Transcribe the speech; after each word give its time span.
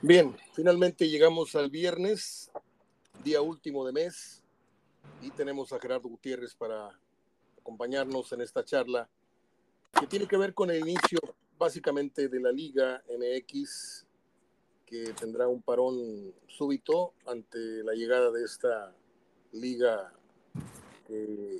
Bien, 0.00 0.36
finalmente 0.52 1.08
llegamos 1.08 1.56
al 1.56 1.70
viernes, 1.70 2.52
día 3.24 3.42
último 3.42 3.84
de 3.84 3.92
mes, 3.92 4.44
y 5.20 5.32
tenemos 5.32 5.72
a 5.72 5.80
Gerardo 5.80 6.08
Gutiérrez 6.08 6.54
para 6.54 6.96
acompañarnos 7.58 8.30
en 8.32 8.40
esta 8.40 8.64
charla 8.64 9.08
que 9.98 10.06
tiene 10.06 10.28
que 10.28 10.36
ver 10.36 10.54
con 10.54 10.70
el 10.70 10.78
inicio 10.78 11.18
básicamente 11.58 12.28
de 12.28 12.38
la 12.38 12.52
Liga 12.52 13.02
MX, 13.08 14.06
que 14.86 15.14
tendrá 15.14 15.48
un 15.48 15.62
parón 15.62 16.32
súbito 16.46 17.14
ante 17.26 17.58
la 17.82 17.94
llegada 17.94 18.30
de 18.30 18.44
esta 18.44 18.94
liga 19.50 20.12
que 21.08 21.58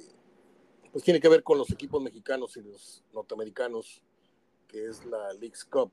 pues 0.92 1.02
tiene 1.02 1.20
que 1.20 1.28
ver 1.28 1.42
con 1.42 1.58
los 1.58 1.72
equipos 1.72 2.00
mexicanos 2.00 2.56
y 2.56 2.62
los 2.62 3.02
norteamericanos, 3.12 4.00
que 4.68 4.86
es 4.86 5.04
la 5.06 5.32
League's 5.32 5.64
Cup. 5.64 5.90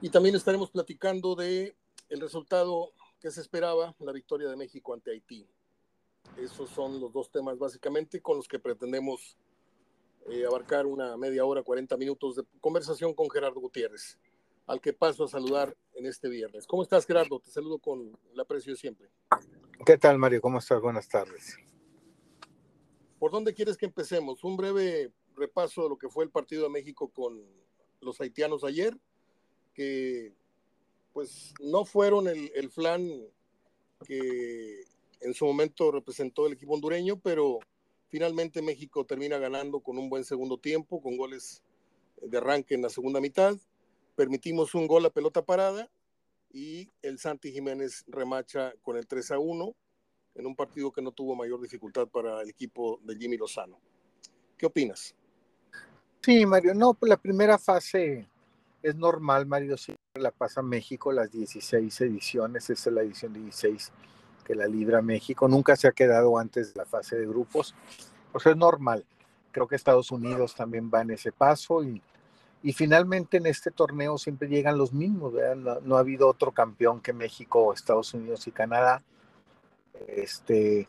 Y 0.00 0.10
también 0.10 0.36
estaremos 0.36 0.70
platicando 0.70 1.34
de 1.34 1.76
el 2.08 2.20
resultado 2.20 2.92
que 3.20 3.32
se 3.32 3.40
esperaba, 3.40 3.96
la 3.98 4.12
victoria 4.12 4.48
de 4.48 4.54
México 4.54 4.94
ante 4.94 5.10
Haití. 5.10 5.44
Esos 6.36 6.70
son 6.70 7.00
los 7.00 7.12
dos 7.12 7.32
temas 7.32 7.58
básicamente 7.58 8.22
con 8.22 8.36
los 8.36 8.46
que 8.46 8.60
pretendemos 8.60 9.36
eh, 10.30 10.46
abarcar 10.46 10.86
una 10.86 11.16
media 11.16 11.44
hora, 11.44 11.64
40 11.64 11.96
minutos 11.96 12.36
de 12.36 12.44
conversación 12.60 13.12
con 13.12 13.28
Gerardo 13.28 13.58
Gutiérrez, 13.58 14.18
al 14.68 14.80
que 14.80 14.92
paso 14.92 15.24
a 15.24 15.28
saludar 15.28 15.76
en 15.94 16.06
este 16.06 16.28
viernes. 16.28 16.68
¿Cómo 16.68 16.84
estás, 16.84 17.04
Gerardo? 17.04 17.40
Te 17.40 17.50
saludo 17.50 17.78
con 17.80 18.16
el 18.32 18.38
aprecio 18.38 18.76
siempre. 18.76 19.10
¿Qué 19.84 19.98
tal, 19.98 20.16
Mario? 20.16 20.40
¿Cómo 20.40 20.58
estás? 20.58 20.80
Buenas 20.80 21.08
tardes. 21.08 21.56
¿Por 23.18 23.32
dónde 23.32 23.52
quieres 23.52 23.76
que 23.76 23.86
empecemos? 23.86 24.44
Un 24.44 24.56
breve 24.56 25.10
repaso 25.34 25.82
de 25.82 25.88
lo 25.88 25.98
que 25.98 26.08
fue 26.08 26.22
el 26.22 26.30
partido 26.30 26.62
de 26.62 26.68
México 26.68 27.08
con 27.08 27.44
los 28.00 28.20
haitianos 28.20 28.62
ayer 28.62 28.96
que 29.78 30.32
pues 31.12 31.54
no 31.60 31.84
fueron 31.84 32.26
el, 32.26 32.50
el 32.56 32.68
flan 32.68 33.08
que 34.04 34.82
en 35.20 35.34
su 35.34 35.46
momento 35.46 35.92
representó 35.92 36.48
el 36.48 36.54
equipo 36.54 36.74
hondureño, 36.74 37.20
pero 37.20 37.60
finalmente 38.08 38.60
México 38.60 39.06
termina 39.06 39.38
ganando 39.38 39.78
con 39.78 39.96
un 39.96 40.10
buen 40.10 40.24
segundo 40.24 40.58
tiempo, 40.58 41.00
con 41.00 41.16
goles 41.16 41.62
de 42.20 42.38
arranque 42.38 42.74
en 42.74 42.82
la 42.82 42.88
segunda 42.88 43.20
mitad. 43.20 43.56
Permitimos 44.16 44.74
un 44.74 44.88
gol 44.88 45.06
a 45.06 45.10
pelota 45.10 45.42
parada 45.44 45.88
y 46.52 46.88
el 47.02 47.20
Santi 47.20 47.52
Jiménez 47.52 48.04
remacha 48.08 48.72
con 48.82 48.96
el 48.96 49.06
3 49.06 49.30
a 49.30 49.38
1 49.38 49.76
en 50.34 50.46
un 50.46 50.56
partido 50.56 50.90
que 50.90 51.02
no 51.02 51.12
tuvo 51.12 51.36
mayor 51.36 51.60
dificultad 51.60 52.08
para 52.08 52.42
el 52.42 52.50
equipo 52.50 52.98
de 53.04 53.14
Jimmy 53.14 53.36
Lozano. 53.36 53.78
¿Qué 54.56 54.66
opinas? 54.66 55.14
Sí, 56.20 56.44
Mario, 56.44 56.74
no, 56.74 56.94
pues 56.94 57.08
la 57.10 57.16
primera 57.16 57.58
fase 57.58 58.28
es 58.82 58.96
normal, 58.96 59.46
Mario, 59.46 59.76
siempre 59.76 59.98
la 60.14 60.30
pasa 60.30 60.62
México, 60.62 61.12
las 61.12 61.30
16 61.30 62.00
ediciones, 62.02 62.70
esta 62.70 62.90
es 62.90 62.94
la 62.94 63.02
edición 63.02 63.32
16 63.32 63.92
que 64.44 64.54
la 64.54 64.66
libra 64.66 65.02
México, 65.02 65.46
nunca 65.46 65.76
se 65.76 65.88
ha 65.88 65.92
quedado 65.92 66.38
antes 66.38 66.72
de 66.72 66.78
la 66.78 66.86
fase 66.86 67.18
de 67.18 67.26
grupos, 67.26 67.74
o 68.32 68.40
sea, 68.40 68.52
es 68.52 68.58
normal. 68.58 69.04
Creo 69.52 69.66
que 69.66 69.76
Estados 69.76 70.10
Unidos 70.10 70.54
también 70.54 70.90
va 70.92 71.02
en 71.02 71.10
ese 71.10 71.32
paso 71.32 71.84
y, 71.84 72.00
y 72.62 72.72
finalmente 72.72 73.36
en 73.36 73.46
este 73.46 73.70
torneo 73.70 74.16
siempre 74.16 74.48
llegan 74.48 74.78
los 74.78 74.92
mismos, 74.92 75.34
no, 75.56 75.80
no, 75.80 75.96
ha 75.96 76.00
habido 76.00 76.28
otro 76.28 76.52
campeón 76.52 77.00
que 77.00 77.12
México, 77.12 77.72
Estados 77.74 78.14
Unidos 78.14 78.46
y 78.46 78.52
Canadá. 78.52 79.02
Este, 80.06 80.88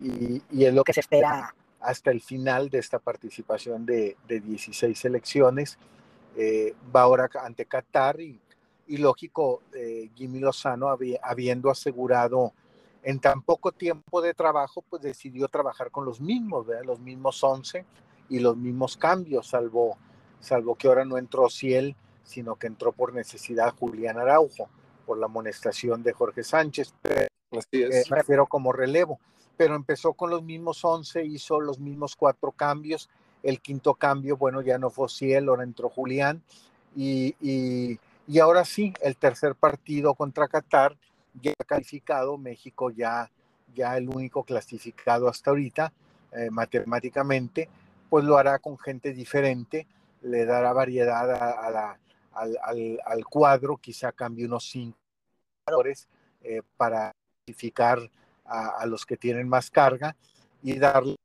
y, 0.00 0.42
y 0.50 0.64
es 0.64 0.74
lo 0.74 0.84
que 0.84 0.92
se 0.92 1.00
espera 1.00 1.54
hasta 1.80 2.10
el 2.10 2.20
final 2.20 2.68
de 2.68 2.78
esta 2.78 2.98
participación 2.98 3.86
de, 3.86 4.16
de 4.26 4.40
16 4.40 4.98
selecciones 4.98 5.78
eh, 6.36 6.74
va 6.94 7.02
ahora 7.02 7.28
ante 7.42 7.66
Qatar 7.66 8.20
y, 8.20 8.40
y 8.86 8.96
lógico, 8.98 9.62
eh, 9.74 10.10
Jimmy 10.14 10.40
Lozano 10.40 10.88
habiendo 11.22 11.70
asegurado 11.70 12.52
en 13.02 13.20
tan 13.20 13.42
poco 13.42 13.72
tiempo 13.72 14.22
de 14.22 14.34
trabajo, 14.34 14.82
pues 14.88 15.02
decidió 15.02 15.48
trabajar 15.48 15.90
con 15.90 16.04
los 16.04 16.20
mismos, 16.20 16.66
¿verdad? 16.66 16.84
los 16.84 17.00
mismos 17.00 17.42
11 17.42 17.84
y 18.30 18.38
los 18.38 18.56
mismos 18.56 18.96
cambios, 18.96 19.48
salvo, 19.48 19.98
salvo 20.40 20.74
que 20.74 20.88
ahora 20.88 21.04
no 21.04 21.18
entró 21.18 21.50
Ciel, 21.50 21.96
sino 22.22 22.56
que 22.56 22.66
entró 22.66 22.92
por 22.92 23.12
necesidad 23.12 23.74
Julián 23.78 24.18
Araujo, 24.18 24.68
por 25.04 25.18
la 25.18 25.26
amonestación 25.26 26.02
de 26.02 26.12
Jorge 26.12 26.42
Sánchez, 26.42 26.94
Así 27.58 27.82
es. 27.82 27.94
Eh, 27.94 28.04
refiero 28.08 28.46
como 28.46 28.72
relevo, 28.72 29.20
pero 29.56 29.76
empezó 29.76 30.14
con 30.14 30.30
los 30.30 30.42
mismos 30.42 30.84
11, 30.84 31.24
hizo 31.24 31.60
los 31.60 31.78
mismos 31.78 32.16
cuatro 32.16 32.52
cambios 32.52 33.08
el 33.44 33.60
quinto 33.60 33.94
cambio, 33.94 34.36
bueno, 34.36 34.62
ya 34.62 34.78
no 34.78 34.90
fue 34.90 35.08
Ciel, 35.08 35.48
ahora 35.48 35.62
entró 35.62 35.90
Julián. 35.90 36.42
Y, 36.96 37.36
y, 37.40 38.38
ahora 38.38 38.64
sí, 38.64 38.94
el 39.02 39.16
tercer 39.16 39.54
partido 39.54 40.14
contra 40.14 40.48
Qatar, 40.48 40.96
ya 41.40 41.52
calificado, 41.66 42.38
México 42.38 42.90
ya, 42.90 43.30
ya 43.74 43.96
el 43.98 44.08
único 44.08 44.44
clasificado 44.44 45.28
hasta 45.28 45.50
ahorita, 45.50 45.92
eh, 46.32 46.48
matemáticamente, 46.50 47.68
pues 48.08 48.24
lo 48.24 48.38
hará 48.38 48.58
con 48.58 48.78
gente 48.78 49.12
diferente, 49.12 49.86
le 50.22 50.46
dará 50.46 50.72
variedad 50.72 51.30
al, 51.30 52.56
al, 52.62 53.00
al, 53.04 53.24
cuadro, 53.26 53.76
quizá 53.76 54.12
cambie 54.12 54.46
unos 54.46 54.70
cinco 54.70 54.96
jugadores 55.66 56.08
eh, 56.42 56.62
para 56.78 57.12
clasificar 57.44 57.98
a, 58.46 58.68
a 58.80 58.86
los 58.86 59.04
que 59.04 59.18
tienen 59.18 59.48
más 59.48 59.70
carga 59.70 60.16
y 60.62 60.78
darle 60.78 61.16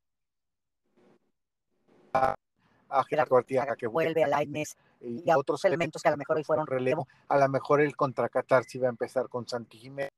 a, 2.28 2.36
a 2.90 3.04
Gerardo 3.04 3.38
Artiaga, 3.38 3.76
que 3.76 3.88
vuelve 3.88 4.24
a 4.24 4.28
Lainez 4.28 4.76
y 5.02 5.30
a 5.30 5.38
otros 5.38 5.64
elementos 5.66 6.02
que 6.02 6.10
a 6.10 6.12
lo 6.12 6.18
mejor 6.18 6.38
hoy 6.38 6.44
fueron 6.44 6.68
relevo. 6.68 7.08
A 7.28 7.38
lo 7.38 7.48
mejor 7.50 7.82
el 7.82 7.96
contra 7.96 8.30
Qatar 8.30 8.64
sí 8.66 8.80
va 8.80 8.88
a 8.88 8.92
empezar 8.92 9.30
con 9.30 9.48
Santi 9.48 9.78
Jiménez, 9.78 10.12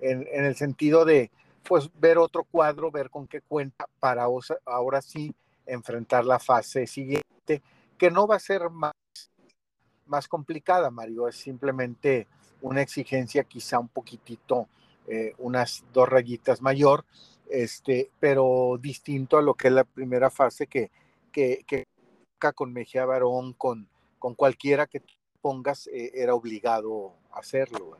en, 0.00 0.26
en, 0.30 0.44
el 0.44 0.54
sentido 0.54 1.04
de 1.04 1.30
pues 1.62 1.90
ver 1.98 2.18
otro 2.18 2.44
cuadro, 2.44 2.90
ver 2.90 3.10
con 3.10 3.26
qué 3.26 3.40
cuenta 3.40 3.86
para 4.00 4.26
ahora 4.66 5.02
sí 5.02 5.34
enfrentar 5.66 6.24
la 6.24 6.38
fase 6.38 6.86
siguiente, 6.86 7.62
que 7.96 8.10
no 8.10 8.26
va 8.26 8.36
a 8.36 8.40
ser 8.40 8.68
más, 8.70 8.92
más 10.06 10.28
complicada, 10.28 10.90
Mario, 10.90 11.28
es 11.28 11.36
simplemente 11.36 12.26
una 12.60 12.82
exigencia 12.82 13.44
quizá 13.44 13.78
un 13.78 13.88
poquitito, 13.88 14.68
eh, 15.06 15.34
unas 15.38 15.84
dos 15.92 16.08
rayitas 16.08 16.62
mayor, 16.62 17.04
este, 17.48 18.10
pero 18.18 18.78
distinto 18.80 19.36
a 19.36 19.42
lo 19.42 19.54
que 19.54 19.68
es 19.68 19.74
la 19.74 19.84
primera 19.84 20.30
fase 20.30 20.66
que 20.66 20.90
que, 21.32 21.64
que 21.66 21.86
con 22.50 22.72
Mejía 22.72 23.06
Barón, 23.06 23.52
con, 23.52 23.88
con 24.18 24.34
cualquiera 24.34 24.88
que 24.88 25.00
pongas, 25.40 25.86
eh, 25.86 26.10
era 26.14 26.34
obligado 26.34 27.14
a 27.30 27.38
hacerlo. 27.38 27.96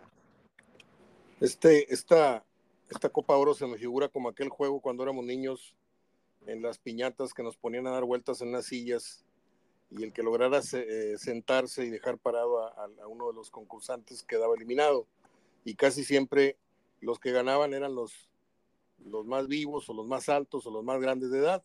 Este, 1.40 1.92
esta, 1.92 2.44
esta 2.90 3.08
Copa 3.08 3.36
Oro 3.36 3.54
se 3.54 3.66
me 3.66 3.78
figura 3.78 4.08
como 4.08 4.28
aquel 4.28 4.48
juego 4.48 4.80
cuando 4.80 5.04
éramos 5.04 5.24
niños 5.24 5.76
en 6.46 6.60
las 6.60 6.78
piñatas 6.78 7.34
que 7.34 7.44
nos 7.44 7.56
ponían 7.56 7.86
a 7.86 7.92
dar 7.92 8.04
vueltas 8.04 8.40
en 8.40 8.50
las 8.50 8.66
sillas 8.66 9.24
y 9.90 10.02
el 10.02 10.12
que 10.12 10.24
lograra 10.24 10.60
eh, 10.72 11.14
sentarse 11.18 11.84
y 11.84 11.90
dejar 11.90 12.18
parado 12.18 12.66
a, 12.66 12.88
a, 13.02 13.06
uno 13.06 13.28
de 13.28 13.34
los 13.34 13.50
concursantes 13.50 14.24
quedaba 14.24 14.56
eliminado. 14.56 15.06
Y 15.64 15.76
casi 15.76 16.02
siempre 16.02 16.56
los 17.00 17.20
que 17.20 17.30
ganaban 17.30 17.74
eran 17.74 17.94
los, 17.94 18.28
los 19.04 19.26
más 19.26 19.46
vivos 19.46 19.88
o 19.88 19.94
los 19.94 20.06
más 20.06 20.28
altos 20.28 20.66
o 20.66 20.70
los 20.72 20.82
más 20.82 21.00
grandes 21.00 21.30
de 21.30 21.38
edad 21.38 21.62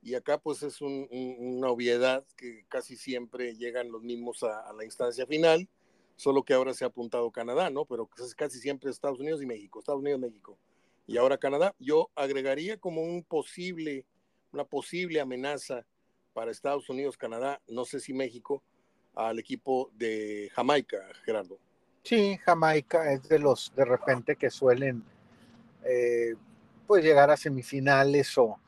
y 0.00 0.14
acá 0.14 0.38
pues 0.38 0.62
es 0.62 0.80
un, 0.80 1.08
un, 1.10 1.36
una 1.56 1.68
obviedad 1.68 2.24
que 2.36 2.64
casi 2.68 2.96
siempre 2.96 3.56
llegan 3.56 3.90
los 3.90 4.02
mismos 4.02 4.42
a, 4.42 4.72
la 4.72 4.84
instancia 4.84 5.26
final, 5.26 5.68
solo 6.16 6.42
que 6.42 6.54
ahora 6.54 6.74
se 6.74 6.84
ha 6.84 6.88
apuntado 6.88 7.30
Canadá, 7.30 7.70
¿no? 7.70 7.84
Pero 7.84 8.08
casi 8.36 8.58
siempre 8.58 8.90
Estados 8.90 9.20
Unidos 9.20 9.42
y 9.42 9.46
México, 9.46 9.78
Estados 9.78 10.00
Unidos, 10.00 10.20
México. 10.20 10.58
Y 11.06 11.16
ahora 11.16 11.38
Canadá, 11.38 11.74
yo 11.78 12.10
agregaría 12.14 12.76
como 12.76 13.02
un 13.02 13.22
posible, 13.24 14.04
una 14.52 14.64
posible 14.64 15.20
amenaza 15.20 15.84
para 16.32 16.50
Estados 16.50 16.88
Unidos, 16.88 17.16
Canadá, 17.16 17.60
no 17.66 17.84
sé 17.84 17.98
si 18.00 18.12
México, 18.12 18.62
al 19.14 19.38
equipo 19.38 19.90
de 19.94 20.50
Jamaica, 20.52 20.98
Gerardo. 21.24 21.58
Sí, 22.02 22.38
Jamaica 22.38 23.12
es 23.12 23.28
de 23.28 23.38
los 23.38 23.72
de 23.74 23.84
repente 23.84 24.36
que 24.36 24.50
suelen 24.50 25.02
eh, 25.84 26.34
pues 26.86 27.04
llegar 27.04 27.30
a 27.30 27.36
semifinales 27.36 28.38
o, 28.38 28.58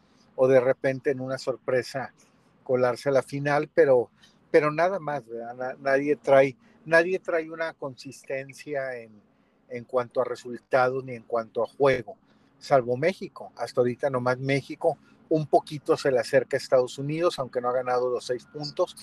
o 0.43 0.49
de 0.49 0.59
repente 0.59 1.11
en 1.11 1.21
una 1.21 1.37
sorpresa 1.37 2.15
colarse 2.63 3.11
a 3.11 3.13
la 3.13 3.23
final, 3.23 3.69
pero, 3.75 4.11
pero 4.51 4.71
nada 4.71 4.99
más, 4.99 5.23
¿verdad? 5.27 5.77
Nadie 5.81 6.17
trae, 6.17 6.57
nadie 6.87 7.19
trae 7.19 7.51
una 7.51 7.75
consistencia 7.75 8.97
en, 8.97 9.21
en 9.69 9.85
cuanto 9.85 10.23
a 10.23 10.25
resultados 10.25 11.05
ni 11.05 11.13
en 11.13 11.25
cuanto 11.25 11.63
a 11.63 11.67
juego, 11.67 12.17
salvo 12.59 12.97
México. 12.97 13.53
Hasta 13.55 13.83
ahorita 13.83 14.09
nomás 14.09 14.39
México 14.39 14.97
un 15.29 15.47
poquito 15.47 15.95
se 15.99 16.11
le 16.11 16.19
acerca 16.19 16.57
a 16.57 16.59
Estados 16.59 16.97
Unidos, 16.97 17.39
aunque 17.39 17.61
no 17.61 17.69
ha 17.69 17.75
ganado 17.75 18.09
los 18.09 18.25
seis 18.25 18.47
puntos. 18.47 18.97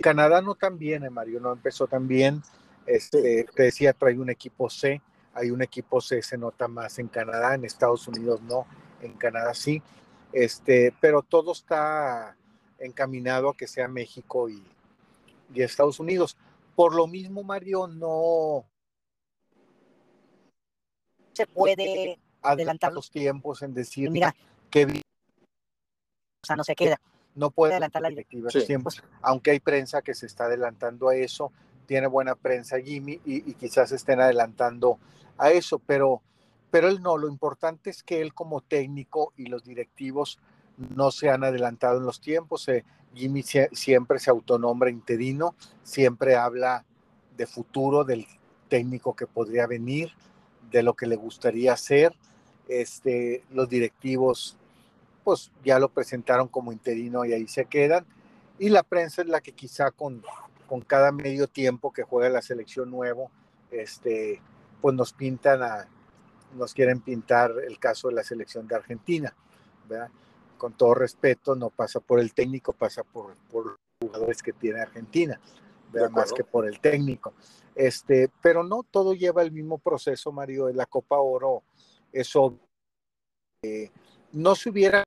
Canadá 0.00 0.40
no 0.40 0.54
tan 0.54 0.78
bien, 0.78 1.02
eh, 1.02 1.10
Mario, 1.10 1.40
no 1.40 1.52
empezó 1.52 1.88
tan 1.88 2.06
bien. 2.06 2.42
Este, 2.86 3.44
te 3.56 3.64
decía, 3.64 3.92
trae 3.92 4.16
un 4.20 4.30
equipo 4.30 4.70
C, 4.70 5.02
hay 5.34 5.50
un 5.50 5.62
equipo 5.62 6.00
C, 6.00 6.22
se 6.22 6.38
nota 6.38 6.68
más 6.68 7.00
en 7.00 7.08
Canadá, 7.08 7.56
en 7.56 7.64
Estados 7.64 8.06
Unidos 8.06 8.40
no, 8.42 8.66
en 9.00 9.14
Canadá 9.14 9.52
sí. 9.52 9.82
Este, 10.32 10.94
pero 11.00 11.22
todo 11.22 11.52
está 11.52 12.36
encaminado 12.78 13.50
a 13.50 13.56
que 13.56 13.66
sea 13.66 13.88
México 13.88 14.48
y, 14.48 14.62
y 15.52 15.62
Estados 15.62 16.00
Unidos. 16.00 16.36
por 16.74 16.94
lo 16.94 17.06
mismo, 17.06 17.42
Mario, 17.42 17.86
no 17.86 18.64
se 21.32 21.46
puede 21.46 22.18
adelantar 22.42 22.92
los 22.92 23.10
tiempos 23.10 23.62
en 23.62 23.74
decir 23.74 24.10
mira, 24.10 24.34
que 24.70 24.84
o 24.84 26.46
sea, 26.46 26.56
no 26.56 26.64
se 26.64 26.74
queda. 26.74 27.00
No 27.34 27.50
puede 27.50 27.74
adelantar 27.74 28.02
la 28.02 28.08
directiva 28.08 28.50
los 28.52 28.66
tiempos, 28.66 29.02
aunque 29.22 29.52
hay 29.52 29.60
prensa 29.60 30.02
que 30.02 30.14
se 30.14 30.26
está 30.26 30.44
adelantando 30.44 31.08
a 31.08 31.16
eso, 31.16 31.52
tiene 31.86 32.06
buena 32.08 32.34
prensa 32.34 32.80
Jimmy 32.80 33.20
y, 33.24 33.54
quizás 33.54 33.92
estén 33.92 34.20
adelantando 34.20 34.98
a 35.38 35.50
eso, 35.50 35.78
pero, 35.78 36.22
pero 36.70 36.88
él 36.88 37.02
no, 37.02 37.18
lo 37.18 37.28
importante 37.28 37.90
es 37.90 38.02
que 38.02 38.20
él 38.20 38.34
como 38.34 38.60
técnico 38.60 39.32
y 39.36 39.46
los 39.46 39.64
directivos 39.64 40.38
no 40.76 41.10
se 41.10 41.30
han 41.30 41.44
adelantado 41.44 41.98
en 41.98 42.06
los 42.06 42.20
tiempos. 42.20 42.68
Eh, 42.68 42.84
Jimmy 43.14 43.42
siempre 43.42 44.18
se 44.18 44.30
autonombra 44.30 44.90
interino, 44.90 45.54
siempre 45.82 46.36
habla 46.36 46.84
de 47.36 47.46
futuro, 47.46 48.04
del 48.04 48.26
técnico 48.68 49.14
que 49.14 49.26
podría 49.26 49.66
venir, 49.66 50.12
de 50.70 50.82
lo 50.82 50.94
que 50.94 51.06
le 51.06 51.16
gustaría 51.16 51.72
hacer. 51.72 52.14
Este, 52.68 53.42
los 53.50 53.68
directivos, 53.68 54.56
pues 55.24 55.50
ya 55.64 55.78
lo 55.78 55.88
presentaron 55.88 56.48
como 56.48 56.72
interino 56.72 57.24
y 57.24 57.32
ahí 57.32 57.48
se 57.48 57.64
quedan. 57.64 58.06
Y 58.58 58.68
la 58.68 58.82
prensa 58.82 59.22
es 59.22 59.28
la 59.28 59.40
que 59.40 59.52
quizá 59.52 59.90
con, 59.90 60.22
con 60.68 60.82
cada 60.82 61.10
medio 61.10 61.48
tiempo 61.48 61.92
que 61.92 62.04
juega 62.04 62.28
la 62.28 62.42
selección 62.42 62.90
nuevo, 62.90 63.30
este, 63.72 64.40
pues 64.80 64.94
nos 64.94 65.12
pintan 65.12 65.62
a, 65.62 65.88
nos 66.54 66.74
quieren 66.74 67.00
pintar 67.00 67.52
el 67.66 67.78
caso 67.78 68.08
de 68.08 68.14
la 68.14 68.24
selección 68.24 68.66
de 68.66 68.76
Argentina, 68.76 69.34
¿verdad? 69.88 70.10
Con 70.58 70.74
todo 70.74 70.94
respeto, 70.94 71.54
no 71.54 71.70
pasa 71.70 72.00
por 72.00 72.20
el 72.20 72.34
técnico, 72.34 72.72
pasa 72.72 73.02
por, 73.02 73.34
por 73.50 73.66
los 73.66 73.76
jugadores 74.02 74.42
que 74.42 74.52
tiene 74.52 74.80
Argentina, 74.80 75.40
¿verdad? 75.92 76.10
más 76.10 76.32
que 76.32 76.44
por 76.44 76.66
el 76.66 76.80
técnico. 76.80 77.32
Este, 77.74 78.30
pero 78.42 78.62
no, 78.62 78.82
todo 78.82 79.14
lleva 79.14 79.42
el 79.42 79.52
mismo 79.52 79.78
proceso, 79.78 80.32
Mario, 80.32 80.66
de 80.66 80.74
la 80.74 80.86
Copa 80.86 81.18
Oro, 81.18 81.62
eso 82.12 82.58
eh, 83.62 83.90
no 84.32 84.54
se 84.54 84.70
hubiera 84.70 85.04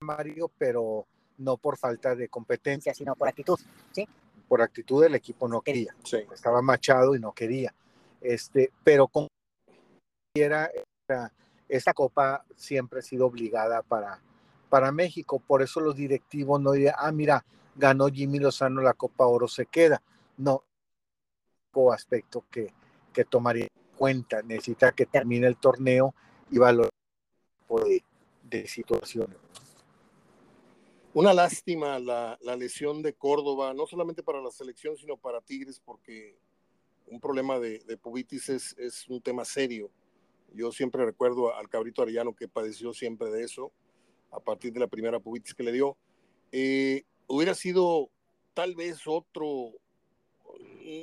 Mario, 0.00 0.50
pero 0.56 1.06
no 1.38 1.56
por 1.56 1.76
falta 1.76 2.14
de 2.14 2.28
competencia, 2.28 2.94
sino 2.94 3.14
por 3.14 3.28
actitud, 3.28 3.58
¿sí? 3.92 4.08
Por 4.48 4.62
actitud 4.62 5.02
del 5.02 5.14
equipo 5.14 5.48
no 5.48 5.60
quería. 5.60 5.94
Estaba 6.32 6.62
machado 6.62 7.14
y 7.14 7.20
no 7.20 7.32
quería. 7.32 7.74
Este, 8.20 8.70
pero 8.82 9.08
con 9.08 9.28
era, 10.34 10.70
esta 11.68 11.94
copa 11.94 12.44
siempre 12.54 13.00
ha 13.00 13.02
sido 13.02 13.26
obligada 13.26 13.82
para, 13.82 14.20
para 14.68 14.92
México. 14.92 15.38
Por 15.38 15.62
eso 15.62 15.80
los 15.80 15.96
directivos 15.96 16.60
no 16.60 16.72
dirían, 16.72 16.94
ah, 16.98 17.12
mira, 17.12 17.44
ganó 17.74 18.08
Jimmy 18.08 18.38
Lozano 18.38 18.80
la 18.82 18.94
Copa 18.94 19.26
Oro, 19.26 19.48
se 19.48 19.66
queda. 19.66 20.02
No, 20.36 20.64
aspecto 21.92 22.44
que, 22.50 22.72
que 23.12 23.24
tomaría 23.24 23.64
en 23.64 23.96
cuenta. 23.96 24.42
Necesita 24.42 24.92
que 24.92 25.06
termine 25.06 25.46
el 25.46 25.56
torneo 25.56 26.14
y 26.50 26.58
valorar 26.58 26.90
de, 27.84 28.02
de 28.42 28.66
situaciones. 28.66 29.36
Una 31.12 31.32
lástima 31.32 31.98
la, 31.98 32.38
la, 32.42 32.56
lesión 32.56 33.02
de 33.02 33.14
Córdoba, 33.14 33.72
no 33.72 33.86
solamente 33.86 34.22
para 34.22 34.42
la 34.42 34.50
selección, 34.50 34.98
sino 34.98 35.16
para 35.16 35.40
Tigres, 35.40 35.80
porque 35.82 36.38
un 37.06 37.20
problema 37.20 37.58
de, 37.58 37.80
de 37.80 37.96
pubitis 37.96 38.48
es, 38.48 39.08
un 39.08 39.20
tema 39.20 39.44
serio. 39.44 39.90
Yo 40.52 40.72
siempre 40.72 41.04
recuerdo 41.04 41.54
al 41.54 41.68
cabrito 41.68 42.02
Arellano 42.02 42.34
que 42.34 42.48
padeció 42.48 42.92
siempre 42.92 43.30
de 43.30 43.42
eso, 43.42 43.72
a 44.30 44.40
partir 44.40 44.72
de 44.72 44.80
la 44.80 44.86
primera 44.86 45.20
pubitis 45.20 45.54
que 45.54 45.62
le 45.62 45.72
dio. 45.72 45.96
Eh, 46.52 47.04
hubiera 47.26 47.54
sido 47.54 48.10
tal 48.54 48.74
vez 48.74 49.06
otro, 49.06 49.72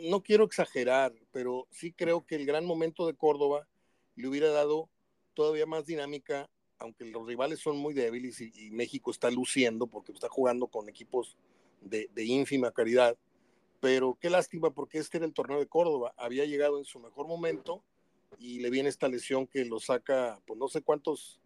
no 0.10 0.24
quiero 0.24 0.44
exagerar, 0.46 1.14
pero 1.32 1.68
sí 1.72 1.92
creo 1.92 2.26
que 2.26 2.36
el 2.36 2.46
gran 2.46 2.66
momento 2.66 3.06
de 3.06 3.14
Córdoba 3.14 3.68
le 4.16 4.28
hubiera 4.28 4.50
dado 4.50 4.90
todavía 5.34 5.66
más 5.66 5.86
dinámica, 5.86 6.50
aunque 6.80 7.06
los 7.06 7.26
rivales 7.28 7.60
son 7.60 7.78
muy 7.78 7.94
débiles 7.94 8.42
y, 8.42 8.72
México 8.72 9.12
está 9.12 9.30
luciendo 9.32 9.88
porque 9.88 10.12
está 10.12 10.30
jugando 10.30 10.68
con 10.68 10.90
equipos 10.90 11.38
de, 11.82 12.10
ínfima 12.16 12.72
calidad. 12.72 13.18
Pero 13.83 14.18
qué 14.18 14.30
lástima 14.30 14.71
porque 14.71 14.97
este 14.97 15.18
era 15.18 15.25
el 15.25 15.33
torneo 15.33 15.59
de 15.59 15.68
Córdoba, 15.68 16.13
había 16.15 16.45
llegado 16.45 16.77
en 16.77 16.85
su 16.85 17.01
mejor 17.01 17.27
momento 17.27 17.83
y 18.39 18.62
le 18.62 18.69
viene 18.69 18.88
esta 18.88 19.09
lesión 19.09 19.45
que 19.45 19.65
lo 19.65 19.81
saca, 19.81 20.39
pues 20.47 20.57
no 20.57 20.69
sé 20.69 20.81
cuántos 20.81 21.41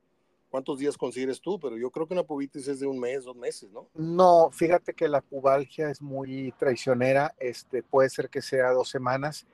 ¿Cuántos 0.49 0.79
días 0.79 0.97
consideres 0.97 1.41
tú? 1.41 1.59
Pero 1.59 1.75
yo 1.75 1.91
creo 1.91 2.07
que 2.07 2.13
una 2.13 2.23
pubitis 2.23 2.69
es 2.69 2.79
de 2.79 2.87
un 2.87 2.97
mes, 2.97 3.25
dos 3.25 3.35
meses, 3.35 3.69
¿no? 3.69 3.89
No, 3.93 4.49
fíjate 4.49 4.93
que 4.93 5.09
la 5.09 5.19
pubalgia 5.19 5.89
es 5.89 6.01
muy 6.01 6.53
traicionera. 6.57 7.35
Este, 7.37 7.83
puede 7.83 8.09
ser 8.09 8.29
que 8.29 8.41
sea 8.41 8.71
dos 8.71 8.87
semanas 8.87 9.45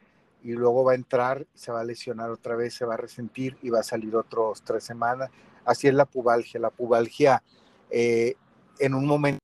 y 0.43 0.51
luego 0.51 0.83
va 0.83 0.91
a 0.91 0.95
entrar, 0.95 1.47
se 1.55 1.71
va 1.71 1.81
a 1.81 1.83
lesionar 1.83 2.29
otra 2.29 2.55
vez, 2.55 2.75
se 2.75 2.85
va 2.85 2.93
a 2.93 2.97
resentir 2.97 3.57
y 3.63 3.71
va 3.71 3.79
a 3.79 3.83
salir 3.83 4.15
otros 4.15 4.61
tres 4.61 4.83
semanas. 4.83 5.31
Así 5.65 5.87
es 5.87 5.95
la 5.95 6.05
pubalgia. 6.05 6.59
La 6.59 6.69
pubalgia 6.69 7.41
eh, 7.89 8.35
en 8.77 8.93
un 8.93 9.07
momento 9.07 9.42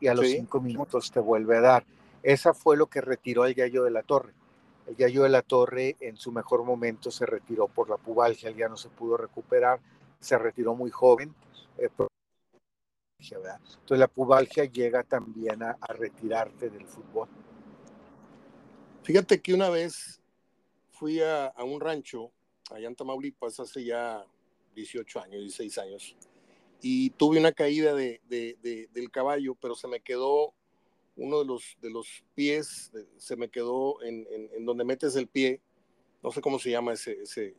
y 0.00 0.08
a 0.08 0.14
los 0.14 0.26
cinco 0.26 0.60
minutos 0.60 1.10
te 1.10 1.20
vuelve 1.20 1.58
a 1.58 1.60
dar. 1.60 1.84
Esa 2.22 2.54
fue 2.54 2.76
lo 2.76 2.86
que 2.86 3.00
retiró 3.00 3.44
el 3.44 3.54
gallo 3.54 3.84
de 3.84 3.90
la 3.90 4.02
torre 4.02 4.32
el 4.86 4.96
Yayo 4.96 5.24
de 5.24 5.28
la 5.28 5.42
Torre 5.42 5.96
en 6.00 6.16
su 6.16 6.30
mejor 6.30 6.64
momento 6.64 7.10
se 7.10 7.26
retiró 7.26 7.66
por 7.66 7.90
la 7.90 7.96
pubalgia, 7.96 8.50
ya 8.50 8.68
no 8.68 8.76
se 8.76 8.88
pudo 8.88 9.16
recuperar, 9.16 9.80
se 10.20 10.38
retiró 10.38 10.74
muy 10.74 10.90
joven. 10.90 11.34
Eh, 11.78 11.88
Entonces 13.18 13.98
la 13.98 14.06
pubalgia 14.06 14.64
llega 14.64 15.02
también 15.02 15.62
a, 15.62 15.76
retirarte 15.88 16.70
del 16.70 16.86
fútbol. 16.86 17.28
Fíjate 19.02 19.40
que 19.40 19.54
una 19.54 19.70
vez 19.70 20.20
fui 20.92 21.20
a, 21.20 21.52
un 21.64 21.80
rancho 21.80 22.30
allá 22.70 22.86
en 22.86 22.94
Tamaulipas 22.94 23.58
hace 23.58 23.84
ya 23.84 24.24
18 24.74 25.20
años, 25.20 25.40
16 25.40 25.78
años, 25.78 26.16
y 26.82 27.10
tuve 27.10 27.38
una 27.38 27.52
caída 27.52 27.94
de, 27.94 28.20
del 28.28 29.10
caballo, 29.10 29.54
pero 29.54 29.74
se 29.74 29.88
me 29.88 30.00
quedó 30.00 30.54
uno 31.16 31.38
de 31.38 31.46
los, 31.46 31.76
de 31.80 31.90
los 31.90 32.24
pies 32.34 32.92
se 33.16 33.36
me 33.36 33.48
quedó 33.48 34.02
en, 34.02 34.26
en, 34.30 34.66
donde 34.66 34.84
metes 34.84 35.16
el 35.16 35.26
pie, 35.26 35.60
no 36.22 36.30
sé 36.30 36.40
cómo 36.40 36.58
se 36.58 36.70
llama 36.70 36.92
ese, 36.92 37.22
ese, 37.22 37.56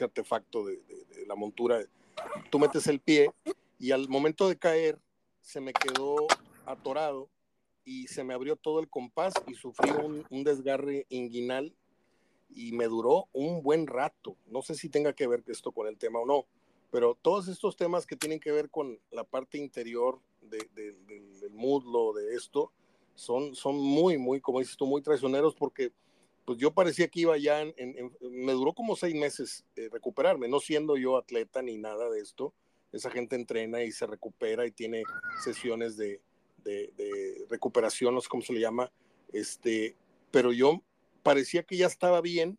artefacto 0.00 0.64
de, 0.64 0.76
de, 0.76 1.26
la 1.26 1.34
montura, 1.34 1.82
tú 2.50 2.58
metes 2.58 2.86
el 2.86 3.00
pie 3.00 3.30
y 3.78 3.90
al 3.90 4.08
momento 4.08 4.48
de 4.48 4.56
caer 4.56 4.98
se 5.40 5.60
me 5.60 5.72
quedó 5.72 6.26
atorado 6.66 7.28
y 7.84 8.06
se 8.08 8.24
me 8.24 8.34
abrió 8.34 8.56
todo 8.56 8.80
el 8.80 8.88
compás 8.88 9.32
y 9.46 9.54
sufrí 9.54 9.90
un, 9.90 10.24
un 10.30 10.44
desgarre 10.44 11.06
inguinal 11.08 11.74
y 12.48 12.72
me 12.72 12.84
duró 12.84 13.28
un 13.32 13.62
buen 13.62 13.86
rato. 13.86 14.36
No 14.46 14.62
sé 14.62 14.74
si 14.74 14.88
tenga 14.88 15.14
que 15.14 15.26
ver 15.26 15.42
esto 15.46 15.72
con 15.72 15.86
el 15.88 15.98
tema 15.98 16.20
o 16.20 16.26
no, 16.26 16.46
pero 16.92 17.14
todos 17.20 17.48
estos 17.48 17.74
temas 17.74 18.06
que 18.06 18.16
tienen 18.16 18.38
que 18.38 18.52
ver 18.52 18.68
con 18.68 19.00
la 19.10 19.24
parte 19.24 19.56
interior 19.56 20.20
de, 20.42 20.58
del 20.74 21.50
muslo, 21.54 22.12
de 22.12 22.34
esto, 22.34 22.70
son, 23.14 23.54
son 23.54 23.76
muy, 23.76 24.18
muy, 24.18 24.42
como 24.42 24.58
dices 24.58 24.76
tú, 24.76 24.86
muy 24.86 25.00
traicioneros 25.00 25.54
porque 25.54 25.90
pues 26.44 26.58
yo 26.58 26.74
parecía 26.74 27.08
que 27.08 27.20
iba 27.20 27.38
ya, 27.38 27.64
me 28.20 28.52
duró 28.52 28.74
como 28.74 28.94
seis 28.94 29.14
meses 29.14 29.64
eh, 29.74 29.88
recuperarme, 29.90 30.48
no 30.48 30.60
siendo 30.60 30.98
yo 30.98 31.16
atleta 31.16 31.62
ni 31.62 31.78
nada 31.78 32.10
de 32.10 32.20
esto. 32.20 32.52
Esa 32.92 33.10
gente 33.10 33.36
entrena 33.36 33.82
y 33.82 33.90
se 33.90 34.06
recupera 34.06 34.66
y 34.66 34.70
tiene 34.70 35.02
sesiones 35.42 35.96
de, 35.96 36.20
de, 36.62 37.46
recuperación, 37.48 38.14
no 38.14 38.20
sé 38.20 38.28
cómo 38.28 38.42
se 38.42 38.52
le 38.52 38.60
llama, 38.60 38.92
este, 39.32 39.96
pero 40.30 40.52
yo 40.52 40.82
parecía 41.22 41.62
que 41.62 41.78
ya 41.78 41.86
estaba 41.86 42.20
bien 42.20 42.58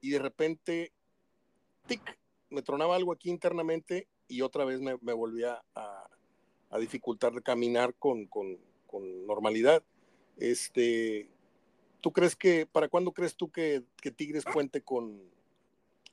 y 0.00 0.10
de 0.10 0.20
repente, 0.20 0.92
tic, 1.88 2.16
me 2.54 2.62
tronaba 2.62 2.96
algo 2.96 3.12
aquí 3.12 3.28
internamente 3.28 4.08
y 4.28 4.40
otra 4.40 4.64
vez 4.64 4.80
me, 4.80 4.96
me 5.02 5.12
volvía 5.12 5.62
a, 5.74 6.08
a 6.70 6.78
dificultar 6.78 7.32
de 7.32 7.42
caminar 7.42 7.94
con, 7.94 8.26
con, 8.26 8.58
con 8.86 9.26
normalidad. 9.26 9.82
Este, 10.38 11.28
¿Tú 12.00 12.12
crees 12.12 12.34
que, 12.36 12.66
para 12.66 12.88
cuándo 12.88 13.12
crees 13.12 13.34
tú 13.36 13.50
que, 13.50 13.82
que 14.00 14.10
Tigres 14.10 14.44
cuente 14.44 14.82
con, 14.82 15.20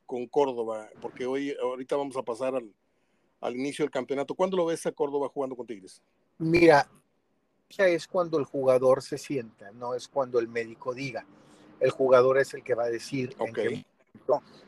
con 0.06 0.28
Córdoba? 0.28 0.90
Porque 1.02 1.26
hoy, 1.26 1.56
ahorita 1.62 1.96
vamos 1.96 2.18
a 2.18 2.24
pasar 2.24 2.56
al, 2.56 2.74
al 3.40 3.56
inicio 3.56 3.84
del 3.84 3.92
campeonato. 3.92 4.36
¿Cuándo 4.36 4.58
lo 4.58 4.66
ves 4.66 4.86
a 4.86 4.92
Córdoba 4.92 5.30
jugando 5.30 5.56
con 5.56 5.68
Tigres? 5.68 6.02
Mira, 6.38 6.90
ya 7.70 7.88
es 7.88 8.08
cuando 8.08 8.38
el 8.38 8.46
jugador 8.46 9.02
se 9.02 9.18
sienta, 9.18 9.72
no 9.72 9.96
es 9.96 10.08
cuando 10.08 10.40
el 10.40 10.48
médico 10.48 10.94
diga. 10.94 11.26
El 11.80 11.90
jugador 11.90 12.38
es 12.38 12.54
el 12.54 12.64
que 12.64 12.76
va 12.76 12.84
a 12.84 12.90
decir 12.90 13.36
okay. 13.40 13.86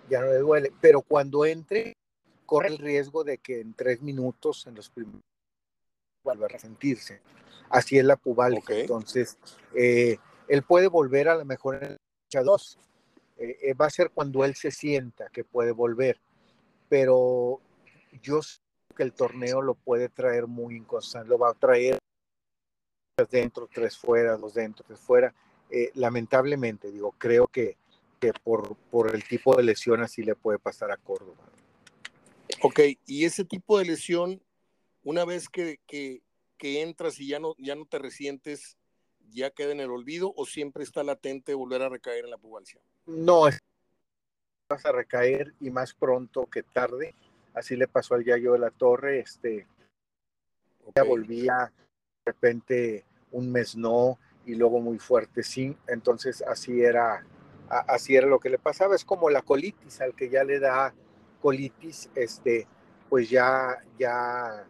Ya 0.09 0.21
no 0.21 0.27
le 0.27 0.37
duele, 0.39 0.71
pero 0.81 1.01
cuando 1.01 1.45
entre, 1.45 1.93
corre 2.45 2.67
el 2.67 2.77
riesgo 2.77 3.23
de 3.23 3.37
que 3.37 3.61
en 3.61 3.73
tres 3.73 4.01
minutos, 4.01 4.67
en 4.67 4.75
los 4.75 4.89
primeros, 4.89 5.21
vuelva 6.23 6.45
a 6.45 6.49
resentirse 6.49 7.21
así 7.73 7.97
es 7.97 8.05
la 8.05 8.15
pubalgia. 8.15 8.79
Entonces, 8.79 9.37
eh, 9.75 10.17
él 10.47 10.63
puede 10.63 10.87
volver 10.87 11.27
a 11.27 11.35
lo 11.35 11.43
mejor 11.43 11.83
en 11.83 11.97
el 12.31 12.45
2. 12.45 12.77
Eh, 13.37 13.57
eh, 13.61 13.73
va 13.73 13.87
a 13.87 13.89
ser 13.89 14.11
cuando 14.11 14.45
él 14.45 14.55
se 14.55 14.71
sienta 14.71 15.27
que 15.29 15.43
puede 15.43 15.71
volver, 15.71 16.19
pero 16.87 17.59
yo 18.21 18.41
sé 18.41 18.59
que 18.95 19.03
el 19.03 19.13
torneo 19.13 19.61
lo 19.61 19.73
puede 19.73 20.07
traer 20.07 20.45
muy 20.45 20.75
inconstante, 20.75 21.29
lo 21.29 21.39
va 21.39 21.49
a 21.49 21.55
traer 21.55 21.97
dentro, 23.31 23.67
tres 23.67 23.97
fuera, 23.97 24.37
dos 24.37 24.53
dentro, 24.53 24.85
tres 24.87 24.99
fuera. 24.99 25.33
Eh, 25.71 25.89
lamentablemente, 25.95 26.91
digo, 26.91 27.15
creo 27.17 27.47
que, 27.47 27.75
que 28.23 28.31
por, 28.31 28.77
por 28.89 29.13
el 29.13 29.21
tipo 29.25 29.53
de 29.57 29.63
lesión 29.63 30.01
así 30.01 30.23
le 30.23 30.33
puede 30.33 30.57
pasar 30.57 30.91
a 30.91 30.97
Córdoba. 30.97 31.43
Ok, 32.61 32.79
y 33.05 33.25
ese 33.25 33.43
tipo 33.43 33.77
de 33.77 33.83
lesión, 33.83 34.41
una 35.03 35.25
vez 35.25 35.49
que, 35.49 35.81
que, 35.85 36.21
que 36.57 36.81
entras 36.81 37.19
y 37.19 37.27
ya 37.27 37.39
no, 37.39 37.53
ya 37.57 37.75
no 37.75 37.85
te 37.85 37.99
resientes, 37.99 38.77
ya 39.31 39.49
queda 39.49 39.73
en 39.73 39.81
el 39.81 39.91
olvido 39.91 40.33
o 40.37 40.45
siempre 40.45 40.85
está 40.85 41.03
latente 41.03 41.53
volver 41.53 41.81
a 41.81 41.89
recaer 41.89 42.23
en 42.23 42.31
la 42.31 42.37
pubalcia? 42.37 42.79
No, 43.05 43.41
vas 44.69 44.85
a 44.85 44.91
recaer 44.93 45.53
y 45.59 45.69
más 45.69 45.93
pronto 45.93 46.45
que 46.45 46.63
tarde. 46.63 47.15
Así 47.53 47.75
le 47.75 47.89
pasó 47.89 48.15
al 48.15 48.23
Yayo 48.23 48.53
de 48.53 48.59
la 48.59 48.71
Torre, 48.71 49.19
este, 49.19 49.67
ya 50.95 51.03
volvía 51.03 51.73
de 52.25 52.31
repente 52.31 53.05
un 53.33 53.51
mes 53.51 53.75
no 53.75 54.17
y 54.45 54.55
luego 54.55 54.79
muy 54.79 54.97
fuerte 54.97 55.43
sí. 55.43 55.75
Entonces 55.87 56.41
así 56.41 56.81
era, 56.81 57.25
así 57.69 58.15
era 58.15 58.27
lo 58.27 58.39
que 58.39 58.49
le 58.49 58.59
pasaba. 58.59 58.95
Es 58.95 59.05
como 59.05 59.29
la 59.29 59.41
colitis, 59.41 60.01
al 60.01 60.15
que 60.15 60.29
ya 60.29 60.43
le 60.43 60.59
da 60.59 60.93
colitis, 61.41 62.09
este, 62.15 62.67
pues 63.09 63.29
ya, 63.29 63.77
ya, 63.97 64.65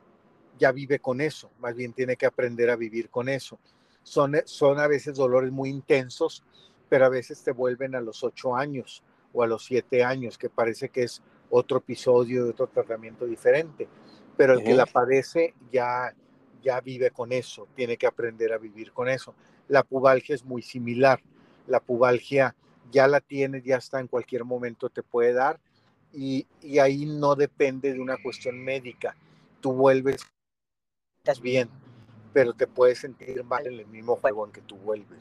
ya 0.57 0.71
vive 0.71 0.99
con 0.99 1.21
eso. 1.21 1.51
Más 1.59 1.75
bien 1.75 1.93
tiene 1.93 2.15
que 2.15 2.25
aprender 2.25 2.69
a 2.69 2.75
vivir 2.75 3.09
con 3.09 3.29
eso. 3.29 3.59
Son, 4.03 4.35
son 4.45 4.79
a 4.79 4.87
veces 4.87 5.15
dolores 5.15 5.51
muy 5.51 5.69
intensos, 5.69 6.43
pero 6.89 7.05
a 7.05 7.09
veces 7.09 7.43
te 7.43 7.51
vuelven 7.51 7.95
a 7.95 8.01
los 8.01 8.23
ocho 8.23 8.55
años 8.55 9.03
o 9.33 9.43
a 9.43 9.47
los 9.47 9.65
siete 9.65 10.03
años, 10.03 10.37
que 10.37 10.49
parece 10.49 10.89
que 10.89 11.03
es 11.03 11.21
otro 11.49 11.79
episodio 11.79 12.45
de 12.45 12.51
otro 12.51 12.67
tratamiento 12.67 13.25
diferente. 13.25 13.87
Pero 14.35 14.53
el 14.53 14.63
que 14.63 14.73
la 14.73 14.87
padece 14.87 15.53
ya, 15.71 16.13
ya 16.61 16.81
vive 16.81 17.11
con 17.11 17.31
eso, 17.31 17.67
tiene 17.75 17.97
que 17.97 18.07
aprender 18.07 18.51
a 18.51 18.57
vivir 18.57 18.91
con 18.91 19.09
eso. 19.09 19.35
La 19.67 19.83
pubalgia 19.83 20.33
es 20.33 20.43
muy 20.43 20.63
similar. 20.63 21.21
La 21.67 21.79
pubalgia 21.79 22.55
ya 22.93 23.07
la 23.07 23.19
tienes, 23.19 23.63
ya 23.63 23.77
está 23.77 23.99
en 23.99 24.07
cualquier 24.07 24.45
momento, 24.45 24.89
te 24.89 25.03
puede 25.03 25.33
dar 25.33 25.59
y, 26.13 26.45
y 26.61 26.79
ahí 26.79 27.05
no 27.05 27.35
depende 27.35 27.91
de 27.91 27.99
una 27.99 28.21
cuestión 28.21 28.63
médica. 28.63 29.17
Tú 29.59 29.73
vuelves, 29.73 30.21
estás 31.17 31.41
bien, 31.41 31.69
pero 32.31 32.53
te 32.53 32.67
puedes 32.67 32.99
sentir 32.99 33.43
mal 33.43 33.65
en 33.65 33.79
el 33.79 33.87
mismo 33.87 34.15
juego 34.15 34.45
en 34.45 34.51
que 34.51 34.61
tú 34.61 34.77
vuelves. 34.77 35.19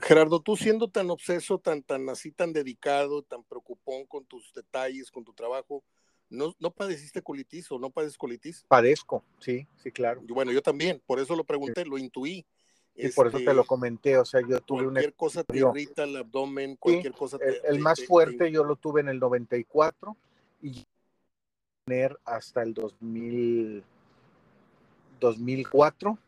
Gerardo, 0.00 0.40
tú 0.40 0.56
siendo 0.56 0.88
tan 0.88 1.10
obseso, 1.10 1.58
tan, 1.58 1.82
tan 1.82 2.08
así, 2.08 2.32
tan 2.32 2.52
dedicado, 2.52 3.22
tan 3.22 3.44
preocupón 3.44 4.04
con 4.06 4.24
tus 4.24 4.52
detalles, 4.52 5.10
con 5.10 5.24
tu 5.24 5.32
trabajo, 5.32 5.84
¿no, 6.28 6.54
no 6.58 6.70
padeciste 6.72 7.22
colitis 7.22 7.70
o 7.70 7.78
no 7.78 7.88
padeces 7.88 8.18
colitis? 8.18 8.64
Padezco, 8.68 9.24
sí, 9.38 9.66
sí, 9.76 9.92
claro. 9.92 10.20
Bueno, 10.26 10.50
yo 10.50 10.60
también, 10.60 11.00
por 11.06 11.20
eso 11.20 11.36
lo 11.36 11.44
pregunté, 11.44 11.84
lo 11.84 11.98
intuí. 11.98 12.44
Y 12.94 13.08
por 13.08 13.28
eso 13.28 13.38
te 13.38 13.44
lo 13.44 13.62
este, 13.62 13.66
comenté, 13.66 14.18
o 14.18 14.24
sea, 14.24 14.42
yo 14.46 14.60
tuve 14.60 14.84
cualquier 14.84 15.14
cosa 15.14 15.44
te 15.44 15.58
irrita 15.58 16.04
el 16.04 16.16
abdomen, 16.16 16.76
cualquier 16.76 17.14
cosa 17.14 17.38
te, 17.38 17.66
El, 17.66 17.78
más 17.78 18.04
fuerte 18.04 18.52
yo 18.52 18.64
lo 18.64 18.76
tuve 18.76 19.00
en 19.00 19.08
el 19.08 19.18
94 19.18 20.14
y 20.60 20.84
tener 21.86 22.18
hasta 22.24 22.62
el 22.62 22.74
2000 22.74 23.82
2004 25.20 26.18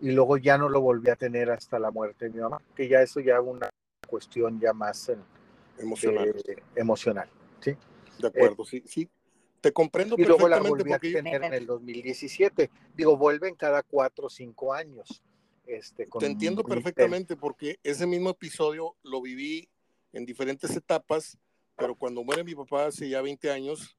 y 0.00 0.12
luego 0.12 0.36
ya 0.38 0.56
no 0.56 0.68
lo 0.68 0.80
volví 0.80 1.10
a 1.10 1.16
tener 1.16 1.50
hasta 1.50 1.78
la 1.78 1.90
muerte 1.90 2.26
de 2.26 2.30
mi 2.30 2.40
mamá, 2.40 2.60
que 2.74 2.88
ya 2.88 3.02
eso 3.02 3.20
ya 3.20 3.40
una 3.40 3.68
cuestión 4.08 4.60
ya 4.60 4.72
más 4.72 5.08
eh, 5.08 5.16
emocional. 5.78 6.34
emocional, 6.74 7.28
¿sí? 7.60 7.76
De 8.18 8.28
acuerdo, 8.28 8.64
sí, 8.64 8.82
sí. 8.86 9.08
Te 9.60 9.72
comprendo 9.72 10.14
y 10.18 10.24
luego 10.24 10.46
la 10.46 10.60
volví 10.60 10.92
a 10.92 10.98
tener 10.98 11.42
en 11.42 11.54
el 11.54 11.66
2017. 11.66 12.70
Digo, 12.94 13.16
vuelven 13.16 13.54
cada 13.54 13.82
cuatro 13.82 14.26
o 14.26 14.30
cinco 14.30 14.74
años. 14.74 15.22
Este, 15.66 16.06
Te 16.18 16.26
entiendo 16.26 16.62
perfectamente 16.62 17.36
porque 17.36 17.78
ese 17.82 18.06
mismo 18.06 18.30
episodio 18.30 18.96
lo 19.02 19.22
viví 19.22 19.68
en 20.12 20.26
diferentes 20.26 20.76
etapas, 20.76 21.38
pero 21.76 21.94
cuando 21.94 22.22
muere 22.22 22.44
mi 22.44 22.54
papá 22.54 22.86
hace 22.86 23.08
ya 23.08 23.22
20 23.22 23.50
años, 23.50 23.96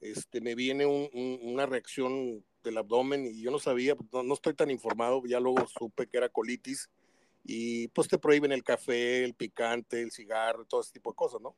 este, 0.00 0.40
me 0.40 0.54
viene 0.54 0.84
una 0.84 1.66
reacción 1.66 2.44
del 2.62 2.78
abdomen 2.78 3.26
y 3.26 3.40
yo 3.40 3.50
no 3.50 3.58
sabía, 3.58 3.96
no, 4.12 4.34
estoy 4.34 4.54
tan 4.54 4.70
informado, 4.70 5.22
ya 5.26 5.40
luego 5.40 5.66
supe 5.66 6.06
que 6.06 6.18
era 6.18 6.28
colitis 6.28 6.90
y 7.44 7.88
pues 7.88 8.08
te 8.08 8.18
prohíben 8.18 8.52
el 8.52 8.62
café, 8.62 9.24
el 9.24 9.34
picante, 9.34 10.02
el 10.02 10.10
cigarro, 10.10 10.64
todo 10.66 10.82
ese 10.82 10.92
tipo 10.92 11.10
de 11.10 11.16
cosas, 11.16 11.40
¿no? 11.40 11.56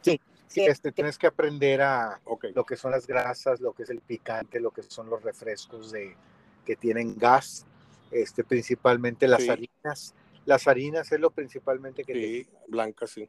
Sí, 0.00 0.18
sí. 0.46 0.64
Este, 0.64 0.92
tienes 0.92 1.18
que 1.18 1.26
aprender 1.26 1.82
a 1.82 2.20
lo 2.54 2.64
que 2.64 2.76
son 2.76 2.92
las 2.92 3.06
grasas, 3.06 3.60
lo 3.60 3.74
que 3.74 3.82
es 3.82 3.90
el 3.90 4.00
picante, 4.00 4.60
lo 4.60 4.70
que 4.70 4.82
son 4.82 5.10
los 5.10 5.22
refrescos 5.22 5.92
de, 5.92 6.16
que 6.64 6.76
tienen 6.76 7.16
gas, 7.16 7.66
este, 8.10 8.44
principalmente 8.44 9.28
las 9.28 9.48
harinas. 9.48 10.14
Las 10.44 10.66
harinas 10.66 11.10
es 11.12 11.20
lo 11.20 11.30
principalmente 11.30 12.04
que... 12.04 12.14
Sí, 12.14 12.48
blancas, 12.66 13.10
sí. 13.10 13.28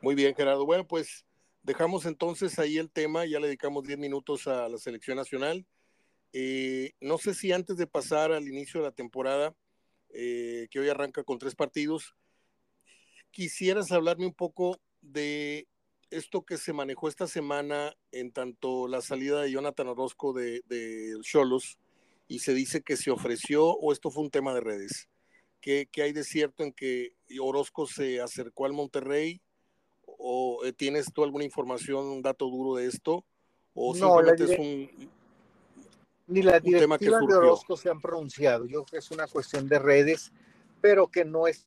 Muy 0.00 0.14
bien, 0.14 0.34
Gerardo. 0.34 0.64
Bueno, 0.64 0.86
pues 0.86 1.24
Dejamos 1.62 2.06
entonces 2.06 2.58
ahí 2.58 2.76
el 2.76 2.90
tema, 2.90 3.24
ya 3.24 3.38
le 3.38 3.46
dedicamos 3.46 3.84
10 3.84 3.96
minutos 3.96 4.48
a 4.48 4.68
la 4.68 4.78
selección 4.78 5.16
nacional. 5.16 5.64
Eh, 6.32 6.92
no 7.00 7.18
sé 7.18 7.34
si 7.34 7.52
antes 7.52 7.76
de 7.76 7.86
pasar 7.86 8.32
al 8.32 8.48
inicio 8.48 8.80
de 8.80 8.86
la 8.86 8.92
temporada, 8.92 9.54
eh, 10.12 10.66
que 10.72 10.80
hoy 10.80 10.88
arranca 10.88 11.22
con 11.22 11.38
tres 11.38 11.54
partidos, 11.54 12.16
quisieras 13.30 13.92
hablarme 13.92 14.26
un 14.26 14.34
poco 14.34 14.80
de 15.02 15.68
esto 16.10 16.44
que 16.44 16.58
se 16.58 16.72
manejó 16.72 17.06
esta 17.06 17.28
semana 17.28 17.94
en 18.10 18.32
tanto 18.32 18.88
la 18.88 19.00
salida 19.00 19.40
de 19.40 19.52
Jonathan 19.52 19.86
Orozco 19.86 20.32
de, 20.32 20.62
de 20.66 21.16
Cholos 21.22 21.78
y 22.32 22.38
se 22.38 22.54
dice 22.54 22.80
que 22.80 22.96
se 22.96 23.10
ofreció 23.10 23.66
o 23.66 23.92
esto 23.92 24.10
fue 24.10 24.22
un 24.22 24.30
tema 24.30 24.54
de 24.54 24.60
redes. 24.60 25.08
¿Qué, 25.60 25.86
¿Qué, 25.92 26.02
hay 26.02 26.12
de 26.12 26.24
cierto 26.24 26.64
en 26.64 26.72
que 26.72 27.12
Orozco 27.38 27.86
se 27.86 28.22
acercó 28.22 28.64
al 28.64 28.72
Monterrey? 28.72 29.42
¿O 30.06 30.64
eh, 30.64 30.72
tienes 30.72 31.12
tú 31.12 31.24
alguna 31.24 31.44
información, 31.44 32.06
un 32.06 32.22
dato 32.22 32.46
duro 32.46 32.76
de 32.76 32.86
esto? 32.86 33.26
¿O 33.74 33.94
simplemente 33.94 34.44
es 34.44 34.58
un, 34.58 35.10
ni 36.26 36.40
la 36.40 36.58
directiva 36.58 37.20
de 37.20 37.34
Orozco 37.34 37.76
se 37.76 37.90
han 37.90 38.00
pronunciado. 38.00 38.64
Yo 38.64 38.84
creo 38.84 38.86
que 38.86 38.96
es 38.98 39.10
una 39.10 39.26
cuestión 39.26 39.68
de 39.68 39.78
redes, 39.78 40.32
pero 40.80 41.08
que 41.08 41.26
no 41.26 41.46
es 41.46 41.66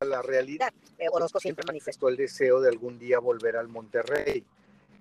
la 0.00 0.22
realidad. 0.22 0.72
Eh, 0.98 1.08
Orozco 1.12 1.40
siempre 1.40 1.64
manifestó 1.66 2.08
el 2.08 2.16
deseo 2.16 2.60
de 2.62 2.70
algún 2.70 2.98
día 2.98 3.18
volver 3.18 3.56
al 3.56 3.68
Monterrey. 3.68 4.46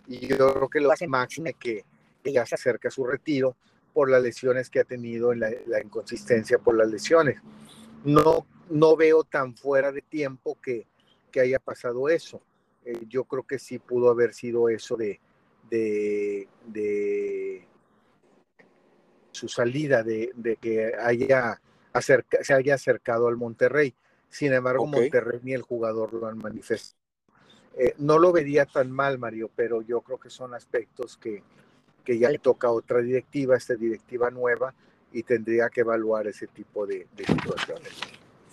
Y 0.08 0.28
yo 0.28 0.54
creo 0.54 0.70
que 0.70 0.82
lo 0.82 0.92
máximo 1.08 1.46
que, 1.46 1.54
que 1.58 1.86
ya 2.24 2.46
se 2.46 2.56
acerca 2.56 2.90
a 2.90 2.92
su 2.92 3.06
retiro 3.06 3.56
por 3.94 4.10
las 4.10 4.22
lesiones 4.22 4.70
que 4.70 4.80
ha 4.80 4.84
tenido, 4.84 5.34
en 5.34 5.40
la, 5.40 5.51
la, 5.68 5.82
inconsistencia 5.82 6.58
por 6.60 6.75
las 6.75 6.90
lesiones. 6.90 7.40
No, 8.04 8.46
no 8.70 8.96
veo 8.96 9.24
tan 9.24 9.56
fuera 9.56 9.92
de 9.92 10.01
tiempo 10.01 10.58
que, 10.62 10.88
que 11.32 11.42
haya 11.42 11.60
pasado 11.60 12.10
eso. 12.10 12.42
Eh, 12.86 13.06
yo 13.08 13.25
creo 13.25 13.44
que 13.44 13.60
sí 13.60 13.80
pudo 13.80 14.10
haber 14.10 14.34
sido 14.34 14.70
eso 14.70 14.96
de, 14.96 15.20
de, 15.70 16.48
de 16.68 17.68
su 19.32 19.48
salida, 19.48 20.04
de, 20.04 20.32
de 20.36 20.56
que 20.56 20.94
haya 20.96 21.62
acerca, 21.94 22.44
se 22.44 22.54
haya 22.54 22.75
acercado 22.75 23.28
al 23.28 23.38
Monterrey. 23.38 23.96
Sin 24.30 24.54
embargo, 24.54 24.88
Monterrey 24.88 25.40
ni 25.44 25.54
el 25.54 25.62
jugador 25.62 26.13
lo 26.13 26.28
han 26.28 26.38
manifestado. 26.38 27.00
Eh, 27.78 27.94
no 27.98 28.20
lo 28.20 28.32
vería 28.32 28.66
tan 28.66 28.92
mal, 28.92 29.18
Mario, 29.18 29.50
pero 29.56 29.82
yo 29.82 30.01
creo 30.01 30.20
que 30.20 30.30
son 30.30 30.54
aspectos 30.54 31.18
que, 31.18 31.44
que 32.03 32.17
ya 32.17 32.29
le 32.29 32.39
toca 32.39 32.72
otra 32.72 33.01
directiva, 33.01 33.55
esta 33.55 33.75
directiva 33.75 34.29
nueva, 34.31 34.74
y 35.13 35.24
tendría 35.24 35.70
que 35.70 35.81
evaluar 35.81 36.27
ese 36.27 36.48
tipo 36.48 36.86
de, 36.86 37.08
de 37.15 37.25
situaciones. 37.25 37.93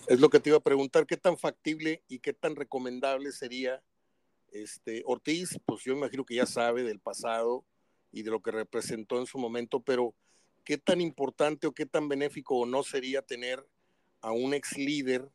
Es 0.07 0.19
lo 0.19 0.29
que 0.29 0.39
te 0.39 0.49
iba 0.49 0.57
a 0.57 0.61
preguntar, 0.61 1.05
¿qué 1.05 1.17
tan 1.17 1.37
factible 1.37 2.03
y 2.07 2.19
qué 2.19 2.33
tan 2.33 2.55
recomendable 2.55 3.31
sería 3.31 3.81
este 4.51 5.03
Ortiz? 5.05 5.57
Pues 5.65 5.83
yo 5.83 5.93
imagino 5.93 6.25
que 6.25 6.35
ya 6.35 6.45
sabe 6.45 6.83
del 6.83 6.99
pasado 6.99 7.63
y 8.11 8.23
de 8.23 8.31
lo 8.31 8.41
que 8.41 8.51
representó 8.51 9.19
en 9.19 9.25
su 9.25 9.37
momento, 9.37 9.81
pero 9.81 10.13
¿qué 10.63 10.77
tan 10.77 11.01
importante 11.01 11.67
o 11.67 11.71
qué 11.71 11.85
tan 11.85 12.09
benéfico 12.09 12.57
o 12.57 12.65
no 12.65 12.83
sería 12.83 13.21
tener 13.21 13.65
a 14.21 14.31
un 14.31 14.53
ex 14.53 14.77
líder 14.77 15.29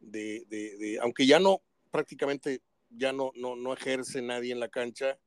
de, 0.00 0.44
de, 0.48 0.98
aunque 1.00 1.26
ya 1.26 1.38
no, 1.38 1.60
prácticamente 1.90 2.60
ya 2.90 3.12
no, 3.12 3.32
no, 3.36 3.56
no 3.56 3.72
ejerce 3.72 4.22
nadie 4.22 4.52
en 4.52 4.60
la 4.60 4.68
cancha, 4.68 5.18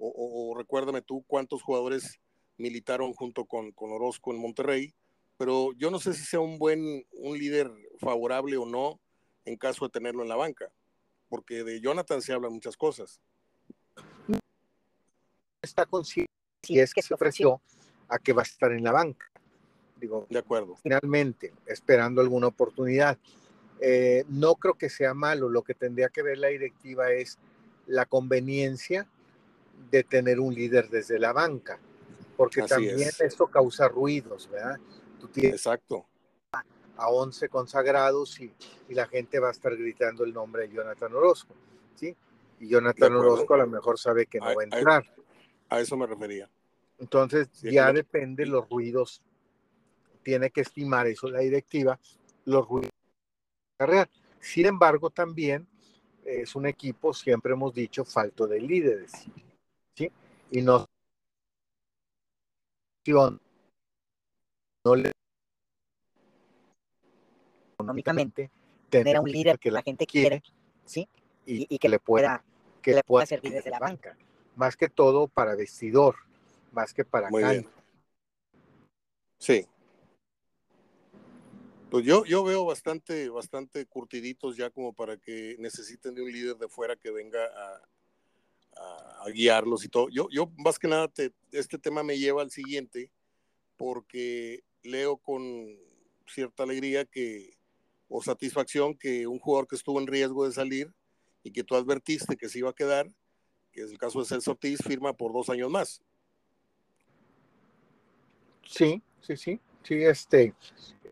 o, 0.00 0.54
recuérdame 0.56 1.02
tú 1.02 1.22
cuántos 1.26 1.62
jugadores 1.62 2.18
militaron 2.56 3.12
junto 3.12 3.44
con, 3.44 3.72
con 3.72 3.92
Orozco 3.92 4.32
en 4.32 4.40
Monterrey, 4.40 4.94
pero 5.36 5.72
yo 5.74 5.90
no 5.90 5.98
sé 5.98 6.14
si 6.14 6.24
sea 6.24 6.40
un 6.40 6.58
buen 6.58 7.04
un 7.12 7.38
líder 7.38 7.70
favorable 7.98 8.56
o 8.56 8.66
no 8.66 9.00
en 9.44 9.56
caso 9.56 9.86
de 9.86 9.90
tenerlo 9.90 10.22
en 10.22 10.28
la 10.28 10.36
banca, 10.36 10.70
porque 11.28 11.64
de 11.64 11.80
Jonathan 11.80 12.22
se 12.22 12.32
hablan 12.32 12.52
muchas 12.52 12.76
cosas. 12.76 13.20
Está 15.62 15.86
consciente 15.86 16.30
y 16.66 16.80
es 16.80 16.94
que 16.94 17.02
se 17.02 17.14
ofreció 17.14 17.60
a 18.08 18.18
que 18.18 18.32
va 18.32 18.42
a 18.42 18.44
estar 18.44 18.72
en 18.72 18.84
la 18.84 18.92
banca. 18.92 19.30
Digo, 19.96 20.26
de 20.30 20.38
acuerdo. 20.38 20.76
Finalmente, 20.76 21.52
esperando 21.66 22.20
alguna 22.20 22.46
oportunidad. 22.46 23.18
Eh, 23.80 24.24
no 24.28 24.54
creo 24.54 24.74
que 24.74 24.88
sea 24.88 25.14
malo. 25.14 25.48
Lo 25.48 25.62
que 25.62 25.74
tendría 25.74 26.08
que 26.08 26.22
ver 26.22 26.38
la 26.38 26.48
directiva 26.48 27.12
es 27.12 27.38
la 27.86 28.06
conveniencia 28.06 29.08
de 29.90 30.04
tener 30.04 30.40
un 30.40 30.54
líder 30.54 30.88
desde 30.88 31.18
la 31.18 31.32
banca 31.32 31.80
porque 32.40 32.62
Así 32.62 32.70
también 32.70 33.00
es. 33.00 33.20
esto 33.20 33.48
causa 33.48 33.86
ruidos, 33.86 34.48
¿verdad? 34.50 34.78
Tú 35.20 35.28
tienes 35.28 35.56
Exacto. 35.56 36.06
a 36.96 37.10
11 37.10 37.50
consagrados 37.50 38.40
y, 38.40 38.50
y 38.88 38.94
la 38.94 39.06
gente 39.06 39.38
va 39.38 39.48
a 39.48 39.50
estar 39.50 39.76
gritando 39.76 40.24
el 40.24 40.32
nombre 40.32 40.62
de 40.66 40.74
Jonathan 40.74 41.12
Orozco, 41.12 41.54
¿sí? 41.96 42.16
Y 42.58 42.64
De 42.64 42.70
Jonathan. 42.70 43.14
Orozco 43.14 43.52
a 43.52 43.58
lo 43.58 43.66
mejor 43.66 43.98
sabe 43.98 44.24
que 44.24 44.38
no 44.38 44.46
va 44.46 44.62
a 44.62 44.64
entrar. 44.64 45.04
A 45.68 45.80
eso 45.80 45.98
me 45.98 46.06
refería. 46.06 46.48
Entonces 46.98 47.48
Sí, 47.52 47.72
ya 47.72 47.92
depende 47.92 48.46
los 48.46 48.66
ruidos. 48.70 49.20
Tiene 50.22 50.48
que 50.48 50.62
estimar 50.62 51.08
eso 51.08 51.28
la 51.28 51.40
directiva, 51.40 52.00
los 52.46 52.66
ruidos 52.66 52.90
real. 53.78 54.08
Sin 54.40 54.64
embargo, 54.64 55.10
también 55.10 55.68
es 56.24 56.54
un 56.56 56.64
equipo, 56.64 57.12
siempre 57.12 57.52
hemos 57.52 57.74
dicho, 57.74 58.02
falto 58.06 58.46
de 58.46 58.60
líderes. 58.60 59.12
Y 60.50 60.62
no, 60.62 60.86
no 64.84 64.94
le 64.96 65.12
económicamente, 67.74 68.50
tener 68.90 69.16
a 69.16 69.20
un 69.20 69.30
líder 69.30 69.58
que 69.58 69.70
la 69.70 69.82
gente 69.82 70.06
quiere, 70.06 70.42
¿sí? 70.84 71.08
y, 71.46 71.66
Y, 71.74 71.78
que 71.78 71.88
le 71.88 71.98
pueda, 71.98 72.44
que 72.82 72.94
le 72.94 73.02
pueda 73.02 73.26
servir 73.26 73.52
desde 73.52 73.70
la 73.70 73.78
banca. 73.78 74.16
más 74.56 74.76
que 74.76 74.88
todo 74.88 75.28
para 75.28 75.54
vestidor, 75.54 76.16
más 76.72 76.92
que 76.92 77.04
para 77.04 77.30
Muy 77.30 77.44
bien. 77.44 77.68
Sí. 79.38 79.66
Pues 81.90 82.04
yo, 82.04 82.24
yo 82.24 82.44
veo 82.44 82.64
bastante, 82.64 83.28
bastante 83.30 83.86
curtiditos 83.86 84.56
ya 84.56 84.70
como 84.70 84.92
para 84.92 85.16
que 85.16 85.56
necesiten 85.58 86.14
de 86.14 86.22
un 86.22 86.30
líder 86.30 86.56
de 86.56 86.68
fuera 86.68 86.94
que 86.96 87.10
venga 87.10 87.40
a, 88.80 89.28
guiarlos 89.30 89.84
y 89.84 89.88
todo. 89.88 90.08
Yo, 90.08 90.28
yo 90.30 90.50
más 90.56 90.78
que 90.78 90.88
nada, 90.88 91.08
te- 91.08 91.32
este 91.52 91.78
tema 91.78 92.02
me 92.02 92.18
lleva 92.18 92.42
al 92.42 92.50
siguiente, 92.50 93.10
porque 93.76 94.64
leo 94.82 95.18
con 95.18 95.78
cierta 96.26 96.62
alegría 96.62 97.04
que, 97.04 97.56
o 98.08 98.22
satisfacción 98.22 98.96
que 98.96 99.26
un 99.26 99.38
jugador 99.38 99.68
que 99.68 99.76
estuvo 99.76 100.00
en 100.00 100.06
riesgo 100.06 100.46
de 100.46 100.52
salir 100.52 100.92
y 101.42 101.52
que 101.52 101.64
tú 101.64 101.76
advertiste 101.76 102.36
que 102.36 102.48
se 102.48 102.58
iba 102.58 102.70
a 102.70 102.74
quedar, 102.74 103.10
que 103.72 103.82
es 103.82 103.90
el 103.90 103.98
caso 103.98 104.20
de 104.20 104.26
Celso 104.26 104.52
Ortiz, 104.52 104.80
firma 104.82 105.12
por 105.12 105.32
dos 105.32 105.48
años 105.50 105.70
más. 105.70 106.02
Sí, 108.66 109.02
sí, 109.20 109.36
sí, 109.36 109.60
sí, 109.82 109.94
este. 110.02 110.54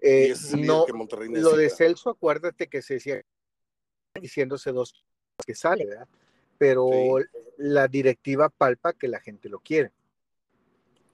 Y 0.01 0.07
eh, 0.07 0.31
es 0.31 0.55
no, 0.55 0.87
que 0.87 0.93
Monterrey 0.93 1.29
lo 1.29 1.57
de. 1.57 1.71
Celso, 1.71 2.11
acuérdate 2.11 2.69
que 2.69 2.83
se 2.83 2.95
decía 2.95 3.23
diciéndose 4.21 4.73
dos 4.73 5.05
que 5.47 5.55
sale, 5.55 5.87
¿verdad? 5.87 6.09
Pero 6.59 6.89
Sí. 7.19 7.25
la 7.57 7.89
directiva 7.89 8.49
palpa 8.49 8.93
que 8.93 9.09
la 9.09 9.21
gente 9.21 9.49
lo 9.49 9.61
quiere 9.61 9.93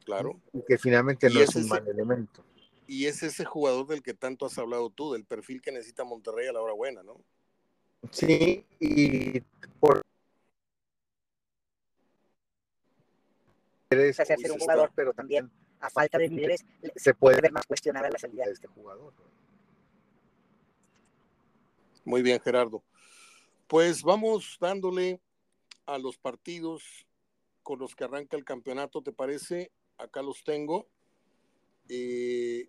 Claro. 0.04 0.40
y 0.52 0.62
que 0.62 0.78
finalmente 0.78 1.28
no 1.30 1.40
es 1.40 1.54
un 1.54 1.68
mal 1.68 1.86
elemento. 1.86 2.42
Y 2.86 3.06
es 3.06 3.22
ese 3.22 3.44
jugador 3.44 3.86
del 3.86 4.02
que 4.02 4.12
tanto 4.12 4.44
has 4.46 4.58
hablado 4.58 4.90
tú, 4.90 5.12
del 5.12 5.24
perfil 5.24 5.62
que 5.62 5.72
necesita 5.72 6.04
Monterrey 6.04 6.48
a 6.48 6.52
la 6.52 6.60
hora 6.60 6.74
buena, 6.74 7.02
¿no? 7.02 7.20
Sí, 8.10 8.66
y 8.78 9.40
por 9.80 10.04
ser 13.90 14.38
Uy, 14.38 14.50
un 14.50 14.58
jugador, 14.58 14.90
pero 14.94 15.12
también 15.14 15.50
a 15.80 15.88
falta 15.88 16.18
de 16.18 16.28
líderes 16.28 16.64
se 16.96 17.14
puede 17.14 17.40
ver 17.40 17.52
más 17.52 17.66
cuestionada 17.66 18.10
la 18.10 18.18
salida 18.18 18.44
de 18.44 18.52
este 18.52 18.66
jugador. 18.68 19.12
Muy 22.04 22.22
bien, 22.22 22.38
Gerardo. 22.40 22.82
Pues 23.66 24.02
vamos 24.02 24.58
dándole 24.60 25.20
a 25.86 25.98
los 25.98 26.18
partidos 26.18 27.06
con 27.62 27.78
los 27.78 27.94
que 27.94 28.04
arranca 28.04 28.36
el 28.36 28.44
campeonato, 28.44 29.02
¿te 29.02 29.12
parece? 29.12 29.72
Acá 29.98 30.22
los 30.22 30.44
tengo. 30.44 30.86
Eh, 31.88 32.68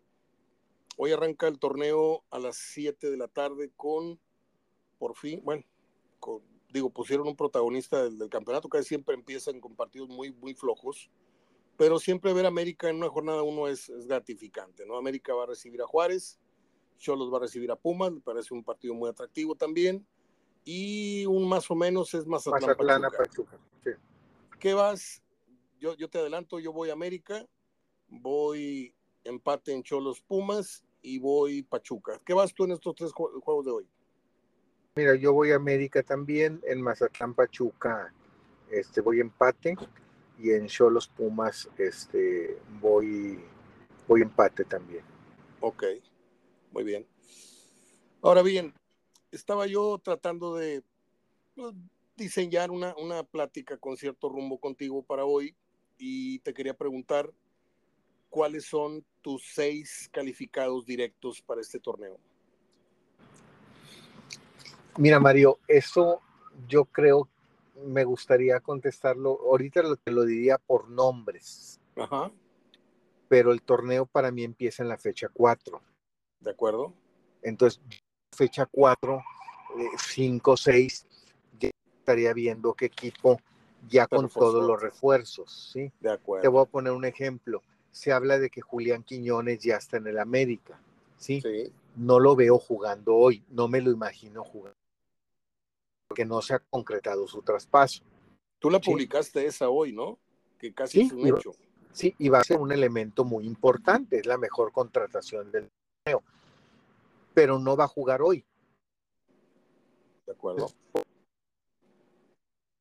hoy 0.98 1.12
arranca 1.12 1.48
el 1.48 1.60
torneo 1.60 2.24
a 2.30 2.40
las 2.40 2.58
7 2.58 3.10
de 3.10 3.18
la 3.18 3.28
tarde 3.28 3.72
con, 3.76 4.20
por 4.98 5.16
fin, 5.16 5.42
bueno, 5.44 5.64
digo, 6.70 6.90
pusieron 6.90 7.28
un 7.28 7.36
protagonista 7.36 8.04
del, 8.04 8.18
del 8.18 8.30
campeonato, 8.30 8.70
que 8.70 8.84
siempre 8.84 9.16
empiezan 9.16 9.62
con 9.62 9.76
partidos 9.76 10.10
muy, 10.10 10.32
muy 10.34 10.54
flojos, 10.54 11.10
pero 11.78 12.00
siempre 12.00 12.34
ver 12.34 12.46
a 12.46 12.50
América 12.50 12.90
en 12.90 12.98
una 12.98 13.10
jornada 13.10 13.44
uno 13.44 13.68
es, 13.68 13.90
es 13.90 14.08
gratificante, 14.08 14.86
¿no? 14.86 14.98
América 14.98 15.34
va 15.34 15.44
a 15.44 15.48
recibir 15.48 15.82
a 15.82 15.88
Juárez, 15.88 16.40
Cholos 16.98 17.32
va 17.32 17.38
a 17.38 17.42
recibir 17.42 17.72
a 17.72 17.76
Pumas, 17.76 18.12
me 18.12 18.22
parece 18.22 18.54
un 18.54 18.64
partido 18.64 18.94
muy 18.94 19.10
atractivo 19.10 19.56
también, 19.56 20.06
y 20.66 21.26
un 21.28 21.48
más 21.48 21.70
o 21.72 21.76
menos 21.76 22.14
es 22.14 22.26
Mazatlán, 22.26 22.62
Mazatlán 22.62 23.02
Pachuca. 23.04 23.18
Pachuca. 23.24 23.58
Sí. 23.84 23.92
¿Qué 24.60 24.74
vas? 24.74 25.22
Yo, 25.80 25.96
yo 25.96 26.10
te 26.10 26.18
adelanto, 26.18 26.60
yo 26.60 26.74
voy 26.74 26.90
a 26.90 26.94
América, 26.94 27.46
voy 28.08 28.94
empate 29.24 29.72
en 29.72 29.84
Cholos 29.84 30.22
Pumas 30.22 30.84
y 31.02 31.20
voy 31.20 31.62
Pachuca. 31.62 32.20
¿Qué 32.26 32.34
vas 32.34 32.54
tú 32.54 32.64
en 32.64 32.72
estos 32.72 32.96
tres 32.96 33.12
ju- 33.12 33.40
juegos 33.42 33.66
de 33.66 33.72
hoy? 33.72 33.90
Mira, 34.96 35.16
yo 35.16 35.34
voy 35.34 35.52
a 35.52 35.56
América 35.58 36.02
también, 36.02 36.62
en 36.66 36.82
Mazatlán 36.82 37.34
Pachuca 37.34 38.14
este, 38.72 39.02
voy 39.02 39.20
empate 39.20 39.76
y 40.40 40.52
en 40.52 40.68
Cholos 40.68 41.08
Pumas 41.08 41.70
este, 41.78 42.58
voy, 42.82 43.40
voy 44.08 44.22
empate 44.22 44.64
también. 44.66 45.04
Ok, 45.60 45.84
muy 46.72 46.84
bien. 46.84 47.06
Ahora 48.22 48.42
bien, 48.42 48.74
estaba 49.36 49.68
yo 49.68 50.00
tratando 50.04 50.56
de 50.56 50.84
pues, 51.56 51.74
diseñar 52.16 52.72
una, 52.72 52.96
una 52.98 53.24
plática 53.24 53.78
con 53.78 53.98
cierto 53.98 54.30
rumbo 54.30 54.58
contigo 54.60 55.04
para 55.04 55.26
hoy 55.26 55.56
y 55.98 56.40
te 56.40 56.54
quería 56.54 56.74
preguntar 56.74 57.32
cuáles 58.30 58.66
son 58.66 59.06
tus 59.22 59.44
seis 59.54 60.10
calificados 60.12 60.86
directos 60.86 61.42
para 61.42 61.62
este 61.62 61.80
torneo. 61.80 62.18
Mira, 64.98 65.20
Mario, 65.20 65.60
eso 65.68 66.22
yo 66.68 66.86
creo 66.86 67.30
me 67.86 68.06
gustaría 68.06 68.60
contestarlo. 68.62 69.40
Ahorita 69.50 69.82
lo, 69.82 69.98
te 69.98 70.12
lo 70.12 70.24
diría 70.24 70.58
por 70.58 70.90
nombres, 70.90 71.82
Ajá, 71.98 72.32
pero 73.28 73.52
el 73.52 73.62
torneo 73.62 74.06
para 74.06 74.32
mí 74.32 74.44
empieza 74.44 74.84
en 74.84 74.90
la 74.90 74.98
fecha 74.98 75.28
4. 75.34 75.82
¿de 76.46 76.52
acuerdo? 76.52 76.94
Entonces, 77.42 77.82
fecha 78.36 78.66
4, 78.66 79.24
5, 79.98 80.58
6, 80.58 81.06
ya 81.60 81.70
estaría 82.00 82.34
viendo 82.34 82.74
qué 82.74 82.86
equipo 82.86 83.40
ya 83.90 84.08
con 84.08 84.30
todos 84.30 84.66
los 84.66 84.82
refuerzos, 84.82 85.72
¿sí? 85.74 85.92
De 86.00 86.10
Te 86.10 86.10
acuerdo. 86.10 86.52
voy 86.52 86.64
a 86.64 86.66
poner 86.66 86.94
un 86.94 87.06
ejemplo. 87.06 87.62
Se 87.92 88.12
habla 88.12 88.38
de 88.40 88.50
que 88.50 88.62
Julián 88.62 89.04
Quiñones 89.04 89.60
ya 89.60 89.78
está 89.78 89.98
en 89.98 90.08
el 90.08 90.20
América, 90.20 90.80
¿sí? 91.18 91.42
Sí, 91.42 91.72
No 91.96 92.20
lo 92.20 92.36
veo 92.36 92.60
jugando 92.60 93.16
hoy, 93.16 93.44
no 93.50 93.68
me 93.70 93.80
lo 93.80 93.90
imagino 93.92 94.44
jugando, 94.44 94.78
porque 96.10 96.26
no 96.26 96.42
se 96.42 96.56
ha 96.56 96.60
concretado 96.60 97.28
su 97.28 97.42
traspaso. 97.42 98.04
tú 98.60 98.70
la 98.70 98.80
Sí. 98.80 98.92
publicaste 98.92 99.46
esa 99.46 99.70
hoy, 99.70 99.94
¿no? 99.94 100.18
Que 100.58 100.74
casi 100.74 101.00
Sí, 101.00 101.06
es 101.06 101.12
un 101.14 101.28
hecho. 101.28 101.52
Sí, 101.92 102.14
y 102.18 102.30
va 102.30 102.40
a 102.40 102.44
ser 102.44 102.58
un 102.58 102.72
elemento 102.72 103.24
muy 103.24 103.46
importante, 103.46 104.20
es 104.20 104.26
la 104.26 104.38
mejor 104.38 104.74
contratación 104.74 105.52
del 105.52 105.70
torneo, 106.04 106.24
pero 107.36 107.60
no 107.60 107.76
va 107.76 107.84
a 107.84 107.90
jugar 107.90 108.22
hoy. 108.24 108.44
De 110.26 110.32
acuerdo. 110.32 110.72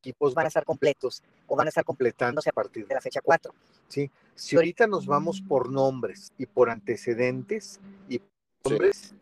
Equipos 0.01 0.33
van 0.33 0.45
a 0.45 0.49
estar 0.49 0.65
completos 0.65 1.23
o 1.47 1.57
van 1.57 1.67
a 1.67 1.71
estar 1.71 1.85
completando 1.85 2.41
completándose 2.41 2.51
a 2.51 2.53
partir 2.53 2.87
de 2.87 2.95
la 2.95 3.01
fecha 3.01 3.21
4. 3.23 3.53
Si 3.89 4.57
ahorita 4.57 4.87
nos 4.87 5.07
vamos 5.07 5.43
por 5.43 5.71
nombres 5.71 6.33
y 6.39 6.47
por 6.47 6.71
antecedentes 6.71 7.81
y 8.09 8.21
nombres, 8.65 9.15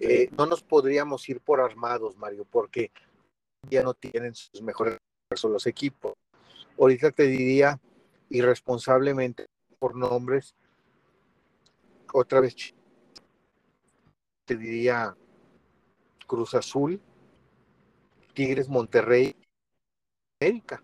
eh, 0.00 0.30
no 0.36 0.46
nos 0.46 0.62
podríamos 0.62 1.28
ir 1.28 1.40
por 1.40 1.60
armados, 1.60 2.16
Mario, 2.16 2.46
porque 2.50 2.90
ya 3.68 3.82
no 3.82 3.94
tienen 3.94 4.34
sus 4.34 4.62
mejores 4.62 4.96
refuerzos 5.28 5.50
los 5.50 5.66
equipos. 5.66 6.14
Ahorita 6.78 7.10
te 7.10 7.24
diría 7.24 7.80
irresponsablemente 8.30 9.46
por 9.78 9.96
nombres, 9.96 10.54
otra 12.12 12.40
vez 12.40 12.54
te 14.48 14.56
diría 14.56 15.14
Cruz 16.26 16.54
Azul, 16.54 16.98
Tigres, 18.32 18.66
Monterrey, 18.66 19.36
América. 20.40 20.82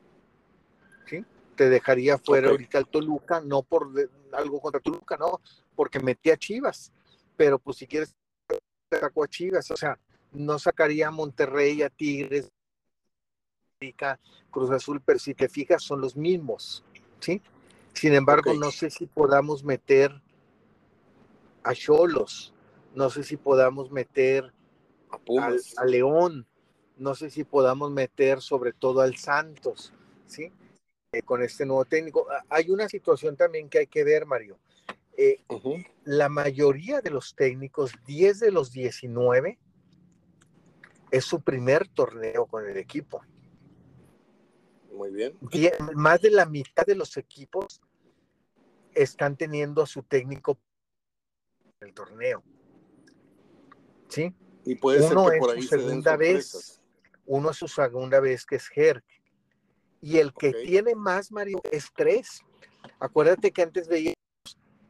¿sí? 1.06 1.24
Te 1.56 1.70
dejaría 1.70 2.18
fuera 2.18 2.50
ahorita 2.50 2.76
el 2.78 2.86
Toluca, 2.86 3.40
no 3.40 3.62
por 3.62 3.90
de- 3.94 4.10
algo 4.32 4.60
contra 4.60 4.80
Toluca, 4.80 5.16
no, 5.16 5.40
porque 5.74 5.98
metía 5.98 6.34
a 6.34 6.36
Chivas, 6.36 6.92
pero 7.38 7.58
pues 7.58 7.78
si 7.78 7.86
quieres 7.86 8.14
sacó 8.90 9.24
a 9.24 9.28
Chivas, 9.28 9.70
o 9.70 9.76
sea, 9.78 9.98
no 10.32 10.58
sacaría 10.58 11.08
a 11.08 11.10
Monterrey, 11.10 11.80
a 11.82 11.88
Tigres, 11.88 12.50
América, 13.80 14.20
Cruz 14.50 14.70
Azul, 14.70 15.00
pero 15.00 15.18
si 15.18 15.32
te 15.34 15.48
fijas 15.48 15.82
son 15.82 16.02
los 16.02 16.16
mismos, 16.16 16.84
¿sí? 17.20 17.40
Sin 17.94 18.12
embargo, 18.12 18.52
no 18.52 18.70
sé 18.70 18.90
si 18.90 19.06
podamos 19.06 19.64
meter 19.64 20.20
a 21.62 21.72
Cholos, 21.72 22.53
no 22.94 23.10
sé 23.10 23.24
si 23.24 23.36
podamos 23.36 23.90
meter 23.90 24.52
A 25.10 25.16
al, 25.16 25.20
Pumas. 25.20 25.74
a 25.78 25.84
León, 25.84 26.46
no 26.96 27.14
sé 27.14 27.30
si 27.30 27.44
podamos 27.44 27.90
meter 27.90 28.40
sobre 28.40 28.72
todo 28.72 29.00
al 29.00 29.16
Santos, 29.16 29.92
¿sí? 30.26 30.52
eh, 31.12 31.22
con 31.22 31.42
este 31.42 31.66
nuevo 31.66 31.84
técnico. 31.84 32.26
Ah, 32.30 32.44
hay 32.48 32.70
una 32.70 32.88
situación 32.88 33.36
también 33.36 33.68
que 33.68 33.78
hay 33.78 33.86
que 33.86 34.04
ver, 34.04 34.26
Mario. 34.26 34.58
Eh, 35.16 35.44
la 36.04 36.28
mayoría 36.28 37.00
de 37.00 37.10
los 37.10 37.34
técnicos, 37.34 37.92
10 38.06 38.40
de 38.40 38.50
los 38.50 38.72
19, 38.72 39.58
es 41.10 41.24
su 41.24 41.40
primer 41.40 41.88
torneo 41.88 42.46
con 42.46 42.68
el 42.68 42.76
equipo. 42.76 43.22
Muy 44.92 45.10
bien. 45.10 45.36
Die- 45.40 45.72
más 45.94 46.20
de 46.20 46.30
la 46.30 46.46
mitad 46.46 46.84
de 46.84 46.94
los 46.94 47.16
equipos 47.16 47.80
están 48.94 49.36
teniendo 49.36 49.82
a 49.82 49.86
su 49.86 50.02
técnico 50.02 50.58
en 51.80 51.88
el 51.88 51.94
torneo. 51.94 52.42
¿Sí? 54.08 54.34
Y 54.64 54.76
puede 54.76 55.02
ser 55.02 55.16
Uno 55.16 55.30
que 55.30 55.36
es 55.36 55.40
por 55.40 55.50
su 55.50 55.56
ahí 55.56 55.62
se 55.62 55.76
den 55.76 55.86
segunda 55.86 56.16
vez. 56.16 56.80
Uno 57.26 57.50
es 57.50 57.56
su 57.56 57.68
segunda 57.68 58.20
vez 58.20 58.46
que 58.46 58.56
es 58.56 58.68
Herc. 58.74 59.04
Y 60.00 60.18
el 60.18 60.32
que 60.34 60.52
tiene 60.52 60.94
más, 60.94 61.32
Mario, 61.32 61.60
es 61.70 61.88
tres. 61.94 62.42
Acuérdate 62.98 63.50
que 63.50 63.62
antes 63.62 63.88
veíamos, 63.88 64.14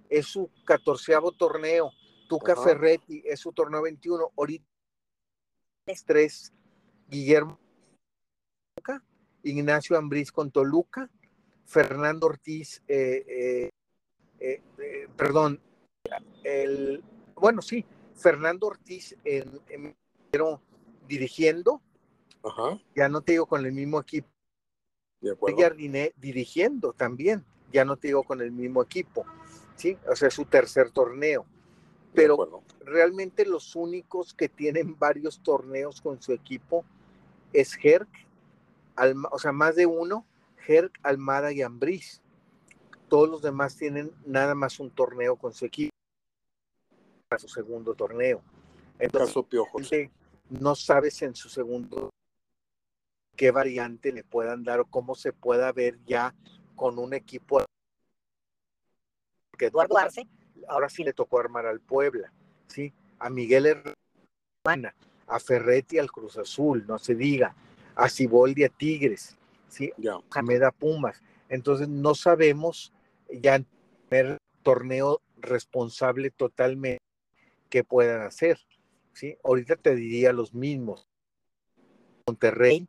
es 0.09 0.27
su 0.27 0.51
catorceavo 0.65 1.33
torneo. 1.33 1.91
Tuca. 2.29 2.57
Ferretti 2.57 3.23
es 3.25 3.41
su 3.41 3.53
torneo 3.53 3.83
21. 3.83 4.33
Ahorita 4.37 4.65
es 5.87 6.05
tres. 6.05 6.53
Guillermo 7.09 7.61
Ignacio 9.45 9.97
Ambriz 9.97 10.33
con 10.33 10.51
Toluca, 10.51 11.09
Fernando 11.67 12.27
Ortiz, 12.27 12.83
eh, 12.89 13.71
eh, 14.41 14.63
eh, 14.79 15.09
perdón, 15.17 15.61
el, 16.43 17.03
bueno, 17.35 17.63
sí, 17.63 17.85
Fernando 18.15 18.67
Ortiz 18.69 19.17
en, 19.25 19.61
en- 19.69 19.97
pero 20.31 20.61
dirigiendo, 21.07 21.81
Ajá, 22.43 22.79
ya 22.95 23.09
no 23.09 23.21
te 23.23 23.33
digo 23.33 23.47
con 23.47 23.65
el 23.65 23.73
mismo 23.73 24.01
equipo, 24.01 24.29
de. 25.21 25.55
Jardiné 25.63 26.13
dirigiendo 26.17 26.93
también, 26.93 27.45
ya 27.73 27.85
no 27.85 27.97
te 27.97 28.09
digo 28.09 28.23
con 28.25 28.41
el 28.41 28.53
mismo 28.53 28.83
equipo, 28.83 29.25
¿sí? 29.77 29.97
O 30.11 30.17
sea, 30.17 30.29
es 30.29 30.35
su 30.35 30.45
tercer 30.45 30.91
torneo. 30.91 31.47
Pero 32.15 32.63
realmente 32.81 33.45
los 33.45 33.75
únicos 33.75 34.35
que 34.35 34.49
tienen 34.49 34.97
varios 34.99 35.41
torneos 35.43 36.01
con 36.01 36.23
su 36.23 36.33
equipo 36.33 36.85
es 37.53 37.77
Herc, 37.83 38.09
Alma- 38.95 39.29
o 39.33 39.39
sea, 39.39 39.51
más 39.53 39.75
de 39.75 39.87
uno, 39.87 40.25
Herc, 40.67 40.97
Almada 41.03 41.53
y 41.53 41.63
Ambriz. 41.63 42.23
Todos 43.09 43.29
los 43.29 43.43
demás 43.43 43.77
tienen 43.77 44.13
nada 44.25 44.55
más 44.55 44.79
un 44.79 44.91
torneo 44.91 45.37
con 45.37 45.53
su 45.53 45.65
equipo, 45.67 45.94
para 47.35 47.41
su 47.41 47.49
segundo 47.49 47.95
torneo. 47.95 48.41
Entonces, 48.97 49.31
Caso 49.31 49.43
Piojos. 49.43 49.91
no 50.51 50.77
sabes 50.77 51.21
en 51.23 51.35
su 51.35 51.49
segundo 51.49 52.11
qué 53.35 53.51
variante 53.51 54.13
le 54.13 54.23
puedan 54.23 54.63
dar 54.63 54.79
o 54.79 54.85
cómo 54.85 55.17
se 55.17 55.33
pueda 55.33 55.73
ver 55.73 55.99
ya 56.07 56.33
con 56.77 56.97
un 56.97 57.13
equipo 57.13 57.65
que 59.59 59.67
Eduardo 59.67 59.99
Arce, 59.99 60.29
ahora 60.69 60.89
sí 60.89 61.03
le 61.03 61.13
tocó 61.13 61.41
armar 61.41 61.67
al 61.67 61.81
Puebla, 61.81 62.33
¿sí? 62.69 62.93
A 63.19 63.31
Miguel 63.31 63.67
Herrera, 63.67 64.95
a 65.27 65.41
Ferretti 65.41 65.99
al 65.99 66.13
Cruz 66.13 66.39
Azul, 66.39 66.85
no 66.87 67.01
se 67.01 67.17
diga, 67.17 67.57
a 67.97 68.09
Ciboldi 68.09 68.63
a 68.63 68.69
Tigres, 68.69 69.37
¿sí? 69.69 69.93
A 70.07 70.71
Pumas. 70.71 71.21
Entonces 71.49 71.89
no 71.89 72.15
sabemos 72.15 72.93
ya 73.29 73.57
en 73.57 73.63
el 73.63 74.09
primer 74.09 74.39
torneo 74.63 75.21
responsable 75.39 76.31
totalmente 76.31 77.03
qué 77.75 77.83
puedan 77.83 78.23
hacer, 78.23 78.61
¿sí? 79.15 79.37
Ahorita 79.43 79.75
te 79.75 79.97
diría 79.97 80.33
los 80.33 80.55
mismos. 80.55 81.09
Monterrey, 82.25 82.87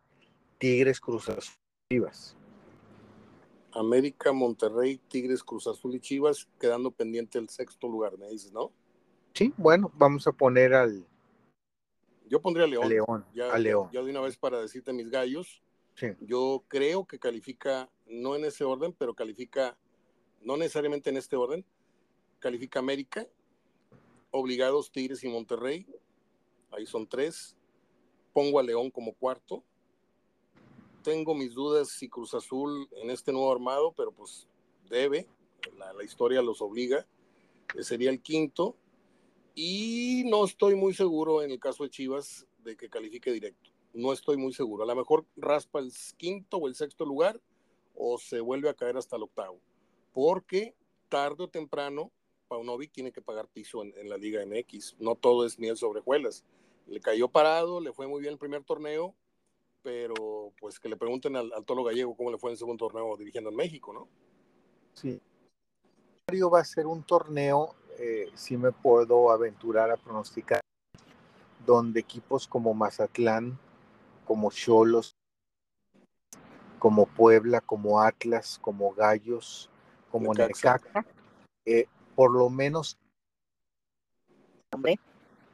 Tigres, 0.59 0.99
Cruz 1.01 1.27
Azul, 1.27 1.55
Chivas. 1.91 2.37
América, 3.71 4.31
Monterrey, 4.31 5.01
Tigres, 5.07 5.43
Cruz 5.43 5.65
Azul 5.65 5.95
y 5.95 5.99
Chivas, 5.99 6.47
quedando 6.59 6.91
pendiente 6.91 7.39
el 7.39 7.49
sexto 7.49 7.87
lugar, 7.87 8.15
me 8.19 8.29
dices, 8.29 8.53
¿no? 8.53 8.71
Sí, 9.33 9.51
bueno, 9.57 9.91
vamos 9.95 10.27
a 10.27 10.31
poner 10.33 10.75
al, 10.75 11.03
Yo 12.29 12.39
pondría 12.39 12.65
a 12.65 12.67
León. 12.67 12.83
a 12.83 12.87
León, 12.87 13.25
Ya, 13.33 13.51
a 13.51 13.57
León. 13.57 13.89
ya 13.91 14.03
de 14.03 14.11
una 14.11 14.21
vez 14.21 14.37
para 14.37 14.61
decirte 14.61 14.93
mis 14.93 15.09
gallos, 15.09 15.63
Sí. 15.95 16.09
yo 16.21 16.63
creo 16.67 17.05
que 17.05 17.17
califica, 17.17 17.89
no 18.05 18.35
en 18.35 18.45
ese 18.45 18.63
orden, 18.63 18.93
pero 18.93 19.15
califica, 19.15 19.75
no 20.41 20.57
necesariamente 20.57 21.09
en 21.09 21.17
este 21.17 21.35
orden, 21.35 21.65
califica 22.37 22.77
América, 22.77 23.25
obligados 24.35 24.91
Tigres 24.91 25.23
y 25.23 25.29
Monterrey, 25.29 25.87
ahí 26.71 26.85
son 26.85 27.07
tres, 27.07 27.55
pongo 28.33 28.59
a 28.59 28.63
León 28.63 28.91
como 28.91 29.13
cuarto, 29.13 29.63
tengo 31.03 31.33
mis 31.33 31.53
dudas 31.53 31.89
si 31.89 32.09
Cruz 32.09 32.33
Azul 32.33 32.89
en 33.01 33.09
este 33.11 33.31
nuevo 33.31 33.51
armado, 33.51 33.93
pero 33.95 34.11
pues 34.11 34.47
debe, 34.89 35.25
la, 35.77 36.03
historia 36.03 36.41
los 36.41 36.61
obliga, 36.61 37.07
eh, 37.75 37.83
sería 37.83 38.09
el 38.09 38.21
quinto, 38.21 38.75
y 39.53 40.23
no 40.25 40.43
estoy 40.43 40.75
muy 40.75 40.93
seguro 40.93 41.41
en 41.41 41.51
el 41.51 41.59
caso 41.59 41.83
de 41.83 41.89
Chivas 41.89 42.45
de 42.57 42.75
que 42.75 42.89
califique 42.89 43.31
directo. 43.31 43.71
No 43.93 44.11
estoy 44.11 44.35
muy 44.35 44.53
seguro. 44.53 44.83
A 44.83 44.87
lo 44.87 44.95
mejor 44.95 45.25
raspa 45.37 45.79
el 45.79 45.93
quinto 46.17 46.57
o 46.57 46.67
el 46.67 46.75
sexto 46.75 47.05
lugar 47.05 47.39
o 47.95 48.17
se 48.17 48.41
vuelve 48.41 48.67
a 48.67 48.73
caer 48.73 48.97
hasta 48.97 49.15
el 49.15 49.23
octavo. 49.23 49.61
Porque 50.11 50.75
tarde 51.07 51.45
o 51.45 51.47
temprano 51.47 52.11
Paunovic 52.47 52.91
tiene 52.91 53.11
que 53.11 53.21
pagar 53.21 53.47
piso 53.47 53.83
en, 53.83 53.93
en 53.97 54.09
la 54.09 54.17
Liga 54.17 54.45
MX. 54.45 54.95
No 54.99 55.15
todo 55.15 55.45
es 55.45 55.59
miel 55.59 55.77
sobre 55.77 55.99
hojuelas. 55.99 56.43
Le 56.87 56.99
cayó 56.99 57.27
parado, 57.27 57.79
le 57.79 57.93
fue 57.93 58.07
muy 58.07 58.21
bien 58.21 58.33
el 58.33 58.39
primer 58.39 58.63
torneo, 58.63 59.15
pero 59.81 60.53
pues 60.59 60.79
que 60.79 60.89
le 60.89 60.97
pregunten 60.97 61.35
al, 61.35 61.51
al 61.53 61.65
Tolo 61.65 61.83
Gallego 61.83 62.15
cómo 62.15 62.31
le 62.31 62.37
fue 62.37 62.49
en 62.49 62.53
el 62.53 62.57
segundo 62.57 62.85
torneo 62.85 63.15
dirigiendo 63.17 63.49
en 63.49 63.55
México, 63.55 63.93
¿no? 63.93 64.07
Sí. 64.93 65.19
Mario 66.27 66.49
va 66.49 66.59
a 66.59 66.65
ser 66.65 66.87
un 66.87 67.03
torneo, 67.03 67.75
eh, 67.99 68.31
si 68.33 68.57
me 68.57 68.71
puedo 68.71 69.29
aventurar 69.29 69.91
a 69.91 69.97
pronosticar, 69.97 70.61
donde 71.65 71.99
equipos 71.99 72.47
como 72.47 72.73
Mazatlán, 72.73 73.59
como 74.25 74.51
Cholos, 74.51 75.15
como 76.79 77.05
Puebla, 77.05 77.61
como 77.61 78.01
Atlas, 78.01 78.59
como 78.59 78.91
Gallos, 78.93 79.69
como 80.11 80.33
Necaxa. 80.33 80.73
Necaxa, 80.77 81.05
eh, 81.65 81.87
por 82.15 82.31
lo 82.31 82.49
menos 82.49 82.97
hombre, 84.73 84.99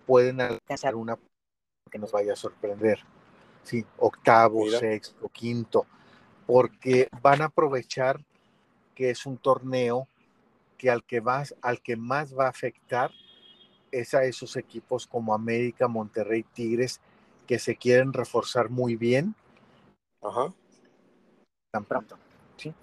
pueden 0.05 0.41
alcanzar 0.41 0.95
una 0.95 1.17
que 1.89 1.99
nos 1.99 2.11
vaya 2.11 2.33
a 2.33 2.35
sorprender. 2.35 2.99
Sí, 3.63 3.85
octavo, 3.97 4.65
Mira. 4.65 4.79
sexto, 4.79 5.29
quinto, 5.29 5.85
porque 6.47 7.07
van 7.21 7.41
a 7.41 7.45
aprovechar 7.45 8.19
que 8.95 9.11
es 9.11 9.25
un 9.25 9.37
torneo 9.37 10.07
que 10.77 10.89
al 10.89 11.03
que 11.03 11.19
vas, 11.19 11.55
al 11.61 11.81
que 11.81 11.95
más 11.95 12.37
va 12.37 12.45
a 12.45 12.49
afectar 12.49 13.11
es 13.91 14.13
a 14.13 14.23
esos 14.23 14.55
equipos 14.55 15.05
como 15.05 15.33
América, 15.33 15.87
Monterrey, 15.87 16.43
Tigres, 16.43 16.99
que 17.45 17.59
se 17.59 17.75
quieren 17.75 18.13
reforzar 18.13 18.69
muy 18.69 18.95
bien 18.95 19.35
Ajá. 20.21 20.53
tan 21.71 21.85
pronto. 21.85 22.17
Sí. 22.57 22.73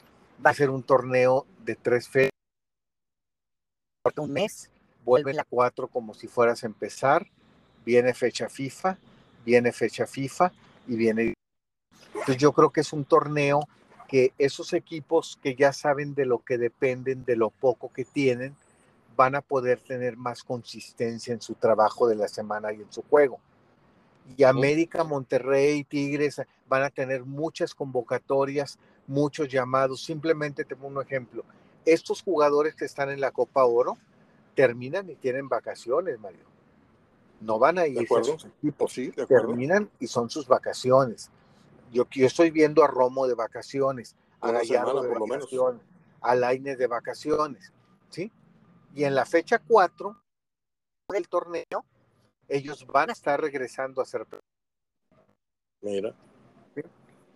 Va 0.45 0.51
a 0.51 0.55
ser 0.55 0.71
un 0.71 0.83
torneo 0.83 1.47
de 1.65 1.75
tres 1.75 2.09
fechas, 2.09 2.38
un 4.21 4.33
mes, 4.33 4.71
vuelven 5.05 5.41
a 5.41 5.45
cuatro 5.45 5.89
como 5.89 6.15
si 6.15 6.29
fueras 6.29 6.63
a 6.63 6.67
empezar, 6.67 7.27
viene 7.85 8.15
fecha 8.15 8.49
FIFA, 8.49 8.99
viene 9.45 9.73
fecha 9.73 10.07
FIFA 10.07 10.53
y 10.87 10.97
viene... 10.97 11.35
Entonces 12.13 12.37
yo 12.37 12.53
creo 12.53 12.71
que 12.71 12.81
es 12.81 12.93
un 12.93 13.05
torneo 13.05 13.61
que 14.09 14.33
esos 14.39 14.73
equipos 14.73 15.39
que 15.43 15.55
ya 15.55 15.73
saben 15.73 16.15
de 16.15 16.27
lo 16.27 16.39
que 16.41 16.59
dependen, 16.59 17.25
de 17.25 17.37
lo 17.37 17.51
poco 17.51 17.93
que 17.93 18.05
tienen, 18.05 18.57
van 19.17 19.35
a 19.35 19.41
poder 19.41 19.81
tener 19.81 20.17
más 20.17 20.45
consistencia 20.45 21.35
en 21.35 21.43
su 21.43 21.55
trabajo 21.55 22.09
de 22.09 22.15
la 22.15 22.29
semana 22.29 22.73
y 22.73 22.77
en 22.77 22.93
su 22.93 23.03
juego. 23.03 23.39
Y 24.37 24.45
América, 24.45 25.05
Monterrey, 25.05 25.85
Tigres 25.85 26.41
van 26.69 26.83
a 26.83 26.91
tener 26.91 27.25
muchas 27.25 27.75
convocatorias, 27.75 28.79
muchos 29.07 29.49
llamados. 29.49 30.05
Simplemente 30.05 30.65
te 30.65 30.77
pongo 30.77 31.01
un 31.01 31.07
ejemplo. 31.07 31.45
Estos 31.85 32.23
jugadores 32.23 32.75
que 32.75 32.85
están 32.85 33.11
en 33.11 33.21
la 33.21 33.31
Copa 33.31 33.65
Oro 33.65 33.97
terminan 34.59 35.09
y 35.09 35.15
tienen 35.15 35.49
vacaciones, 35.49 36.19
Mario. 36.19 36.45
No 37.41 37.61
van 37.61 37.79
a 37.79 37.87
ir 37.87 38.01
a 38.01 38.03
acuerdo. 38.03 38.33
sus 38.33 38.47
equipos. 38.47 38.93
Sí, 38.93 39.13
de 39.13 39.23
acuerdo. 39.23 39.47
Terminan 39.47 39.89
y 40.01 40.09
son 40.09 40.29
sus 40.29 40.49
vacaciones. 40.49 41.31
Yo, 41.93 42.09
yo 42.11 42.27
estoy 42.27 42.51
viendo 42.51 42.83
a 42.83 42.89
Romo 42.89 43.29
de 43.29 43.35
vacaciones, 43.35 44.17
a 44.41 44.49
Una 44.49 44.59
Gallardo 44.59 44.89
semana, 44.89 45.03
de 45.03 45.09
por 45.11 45.19
lo 45.21 45.27
menos. 45.29 45.45
vacaciones, 45.45 45.83
a 46.21 46.35
Lainez 46.35 46.77
de 46.77 46.89
vacaciones, 46.89 47.73
¿sí? 48.11 48.33
Y 48.97 49.05
en 49.05 49.15
la 49.15 49.25
fecha 49.25 49.61
4 49.61 50.21
del 51.09 51.29
torneo, 51.29 51.85
ellos 52.49 52.85
van 52.85 53.11
a 53.11 53.13
estar 53.13 53.41
regresando 53.41 54.03
a 54.03 54.07
ser. 54.07 54.27
Mira. 55.83 56.13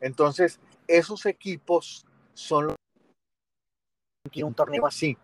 Entonces, 0.00 0.58
esos 0.88 1.24
equipos 1.26 2.04
son 2.34 2.66
los 2.66 2.76
un 4.42 4.54
torneo 4.54 4.86
así. 4.86 5.16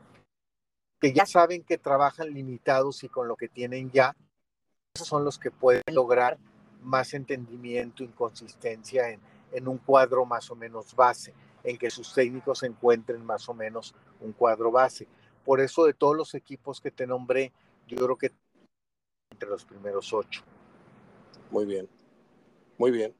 Que 1.00 1.12
ya 1.12 1.26
saben 1.26 1.62
que 1.62 1.78
trabajan 1.78 2.32
limitados 2.32 3.04
y 3.04 3.08
con 3.08 3.28
lo 3.28 3.37
que 3.37 3.48
tienen 3.48 3.90
ya, 3.90 4.16
esos 4.94 5.08
son 5.08 5.24
los 5.24 5.38
que 5.38 5.50
pueden 5.50 5.82
lograr 5.92 6.38
más 6.82 7.14
entendimiento 7.14 8.02
y 8.02 8.08
consistencia 8.08 9.11
en, 9.11 9.20
en 9.52 9.68
un 9.68 9.78
cuadro 9.78 10.24
más 10.24 10.50
o 10.50 10.56
menos 10.56 10.94
base. 10.94 11.34
en 11.64 11.76
que 11.76 11.90
sus 11.90 12.14
técnicos 12.14 12.62
encuentren 12.62 13.24
más 13.26 13.48
o 13.48 13.54
menos 13.54 13.94
un 14.20 14.32
cuadro 14.32 14.70
base. 14.70 15.06
Por 15.44 15.61
eso 15.61 15.84
de 15.84 15.92
todos 15.92 16.16
los 16.16 16.34
equipos 16.34 16.80
que 16.80 16.90
te 16.90 17.06
nombré, 17.06 17.52
yo 17.87 17.96
creo 17.96 18.16
que 18.16 18.32
entre 19.30 19.48
los 19.48 19.64
primeros 19.64 20.12
ocho. 20.12 20.42
Muy 21.50 21.66
bien, 21.66 21.88
muy 22.78 22.90
bien. 22.90 23.14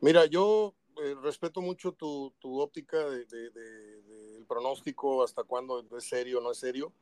Mira, 0.00 0.26
yo 0.26 0.74
eh, 1.02 1.14
respeto 1.22 1.60
mucho 1.60 1.92
tu, 1.92 2.32
óptica 2.42 2.98
del 3.08 3.26
de, 3.28 4.44
pronóstico, 4.46 5.22
hasta 5.22 5.44
cuándo 5.44 5.84
es 5.96 6.04
serio 6.04 6.38
o 6.38 6.42
no 6.42 6.50
es 6.50 6.58
serio, 6.58 6.92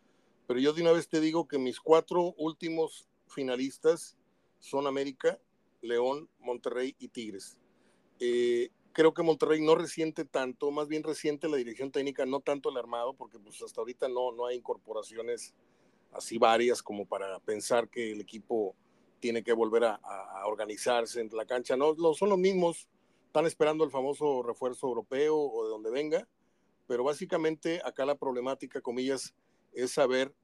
pero 0.48 0.60
yo 0.60 0.72
de 0.72 0.80
una 0.80 0.92
vez 0.92 1.08
te 1.08 1.20
digo 1.20 1.46
que 1.46 1.58
mis 1.58 1.78
cuatro 1.78 2.34
últimos 2.38 3.06
finalistas 3.26 4.16
son 4.58 4.86
América, 4.86 5.38
León, 5.82 6.30
Monterrey 6.40 6.96
y 6.98 7.08
Tigres. 7.08 7.58
Eh, 8.18 8.70
creo 8.92 9.12
que 9.12 9.22
Monterrey 9.22 9.60
no 9.60 9.74
resiente 9.74 10.24
tanto, 10.24 10.70
más 10.70 10.88
bien 10.88 11.02
resiente 11.02 11.50
la 11.50 11.58
dirección 11.58 11.92
técnica, 11.92 12.24
no 12.24 12.40
tanto 12.40 12.70
el 12.70 12.78
armado, 12.78 13.12
porque 13.12 13.38
pues 13.38 13.60
hasta 13.60 13.82
ahorita 13.82 14.08
no, 14.08 14.32
no 14.32 14.46
hay 14.46 14.56
incorporaciones 14.56 15.54
así 16.12 16.38
varias 16.38 16.82
como 16.82 17.04
para 17.04 17.38
pensar 17.40 17.90
que 17.90 18.12
el 18.12 18.22
equipo 18.22 18.74
tiene 19.20 19.42
que 19.42 19.52
volver 19.52 19.84
a, 19.84 20.00
organizarse 20.46 21.20
en 21.20 21.28
la 21.32 21.44
cancha. 21.44 21.76
No, 21.76 21.92
no, 21.92 22.14
son 22.14 22.30
los 22.30 22.38
mismos, 22.38 22.88
están 23.26 23.44
esperando 23.44 23.84
el 23.84 23.90
famoso 23.90 24.42
refuerzo 24.42 24.86
europeo 24.86 25.36
o 25.36 25.64
de 25.64 25.68
donde 25.68 25.90
venga, 25.90 26.26
pero 26.86 27.04
básicamente 27.04 27.82
acá 27.84 28.06
la 28.06 28.14
problemática, 28.14 28.80
comillas, 28.80 29.34
es 29.72 29.92
saber 29.92 30.34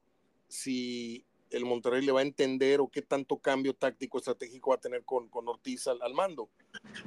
si 0.47 1.25
el 1.49 1.65
Monterrey 1.65 2.03
le 2.03 2.11
va 2.11 2.19
a 2.19 2.23
entender 2.23 2.81
o 2.81 2.89
qué 2.89 3.01
tanto 3.01 3.37
cambio 3.37 3.73
táctico 3.73 4.17
estratégico 4.17 4.71
va 4.71 4.75
a 4.75 4.81
tener 4.81 5.03
con, 5.03 5.29
con 5.29 5.47
Ortiz 5.47 5.87
al, 5.87 6.13
mando. 6.13 6.49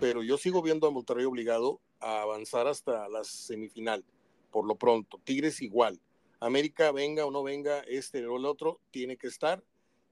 Pero 0.00 0.22
yo 0.22 0.38
sigo 0.38 0.62
viendo 0.62 0.86
a 0.86 0.90
Monterrey 0.90 1.24
obligado 1.24 1.80
a 2.00 2.22
avanzar 2.22 2.66
hasta 2.66 3.08
la 3.08 3.24
semifinal, 3.24 4.04
por 4.50 4.66
lo 4.66 4.76
pronto. 4.76 5.20
Tigres 5.24 5.60
igual. 5.60 6.00
América, 6.40 6.92
venga 6.92 7.26
o 7.26 7.30
no 7.30 7.42
venga, 7.42 7.80
este 7.80 8.26
o 8.26 8.36
el 8.36 8.46
otro, 8.46 8.80
tiene 8.90 9.16
que 9.16 9.26
estar. 9.26 9.62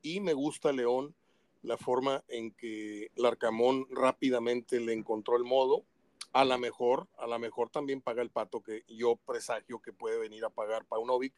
Y 0.03 0.21
me 0.21 0.35
gusta 0.35 0.73
León 0.73 1.15
la 1.63 1.77
forma 1.77 2.25
en 2.29 2.53
que 2.53 3.11
Larcamón 3.17 3.87
rápidamente 3.91 4.81
le 4.81 4.93
encontró 4.93 5.37
el 5.37 5.45
modo. 5.45 5.85
A 6.33 6.45
la 6.45 6.59
mejor, 6.59 7.09
a 7.17 7.27
la 7.27 7.39
mejor 7.39 7.71
también 7.71 8.03
paga 8.03 8.21
el 8.21 8.31
pato 8.31 8.63
que 8.63 8.85
yo 8.89 9.17
presagio 9.17 9.81
que 9.81 9.93
puede 9.93 10.19
venir 10.19 10.45
a 10.45 10.51
pagar 10.51 10.85
Paunovic 10.85 11.33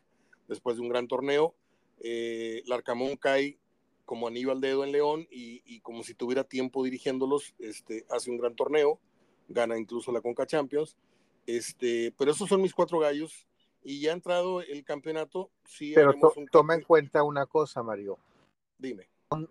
después 0.48 0.76
de 0.76 0.82
un 0.82 0.88
gran 0.88 1.06
torneo 1.06 1.54
eh, 2.00 2.62
Larcamón 2.66 3.16
cae 3.16 3.58
como 4.04 4.28
anillo 4.28 4.52
al 4.52 4.60
dedo 4.60 4.84
en 4.84 4.92
León 4.92 5.26
y, 5.30 5.80
como 5.80 6.02
si 6.02 6.14
tuviera 6.14 6.44
tiempo 6.44 6.82
dirigiéndolos, 6.82 7.54
este, 7.58 8.06
hace 8.10 8.30
un 8.30 8.38
gran 8.38 8.56
torneo, 8.56 8.98
gana 9.48 9.76
incluso 9.76 10.12
la 10.12 10.22
Conca 10.22 10.46
Champions. 10.46 10.96
Este, 11.46 12.14
pero 12.16 12.30
esos 12.30 12.48
son 12.48 12.62
mis 12.62 12.74
cuatro 12.74 12.98
gallos 12.98 13.46
y 13.82 14.00
ya 14.00 14.10
ha 14.10 14.14
entrado 14.14 14.62
el 14.62 14.82
campeonato. 14.84 15.50
Sí 15.64 15.92
pero 15.94 16.14
toma 16.50 16.74
en 16.74 16.82
cuenta 16.82 17.22
una 17.22 17.44
cosa, 17.44 17.82
Mario. 17.82 18.18
Dime. 18.78 19.08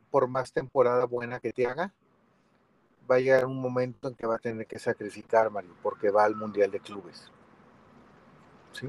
Por 0.09 0.27
más 0.27 0.51
temporada 0.51 1.05
buena 1.05 1.39
que 1.39 1.53
te 1.53 1.67
haga, 1.67 1.93
va 3.09 3.17
a 3.17 3.19
llegar 3.19 3.45
un 3.45 3.61
momento 3.61 4.07
en 4.07 4.15
que 4.15 4.25
va 4.25 4.35
a 4.35 4.39
tener 4.39 4.65
que 4.65 4.79
sacrificar, 4.79 5.51
Mario, 5.51 5.75
porque 5.83 6.09
va 6.09 6.25
al 6.25 6.35
Mundial 6.35 6.71
de 6.71 6.79
Clubes. 6.79 7.31
¿Sí? 8.71 8.87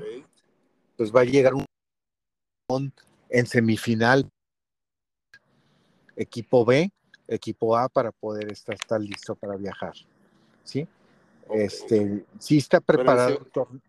Pues 0.96 1.14
va 1.14 1.20
a 1.20 1.24
llegar 1.24 1.52
un 1.52 1.66
en 3.30 3.46
semifinal 3.46 4.30
equipo 6.16 6.64
B, 6.64 6.92
equipo 7.26 7.76
A 7.76 7.88
para 7.88 8.12
poder 8.12 8.52
estar, 8.52 8.74
estar 8.74 9.00
listo 9.00 9.34
para 9.34 9.56
viajar. 9.56 9.94
¿Sí? 10.64 10.86
Este, 11.50 12.26
sí 12.38 12.58
está 12.58 12.80
preparado. 12.80 13.46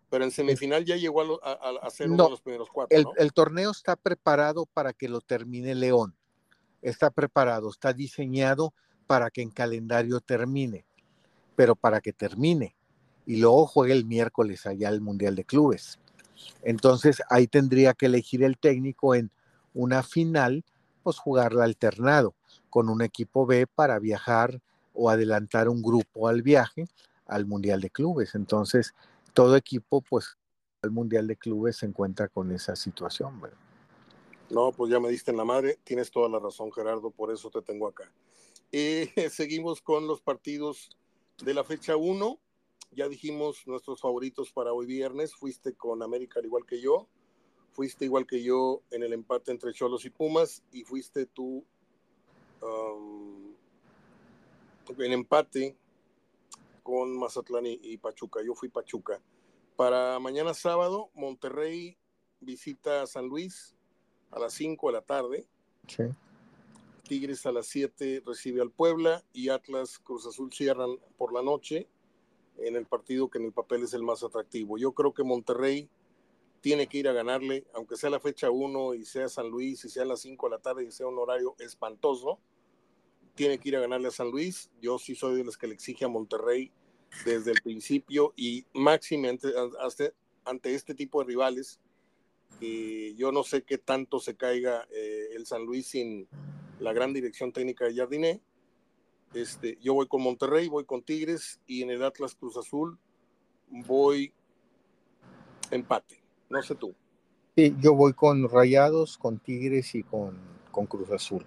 Pero 0.08 0.24
en, 0.24 0.30
semifinal 0.30 0.84
ya 0.84 0.96
llegó 0.96 1.40
a, 1.44 1.90
ser 1.90 2.10
uno 2.10 2.24
de 2.24 2.30
los 2.30 2.40
primeros 2.40 2.70
cuatro. 2.70 2.96
El, 2.96 3.04
el, 3.18 3.32
torneo 3.32 3.70
está 3.70 3.96
preparado 3.96 4.64
para 4.66 4.94
que 4.94 5.08
lo 5.08 5.20
termine 5.20 5.74
León. 5.74 6.14
Está 6.80 7.10
preparado, 7.10 7.68
está 7.68 7.92
diseñado 7.92 8.72
para 9.06 9.30
que 9.30 9.42
en 9.42 9.50
calendario 9.50 10.20
termine, 10.20 10.86
pero 11.54 11.74
para 11.76 12.00
que 12.00 12.14
termine. 12.14 12.74
Y 13.26 13.36
luego 13.36 13.66
juegue 13.66 13.92
el 13.92 14.06
miércoles 14.06 14.64
allá 14.64 14.88
el 14.88 15.02
Mundial 15.02 15.34
de 15.34 15.44
Clubes. 15.44 15.98
Entonces 16.62 17.22
ahí 17.30 17.46
tendría 17.46 17.94
que 17.94 18.06
elegir 18.06 18.42
el 18.42 18.58
técnico 18.58 19.14
en 19.14 19.30
una 19.74 20.02
final, 20.02 20.64
pues 21.02 21.18
jugarla 21.18 21.64
alternado 21.64 22.34
con 22.68 22.88
un 22.88 23.02
equipo 23.02 23.46
B 23.46 23.66
para 23.66 23.98
viajar 23.98 24.60
o 24.94 25.10
adelantar 25.10 25.68
un 25.68 25.82
grupo 25.82 26.28
al 26.28 26.42
viaje 26.42 26.86
al 27.26 27.46
Mundial 27.46 27.80
de 27.80 27.90
Clubes. 27.90 28.34
Entonces 28.34 28.94
todo 29.32 29.56
equipo, 29.56 30.00
pues 30.00 30.36
al 30.82 30.90
Mundial 30.90 31.26
de 31.26 31.36
Clubes 31.36 31.78
se 31.78 31.86
encuentra 31.86 32.28
con 32.28 32.50
esa 32.52 32.76
situación. 32.76 33.40
No, 34.50 34.72
pues 34.72 34.90
ya 34.90 34.98
me 34.98 35.08
diste 35.08 35.30
en 35.30 35.36
la 35.36 35.44
madre, 35.44 35.78
tienes 35.84 36.10
toda 36.10 36.28
la 36.28 36.40
razón 36.40 36.72
Gerardo, 36.72 37.10
por 37.10 37.32
eso 37.32 37.50
te 37.50 37.62
tengo 37.62 37.86
acá. 37.86 38.10
Y 38.72 39.06
seguimos 39.30 39.80
con 39.80 40.06
los 40.06 40.20
partidos 40.20 40.90
de 41.42 41.54
la 41.54 41.64
fecha 41.64 41.96
1 41.96 42.38
ya 42.92 43.08
dijimos 43.08 43.66
nuestros 43.66 44.00
favoritos 44.00 44.52
para 44.52 44.72
hoy 44.72 44.86
viernes. 44.86 45.34
Fuiste 45.34 45.74
con 45.74 46.02
América 46.02 46.40
al 46.40 46.46
igual 46.46 46.66
que 46.66 46.80
yo. 46.80 47.08
Fuiste 47.72 48.04
igual 48.04 48.26
que 48.26 48.42
yo 48.42 48.82
en 48.90 49.02
el 49.02 49.12
empate 49.12 49.52
entre 49.52 49.72
Cholos 49.72 50.04
y 50.04 50.10
Pumas. 50.10 50.64
Y 50.72 50.84
fuiste 50.84 51.26
tú 51.26 51.64
um, 52.62 53.54
en 54.98 55.12
empate 55.12 55.76
con 56.82 57.16
Mazatlán 57.16 57.66
y, 57.66 57.96
Pachuca. 57.98 58.40
Yo 58.44 58.54
fui 58.54 58.68
Pachuca. 58.68 59.22
Para 59.76 60.18
mañana 60.18 60.52
sábado, 60.52 61.10
Monterrey 61.14 61.96
visita 62.40 63.02
a 63.02 63.06
San 63.06 63.28
Luis 63.28 63.76
a 64.32 64.40
las 64.40 64.52
5 64.54 64.88
de 64.88 64.92
la 64.92 65.02
tarde. 65.02 65.48
Tigres 67.04 67.46
a 67.46 67.52
las 67.52 67.66
7 67.66 68.22
recibe 68.26 68.60
al 68.60 68.70
Puebla 68.70 69.24
y 69.32 69.48
Atlas 69.48 69.98
Cruz 69.98 70.26
Azul 70.26 70.52
cierran 70.52 70.98
por 71.16 71.32
la 71.32 71.42
noche 71.42 71.88
en 72.60 72.76
el 72.76 72.86
partido 72.86 73.28
que 73.28 73.38
en 73.38 73.46
el 73.46 73.52
papel 73.52 73.82
es 73.82 73.94
el 73.94 74.02
más 74.02 74.22
atractivo. 74.22 74.78
Yo 74.78 74.92
creo 74.92 75.12
que 75.12 75.22
Monterrey 75.22 75.88
tiene 76.60 76.86
que 76.86 76.98
ir 76.98 77.08
a 77.08 77.12
ganarle, 77.12 77.64
aunque 77.74 77.96
sea 77.96 78.10
la 78.10 78.20
fecha 78.20 78.50
1 78.50 78.94
y 78.94 79.04
sea 79.04 79.28
San 79.28 79.48
Luis 79.48 79.84
y 79.84 79.88
sea 79.88 80.04
las 80.04 80.20
5 80.20 80.46
de 80.46 80.50
la 80.50 80.60
tarde 80.60 80.84
y 80.84 80.90
sea 80.90 81.06
un 81.06 81.18
horario 81.18 81.56
espantoso, 81.58 82.38
tiene 83.34 83.58
que 83.58 83.70
ir 83.70 83.76
a 83.76 83.80
ganarle 83.80 84.08
a 84.08 84.12
San 84.12 84.30
Luis. 84.30 84.70
Yo 84.80 84.98
sí 84.98 85.14
soy 85.14 85.36
de 85.36 85.44
los 85.44 85.56
que 85.56 85.66
le 85.66 85.74
exige 85.74 86.04
a 86.04 86.08
Monterrey 86.08 86.70
desde 87.24 87.52
el 87.52 87.60
principio 87.62 88.32
y 88.36 88.66
máximamente 88.72 89.48
ante 90.44 90.74
este 90.74 90.94
tipo 90.94 91.20
de 91.20 91.28
rivales, 91.28 91.80
que 92.58 93.14
yo 93.14 93.32
no 93.32 93.42
sé 93.42 93.62
qué 93.62 93.78
tanto 93.78 94.20
se 94.20 94.36
caiga 94.36 94.86
eh, 94.90 95.30
el 95.34 95.46
San 95.46 95.64
Luis 95.64 95.88
sin 95.88 96.28
la 96.78 96.92
gran 96.92 97.12
dirección 97.12 97.52
técnica 97.52 97.86
de 97.86 97.94
Jardiné, 97.94 98.40
este, 99.34 99.78
yo 99.80 99.94
voy 99.94 100.06
con 100.06 100.22
Monterrey, 100.22 100.68
voy 100.68 100.84
con 100.84 101.02
Tigres 101.02 101.60
y 101.66 101.82
en 101.82 101.90
el 101.90 102.02
Atlas 102.02 102.34
Cruz 102.34 102.56
Azul 102.56 102.98
voy 103.68 104.32
empate. 105.70 106.22
No 106.48 106.62
sé 106.62 106.74
tú. 106.74 106.94
Sí, 107.56 107.74
yo 107.80 107.94
voy 107.94 108.12
con 108.12 108.48
Rayados, 108.48 109.18
con 109.18 109.38
Tigres 109.38 109.94
y 109.94 110.02
con, 110.02 110.36
con 110.70 110.86
Cruz 110.86 111.10
Azul. 111.10 111.44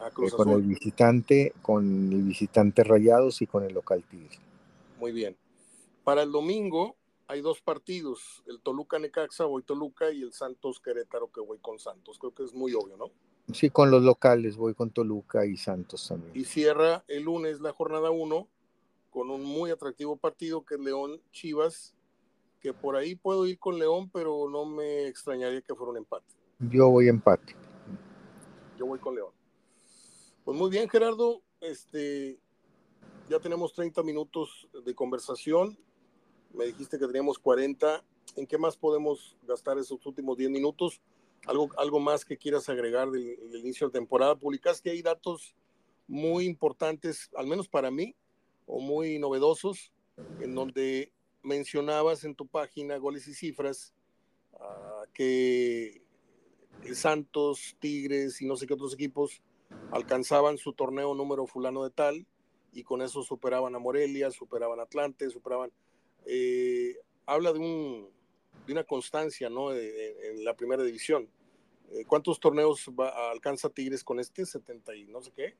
Ah, 0.00 0.08
eh, 0.08 0.30
con 0.30 0.50
el 0.50 0.62
visitante, 0.62 1.54
con 1.62 2.12
el 2.12 2.22
visitante 2.22 2.84
Rayados 2.84 3.40
y 3.40 3.46
con 3.46 3.64
el 3.64 3.72
local 3.72 4.02
Tigres. 4.02 4.38
Muy 4.98 5.12
bien. 5.12 5.36
Para 6.02 6.22
el 6.22 6.32
domingo 6.32 6.96
hay 7.26 7.40
dos 7.40 7.62
partidos, 7.62 8.42
el 8.46 8.60
Toluca 8.60 8.98
Necaxa 8.98 9.46
voy 9.46 9.62
Toluca 9.62 10.12
y 10.12 10.22
el 10.22 10.32
Santos 10.32 10.78
Querétaro 10.80 11.32
que 11.32 11.40
voy 11.40 11.58
con 11.58 11.78
Santos. 11.78 12.18
Creo 12.18 12.34
que 12.34 12.44
es 12.44 12.52
muy 12.52 12.74
obvio, 12.74 12.98
¿no? 12.98 13.10
Sí, 13.52 13.70
con 13.70 13.90
los 13.90 14.02
locales, 14.02 14.56
voy 14.56 14.74
con 14.74 14.90
Toluca 14.90 15.44
y 15.44 15.56
Santos 15.56 16.08
también. 16.08 16.32
Y 16.34 16.44
cierra 16.44 17.04
el 17.08 17.24
lunes 17.24 17.60
la 17.60 17.72
jornada 17.72 18.10
1 18.10 18.48
con 19.10 19.30
un 19.30 19.44
muy 19.44 19.70
atractivo 19.70 20.16
partido 20.16 20.64
que 20.64 20.74
es 20.74 20.80
León 20.80 21.20
Chivas, 21.30 21.94
que 22.60 22.72
por 22.72 22.96
ahí 22.96 23.14
puedo 23.14 23.46
ir 23.46 23.58
con 23.58 23.78
León, 23.78 24.10
pero 24.10 24.48
no 24.50 24.64
me 24.64 25.06
extrañaría 25.06 25.60
que 25.60 25.74
fuera 25.74 25.92
un 25.92 25.98
empate. 25.98 26.26
Yo 26.58 26.88
voy 26.88 27.08
empate. 27.08 27.54
Yo 28.78 28.86
voy 28.86 28.98
con 28.98 29.14
León. 29.14 29.32
Pues 30.44 30.58
muy 30.58 30.70
bien, 30.70 30.88
Gerardo. 30.88 31.42
Este, 31.60 32.38
ya 33.28 33.38
tenemos 33.38 33.72
30 33.72 34.02
minutos 34.02 34.68
de 34.84 34.94
conversación. 34.94 35.78
Me 36.52 36.66
dijiste 36.66 36.98
que 36.98 37.06
teníamos 37.06 37.38
40. 37.38 38.02
¿En 38.36 38.46
qué 38.46 38.58
más 38.58 38.76
podemos 38.76 39.36
gastar 39.42 39.78
esos 39.78 40.04
últimos 40.06 40.36
10 40.36 40.50
minutos? 40.50 41.00
Algo, 41.46 41.70
algo 41.76 42.00
más 42.00 42.24
que 42.24 42.36
quieras 42.36 42.68
agregar 42.68 43.10
del, 43.10 43.38
inicio 43.54 43.88
de 43.88 43.98
temporada. 43.98 44.36
Publicaste 44.36 44.90
hay 44.90 45.02
datos 45.02 45.54
muy 46.06 46.44
importantes, 46.44 47.30
al 47.36 47.46
menos 47.46 47.68
para 47.68 47.90
mí, 47.90 48.14
o 48.66 48.80
muy 48.80 49.18
novedosos, 49.18 49.92
en 50.40 50.54
donde 50.54 51.12
mencionabas 51.42 52.24
en 52.24 52.34
tu 52.34 52.46
página 52.46 52.96
goles 52.96 53.28
y 53.28 53.34
cifras 53.34 53.94
uh, 54.52 55.10
que 55.12 56.02
Santos, 56.92 57.76
Tigres 57.78 58.40
y 58.40 58.46
no 58.46 58.56
sé 58.56 58.66
qué 58.66 58.74
otros 58.74 58.94
equipos 58.94 59.42
alcanzaban 59.90 60.58
su 60.58 60.72
torneo 60.72 61.14
número 61.14 61.46
fulano 61.46 61.84
de 61.84 61.90
tal 61.90 62.26
y 62.72 62.82
con 62.82 63.02
eso 63.02 63.22
superaban 63.22 63.74
a 63.74 63.78
Morelia, 63.78 64.30
superaban 64.30 64.80
a 64.80 64.84
Atlante, 64.84 65.30
superaban... 65.30 65.70
Eh, 66.26 66.96
habla 67.26 67.52
de, 67.52 67.58
un, 67.58 68.08
de 68.66 68.72
una 68.72 68.84
constancia 68.84 69.48
¿no? 69.48 69.72
en 69.72 70.44
la 70.44 70.54
primera 70.54 70.82
división. 70.82 71.28
Eh, 71.90 72.04
¿Cuántos 72.06 72.40
torneos 72.40 72.90
va, 72.98 73.30
alcanza 73.30 73.68
Tigres 73.68 74.02
con 74.02 74.18
este? 74.18 74.42
¿70 74.42 74.96
y 74.98 75.04
no 75.04 75.20
sé 75.20 75.32
qué? 75.32 75.54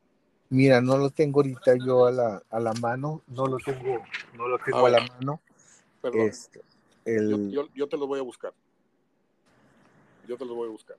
Mira, 0.51 0.81
no 0.81 0.97
lo 0.97 1.11
tengo 1.11 1.41
ahorita 1.41 1.77
yo 1.85 2.07
a 2.07 2.13
la, 2.13 2.43
a 2.51 2.61
la 2.61 2.73
mano, 2.75 3.23
no 3.29 3.47
lo 3.47 3.57
tengo, 3.59 4.03
no 4.35 4.49
lo 4.49 4.59
tengo 4.59 4.87
a, 4.87 4.91
la 4.91 5.07
mano. 5.07 5.41
Perdón. 6.01 6.21
Este, 6.21 6.61
el... 7.05 7.51
yo, 7.51 7.69
yo, 7.75 7.89
te 7.89 7.97
lo 7.97 8.07
voy 8.07 8.21
a 8.21 8.23
buscar. 8.23 8.53
Yo 10.29 10.37
te 10.37 10.45
lo 10.45 10.55
voy 10.55 10.69
a 10.69 10.73
buscar. 10.73 10.97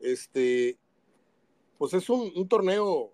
Este, 0.00 0.78
pues 1.78 1.94
es 1.94 2.08
un, 2.08 2.32
un 2.34 2.48
torneo 2.48 3.12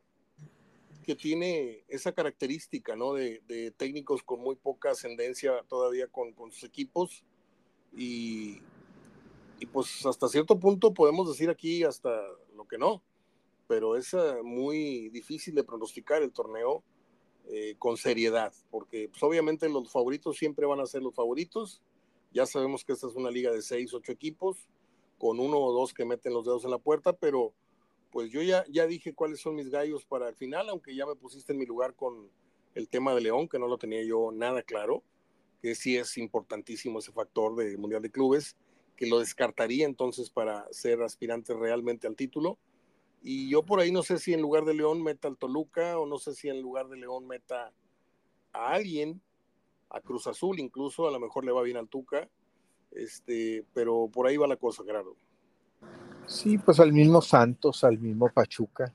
que 1.04 1.14
tiene 1.14 1.84
esa 1.88 2.12
característica, 2.12 2.94
¿no? 2.94 3.14
De, 3.14 3.42
de, 3.46 3.70
técnicos 3.70 4.22
con 4.22 4.40
muy 4.40 4.56
poca 4.56 4.90
ascendencia 4.90 5.62
todavía 5.68 6.06
con, 6.08 6.32
con 6.32 6.52
sus 6.52 6.64
equipos 6.64 7.24
y, 7.96 8.60
y, 9.58 9.66
pues 9.72 10.04
hasta 10.06 10.28
cierto 10.28 10.58
punto 10.58 10.94
podemos 10.94 11.28
decir 11.28 11.50
aquí 11.50 11.84
hasta 11.84 12.10
lo 12.56 12.66
que 12.66 12.78
no, 12.78 13.02
pero 13.66 13.96
es 13.96 14.12
uh, 14.14 14.42
muy 14.42 15.08
difícil 15.10 15.54
de 15.54 15.64
pronosticar 15.64 16.22
el 16.22 16.32
torneo 16.32 16.82
eh, 17.48 17.76
con 17.78 17.96
seriedad, 17.96 18.52
porque 18.70 19.08
pues, 19.08 19.22
obviamente 19.22 19.68
los 19.68 19.90
favoritos 19.90 20.36
siempre 20.36 20.66
van 20.66 20.80
a 20.80 20.86
ser 20.86 21.02
los 21.02 21.14
favoritos, 21.14 21.82
ya 22.32 22.46
sabemos 22.46 22.84
que 22.84 22.92
esta 22.92 23.06
es 23.06 23.14
una 23.14 23.30
liga 23.30 23.50
de 23.50 23.62
seis, 23.62 23.94
ocho 23.94 24.12
equipos, 24.12 24.68
con 25.18 25.40
uno 25.40 25.58
o 25.58 25.72
dos 25.72 25.92
que 25.92 26.04
meten 26.04 26.32
los 26.32 26.44
dedos 26.44 26.64
en 26.64 26.70
la 26.70 26.78
puerta, 26.78 27.12
pero 27.12 27.52
pues 28.10 28.30
yo 28.30 28.42
ya, 28.42 28.64
ya 28.68 28.86
dije 28.86 29.14
cuáles 29.14 29.40
son 29.40 29.54
mis 29.54 29.68
gallos 29.68 30.04
para 30.04 30.28
el 30.28 30.34
final, 30.34 30.68
aunque 30.68 30.94
ya 30.94 31.06
me 31.06 31.14
pusiste 31.14 31.52
en 31.52 31.58
mi 31.58 31.66
lugar 31.66 31.94
con 31.94 32.30
el 32.74 32.88
tema 32.88 33.14
de 33.14 33.22
León, 33.22 33.48
que 33.48 33.58
no 33.58 33.66
lo 33.66 33.78
tenía 33.78 34.02
yo 34.04 34.30
nada 34.32 34.62
claro, 34.62 35.02
que 35.60 35.74
sí 35.74 35.96
es 35.96 36.16
importantísimo 36.18 36.98
ese 36.98 37.12
factor 37.12 37.56
de 37.56 37.76
Mundial 37.76 38.02
de 38.02 38.10
Clubes, 38.10 38.56
que 38.96 39.06
lo 39.06 39.18
descartaría 39.18 39.86
entonces 39.86 40.30
para 40.30 40.66
ser 40.72 41.02
aspirante 41.02 41.54
realmente 41.54 42.06
al 42.06 42.16
título. 42.16 42.58
Y 43.22 43.48
yo 43.48 43.64
por 43.64 43.80
ahí 43.80 43.90
no 43.90 44.02
sé 44.02 44.18
si 44.18 44.32
en 44.32 44.40
lugar 44.40 44.64
de 44.64 44.74
León 44.74 45.02
meta 45.02 45.28
al 45.28 45.36
Toluca 45.36 45.98
o 45.98 46.06
no 46.06 46.18
sé 46.18 46.34
si 46.34 46.48
en 46.48 46.60
lugar 46.62 46.88
de 46.88 46.96
León 46.96 47.26
meta 47.26 47.72
a 48.52 48.72
alguien, 48.72 49.20
a 49.90 50.00
Cruz 50.00 50.26
Azul 50.26 50.58
incluso, 50.58 51.08
a 51.08 51.10
lo 51.10 51.20
mejor 51.20 51.44
le 51.44 51.52
va 51.52 51.62
bien 51.62 51.76
al 51.76 51.88
Tuca, 51.88 52.28
este, 52.92 53.64
pero 53.74 54.08
por 54.12 54.26
ahí 54.26 54.36
va 54.36 54.46
la 54.46 54.56
cosa, 54.56 54.84
Gerardo. 54.84 55.16
Sí, 56.26 56.58
pues 56.58 56.78
al 56.78 56.92
mismo 56.92 57.22
Santos, 57.22 57.84
al 57.84 57.98
mismo 57.98 58.28
Pachuca, 58.28 58.92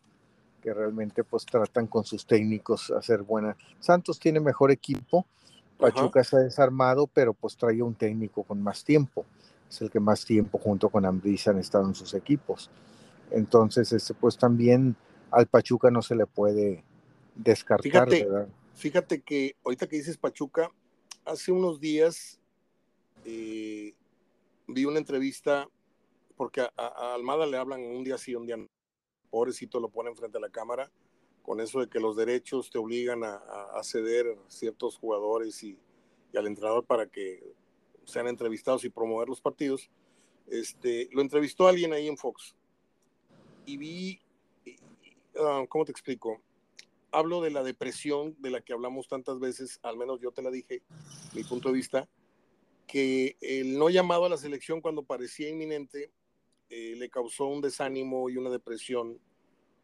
que 0.62 0.73
realmente 0.73 1.23
pues 1.23 1.45
tratan 1.45 1.88
con 1.88 2.04
sus 2.04 2.26
técnicos 2.26 2.91
hacer 2.91 3.23
buena. 3.23 3.58
Santos 3.80 4.19
tiene 4.19 4.39
mejor 4.39 4.71
equipo, 4.71 5.26
Pachuca 5.77 6.23
se 6.23 6.38
ha 6.38 6.39
desarmado, 6.39 7.07
pero 7.07 7.33
pues 7.33 7.57
trae 7.57 7.81
un 7.81 7.95
técnico 7.95 8.43
con 8.43 8.62
más 8.62 8.83
tiempo. 8.83 9.25
Es 9.69 9.81
el 9.81 9.89
que 9.89 9.99
más 9.99 10.23
tiempo 10.25 10.57
junto 10.57 10.89
con 10.89 11.05
Ambriz 11.05 11.47
han 11.47 11.57
estado 11.57 11.88
en 11.88 11.95
sus 11.95 12.13
equipos. 12.13 12.69
Entonces, 13.31 13.91
este, 13.91 14.13
pues 14.13 14.38
también 14.38 14.95
al 15.31 15.47
Pachuca 15.47 15.89
no 15.89 16.01
se 16.01 16.15
le 16.15 16.27
puede 16.27 16.83
descartar, 17.36 17.83
fíjate, 17.83 18.25
¿verdad? 18.25 18.47
Fíjate 18.75 19.21
que 19.21 19.55
ahorita 19.63 19.88
que 19.88 19.97
dices 19.97 20.17
Pachuca, 20.17 20.71
hace 21.25 21.51
unos 21.51 21.79
días 21.79 22.39
eh, 23.25 23.93
vi 24.67 24.86
una 24.86 24.99
entrevista 24.99 25.67
porque 26.36 26.62
a, 26.62 27.13
Almada 27.13 27.45
le 27.45 27.57
hablan 27.57 27.81
un 27.81 28.03
día 28.03 28.17
sí, 28.17 28.36
un 28.36 28.45
día 28.45 28.57
no. 28.57 28.67
Pobrecito 29.29 29.79
lo 29.79 29.89
ponen 29.89 30.15
frente 30.15 30.38
a 30.38 30.41
la 30.41 30.49
cámara 30.49 30.91
con 31.43 31.60
eso 31.60 31.82
de 31.82 31.89
que 31.89 31.99
los 31.99 32.15
derechos 32.15 32.71
te 32.71 32.77
obligan 32.77 33.23
a, 33.23 33.84
ceder 33.84 34.38
ciertos 34.47 34.97
jugadores 34.97 35.62
y, 35.63 35.77
al 36.36 36.47
entrenador 36.47 36.86
para 36.86 37.06
que 37.06 37.53
sean 38.06 38.27
entrevistados 38.27 38.84
y 38.86 38.89
promover 38.89 39.29
los 39.29 39.41
partidos. 39.41 39.91
Este, 40.47 41.10
lo 41.12 41.21
entrevistó 41.21 41.67
alguien 41.67 41.93
ahí 41.93 42.08
en 42.08 42.17
Fox 42.17 42.56
y 43.65 43.77
vi, 43.77 44.19
ah, 45.38 45.65
¿cómo 45.69 45.86
te 45.86 45.91
explico? 45.91 46.41
Hablo 47.12 47.41
de 47.41 47.51
la 47.51 47.62
depresión 47.62 48.36
de 48.39 48.49
la 48.49 48.62
que 48.62 48.73
hablamos 48.73 49.08
tantas 49.08 49.39
veces, 49.39 49.79
al 49.84 49.97
menos 49.97 50.19
yo 50.21 50.32
te 50.32 50.41
la 50.41 50.49
dije, 50.49 50.82
mi 51.34 51.43
punto 51.43 51.69
de 51.69 51.75
vista, 51.75 52.10
que 52.88 53.38
el 53.41 53.77
no 53.77 53.89
llamado 53.89 54.25
a 54.25 54.29
la 54.29 54.38
selección 54.38 54.82
cuando 54.82 55.03
parecía 55.03 55.49
inminente 55.49 56.12
eh, 56.69 56.95
le 56.97 57.10
causó 57.10 57.45
un 57.47 57.62
desánimo 57.62 58.29
y 58.29 58.38
una 58.38 58.49
depresión 58.49 59.19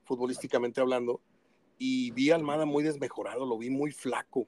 futbolísticamente 0.05 0.81
hablando. 0.81 1.21
Y 1.79 2.11
vi 2.11 2.29
a 2.29 2.35
Almada 2.35 2.65
muy 2.65 2.83
desmejorado, 2.83 3.45
lo 3.45 3.57
vi 3.57 3.71
muy 3.71 3.91
flaco, 3.91 4.47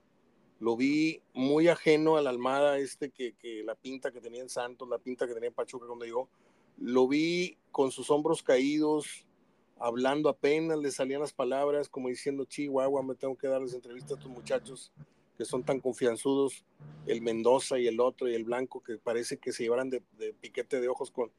lo 0.60 0.78
vi 0.78 1.22
muy 1.34 1.70
ajeno 1.70 2.18
a 2.18 2.22
la 2.22 2.30
Almada 2.30 2.78
este 2.78 3.10
que, 3.10 3.34
que 3.34 3.64
la 3.64 3.74
pinta 3.74 4.12
que 4.12 4.22
tenía 4.22 4.42
en 4.42 4.50
Santos, 4.50 4.88
la 4.88 5.00
pinta 5.00 5.26
que 5.26 5.34
tenía 5.34 5.48
en 5.48 5.56
Pachuca 5.56 5.88
cuando 5.88 6.06
llegó. 6.06 6.30
Lo 6.78 7.08
vi 7.08 7.58
con 7.72 7.92
sus 7.92 8.12
hombros 8.12 8.44
caídos, 8.44 9.26
hablando 9.80 10.30
apenas, 10.30 10.78
le 10.78 10.92
salían 10.92 11.22
las 11.22 11.34
palabras 11.34 11.90
como 11.90 12.10
diciendo, 12.10 12.46
Chihuahua, 12.46 13.02
me 13.02 13.16
tengo 13.16 13.36
que 13.36 13.48
darles 13.48 13.74
entrevistas 13.74 14.12
a 14.12 14.16
estos 14.16 14.32
muchachos 14.32 14.92
que 15.38 15.46
son 15.46 15.64
tan 15.64 15.80
confianzudos, 15.80 16.66
el 17.08 17.22
Mendoza 17.22 17.80
y 17.80 17.88
el 17.88 18.00
otro 18.00 18.30
y 18.30 18.36
el 18.36 18.44
Blanco, 18.44 18.84
que 18.84 18.98
parece 18.98 19.38
que 19.38 19.52
se 19.52 19.64
llevaran 19.64 19.90
de, 19.90 20.04
de 20.18 20.34
piquete 20.34 20.80
de 20.80 20.88
ojos 20.88 21.10
con, 21.10 21.32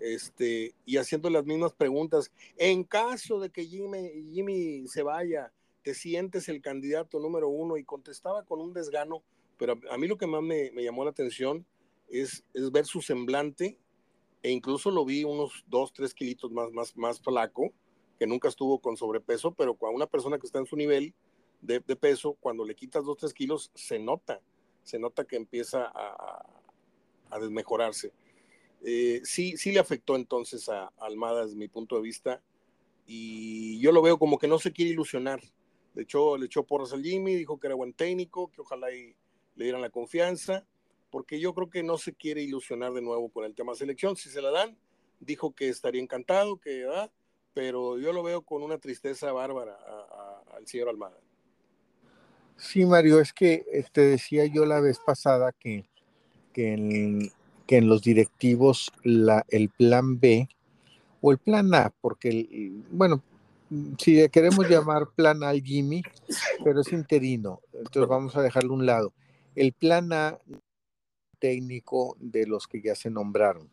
este, 0.00 0.74
y 0.84 0.96
haciendo 0.96 1.30
las 1.30 1.44
mismas 1.44 1.72
preguntas. 1.72 2.32
En 2.56 2.84
caso 2.84 3.40
de 3.40 3.50
que 3.50 3.64
Jimmy, 3.64 4.30
Jimmy 4.32 4.86
se 4.88 5.02
vaya, 5.02 5.52
¿te 5.82 5.94
sientes 5.94 6.48
el 6.48 6.60
candidato 6.60 7.18
número 7.20 7.48
uno? 7.48 7.76
Y 7.76 7.84
contestaba 7.84 8.44
con 8.44 8.60
un 8.60 8.72
desgano, 8.72 9.22
pero 9.56 9.78
a 9.90 9.98
mí 9.98 10.06
lo 10.06 10.16
que 10.16 10.26
más 10.26 10.42
me, 10.42 10.70
llamó 10.82 11.04
la 11.04 11.10
atención 11.10 11.64
es, 12.08 12.44
es, 12.54 12.70
ver 12.70 12.86
su 12.86 13.00
semblante, 13.00 13.78
e 14.42 14.50
incluso 14.50 14.90
lo 14.90 15.04
vi 15.04 15.24
unos 15.24 15.64
dos, 15.68 15.92
tres 15.92 16.12
kilitos 16.12 16.50
más, 16.50 16.70
más, 16.72 16.96
más 16.96 17.20
flaco, 17.20 17.72
que 18.18 18.26
nunca 18.26 18.48
estuvo 18.48 18.78
con 18.78 18.96
sobrepeso, 18.96 19.52
pero 19.52 19.76
a 19.80 19.90
una 19.90 20.06
persona 20.06 20.38
que 20.38 20.46
está 20.46 20.58
en 20.58 20.66
su 20.66 20.76
nivel 20.76 21.14
de, 21.60 21.80
peso, 21.80 22.36
cuando 22.40 22.64
le 22.64 22.74
quitas 22.74 23.04
dos, 23.04 23.16
tres 23.16 23.32
kilos, 23.32 23.70
se 23.74 23.98
nota, 23.98 24.40
se 24.82 24.98
nota 24.98 25.24
que 25.24 25.36
empieza 25.36 25.86
a, 25.86 26.44
a 27.30 27.38
desmejorarse. 27.38 28.12
Eh, 28.86 29.22
sí, 29.24 29.56
sí 29.56 29.72
le 29.72 29.80
afectó 29.80 30.14
entonces 30.14 30.68
a, 30.68 30.92
Almada 30.98 31.44
desde 31.44 31.56
mi 31.56 31.68
punto 31.68 31.96
de 31.96 32.02
vista 32.02 32.42
y 33.06 33.80
yo 33.80 33.92
lo 33.92 34.02
veo 34.02 34.18
como 34.18 34.38
que 34.38 34.46
no 34.46 34.58
se 34.58 34.72
quiere 34.72 34.92
ilusionar. 34.92 35.40
De 35.94 36.02
hecho, 36.02 36.36
le 36.36 36.46
echó 36.46 36.64
porras 36.64 36.92
al 36.92 37.02
Jimmy, 37.02 37.34
dijo 37.34 37.58
que 37.58 37.68
era 37.68 37.76
buen 37.76 37.94
técnico, 37.94 38.50
que 38.50 38.60
ojalá 38.60 38.88
le 38.88 39.14
dieran 39.56 39.80
la 39.80 39.90
confianza, 39.90 40.66
porque 41.10 41.40
yo 41.40 41.54
creo 41.54 41.70
que 41.70 41.82
no 41.82 41.96
se 41.96 42.14
quiere 42.14 42.42
ilusionar 42.42 42.92
de 42.92 43.00
nuevo 43.00 43.30
con 43.30 43.44
el 43.44 43.54
tema 43.54 43.74
selección. 43.74 44.16
Si 44.16 44.28
se 44.28 44.42
la 44.42 44.50
dan, 44.50 44.76
dijo 45.20 45.54
que 45.54 45.68
estaría 45.68 46.02
encantado, 46.02 46.58
que 46.58 46.84
va, 46.84 47.10
pero 47.54 47.98
yo 47.98 48.12
lo 48.12 48.22
veo 48.22 48.42
con 48.42 48.62
una 48.62 48.78
tristeza 48.78 49.32
bárbara 49.32 49.78
al 50.52 50.66
señor 50.66 50.88
Almada. 50.88 51.18
Sí, 52.56 52.84
Mario, 52.84 53.20
es 53.20 53.32
que 53.32 53.64
te 53.70 53.78
este, 53.78 54.00
decía 54.02 54.46
yo 54.46 54.64
la 54.66 54.80
vez 54.80 54.98
pasada 54.98 55.52
que, 55.52 55.84
que 56.52 56.72
en, 56.72 57.32
que 57.66 57.76
en 57.76 57.88
los 57.88 58.02
directivos 58.02 58.92
la, 59.02 59.44
el 59.48 59.68
plan 59.70 60.20
B 60.20 60.48
o 61.20 61.32
el 61.32 61.38
plan 61.38 61.74
A, 61.74 61.92
porque, 62.00 62.72
bueno, 62.90 63.22
si 63.98 64.28
queremos 64.28 64.68
llamar 64.68 65.08
plan 65.14 65.42
A 65.42 65.48
al 65.48 65.62
Jimmy, 65.62 66.02
pero 66.62 66.80
es 66.80 66.92
interino, 66.92 67.60
entonces 67.72 68.08
vamos 68.08 68.36
a 68.36 68.42
dejarlo 68.42 68.72
a 68.72 68.76
un 68.76 68.86
lado. 68.86 69.12
El 69.54 69.72
plan 69.72 70.12
A 70.12 70.38
técnico 71.38 72.16
de 72.20 72.46
los 72.46 72.66
que 72.66 72.80
ya 72.80 72.94
se 72.94 73.10
nombraron. 73.10 73.68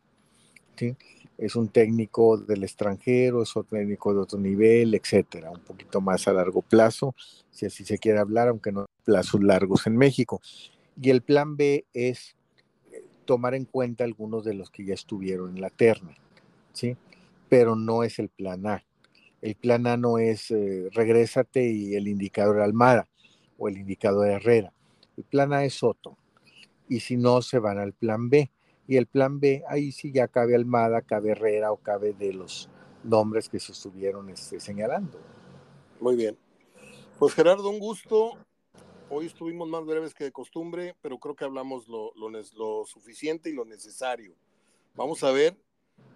Es 1.38 1.56
un 1.56 1.68
técnico 1.68 2.36
del 2.36 2.64
extranjero, 2.64 3.42
es 3.42 3.54
un 3.56 3.64
técnico 3.64 4.12
de 4.12 4.20
otro 4.20 4.38
nivel, 4.38 4.94
etcétera, 4.94 5.50
un 5.50 5.60
poquito 5.60 6.00
más 6.00 6.26
a 6.28 6.32
largo 6.32 6.62
plazo, 6.62 7.14
si 7.50 7.66
así 7.66 7.84
se 7.84 7.98
quiere 7.98 8.18
hablar, 8.18 8.48
aunque 8.48 8.72
no 8.72 8.86
plazos 9.04 9.42
largos 9.42 9.86
en 9.86 9.96
México. 9.96 10.40
Y 11.00 11.10
el 11.10 11.22
plan 11.22 11.56
B 11.56 11.86
es 11.92 12.36
tomar 13.24 13.54
en 13.54 13.64
cuenta 13.64 14.04
algunos 14.04 14.44
de 14.44 14.54
los 14.54 14.70
que 14.70 14.84
ya 14.84 14.94
estuvieron 14.94 15.56
en 15.56 15.60
la 15.60 15.70
terna, 15.70 16.14
¿sí? 16.72 16.96
Pero 17.48 17.76
no 17.76 18.02
es 18.02 18.18
el 18.18 18.28
plan 18.28 18.66
A. 18.66 18.84
El 19.40 19.56
plan 19.56 19.86
A 19.86 19.96
no 19.96 20.18
es 20.18 20.50
eh, 20.50 20.88
regrésate 20.92 21.70
y 21.70 21.94
el 21.94 22.08
indicador 22.08 22.60
Almada 22.60 23.08
o 23.58 23.68
el 23.68 23.78
indicador 23.78 24.28
Herrera. 24.28 24.72
El 25.16 25.24
plan 25.24 25.52
A 25.52 25.64
es 25.64 25.74
Soto. 25.74 26.16
Y 26.88 27.00
si 27.00 27.16
no, 27.16 27.42
se 27.42 27.58
van 27.58 27.78
al 27.78 27.92
plan 27.92 28.28
B. 28.28 28.50
Y 28.86 28.96
el 28.96 29.06
plan 29.06 29.40
B, 29.40 29.62
ahí 29.68 29.92
sí 29.92 30.12
ya 30.12 30.28
cabe 30.28 30.54
Almada, 30.54 31.02
cabe 31.02 31.30
Herrera 31.30 31.72
o 31.72 31.76
cabe 31.76 32.12
de 32.12 32.32
los 32.32 32.68
nombres 33.04 33.48
que 33.48 33.58
se 33.58 33.72
estuvieron 33.72 34.28
este, 34.30 34.60
señalando. 34.60 35.18
Muy 36.00 36.16
bien. 36.16 36.36
Pues 37.18 37.34
Gerardo, 37.34 37.68
un 37.68 37.78
gusto. 37.78 38.36
Hoy 39.14 39.26
estuvimos 39.26 39.68
más 39.68 39.84
breves 39.84 40.14
que 40.14 40.24
de 40.24 40.32
costumbre, 40.32 40.96
pero 41.02 41.18
creo 41.18 41.36
que 41.36 41.44
hablamos 41.44 41.86
lo, 41.86 42.14
lo, 42.16 42.86
suficiente 42.86 43.50
y 43.50 43.52
lo 43.52 43.66
necesario. 43.66 44.32
Vamos 44.96 45.22
a 45.22 45.30
ver 45.30 45.54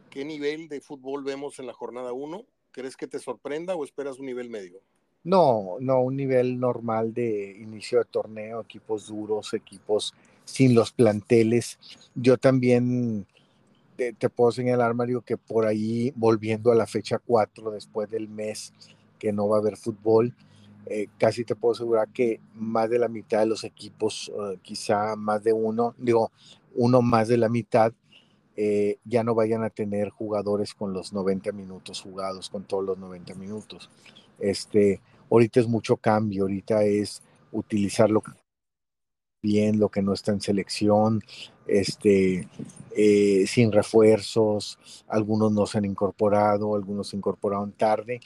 qué 0.08 0.24
nivel 0.24 0.66
de 0.70 0.80
fútbol 0.80 1.22
vemos 1.22 1.58
en 1.58 1.66
la 1.66 1.74
jornada 1.74 2.14
1. 2.14 2.46
¿Crees 2.70 2.96
que 2.96 3.06
te 3.06 3.18
sorprenda 3.18 3.74
o 3.74 3.84
esperas 3.84 4.18
un 4.18 4.24
nivel 4.24 4.48
medio? 4.48 4.80
No, 5.24 5.76
no, 5.78 6.00
un 6.00 6.16
nivel 6.16 6.58
normal 6.58 7.12
de 7.12 7.58
inicio 7.60 7.98
de 7.98 8.06
torneo, 8.06 8.62
equipos 8.62 9.08
duros, 9.08 9.52
equipos 9.52 10.14
sin 10.46 10.74
los 10.74 10.90
planteles. 10.90 11.78
Yo 12.14 12.38
también 12.38 13.26
te, 13.96 14.14
te, 14.14 14.30
puedo 14.30 14.52
señalar, 14.52 14.94
Mario, 14.94 15.20
que 15.20 15.36
por 15.36 15.66
ahí, 15.66 16.14
volviendo 16.16 16.72
a 16.72 16.74
la 16.74 16.86
fecha 16.86 17.18
4, 17.18 17.72
después 17.72 18.08
del 18.08 18.26
mes 18.26 18.72
que 19.18 19.34
no 19.34 19.48
va 19.48 19.58
a 19.58 19.60
haber 19.60 19.76
fútbol, 19.76 20.34
eh, 20.86 21.08
casi 21.18 21.44
te 21.44 21.56
puedo 21.56 21.74
asegurar 21.74 22.08
que 22.08 22.40
más 22.54 22.88
de 22.88 22.98
la 22.98 23.08
mitad 23.08 23.40
de 23.40 23.46
los 23.46 23.64
equipos, 23.64 24.28
uh, 24.28 24.56
quizá 24.62 25.16
más 25.16 25.42
de 25.42 25.52
uno, 25.52 25.94
digo, 25.98 26.30
uno 26.74 27.02
más 27.02 27.28
de 27.28 27.36
la 27.36 27.48
mitad, 27.48 27.92
eh, 28.56 28.98
ya 29.04 29.22
no 29.22 29.34
vayan 29.34 29.64
a 29.64 29.70
tener 29.70 30.08
jugadores 30.10 30.74
con 30.74 30.92
los 30.92 31.12
90 31.12 31.52
minutos 31.52 32.00
jugados, 32.00 32.48
con 32.48 32.64
todos 32.64 32.84
los 32.84 32.98
90 32.98 33.34
minutos. 33.34 33.90
Este, 34.38 35.00
ahorita 35.30 35.60
es 35.60 35.68
mucho 35.68 35.96
cambio, 35.96 36.44
ahorita 36.44 36.84
es 36.84 37.22
utilizarlo 37.52 38.22
bien, 39.42 39.78
lo 39.78 39.90
que 39.90 40.02
no 40.02 40.12
está 40.12 40.32
en 40.32 40.40
selección, 40.40 41.22
este, 41.66 42.48
eh, 42.96 43.44
sin 43.46 43.72
refuerzos, 43.72 44.78
algunos 45.08 45.52
no 45.52 45.66
se 45.66 45.78
han 45.78 45.84
incorporado, 45.84 46.74
algunos 46.74 47.08
se 47.08 47.16
incorporaron 47.16 47.72
tarde, 47.72 48.20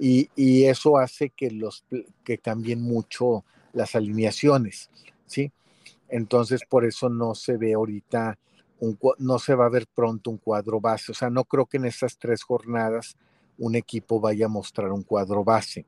y, 0.00 0.64
eso 0.64 0.96
hace 0.96 1.30
que, 1.30 1.50
los, 1.50 1.84
que 2.24 2.38
cambien 2.38 2.80
mucho 2.80 3.44
las 3.72 3.94
alineaciones, 3.94 4.90
¿sí? 5.26 5.52
Entonces, 6.08 6.62
por 6.68 6.84
eso 6.84 7.08
no 7.08 7.34
se 7.34 7.56
ve 7.56 7.74
ahorita, 7.74 8.38
un, 8.80 8.98
no 9.18 9.38
se 9.38 9.54
va 9.54 9.66
a 9.66 9.70
ver 9.70 9.86
pronto 9.94 10.30
un 10.30 10.38
cuadro 10.38 10.80
base. 10.80 11.12
O 11.12 11.14
sea, 11.14 11.28
no 11.28 11.44
creo 11.44 11.66
que 11.66 11.76
en 11.76 11.84
estas 11.84 12.18
tres 12.18 12.42
jornadas 12.42 13.16
un 13.58 13.74
equipo 13.74 14.20
vaya 14.20 14.46
a 14.46 14.48
mostrar 14.48 14.90
un 14.90 15.02
cuadro 15.02 15.44
base, 15.44 15.84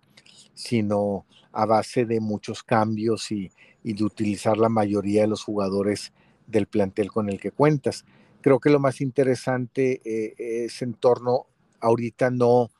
sino 0.54 1.24
a 1.50 1.64
base 1.64 2.04
de 2.04 2.20
muchos 2.20 2.62
cambios 2.62 3.32
y, 3.32 3.50
y 3.82 3.94
de 3.94 4.04
utilizar 4.04 4.58
la 4.58 4.68
mayoría 4.68 5.22
de 5.22 5.28
los 5.28 5.42
jugadores 5.42 6.12
del 6.46 6.66
plantel 6.66 7.10
con 7.10 7.28
el 7.28 7.40
que 7.40 7.50
cuentas. 7.50 8.04
Creo 8.40 8.60
que 8.60 8.70
lo 8.70 8.78
más 8.78 9.00
interesante 9.00 10.00
eh, 10.04 10.34
es 10.36 10.82
en 10.82 10.94
torno, 10.94 11.46
ahorita 11.80 12.30
no, 12.30 12.70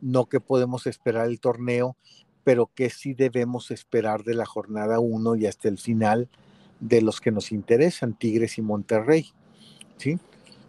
no 0.00 0.26
que 0.26 0.40
podemos 0.40 0.86
esperar 0.86 1.26
el 1.26 1.40
torneo, 1.40 1.96
pero 2.44 2.70
que 2.74 2.90
sí 2.90 3.14
debemos 3.14 3.70
esperar 3.70 4.22
de 4.22 4.34
la 4.34 4.46
jornada 4.46 5.00
1 5.00 5.36
y 5.36 5.46
hasta 5.46 5.68
el 5.68 5.78
final 5.78 6.28
de 6.80 7.02
los 7.02 7.20
que 7.20 7.32
nos 7.32 7.52
interesan, 7.52 8.14
Tigres 8.14 8.58
y 8.58 8.62
Monterrey. 8.62 9.32
¿sí? 9.96 10.18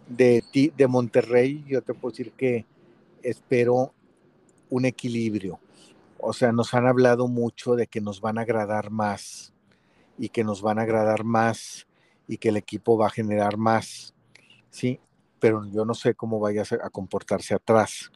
De, 0.08 0.42
de 0.76 0.86
Monterrey 0.86 1.64
yo 1.68 1.82
te 1.82 1.94
puedo 1.94 2.10
decir 2.12 2.32
que 2.32 2.66
espero 3.22 3.92
un 4.70 4.84
equilibrio. 4.84 5.60
O 6.18 6.32
sea, 6.32 6.52
nos 6.52 6.74
han 6.74 6.86
hablado 6.86 7.28
mucho 7.28 7.76
de 7.76 7.86
que 7.86 8.00
nos 8.00 8.20
van 8.20 8.38
a 8.38 8.42
agradar 8.42 8.90
más 8.90 9.52
y 10.18 10.30
que 10.30 10.44
nos 10.44 10.62
van 10.62 10.78
a 10.78 10.82
agradar 10.82 11.24
más 11.24 11.86
y 12.26 12.38
que 12.38 12.48
el 12.48 12.56
equipo 12.56 12.98
va 12.98 13.06
a 13.06 13.10
generar 13.10 13.56
más, 13.56 14.14
¿sí? 14.70 15.00
Pero 15.38 15.64
yo 15.66 15.84
no 15.84 15.94
sé 15.94 16.14
cómo 16.14 16.40
vaya 16.40 16.64
a 16.82 16.90
comportarse 16.90 17.54
atrás. 17.54 18.10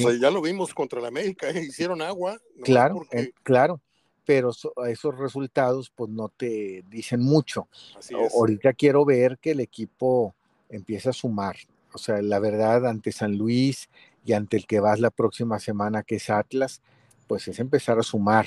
Pues 0.00 0.14
¿sí? 0.14 0.20
ya 0.20 0.30
lo 0.30 0.40
vimos 0.40 0.74
contra 0.74 1.00
la 1.00 1.08
América, 1.08 1.50
¿eh? 1.50 1.64
hicieron 1.64 2.02
agua. 2.02 2.38
Claro, 2.62 2.96
porque... 2.96 3.18
eh, 3.18 3.32
claro, 3.42 3.80
pero 4.24 4.52
so, 4.52 4.72
esos 4.86 5.18
resultados 5.18 5.90
pues 5.94 6.10
no 6.10 6.28
te 6.28 6.84
dicen 6.88 7.20
mucho. 7.20 7.68
Así 7.96 8.14
es. 8.14 8.34
Ahorita 8.34 8.72
quiero 8.72 9.04
ver 9.04 9.38
que 9.38 9.52
el 9.52 9.60
equipo 9.60 10.34
empieza 10.68 11.10
a 11.10 11.14
sumar. 11.14 11.56
O 11.92 11.98
sea, 11.98 12.22
la 12.22 12.38
verdad, 12.38 12.86
ante 12.86 13.12
San 13.12 13.36
Luis 13.36 13.90
y 14.24 14.32
ante 14.32 14.56
el 14.56 14.66
que 14.66 14.80
vas 14.80 15.00
la 15.00 15.10
próxima 15.10 15.58
semana, 15.58 16.02
que 16.02 16.16
es 16.16 16.30
Atlas, 16.30 16.80
pues 17.26 17.48
es 17.48 17.58
empezar 17.58 17.98
a 17.98 18.02
sumar 18.02 18.46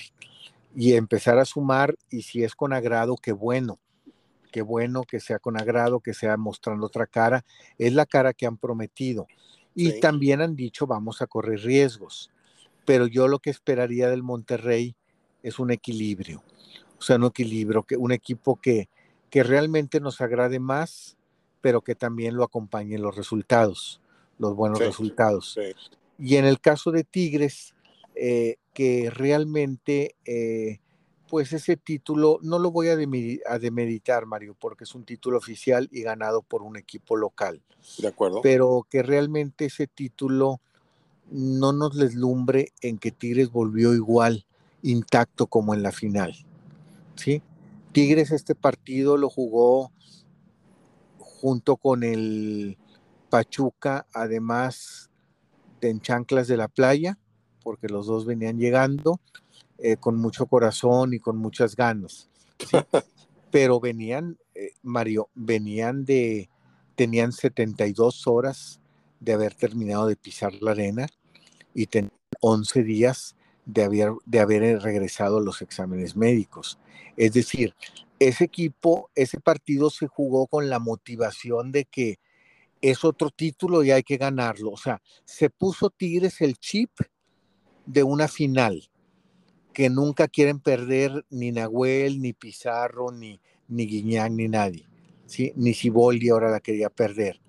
y 0.76 0.94
empezar 0.94 1.38
a 1.38 1.46
sumar 1.46 1.96
y 2.10 2.24
si 2.24 2.44
es 2.44 2.56
con 2.56 2.74
agrado, 2.74 3.16
qué 3.18 3.32
bueno, 3.32 3.80
qué 4.52 4.62
bueno 4.62 5.04
que 5.04 5.20
sea 5.20 5.40
con 5.40 5.60
agrado, 5.60 6.00
que 6.00 6.14
sea 6.14 6.38
mostrando 6.38 6.86
otra 6.88 7.08
cara, 7.08 7.46
es 7.78 7.94
la 7.94 8.06
cara 8.06 8.34
que 8.34 8.46
han 8.46 8.58
prometido. 8.58 9.28
Y 9.76 9.92
sí. 9.92 10.00
también 10.00 10.42
han 10.42 10.56
dicho 10.56 10.88
vamos 10.88 11.22
a 11.22 11.28
correr 11.28 11.60
riesgos, 11.60 12.32
pero 12.86 13.08
yo 13.08 13.28
lo 13.28 13.40
que 13.40 13.50
esperaría 13.50 14.10
del 14.10 14.24
Monterrey 14.24 14.96
es 15.44 15.60
un 15.60 15.72
equilibrio, 15.72 16.44
o 16.98 17.02
sea, 17.02 17.18
un 17.18 17.26
equilibrio, 17.26 17.84
que 17.84 17.98
un 17.98 18.12
equipo 18.12 18.60
que, 18.60 18.90
que 19.30 19.44
realmente 19.44 20.00
nos 20.00 20.22
agrade 20.22 20.60
más, 20.60 21.18
pero 21.62 21.82
que 21.82 21.96
también 21.96 22.36
lo 22.36 22.44
acompañe 22.44 22.98
los 22.98 23.16
resultados, 23.16 24.02
los 24.40 24.56
buenos 24.56 24.80
sí. 24.80 24.86
resultados. 24.86 25.54
Sí. 25.54 25.96
Y 26.18 26.38
en 26.38 26.46
el 26.46 26.62
caso 26.62 26.92
de 26.92 27.04
Tigres, 27.04 27.76
eh, 28.16 28.56
que 28.74 29.10
realmente, 29.10 30.16
eh, 30.26 30.80
pues 31.30 31.54
ese 31.54 31.78
título 31.78 32.40
no 32.42 32.60
lo 32.60 32.72
voy 32.72 32.90
a, 32.90 32.96
demedi 32.96 33.40
a, 33.48 33.60
demeditar, 33.60 34.26
Mario, 34.26 34.56
porque 34.60 34.84
es 34.84 34.96
un 34.96 35.06
título 35.06 35.38
oficial 35.38 35.90
y 35.92 36.02
ganado 36.02 36.42
por 36.42 36.62
un 36.62 36.78
equipo 36.78 37.16
local. 37.16 37.62
De 37.98 38.08
acuerdo. 38.08 38.42
Pero 38.42 38.88
que 38.90 39.04
realmente 39.04 39.66
ese 39.66 39.88
título 39.88 40.62
no 41.32 41.74
nos 41.74 41.98
deslumbre 41.98 42.74
en 42.82 42.98
que 42.98 43.12
Tigres 43.12 43.52
volvió 43.52 43.94
igual, 43.94 44.46
intacto 44.82 45.48
como 45.48 45.74
en 45.74 45.84
la 45.84 45.92
final. 45.92 46.36
¿sí? 47.16 47.42
Tigres 47.92 48.32
este 48.32 48.56
partido 48.56 49.18
lo 49.18 49.30
jugó 49.30 49.92
junto 51.18 51.78
con 51.78 52.04
el 52.04 52.78
Pachuca, 53.30 54.06
además 54.14 55.10
de 55.82 55.90
en 55.90 56.02
Chanclas 56.02 56.48
de 56.48 56.58
la 56.58 56.68
Playa, 56.68 57.18
porque 57.64 57.90
los 57.90 58.06
dos 58.06 58.26
venían 58.26 58.58
llegando 58.58 59.20
eh, 59.78 59.98
con 59.98 60.18
mucho 60.18 60.46
corazón 60.46 61.14
y 61.14 61.20
con 61.20 61.38
muchas 61.38 61.76
ganas. 61.76 62.30
¿sí? 62.60 62.78
Pero 63.52 63.80
venían, 63.80 64.38
eh, 64.54 64.72
Mario, 64.84 65.30
venían 65.36 66.06
de, 66.06 66.50
tenían 66.96 67.32
72 67.32 68.28
horas 68.28 68.80
de 69.20 69.34
haber 69.34 69.54
terminado 69.54 70.08
de 70.08 70.16
pisar 70.16 70.54
la 70.62 70.72
arena 70.72 71.08
y 71.74 71.88
tenían 71.88 72.12
11 72.42 72.84
días 72.84 73.36
de 73.66 73.84
haber, 73.84 74.12
de 74.26 74.40
haber 74.40 74.82
regresado 74.82 75.38
a 75.38 75.42
los 75.42 75.62
exámenes 75.62 76.16
médicos. 76.16 76.80
Es 77.18 77.34
decir, 77.34 77.74
ese 78.20 78.46
equipo, 78.46 79.10
ese 79.16 79.40
partido 79.40 79.90
se 79.90 80.08
jugó 80.08 80.48
con 80.48 80.70
la 80.70 80.80
motivación 80.80 81.72
de 81.72 81.86
que 81.86 82.20
es 82.82 83.04
otro 83.04 83.30
título 83.30 83.84
y 83.84 83.92
hay 83.92 84.04
que 84.04 84.18
ganarlo. 84.18 84.72
O 84.72 84.78
sea, 84.78 85.02
se 85.26 85.50
puso 85.50 85.90
Tigres 85.90 86.42
el 86.42 86.58
chip 86.58 86.92
de 87.86 88.04
una 88.04 88.28
final 88.28 88.90
que 89.76 89.90
nunca 89.90 90.30
quieren 90.30 90.62
perder 90.62 91.26
ni 91.30 91.52
Nahuel, 91.52 92.22
ni 92.22 92.32
Pizarro, 92.32 93.12
ni, 93.12 93.42
ni 93.68 93.86
Guiñán, 93.86 94.38
ni 94.38 94.48
nadie. 94.48 94.88
¿sí? 95.26 95.52
Ni 95.58 95.74
Siboldi 95.74 96.30
ahora 96.30 96.50
la 96.50 96.62
quería 96.62 96.90
perder. 96.90 97.42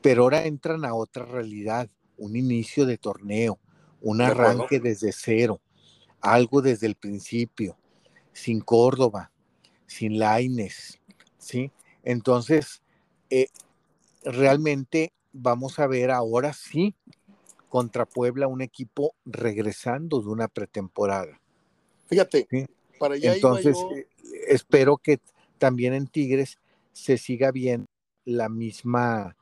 Pero 0.00 0.22
ahora 0.22 0.46
entran 0.46 0.84
a 0.84 0.94
otra 0.94 1.24
realidad, 1.24 1.90
un 2.16 2.36
inicio 2.36 2.86
de 2.86 2.96
torneo, 2.96 3.58
un 4.00 4.20
arranque 4.20 4.78
de 4.78 4.90
desde 4.90 5.10
cero, 5.10 5.60
algo 6.20 6.62
desde 6.62 6.86
el 6.86 6.94
principio, 6.94 7.76
sin 8.32 8.60
Córdoba, 8.60 9.32
sin 9.88 10.20
Laines, 10.20 11.00
¿sí? 11.38 11.72
Entonces, 12.04 12.82
eh, 13.30 13.48
realmente 14.22 15.12
vamos 15.32 15.80
a 15.80 15.88
ver 15.88 16.12
ahora 16.12 16.52
sí 16.52 16.94
contra 17.68 18.06
Puebla 18.06 18.46
un 18.46 18.62
equipo 18.62 19.16
regresando 19.26 20.20
de 20.20 20.28
una 20.28 20.46
pretemporada. 20.46 21.40
Fíjate, 22.08 22.46
¿sí? 22.50 22.66
para 22.98 23.14
allá 23.14 23.34
Entonces, 23.34 23.76
yo... 23.76 23.96
eh, 23.96 24.08
espero 24.48 24.96
que 24.96 25.20
también 25.58 25.94
en 25.94 26.06
Tigres 26.06 26.58
se 26.92 27.18
siga 27.18 27.52
viendo 27.52 27.86
la 28.24 28.48
misma, 28.48 29.36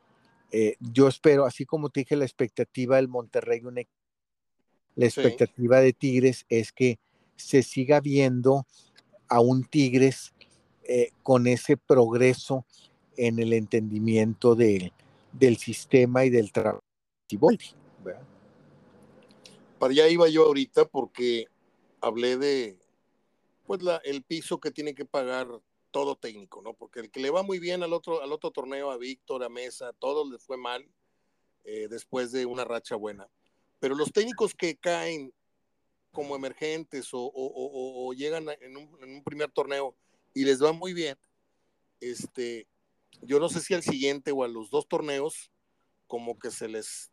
eh, 0.53 0.77
yo 0.81 1.09
espero, 1.09 1.47
así 1.47 1.65
como 1.65 1.91
te 1.91 2.01
dije, 2.01 2.17
la 2.17 2.25
expectativa 2.25 2.97
del 2.97 3.09
Monterrey, 3.09 3.61
un 3.65 3.79
equipo 3.79 3.97
la 4.97 5.07
expectativa 5.07 5.79
sí. 5.79 5.85
de 5.85 5.93
Tigres 5.93 6.47
es 6.49 6.73
que 6.73 6.99
se 7.37 7.63
siga 7.63 8.01
viendo 8.01 8.67
a 9.29 9.41
un 9.41 9.65
Tigres 9.65 10.35
eh, 10.85 11.11
con 11.23 11.47
ese 11.47 11.77
progreso 11.77 12.65
en 13.17 13.39
el 13.39 13.53
entendimiento 13.53 14.55
de, 14.55 14.93
del 15.33 15.59
sistema 15.59 16.25
y 16.25 16.31
del 16.31 16.51
trabajo. 16.51 16.83
Para 19.79 19.93
allá 19.93 20.09
iba 20.09 20.29
yo 20.29 20.45
ahorita 20.47 20.87
porque 20.87 21.47
hablé 22.07 22.37
de 22.37 22.79
pues 23.67 23.83
la, 23.83 23.97
el 24.05 24.23
piso 24.23 24.61
que 24.61 24.71
tiene 24.71 24.95
que 24.95 25.05
pagar 25.05 25.49
todo 25.91 26.17
técnico, 26.17 26.63
¿no? 26.63 26.75
Porque 26.75 27.01
el 27.01 27.11
que 27.11 27.21
le 27.21 27.31
va 27.31 27.43
muy 27.43 27.59
bien 27.59 27.83
al 27.83 27.93
otro, 27.93 28.23
al 28.23 28.33
otro 28.33 28.51
torneo, 28.51 28.91
a 28.91 28.97
Víctor, 28.97 29.43
a 29.43 29.49
Mesa, 29.49 29.89
a 29.89 29.93
todos 29.93 30.31
les 30.31 30.43
fue 30.43 30.57
mal 30.57 30.87
eh, 31.65 31.89
después 31.89 32.33
de 32.33 32.47
una 32.47 32.65
racha 32.65 32.97
buena 32.97 33.29
pero 33.79 33.95
los 33.95 34.13
técnicos 34.13 34.55
que 34.55 34.77
caen 34.77 35.33
como 36.13 36.35
emergentes 36.35 37.09
o, 37.13 38.13
llegan 38.15 38.47
en 38.61 38.77
un, 38.77 39.23
primer 39.23 39.51
torneo 39.51 39.95
y 40.35 40.45
les 40.45 40.63
va 40.63 40.73
muy 40.73 40.95
bien, 40.95 41.19
este, 42.01 42.67
yo 43.23 43.39
no 43.39 43.49
sé 43.49 43.61
si 43.61 43.75
al 43.75 43.83
siguiente 43.83 44.33
o 44.33 44.43
a 44.43 44.49
los 44.49 44.71
dos 44.71 44.89
torneos 44.89 45.51
como 46.07 46.39
que 46.39 46.51
se 46.51 46.69
les 46.69 47.11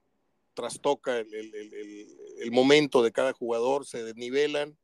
trastoca 0.54 1.18
el 1.18 2.52
momento 2.52 3.02
de 3.02 3.12
cada 3.12 3.34
jugador, 3.34 3.86
se 3.86 4.04
desnivelan, 4.04 4.78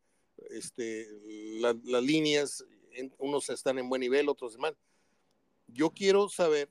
este, 0.49 1.07
la, 1.59 1.77
las 1.83 2.03
líneas 2.03 2.65
unos 3.17 3.49
están 3.49 3.77
en 3.79 3.89
buen 3.89 4.01
nivel, 4.01 4.29
otros 4.29 4.57
mal. 4.57 4.75
Yo 5.67 5.91
quiero 5.91 6.29
saber 6.29 6.69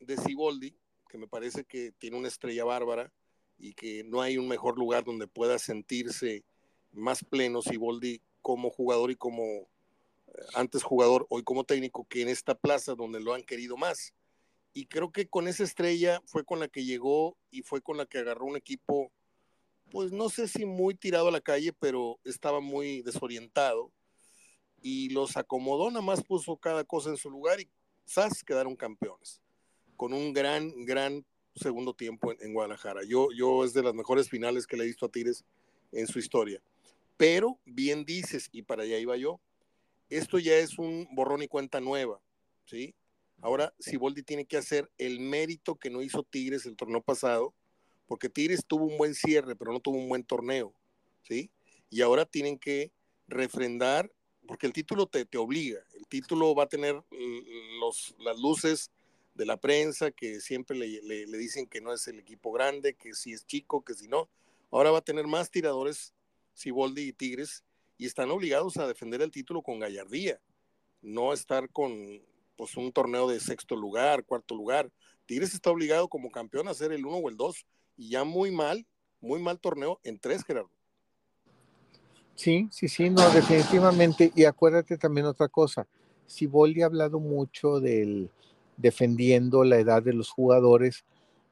de 0.00 0.16
Siboldi, 0.16 0.76
que 1.08 1.18
me 1.18 1.28
parece 1.28 1.64
que 1.64 1.92
tiene 1.92 2.16
una 2.16 2.28
estrella 2.28 2.64
bárbara 2.64 3.12
y 3.58 3.74
que 3.74 4.02
no 4.04 4.20
hay 4.20 4.38
un 4.38 4.48
mejor 4.48 4.78
lugar 4.78 5.04
donde 5.04 5.26
pueda 5.26 5.58
sentirse 5.58 6.44
más 6.92 7.24
pleno 7.24 7.62
Siboldi 7.62 8.20
como 8.42 8.70
jugador 8.70 9.10
y 9.10 9.16
como 9.16 9.42
eh, 9.42 9.66
antes 10.54 10.82
jugador, 10.82 11.26
hoy 11.28 11.42
como 11.42 11.64
técnico, 11.64 12.06
que 12.08 12.22
en 12.22 12.28
esta 12.28 12.54
plaza 12.54 12.94
donde 12.94 13.20
lo 13.20 13.34
han 13.34 13.42
querido 13.42 13.76
más. 13.76 14.14
Y 14.72 14.86
creo 14.86 15.12
que 15.12 15.28
con 15.28 15.46
esa 15.46 15.62
estrella 15.62 16.20
fue 16.26 16.44
con 16.44 16.58
la 16.58 16.68
que 16.68 16.84
llegó 16.84 17.36
y 17.50 17.62
fue 17.62 17.80
con 17.80 17.96
la 17.96 18.06
que 18.06 18.18
agarró 18.18 18.46
un 18.46 18.56
equipo, 18.56 19.12
pues 19.90 20.12
no 20.12 20.28
sé 20.28 20.48
si 20.48 20.64
muy 20.64 20.94
tirado 20.94 21.28
a 21.28 21.32
la 21.32 21.40
calle, 21.40 21.72
pero 21.72 22.18
estaba 22.24 22.60
muy 22.60 23.02
desorientado. 23.02 23.92
Y 24.80 25.08
los 25.10 25.36
acomodó, 25.36 25.90
nada 25.90 26.04
más 26.04 26.22
puso 26.22 26.56
cada 26.56 26.84
cosa 26.84 27.10
en 27.10 27.16
su 27.16 27.30
lugar 27.30 27.60
y 27.60 27.70
¡zas! 28.06 28.44
quedaron 28.44 28.76
campeones. 28.76 29.40
Con 29.96 30.12
un 30.12 30.32
gran, 30.32 30.84
gran 30.84 31.24
segundo 31.54 31.94
tiempo 31.94 32.32
en, 32.38 32.52
Guadalajara. 32.52 33.02
Yo, 33.04 33.28
yo 33.36 33.64
es 33.64 33.72
de 33.72 33.82
las 33.82 33.94
mejores 33.94 34.28
finales 34.28 34.66
que 34.66 34.76
le 34.76 34.84
he 34.84 34.88
visto 34.88 35.06
a 35.06 35.08
Tigres 35.10 35.44
en 35.92 36.06
su 36.06 36.18
historia. 36.18 36.60
Pero 37.16 37.58
bien 37.64 38.04
dices, 38.04 38.48
y 38.52 38.62
para 38.62 38.82
allá 38.82 38.98
iba 38.98 39.16
yo, 39.16 39.40
esto 40.08 40.38
ya 40.38 40.56
es 40.56 40.78
un 40.78 41.08
borrón 41.12 41.42
y 41.42 41.48
cuenta 41.48 41.80
nueva, 41.80 42.20
¿sí? 42.66 42.94
Ahora 43.40 43.74
Siboldi 43.78 44.22
tiene 44.22 44.46
que 44.46 44.56
hacer 44.56 44.90
el 44.98 45.20
mérito 45.20 45.76
que 45.76 45.90
no 45.90 46.02
hizo 46.02 46.22
Tigres 46.22 46.66
el 46.66 46.76
torneo 46.76 47.02
pasado, 47.02 47.54
porque 48.06 48.28
Tigres 48.28 48.64
tuvo 48.66 48.86
un 48.86 48.98
buen 48.98 49.14
cierre, 49.14 49.56
pero 49.56 49.72
no 49.72 49.80
tuvo 49.80 49.96
un 49.96 50.08
buen 50.08 50.24
torneo, 50.24 50.74
¿sí? 51.22 51.50
Y 51.90 52.00
ahora 52.02 52.24
tienen 52.24 52.58
que 52.58 52.92
refrendar, 53.26 54.10
porque 54.46 54.66
el 54.66 54.72
título 54.72 55.06
te, 55.06 55.24
te 55.24 55.38
obliga, 55.38 55.80
el 55.94 56.06
título 56.06 56.54
va 56.54 56.64
a 56.64 56.68
tener 56.68 57.02
los, 57.80 58.14
las 58.18 58.38
luces 58.38 58.90
de 59.34 59.46
la 59.46 59.56
prensa 59.56 60.10
que 60.10 60.40
siempre 60.40 60.76
le, 60.76 61.02
le, 61.02 61.38
dicen 61.38 61.66
que 61.66 61.80
no 61.80 61.92
es 61.92 62.06
el 62.06 62.18
equipo 62.18 62.52
grande, 62.52 62.94
que 62.94 63.14
si 63.14 63.32
es 63.32 63.46
chico, 63.46 63.84
que 63.84 63.94
si 63.94 64.06
no. 64.06 64.28
Ahora 64.70 64.90
va 64.90 64.98
a 64.98 65.04
tener 65.04 65.26
más 65.26 65.50
tiradores 65.50 66.14
Siboldi 66.52 67.02
y 67.02 67.12
Tigres 67.12 67.64
y 67.98 68.06
están 68.06 68.30
obligados 68.30 68.76
a 68.76 68.86
defender 68.86 69.22
el 69.22 69.30
título 69.30 69.62
con 69.62 69.80
gallardía, 69.80 70.40
no 71.02 71.32
estar 71.32 71.68
con 71.70 72.22
pues, 72.56 72.76
un 72.76 72.92
torneo 72.92 73.28
de 73.28 73.40
sexto 73.40 73.76
lugar, 73.76 74.24
cuarto 74.24 74.54
lugar. 74.54 74.90
Tigres 75.26 75.54
está 75.54 75.70
obligado 75.70 76.08
como 76.08 76.30
campeón 76.30 76.68
a 76.68 76.72
hacer 76.72 76.92
el 76.92 77.04
uno 77.04 77.16
o 77.16 77.28
el 77.28 77.36
dos 77.36 77.66
y 77.96 78.10
ya 78.10 78.24
muy 78.24 78.50
mal, 78.50 78.86
muy 79.20 79.40
mal 79.40 79.58
torneo 79.58 80.00
en 80.04 80.18
tres, 80.18 80.44
Gerardo. 80.44 80.70
Sí, 82.34 82.68
sí, 82.70 82.88
sí, 82.88 83.10
no, 83.10 83.28
definitivamente. 83.30 84.32
Y 84.34 84.44
acuérdate 84.44 84.98
también 84.98 85.26
otra 85.26 85.48
cosa. 85.48 85.86
Siboldi 86.26 86.82
ha 86.82 86.86
hablado 86.86 87.20
mucho 87.20 87.80
del 87.80 88.30
defendiendo 88.76 89.62
la 89.62 89.78
edad 89.78 90.02
de 90.02 90.12
los 90.12 90.30
jugadores, 90.30 91.04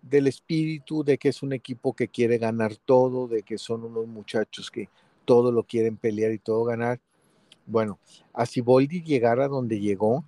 del 0.02 0.26
espíritu 0.26 1.04
de 1.04 1.18
que 1.18 1.28
es 1.28 1.42
un 1.42 1.52
equipo 1.52 1.92
que 1.92 2.08
quiere 2.08 2.38
ganar 2.38 2.76
todo, 2.76 3.28
de 3.28 3.42
que 3.42 3.58
son 3.58 3.84
unos 3.84 4.08
muchachos 4.08 4.70
que 4.70 4.88
todo 5.24 5.52
lo 5.52 5.62
quieren 5.62 5.96
pelear 5.96 6.32
y 6.32 6.38
todo 6.38 6.64
ganar. 6.64 7.00
Bueno, 7.66 8.00
a 8.32 8.44
Siboldi 8.44 9.02
llegar 9.02 9.38
a 9.40 9.46
donde 9.46 9.78
llegó 9.78 10.24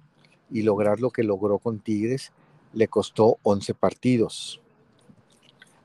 y 0.50 0.62
lograr 0.62 1.00
lo 1.00 1.10
que 1.10 1.24
logró 1.24 1.58
con 1.58 1.80
Tigres 1.80 2.32
le 2.72 2.86
costó 2.86 3.38
11 3.42 3.74
partidos. 3.74 4.60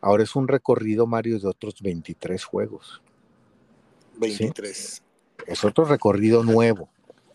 Ahora 0.02 0.24
es 0.24 0.36
un 0.36 0.48
recorrido, 0.48 1.08
Mario, 1.08 1.40
de 1.40 1.48
otros 1.48 1.82
23 1.82 2.44
juegos. 2.44 3.02
23. 4.18 5.04
Es 5.48 5.64
otro 5.64 5.86
recorrido 5.86 6.44
nuevo. 6.44 6.90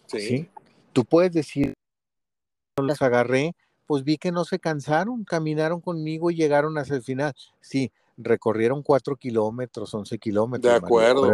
Sí. 0.06 0.48
Tú 0.92 1.04
puedes 1.04 1.32
decir, 1.32 1.74
los 2.76 3.02
agarré 3.02 3.54
pues 3.86 4.04
vi 4.04 4.16
que 4.16 4.32
no 4.32 4.44
se 4.44 4.58
cansaron, 4.58 5.24
caminaron 5.24 5.80
conmigo 5.80 6.30
y 6.30 6.36
llegaron 6.36 6.78
hasta 6.78 6.94
el 6.94 7.02
final. 7.02 7.34
Sí, 7.60 7.92
recorrieron 8.16 8.82
cuatro 8.82 9.16
kilómetros, 9.16 9.92
11 9.92 10.18
kilómetros. 10.18 10.72
De 10.72 10.76
acuerdo. 10.76 11.30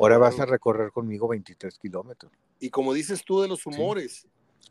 Ahora, 0.00 0.18
vas 0.18 0.40
a 0.40 0.46
recorrer 0.46 0.90
conmigo 0.90 1.28
23 1.28 1.78
kilómetros. 1.78 2.32
Y 2.58 2.70
como 2.70 2.92
dices 2.92 3.24
tú 3.24 3.40
de 3.40 3.48
los 3.48 3.66
humores, 3.66 4.26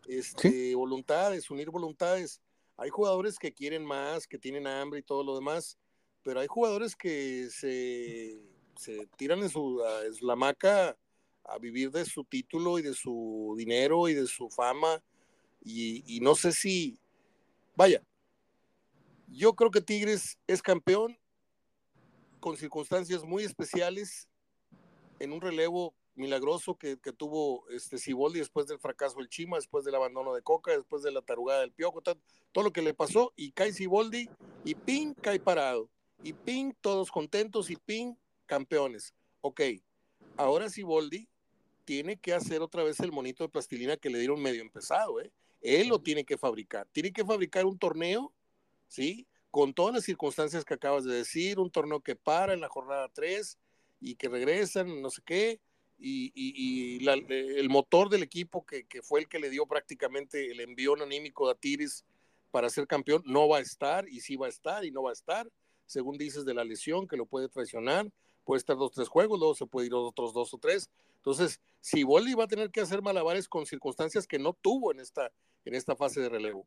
este, 0.08 0.76
voluntades, 0.76 1.50
unir 1.50 1.70
voluntades. 1.70 2.42
Hay 2.78 2.90
jugadores 2.90 3.38
que 3.38 3.54
quieren 3.54 3.86
más, 3.86 4.28
que 4.28 4.38
tienen 4.38 4.66
hambre 4.66 5.00
y 5.00 5.04
todo 5.04 5.24
lo 5.24 5.36
demás, 5.36 5.78
pero 6.24 6.40
hay 6.40 6.48
jugadores 6.48 6.96
que 6.96 7.50
se, 7.50 8.40
tiran 9.18 9.40
en 9.40 9.50
su, 9.50 9.82
en 10.06 10.30
hamaca 10.30 10.98
a 11.44 11.58
vivir 11.58 11.92
de 11.92 12.06
su 12.06 12.24
título 12.24 12.80
y 12.80 12.82
de 12.82 12.94
su 12.94 13.56
dinero 13.58 14.08
y 14.08 14.14
de 14.14 14.28
su 14.28 14.50
fama. 14.50 15.02
Y, 15.64 16.20
no 16.22 16.36
sé 16.36 16.52
si, 16.52 17.00
Vaya, 17.76 18.04
yo 19.28 19.54
creo 19.54 19.72
que 19.72 19.82
Tigres 19.82 20.38
es 20.48 20.62
campeón 20.62 21.18
con 22.40 22.58
circunstancias 22.58 23.24
muy 23.24 23.44
especiales 23.44 24.28
en 25.20 25.32
un 25.32 25.42
relevo 25.42 25.94
milagroso 26.16 26.76
que, 26.76 26.98
tuvo 26.98 27.68
este 27.70 27.98
después 28.34 28.68
del 28.68 28.80
fracaso 28.80 29.18
del 29.18 29.30
Chima, 29.30 29.58
después 29.58 29.86
del 29.86 29.96
abandono 29.96 30.34
de 30.34 30.42
Coca, 30.42 30.72
después 30.72 31.04
de 31.04 31.12
la 31.12 31.22
tarugada 31.22 31.62
del 31.62 31.72
Piojo, 31.72 32.02
todo, 32.02 32.64
lo 32.64 32.74
que 32.74 32.82
le 32.82 32.94
pasó, 32.94 33.32
y 33.36 33.52
cae 33.52 33.72
Ciboldi, 33.72 34.30
y 34.66 34.76
ping, 34.76 35.14
cae 35.14 35.40
parado, 35.40 35.90
y 36.24 36.34
ping, 36.34 36.74
todos 36.82 37.12
contentos, 37.12 37.70
y 37.70 37.76
ping, 37.76 38.16
campeones. 38.46 39.14
Ok, 39.42 39.62
ahora 40.38 40.70
Ciboldi 40.70 41.28
tiene 41.86 42.18
que 42.18 42.34
hacer 42.34 42.62
otra 42.62 42.84
vez 42.84 43.00
el 43.00 43.12
monito 43.12 43.44
de 43.44 43.50
plastilina 43.50 43.98
que 43.98 44.10
le 44.10 44.20
dieron 44.20 44.42
medio 44.42 44.62
empezado, 44.62 45.20
¿eh? 45.20 45.32
Él 45.62 45.90
lo 45.90 46.00
tiene 46.00 46.26
que 46.26 46.38
fabricar. 46.38 46.88
Tiene 46.92 47.12
que 47.12 47.24
fabricar 47.24 47.66
un 47.66 47.78
torneo, 47.78 48.34
¿sí? 48.88 49.28
Con 49.52 49.74
todas 49.74 49.94
las 49.94 50.04
circunstancias 50.04 50.66
que 50.66 50.74
acabas 50.74 51.04
de 51.04 51.14
decir, 51.14 51.60
un 51.60 51.70
torneo 51.70 52.00
que 52.00 52.16
para 52.16 52.54
en 52.54 52.62
la 52.62 52.70
jornada 52.70 53.10
3 53.14 53.58
y 54.00 54.16
que 54.16 54.30
regresan, 54.30 55.02
no 55.02 55.10
sé 55.10 55.22
qué, 55.24 55.60
y, 56.04 57.08
el 57.08 57.70
motor 57.70 58.10
del 58.10 58.24
equipo 58.24 58.66
que, 58.66 58.86
fue 59.04 59.20
el 59.20 59.28
que 59.28 59.40
le 59.40 59.50
dio 59.50 59.68
prácticamente 59.68 60.52
el 60.52 60.60
envión 60.60 61.02
anímico 61.02 61.48
a 61.48 61.56
Tiris 61.56 62.06
para 62.50 62.70
ser 62.70 62.88
campeón, 62.88 63.22
no 63.26 63.48
va 63.48 63.58
a 63.58 63.62
estar, 63.62 64.10
y 64.10 64.20
sí 64.22 64.36
va 64.36 64.48
a 64.48 64.50
estar, 64.50 64.84
y 64.84 64.92
no 64.92 65.04
va 65.04 65.12
a 65.12 65.14
estar, 65.14 65.50
según 65.92 66.18
dices 66.18 66.46
de 66.46 66.54
la 66.54 66.64
lesión, 66.64 67.06
que 67.06 67.18
lo 67.18 67.26
puede 67.26 67.50
traicionar, 67.50 68.10
puede 68.46 68.60
estar 68.60 68.78
dos, 68.78 68.92
tres 68.92 69.10
juegos, 69.10 69.38
luego 69.38 69.56
se 69.56 69.66
puede 69.66 69.88
ir 69.88 69.94
otros 69.94 70.34
dos 70.34 70.54
o 70.54 70.58
tres. 70.58 70.90
Entonces, 71.18 71.60
si 71.82 72.04
Bolí 72.04 72.34
va 72.34 72.46
a 72.46 72.48
tener 72.48 72.72
que 72.72 72.80
hacer 72.80 73.02
malabares 73.02 73.50
con 73.50 73.66
circunstancias 73.66 74.26
que 74.26 74.40
no 74.40 74.54
tuvo 74.54 74.94
en 74.94 75.02
esta, 75.02 75.32
en 75.66 75.76
esta 75.76 75.98
fase 75.98 76.22
de 76.22 76.30
relevo. 76.30 76.66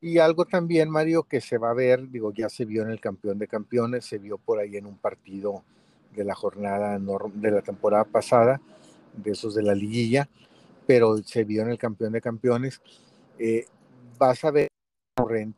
Y 0.00 0.16
algo 0.16 0.46
también, 0.46 0.88
Mario, 0.88 1.24
que 1.24 1.42
se 1.42 1.58
va 1.58 1.70
a 1.70 1.74
ver, 1.74 2.08
digo, 2.08 2.32
ya 2.32 2.48
se 2.48 2.64
vio 2.64 2.82
en 2.82 2.90
el 2.90 2.98
campeón 2.98 3.38
de 3.38 3.46
campeones, 3.46 4.06
se 4.06 4.16
vio 4.16 4.38
por 4.38 4.58
ahí 4.58 4.76
en 4.78 4.86
un 4.86 4.96
partido 4.96 5.62
de 6.14 6.24
la 6.24 6.34
jornada 6.34 6.98
de 6.98 7.50
la 7.50 7.60
temporada 7.60 8.04
pasada, 8.04 8.62
de 9.12 9.32
esos 9.32 9.54
de 9.54 9.62
la 9.62 9.74
liguilla, 9.74 10.30
pero 10.86 11.18
se 11.18 11.44
vio 11.44 11.60
en 11.60 11.68
el 11.68 11.78
campeón 11.78 12.12
de 12.12 12.22
campeones. 12.22 12.80
Eh, 13.38 13.66
vas 14.18 14.42
a 14.44 14.50
ver 14.50 14.68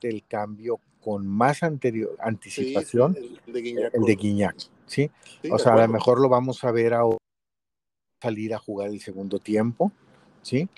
el 0.02 0.24
cambio 0.26 0.80
con 1.02 1.26
más 1.26 1.62
anterior, 1.62 2.16
anticipación, 2.20 3.16
el, 3.46 3.52
de 3.52 3.60
Guiñac. 3.60 3.94
El 3.94 4.02
de 4.02 4.14
Guiñac 4.14 4.56
¿sí? 4.86 5.10
o 5.50 5.58
sea, 5.58 5.74
a 5.74 5.86
lo 5.86 5.92
mejor 5.92 6.20
lo 6.20 6.28
vamos 6.28 6.62
a 6.64 6.70
ver 6.70 6.94
ahora 6.94 7.18
salir 8.22 8.54
a 8.54 8.58
jugar 8.58 8.88
el 8.88 9.00
segundo 9.00 9.40
tiempo, 9.40 9.90
¿sí? 10.42 10.68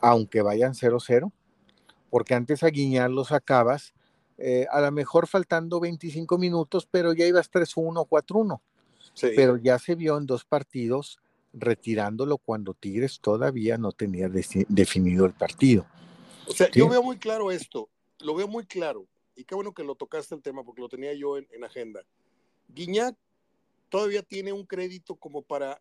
aunque 0.00 0.42
vayan 0.42 0.74
0-0, 0.74 1.30
porque 2.10 2.34
antes 2.34 2.64
a 2.64 2.68
Guiñar 2.68 3.10
lo 3.10 3.24
sacabas, 3.24 3.94
eh, 4.38 4.66
a 4.70 4.80
lo 4.80 4.90
mejor 4.90 5.28
faltando 5.28 5.78
25 5.78 6.36
minutos, 6.38 6.88
pero 6.90 7.12
ya 7.12 7.26
ibas 7.26 7.50
3-1, 7.50 8.08
4-1. 8.08 8.60
Pero 9.20 9.56
ya 9.56 9.78
se 9.78 9.94
vio 9.94 10.16
en 10.16 10.26
dos 10.26 10.44
partidos 10.44 11.18
retirándolo 11.52 12.38
cuando 12.38 12.74
Tigres 12.74 13.20
todavía 13.20 13.76
no 13.76 13.92
tenía 13.92 14.28
definido 14.28 15.26
el 15.26 15.32
partido. 15.32 15.86
O 16.46 16.52
sea, 16.52 16.70
yo 16.70 16.88
veo 16.88 17.02
muy 17.02 17.18
claro 17.18 17.50
esto, 17.50 17.90
lo 18.20 18.34
veo 18.34 18.48
muy 18.48 18.64
claro, 18.64 19.06
y 19.40 19.44
qué 19.44 19.54
bueno 19.54 19.72
que 19.72 19.84
lo 19.84 19.94
tocaste 19.94 20.34
el 20.34 20.42
tema 20.42 20.62
porque 20.62 20.82
lo 20.82 20.88
tenía 20.90 21.14
yo 21.14 21.38
en, 21.38 21.48
en 21.50 21.64
agenda. 21.64 22.04
Guiñac 22.68 23.16
todavía 23.88 24.22
tiene 24.22 24.52
un 24.52 24.66
crédito 24.66 25.16
como 25.16 25.40
para 25.40 25.80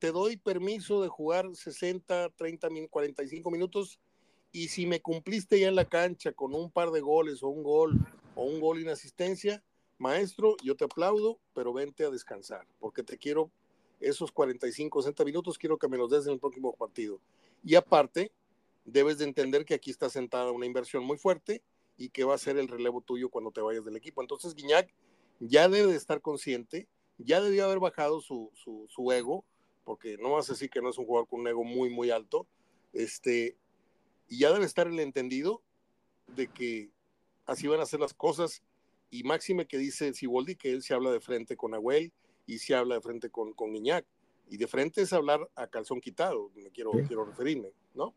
te 0.00 0.10
doy 0.10 0.36
permiso 0.36 1.00
de 1.00 1.08
jugar 1.08 1.54
60, 1.54 2.30
30, 2.30 2.68
45 2.90 3.50
minutos 3.52 4.00
y 4.50 4.66
si 4.66 4.86
me 4.86 5.00
cumpliste 5.00 5.60
ya 5.60 5.68
en 5.68 5.76
la 5.76 5.88
cancha 5.88 6.32
con 6.32 6.56
un 6.56 6.72
par 6.72 6.90
de 6.90 7.00
goles 7.00 7.44
o 7.44 7.48
un 7.48 7.62
gol 7.62 8.00
o 8.34 8.42
un 8.44 8.58
gol 8.58 8.80
en 8.80 8.88
asistencia, 8.88 9.62
maestro, 9.98 10.56
yo 10.64 10.74
te 10.74 10.84
aplaudo, 10.84 11.38
pero 11.54 11.72
vente 11.72 12.04
a 12.04 12.10
descansar, 12.10 12.66
porque 12.80 13.04
te 13.04 13.16
quiero 13.16 13.52
esos 14.00 14.32
45, 14.32 15.02
60 15.02 15.24
minutos, 15.24 15.56
quiero 15.56 15.78
que 15.78 15.86
me 15.86 15.96
los 15.96 16.10
des 16.10 16.26
en 16.26 16.32
el 16.32 16.40
próximo 16.40 16.74
partido. 16.74 17.20
Y 17.62 17.76
aparte, 17.76 18.32
debes 18.84 19.18
de 19.18 19.24
entender 19.26 19.64
que 19.64 19.74
aquí 19.74 19.92
está 19.92 20.10
sentada 20.10 20.50
una 20.50 20.66
inversión 20.66 21.04
muy 21.04 21.16
fuerte 21.16 21.62
y 21.96 22.10
que 22.10 22.24
va 22.24 22.34
a 22.34 22.38
ser 22.38 22.56
el 22.58 22.68
relevo 22.68 23.00
tuyo 23.00 23.28
cuando 23.28 23.50
te 23.50 23.60
vayas 23.60 23.84
del 23.84 23.96
equipo. 23.96 24.22
Entonces, 24.22 24.54
Guiñac 24.54 24.92
ya 25.40 25.68
debe 25.68 25.92
de 25.92 25.96
estar 25.98 26.20
consciente, 26.20 26.88
ya 27.18 27.40
debió 27.40 27.64
haber 27.64 27.78
bajado 27.80 28.20
su, 28.20 28.50
su, 28.54 28.86
su 28.88 29.12
ego, 29.12 29.44
porque 29.84 30.16
no 30.18 30.30
vas 30.32 30.48
a 30.48 30.52
decir 30.52 30.70
que 30.70 30.80
no 30.80 30.90
es 30.90 30.98
un 30.98 31.06
jugador 31.06 31.28
con 31.28 31.40
un 31.40 31.48
ego 31.48 31.64
muy, 31.64 31.90
muy 31.90 32.10
alto, 32.10 32.46
Este, 32.92 33.56
y 34.28 34.38
ya 34.38 34.52
debe 34.52 34.64
estar 34.66 34.86
el 34.86 34.98
entendido 35.00 35.62
de 36.28 36.48
que 36.48 36.90
así 37.46 37.66
van 37.66 37.80
a 37.80 37.86
ser 37.86 38.00
las 38.00 38.14
cosas. 38.14 38.62
Y 39.10 39.24
máxime 39.24 39.66
que 39.66 39.76
dice 39.78 40.14
Siboldi 40.14 40.56
que 40.56 40.70
él 40.72 40.82
se 40.82 40.94
habla 40.94 41.10
de 41.10 41.20
frente 41.20 41.56
con 41.56 41.74
Agüel 41.74 42.12
y 42.46 42.58
se 42.58 42.74
habla 42.74 42.94
de 42.96 43.00
frente 43.02 43.30
con, 43.30 43.52
con 43.52 43.74
Iñak. 43.74 44.06
Y 44.48 44.56
de 44.56 44.66
frente 44.66 45.02
es 45.02 45.12
hablar 45.12 45.48
a 45.54 45.66
calzón 45.66 46.00
quitado, 46.00 46.50
me 46.54 46.70
quiero, 46.70 46.92
Sí. 46.92 47.04
quiero 47.06 47.24
referirme, 47.24 47.72
¿no? 47.94 48.14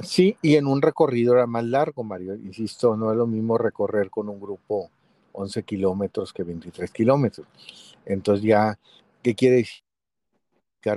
Sí, 0.00 0.36
y 0.42 0.56
en 0.56 0.66
un 0.66 0.82
recorrido 0.82 1.34
era 1.34 1.46
más 1.46 1.64
largo, 1.64 2.04
Mario. 2.04 2.34
Insisto, 2.34 2.96
no 2.96 3.10
es 3.10 3.16
lo 3.16 3.26
mismo 3.26 3.58
recorrer 3.58 4.10
con 4.10 4.28
un 4.28 4.40
grupo 4.40 4.90
11 5.32 5.62
kilómetros 5.62 6.32
que 6.32 6.42
23 6.42 6.90
kilómetros. 6.90 7.46
Entonces 8.04 8.44
ya, 8.44 8.78
¿qué 9.22 9.34
quiere 9.34 9.56
decir? 9.56 9.82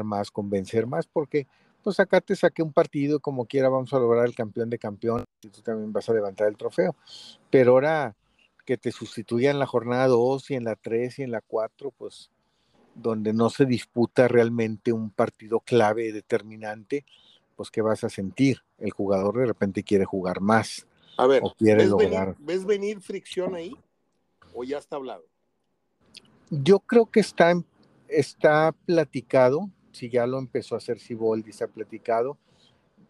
Más, 0.04 0.32
convencer 0.32 0.86
más, 0.86 1.08
porque 1.08 1.48
pues 1.82 1.98
acá 2.02 2.20
te 2.20 2.36
saqué 2.36 2.62
un 2.62 2.74
partido, 2.74 3.22
como 3.22 3.46
quiera 3.46 3.70
vamos 3.70 3.94
a 3.94 4.00
lograr 4.00 4.26
el 4.26 4.36
campeón 4.36 4.70
de 4.70 4.78
campeón 4.78 5.24
y 5.42 5.48
tú 5.48 5.62
también 5.62 5.94
vas 5.94 6.10
a 6.10 6.14
levantar 6.14 6.50
el 6.50 6.58
trofeo. 6.58 6.94
Pero 7.50 7.72
ahora 7.72 8.14
que 8.66 8.78
te 8.78 8.92
sustituya 8.92 9.50
en 9.50 9.60
la 9.60 9.66
jornada 9.66 10.08
2 10.08 10.52
y 10.52 10.56
en 10.56 10.66
la 10.66 10.76
3 10.76 11.20
y 11.20 11.24
en 11.24 11.32
la 11.32 11.40
4, 11.40 11.92
pues 11.98 12.30
donde 12.96 13.32
no 13.32 13.50
se 13.50 13.66
disputa 13.66 14.28
realmente 14.28 14.92
un 14.92 15.10
partido 15.10 15.62
clave, 15.62 16.12
determinante, 16.12 17.06
pues 17.58 17.70
¿qué 17.72 17.82
vas 17.82 18.04
a 18.06 18.10
sentir? 18.10 18.60
El 18.78 18.92
jugador 18.92 19.38
de 19.40 19.48
repente 19.48 19.84
quiere 19.84 20.06
jugar 20.06 20.40
más 20.40 20.88
A 21.18 21.26
ver, 21.28 21.42
o 21.44 21.54
quiere 21.54 21.82
¿ves 21.84 21.90
lograr. 21.90 22.28
venir, 22.28 22.36
¿ves 22.40 22.66
venir 22.66 23.02
fricción 23.02 23.56
ahí? 23.56 23.76
¿O 24.54 24.64
ya 24.64 24.78
está 24.78 24.96
hablado? 24.96 25.26
Yo 26.50 26.80
creo 26.80 27.08
que 27.08 27.20
está, 27.20 27.54
está 28.08 28.74
platicado, 28.86 29.70
si 29.92 30.10
ya 30.10 30.26
lo 30.26 30.40
empezó 30.40 30.76
a 30.76 30.78
hacer 30.78 31.00
Siboldi, 31.00 31.50
está 31.50 31.68
platicado, 31.68 32.38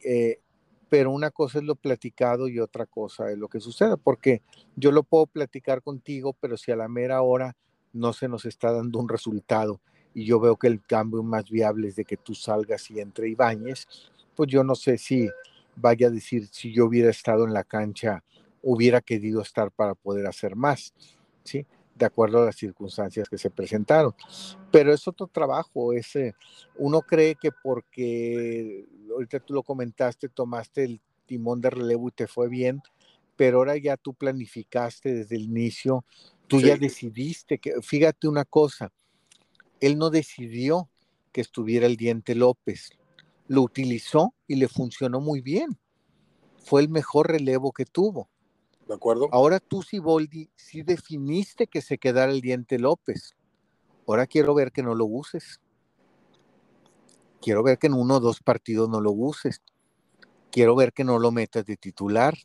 eh, 0.03 0.39
pero 0.89 1.11
una 1.11 1.29
cosa 1.31 1.59
es 1.59 1.65
lo 1.65 1.75
platicado 1.75 2.47
y 2.47 2.59
otra 2.59 2.85
cosa 2.85 3.29
es 3.29 3.37
lo 3.37 3.49
que 3.49 3.59
suceda, 3.59 3.97
porque 3.97 4.41
yo 4.75 4.91
lo 4.91 5.03
puedo 5.03 5.27
platicar 5.27 5.81
contigo, 5.81 6.33
pero 6.39 6.57
si 6.57 6.71
a 6.71 6.75
la 6.75 6.87
mera 6.87 7.21
hora 7.21 7.55
no 7.93 8.13
se 8.13 8.27
nos 8.27 8.45
está 8.45 8.71
dando 8.71 8.97
un 8.99 9.09
resultado 9.09 9.81
y 10.13 10.25
yo 10.25 10.39
veo 10.39 10.55
que 10.55 10.67
el 10.67 10.81
cambio 10.81 11.21
más 11.21 11.49
viable 11.49 11.89
es 11.89 11.95
de 11.95 12.05
que 12.05 12.17
tú 12.17 12.33
salgas 12.33 12.89
y 12.89 12.99
entre 12.99 13.29
Ibáñez, 13.29 13.87
pues 14.37 14.49
yo 14.51 14.63
no 14.63 14.75
sé 14.75 14.99
si 14.99 15.27
vaya 15.75 16.07
a 16.07 16.11
decir 16.11 16.47
si 16.51 16.71
yo 16.71 16.85
hubiera 16.85 17.09
estado 17.09 17.43
en 17.45 17.53
la 17.53 17.63
cancha, 17.63 18.23
hubiera 18.61 19.01
querido 19.01 19.41
estar 19.41 19.71
para 19.71 19.95
poder 19.95 20.27
hacer 20.27 20.55
más, 20.55 20.93
¿sí? 21.43 21.65
De 21.95 22.05
acuerdo 22.05 22.43
a 22.43 22.45
las 22.45 22.55
circunstancias 22.55 23.27
que 23.27 23.39
se 23.39 23.49
presentaron. 23.49 24.13
Pero 24.71 24.93
es 24.93 25.07
otro 25.07 25.25
trabajo, 25.25 25.91
es, 25.91 26.15
eh, 26.15 26.35
uno 26.77 27.01
cree 27.01 27.35
que 27.35 27.49
porque, 27.51 28.85
ahorita 29.11 29.39
tú 29.39 29.55
lo 29.55 29.63
comentaste, 29.63 30.29
tomaste 30.29 30.83
el 30.83 31.01
timón 31.25 31.59
de 31.59 31.71
relevo 31.71 32.07
y 32.09 32.11
te 32.11 32.27
fue 32.27 32.47
bien, 32.47 32.81
pero 33.35 33.57
ahora 33.57 33.75
ya 33.77 33.97
tú 33.97 34.13
planificaste 34.13 35.13
desde 35.13 35.35
el 35.35 35.43
inicio, 35.43 36.05
tú 36.47 36.61
ya 36.61 36.77
decidiste 36.77 37.57
que, 37.57 37.81
fíjate 37.81 38.27
una 38.27 38.45
cosa, 38.45 38.91
él 39.79 39.97
no 39.97 40.11
decidió 40.11 40.89
que 41.31 41.41
estuviera 41.41 41.87
el 41.87 41.97
diente 41.97 42.35
López, 42.35 42.91
lo 43.47 43.61
utilizó 43.61 44.33
y 44.47 44.55
le 44.55 44.67
funcionó 44.67 45.19
muy 45.19 45.41
bien. 45.41 45.77
Fue 46.63 46.81
el 46.81 46.89
mejor 46.89 47.31
relevo 47.31 47.71
que 47.71 47.85
tuvo. 47.85 48.29
¿De 48.87 48.93
acuerdo? 48.93 49.29
Ahora 49.31 49.59
tú, 49.59 49.83
Siboldi, 49.83 50.49
sí 50.55 50.81
definiste 50.81 51.67
que 51.67 51.81
se 51.81 51.97
quedara 51.97 52.31
el 52.31 52.41
diente 52.41 52.79
López. 52.79 53.35
Ahora 54.07 54.27
quiero 54.27 54.53
ver 54.53 54.71
que 54.71 54.83
no 54.83 54.95
lo 54.95 55.05
uses. 55.05 55.59
Quiero 57.41 57.63
ver 57.63 57.77
que 57.77 57.87
en 57.87 57.93
uno 57.93 58.15
o 58.15 58.19
dos 58.19 58.41
partidos 58.41 58.89
no 58.89 59.01
lo 59.01 59.11
uses. 59.11 59.61
Quiero 60.51 60.75
ver 60.75 60.93
que 60.93 61.03
no 61.03 61.19
lo 61.19 61.31
metas 61.31 61.65
de 61.65 61.77
titular. 61.77 62.37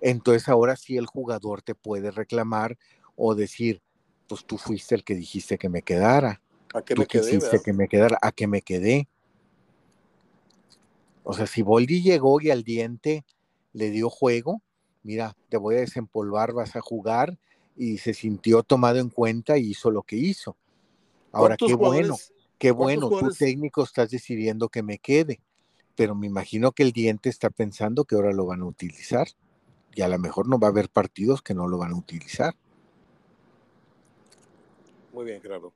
Entonces 0.00 0.48
ahora 0.48 0.76
sí 0.76 0.96
el 0.96 1.06
jugador 1.06 1.62
te 1.62 1.74
puede 1.74 2.10
reclamar 2.10 2.76
o 3.16 3.34
decir, 3.34 3.82
pues 4.28 4.44
tú 4.44 4.58
fuiste 4.58 4.94
el 4.94 5.04
que 5.04 5.14
dijiste 5.14 5.58
que 5.58 5.68
me 5.68 5.82
quedara. 5.82 6.42
¿A 6.74 6.82
qué 6.82 6.94
Tú 6.94 7.02
me 7.02 7.06
quedé? 7.06 7.22
quisiste 7.22 7.46
verdad? 7.46 7.64
que 7.64 7.72
me 7.72 7.88
quedara, 7.88 8.18
a 8.20 8.32
que 8.32 8.46
me 8.46 8.62
quedé. 8.62 9.08
O 11.30 11.34
sea, 11.34 11.46
si 11.46 11.60
Boldi 11.60 12.00
llegó 12.00 12.40
y 12.40 12.50
al 12.50 12.62
diente 12.64 13.22
le 13.74 13.90
dio 13.90 14.08
juego, 14.08 14.62
mira, 15.02 15.36
te 15.50 15.58
voy 15.58 15.74
a 15.74 15.80
desempolvar, 15.80 16.54
vas 16.54 16.74
a 16.74 16.80
jugar, 16.80 17.38
y 17.76 17.98
se 17.98 18.14
sintió 18.14 18.62
tomado 18.62 18.98
en 18.98 19.10
cuenta 19.10 19.58
y 19.58 19.72
hizo 19.72 19.90
lo 19.90 20.04
que 20.04 20.16
hizo. 20.16 20.56
Ahora, 21.30 21.58
¿Cuántos 21.58 21.68
qué 21.68 21.74
bueno, 21.74 22.16
qué 22.56 22.70
bueno, 22.70 23.10
tú 23.10 23.30
técnico 23.38 23.82
estás 23.82 24.08
decidiendo 24.08 24.70
que 24.70 24.82
me 24.82 24.96
quede, 24.96 25.42
pero 25.96 26.14
me 26.14 26.26
imagino 26.26 26.72
que 26.72 26.82
el 26.82 26.92
diente 26.92 27.28
está 27.28 27.50
pensando 27.50 28.06
que 28.06 28.14
ahora 28.14 28.32
lo 28.32 28.46
van 28.46 28.62
a 28.62 28.66
utilizar 28.66 29.28
y 29.94 30.00
a 30.00 30.08
lo 30.08 30.18
mejor 30.18 30.48
no 30.48 30.58
va 30.58 30.68
a 30.68 30.70
haber 30.70 30.88
partidos 30.88 31.42
que 31.42 31.52
no 31.52 31.68
lo 31.68 31.76
van 31.76 31.92
a 31.92 31.98
utilizar. 31.98 32.56
Muy 35.12 35.26
bien, 35.26 35.42
Gerardo. 35.42 35.74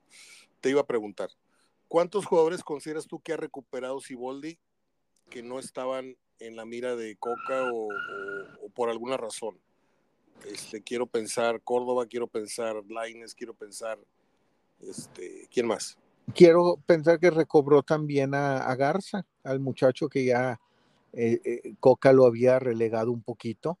Te 0.61 0.71
iba 0.71 0.81
a 0.81 0.87
preguntar, 0.87 1.29
¿cuántos 1.87 2.25
jugadores 2.25 2.63
consideras 2.63 3.05
tú 3.05 3.19
que 3.19 3.33
ha 3.33 3.37
recuperado 3.37 4.01
Siboldi 4.01 4.57
que 5.29 5.43
no 5.43 5.59
estaban 5.59 6.15
en 6.39 6.55
la 6.55 6.65
mira 6.65 6.95
de 6.95 7.15
Coca 7.17 7.63
o, 7.71 7.87
o- 7.87 8.65
o 8.65 8.69
por 8.69 8.89
alguna 8.89 9.17
razón? 9.17 9.57
Este, 10.45 10.81
quiero 10.81 11.05
pensar 11.07 11.61
Córdoba, 11.61 12.05
quiero 12.05 12.27
pensar 12.27 12.75
Laines, 12.89 13.33
quiero 13.33 13.53
pensar, 13.53 13.97
este, 14.81 15.47
¿quién 15.51 15.67
más? 15.67 15.97
quiero 16.33 16.79
pensar 16.85 17.19
que 17.19 17.29
recobró 17.29 17.83
también 17.83 18.33
a, 18.33 18.57
a 18.59 18.75
Garza, 18.75 19.25
al 19.43 19.59
muchacho 19.59 20.07
que 20.07 20.23
ya 20.25 20.59
eh, 21.11 21.39
eh, 21.43 21.73
Coca 21.81 22.13
lo 22.13 22.25
había 22.25 22.59
relegado 22.59 23.11
un 23.11 23.21
poquito, 23.21 23.77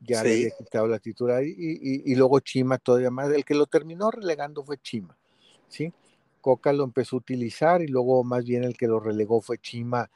ya 0.00 0.22
le 0.22 0.30
había 0.34 0.50
quitado 0.56 0.86
la 0.86 0.98
titular 1.00 1.42
y, 1.44 1.50
y- 1.50 2.02
y 2.12 2.14
luego 2.14 2.40
Chima 2.40 2.78
todavía 2.78 3.10
más. 3.10 3.28
El 3.30 3.44
que 3.44 3.54
lo 3.54 3.66
terminó 3.66 4.10
relegando 4.10 4.64
fue 4.64 4.78
Chima, 4.78 5.16
¿sí? 5.68 5.92
Coca 6.40 6.72
lo 6.72 6.84
empezó 6.84 7.16
a 7.16 7.18
utilizar 7.18 7.82
y 7.82 7.88
luego 7.88 8.22
más 8.24 8.44
bien 8.44 8.64
el 8.64 8.76
que 8.76 8.86
lo 8.86 9.00
relegó 9.00 9.40
fue 9.42 9.58
Chima 9.58 10.08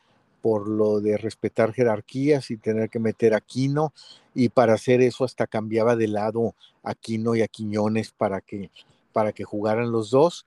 por 0.44 0.68
lo 0.68 1.00
de 1.00 1.16
respetar 1.16 1.72
jerarquías 1.72 2.50
y 2.50 2.58
tener 2.58 2.90
que 2.90 2.98
meter 2.98 3.32
a 3.32 3.40
Quino 3.40 3.94
y 4.34 4.50
para 4.50 4.74
hacer 4.74 5.00
eso 5.00 5.24
hasta 5.24 5.46
cambiaba 5.46 5.96
de 5.96 6.06
lado 6.06 6.54
a 6.82 6.94
Quino 6.94 7.34
y 7.34 7.40
a 7.40 7.48
Quiñones 7.48 8.12
para 8.12 8.42
que, 8.42 8.70
para 9.14 9.32
que 9.32 9.44
jugaran 9.44 9.90
los 9.90 10.10
dos 10.10 10.44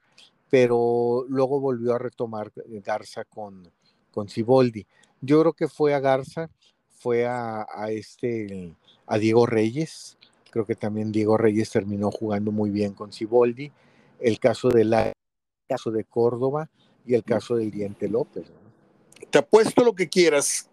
pero 0.52 1.26
luego 1.30 1.60
volvió 1.60 1.96
a 1.96 1.98
retomar 1.98 2.52
Garza 2.86 3.26
con, 3.26 3.68
con 4.12 4.30
Ciboldi. 4.30 4.86
Yo 5.20 5.42
creo 5.42 5.54
que 5.54 5.68
fue 5.68 5.96
a 5.96 6.00
Garza, 6.00 6.52
fue 7.00 7.26
a, 7.26 7.66
a 7.74 7.90
este, 7.90 8.76
a 9.08 9.18
Diego 9.18 9.48
Reyes, 9.48 10.20
creo 10.52 10.68
que 10.68 10.76
también 10.76 11.12
Diego 11.12 11.38
Reyes 11.38 11.72
terminó 11.72 12.12
jugando 12.12 12.52
muy 12.52 12.70
bien 12.70 12.94
con 12.94 13.12
Ciboldi, 13.12 13.72
el 14.20 14.38
caso 14.38 14.70
de 14.70 14.86
la, 14.86 15.08
el 15.08 15.14
caso 15.68 15.90
de 15.90 16.04
Córdoba 16.04 16.70
y 17.04 17.16
el 17.16 17.24
caso 17.24 17.56
del 17.56 17.72
Diente 17.72 18.08
López. 18.08 18.48
¿no? 18.48 18.67
Te 19.30 19.40
apuesto 19.40 19.84
lo 19.84 19.96
que 19.96 20.10
quieras. 20.10 20.70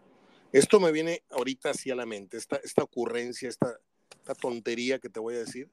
Esto 0.53 0.79
me 0.79 0.93
viene 0.93 1.23
ahorita 1.31 1.71
así 1.71 1.91
a 1.91 1.97
la 1.97 2.07
mente, 2.07 2.37
esta, 2.37 2.57
esta 2.57 2.83
ocurrencia, 2.83 3.49
esta, 3.49 3.79
esta 4.17 4.35
tontería 4.35 4.99
que 4.99 5.09
te 5.09 5.19
voy 5.19 5.35
a 5.35 5.39
decir, 5.39 5.69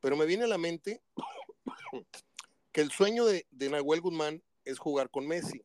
pero 0.00 0.16
me 0.16 0.24
viene 0.24 0.44
a 0.44 0.48
la 0.48 0.56
mente 0.56 1.02
que 2.72 2.80
el 2.80 2.90
sueño 2.90 3.26
de, 3.26 3.46
de 3.50 3.68
Nahuel 3.68 4.00
Guzmán 4.00 4.42
es 4.64 4.78
jugar 4.78 5.10
con 5.10 5.26
Messi 5.26 5.62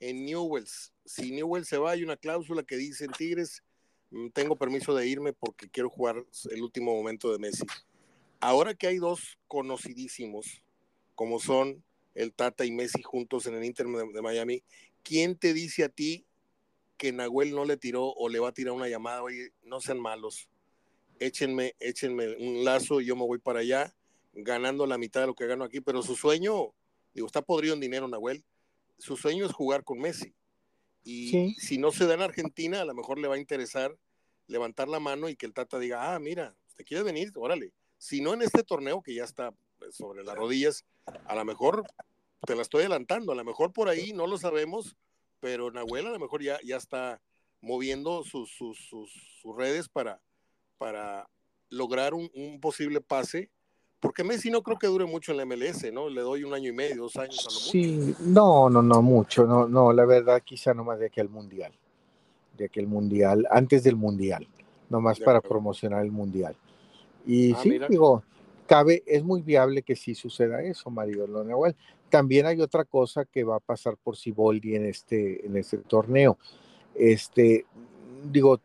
en 0.00 0.24
Newells. 0.24 0.92
Si 1.04 1.30
Newells 1.30 1.68
se 1.68 1.78
va, 1.78 1.92
hay 1.92 2.02
una 2.02 2.16
cláusula 2.16 2.62
que 2.62 2.76
dice 2.76 3.08
Tigres, 3.08 3.62
mm, 4.10 4.28
tengo 4.30 4.56
permiso 4.56 4.94
de 4.94 5.06
irme 5.06 5.32
porque 5.32 5.70
quiero 5.70 5.88
jugar 5.88 6.24
el 6.50 6.62
último 6.62 6.94
momento 6.94 7.32
de 7.32 7.38
Messi. 7.38 7.64
Ahora 8.40 8.74
que 8.74 8.86
hay 8.86 8.98
dos 8.98 9.38
conocidísimos, 9.46 10.62
como 11.14 11.38
son 11.40 11.82
el 12.14 12.32
Tata 12.34 12.64
y 12.64 12.72
Messi 12.72 13.02
juntos 13.02 13.46
en 13.46 13.54
el 13.54 13.64
Inter 13.64 13.86
de 13.86 14.22
Miami, 14.22 14.62
¿quién 15.04 15.36
te 15.36 15.52
dice 15.54 15.84
a 15.84 15.88
ti 15.88 16.26
que 16.96 17.12
Nahuel 17.12 17.54
no 17.54 17.64
le 17.64 17.76
tiró 17.76 18.06
o 18.08 18.28
le 18.28 18.40
va 18.40 18.48
a 18.48 18.52
tirar 18.52 18.72
una 18.72 18.88
llamada? 18.88 19.22
Oye, 19.22 19.52
no 19.62 19.80
sean 19.80 20.00
malos, 20.00 20.48
échenme, 21.20 21.74
échenme 21.78 22.34
un 22.36 22.64
lazo 22.64 23.00
y 23.00 23.06
yo 23.06 23.14
me 23.14 23.24
voy 23.24 23.38
para 23.38 23.60
allá 23.60 23.94
ganando 24.32 24.86
la 24.86 24.98
mitad 24.98 25.20
de 25.20 25.28
lo 25.28 25.34
que 25.34 25.46
gano 25.46 25.62
aquí, 25.64 25.80
pero 25.80 26.02
su 26.02 26.16
sueño, 26.16 26.72
digo, 27.12 27.26
está 27.26 27.42
podrido 27.42 27.74
en 27.74 27.80
dinero 27.80 28.08
Nahuel, 28.08 28.44
su 28.98 29.16
sueño 29.16 29.46
es 29.46 29.52
jugar 29.52 29.84
con 29.84 29.98
Messi. 30.00 30.34
Y 31.04 31.28
Sí. 31.30 31.54
si 31.58 31.78
no 31.78 31.92
se 31.92 32.06
da 32.06 32.14
en 32.14 32.22
Argentina, 32.22 32.80
a 32.80 32.84
lo 32.84 32.94
mejor 32.94 33.18
le 33.18 33.28
va 33.28 33.34
a 33.36 33.38
interesar 33.38 33.96
levantar 34.46 34.88
la 34.88 34.98
mano 35.00 35.28
y 35.28 35.36
que 35.36 35.46
el 35.46 35.52
Tata 35.54 35.78
diga, 35.78 36.14
ah, 36.14 36.18
mira, 36.18 36.54
¿te 36.76 36.84
quieres 36.84 37.04
venir? 37.04 37.30
Órale. 37.36 37.72
Si 37.98 38.20
no 38.20 38.34
en 38.34 38.42
este 38.42 38.62
torneo 38.62 39.02
que 39.02 39.14
ya 39.14 39.24
está 39.24 39.54
sobre 39.90 40.24
las 40.24 40.34
rodillas, 40.34 40.84
a 41.26 41.34
lo 41.34 41.44
mejor 41.44 41.84
te 42.46 42.54
la 42.54 42.62
estoy 42.62 42.80
adelantando, 42.80 43.32
a 43.32 43.36
lo 43.36 43.44
mejor 43.44 43.72
por 43.72 43.88
ahí 43.88 44.12
no 44.12 44.26
lo 44.26 44.38
sabemos, 44.38 44.96
pero 45.40 45.70
Nahuel 45.70 46.06
a 46.06 46.10
lo 46.10 46.18
mejor 46.18 46.42
ya, 46.42 46.58
ya 46.64 46.76
está 46.76 47.20
moviendo 47.60 48.24
sus, 48.24 48.50
sus, 48.50 48.78
sus, 48.78 49.10
sus 49.40 49.56
redes 49.56 49.88
para, 49.88 50.20
para 50.78 51.28
lograr 51.70 52.14
un, 52.14 52.30
un 52.34 52.60
posible 52.60 53.00
pase 53.00 53.50
porque 54.00 54.22
Messi 54.22 54.50
no 54.50 54.62
creo 54.62 54.78
que 54.78 54.86
dure 54.86 55.06
mucho 55.06 55.32
en 55.32 55.38
la 55.38 55.46
MLS, 55.46 55.90
¿no? 55.90 56.10
Le 56.10 56.20
doy 56.20 56.44
un 56.44 56.52
año 56.52 56.68
y 56.68 56.72
medio, 56.72 57.04
dos 57.04 57.16
años 57.16 57.38
a 57.38 57.48
lo 57.48 57.54
mucho. 57.54 57.70
Sí, 57.70 58.14
no, 58.20 58.68
no, 58.68 58.82
no 58.82 59.00
mucho, 59.00 59.46
no, 59.46 59.66
no, 59.66 59.94
la 59.94 60.04
verdad 60.04 60.42
quizá 60.44 60.74
no 60.74 60.84
más 60.84 60.98
de 60.98 61.06
aquí 61.06 61.20
al 61.22 61.30
Mundial. 61.30 61.72
de 62.58 62.66
aquel 62.66 62.86
mundial, 62.86 63.46
antes 63.50 63.82
del 63.82 63.96
mundial, 63.96 64.46
nomás 64.90 65.18
De 65.18 65.24
para 65.24 65.40
promocionar 65.40 66.04
el 66.04 66.12
mundial. 66.12 66.54
Y 67.26 67.52
Ah, 67.54 67.58
sí, 67.62 67.70
mira. 67.70 67.88
digo, 67.88 68.22
cabe, 68.66 69.02
es 69.06 69.24
muy 69.24 69.40
viable 69.40 69.80
que 69.82 69.96
sí 69.96 70.14
suceda 70.14 70.62
eso, 70.62 70.90
Mario 70.90 71.26
Nahuel. 71.26 71.74
También 72.14 72.46
hay 72.46 72.60
otra 72.60 72.84
cosa 72.84 73.24
que 73.24 73.42
va 73.42 73.56
a 73.56 73.58
pasar 73.58 73.96
por 73.96 74.16
Siboldi 74.16 74.76
en 74.76 74.86
este, 74.86 75.44
en 75.44 75.56
este 75.56 75.78
torneo. 75.78 76.38
Este, 76.94 77.66
digo, 78.30 78.60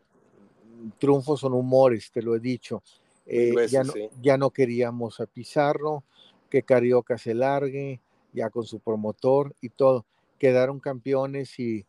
triunfos 0.99 1.39
son 1.39 1.53
humores, 1.53 2.11
te 2.11 2.21
lo 2.21 2.35
he 2.35 2.39
dicho. 2.39 2.83
Eh, 3.25 3.51
veces, 3.55 3.71
ya, 3.71 3.83
no, 3.83 3.93
sí. 3.93 4.07
ya 4.21 4.37
no 4.37 4.51
queríamos 4.51 5.19
a 5.19 5.25
Pizarro, 5.25 6.03
que 6.47 6.61
Carioca 6.61 7.17
se 7.17 7.33
largue, 7.33 8.01
ya 8.33 8.51
con 8.51 8.65
su 8.65 8.81
promotor 8.81 9.55
y 9.61 9.69
todo. 9.69 10.05
Quedaron 10.37 10.79
campeones 10.79 11.59
y 11.59 11.87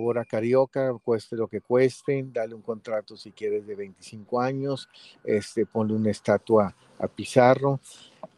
ahora 0.00 0.24
Carioca, 0.24 0.94
cueste 1.04 1.36
lo 1.36 1.46
que 1.46 1.60
cueste, 1.60 2.26
dale 2.32 2.56
un 2.56 2.62
contrato 2.62 3.16
si 3.16 3.30
quieres 3.30 3.68
de 3.68 3.76
25 3.76 4.40
años, 4.40 4.88
este, 5.22 5.64
ponle 5.64 5.94
una 5.94 6.10
estatua 6.10 6.74
a 6.98 7.06
Pizarro. 7.06 7.78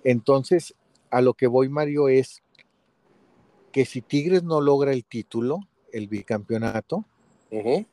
Entonces, 0.04 0.74
a 1.10 1.20
lo 1.20 1.34
que 1.34 1.46
voy, 1.46 1.68
Mario, 1.68 2.08
es 2.08 2.42
que 3.72 3.84
si 3.84 4.02
Tigres 4.02 4.42
no 4.42 4.60
logra 4.60 4.92
el 4.92 5.04
título, 5.04 5.60
el 5.92 6.08
bicampeonato, 6.08 7.04
Ujú. 7.50 7.86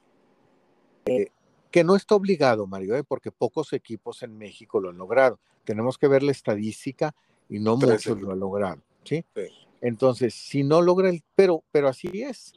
que 1.72 1.84
no 1.84 1.95
está 1.95 2.15
obligado, 2.15 2.68
Mario, 2.68 2.95
¿eh? 2.95 3.03
porque 3.03 3.32
pocos 3.32 3.74
equipos 3.74 4.24
en 4.24 4.38
México 4.38 4.80
lo 4.80 4.89
han 4.89 4.97
logrado. 4.97 5.39
Tenemos 5.63 5.97
que 5.97 6.07
ver 6.07 6.24
la 6.24 6.32
estadística 6.32 7.13
y 7.49 7.59
no 7.59 7.78
muchos 7.78 8.20
lo 8.22 8.32
han 8.32 8.39
logrado, 8.39 8.82
¿sí? 9.03 9.24
Sí. 9.36 9.41
Entonces, 9.82 10.34
si 10.34 10.63
no 10.63 10.82
logra 10.82 11.09
el, 11.09 11.24
pero, 11.36 11.63
pero 11.72 11.88
así 11.88 12.24
es, 12.24 12.53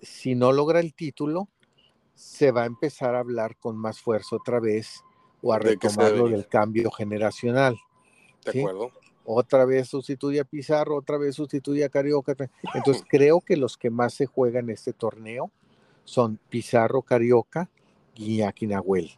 si 0.00 0.34
no 0.34 0.52
logra 0.52 0.80
el 0.80 0.94
título, 0.94 1.48
se 2.14 2.52
va 2.52 2.62
a 2.62 2.66
empezar 2.66 3.14
a 3.14 3.20
hablar 3.20 3.56
con 3.56 3.76
más 3.76 4.00
fuerza 4.00 4.36
otra 4.36 4.60
vez 4.60 5.02
o 5.42 5.52
a 5.52 5.58
De 5.58 5.76
que 5.76 5.88
se 5.88 5.96
retomar 5.96 6.06
debe 6.12 6.18
lo 6.18 6.28
ir. 6.28 6.36
del 6.36 6.46
cambio 6.46 6.90
generacional. 6.90 7.78
De 8.44 8.60
acuerdo. 8.60 8.92
Otra 9.24 9.64
vez 9.64 9.88
sustituye 9.88 10.40
a 10.40 10.44
Pizarro, 10.44 10.96
otra 10.96 11.16
vez 11.16 11.36
sustituye 11.36 11.84
a 11.84 11.88
Carioca. 11.88 12.34
Entonces, 12.74 13.04
creo 13.08 13.40
que 13.40 13.56
los 13.56 13.76
que 13.76 13.90
más 13.90 14.14
se 14.14 14.26
juegan 14.26 14.68
este 14.70 14.92
torneo 14.92 15.50
son 16.04 16.38
Pizarro, 16.48 17.02
Carioca, 17.02 17.70
Guiñac 18.14 18.62
y 18.62 18.66
Nahuel, 18.66 19.10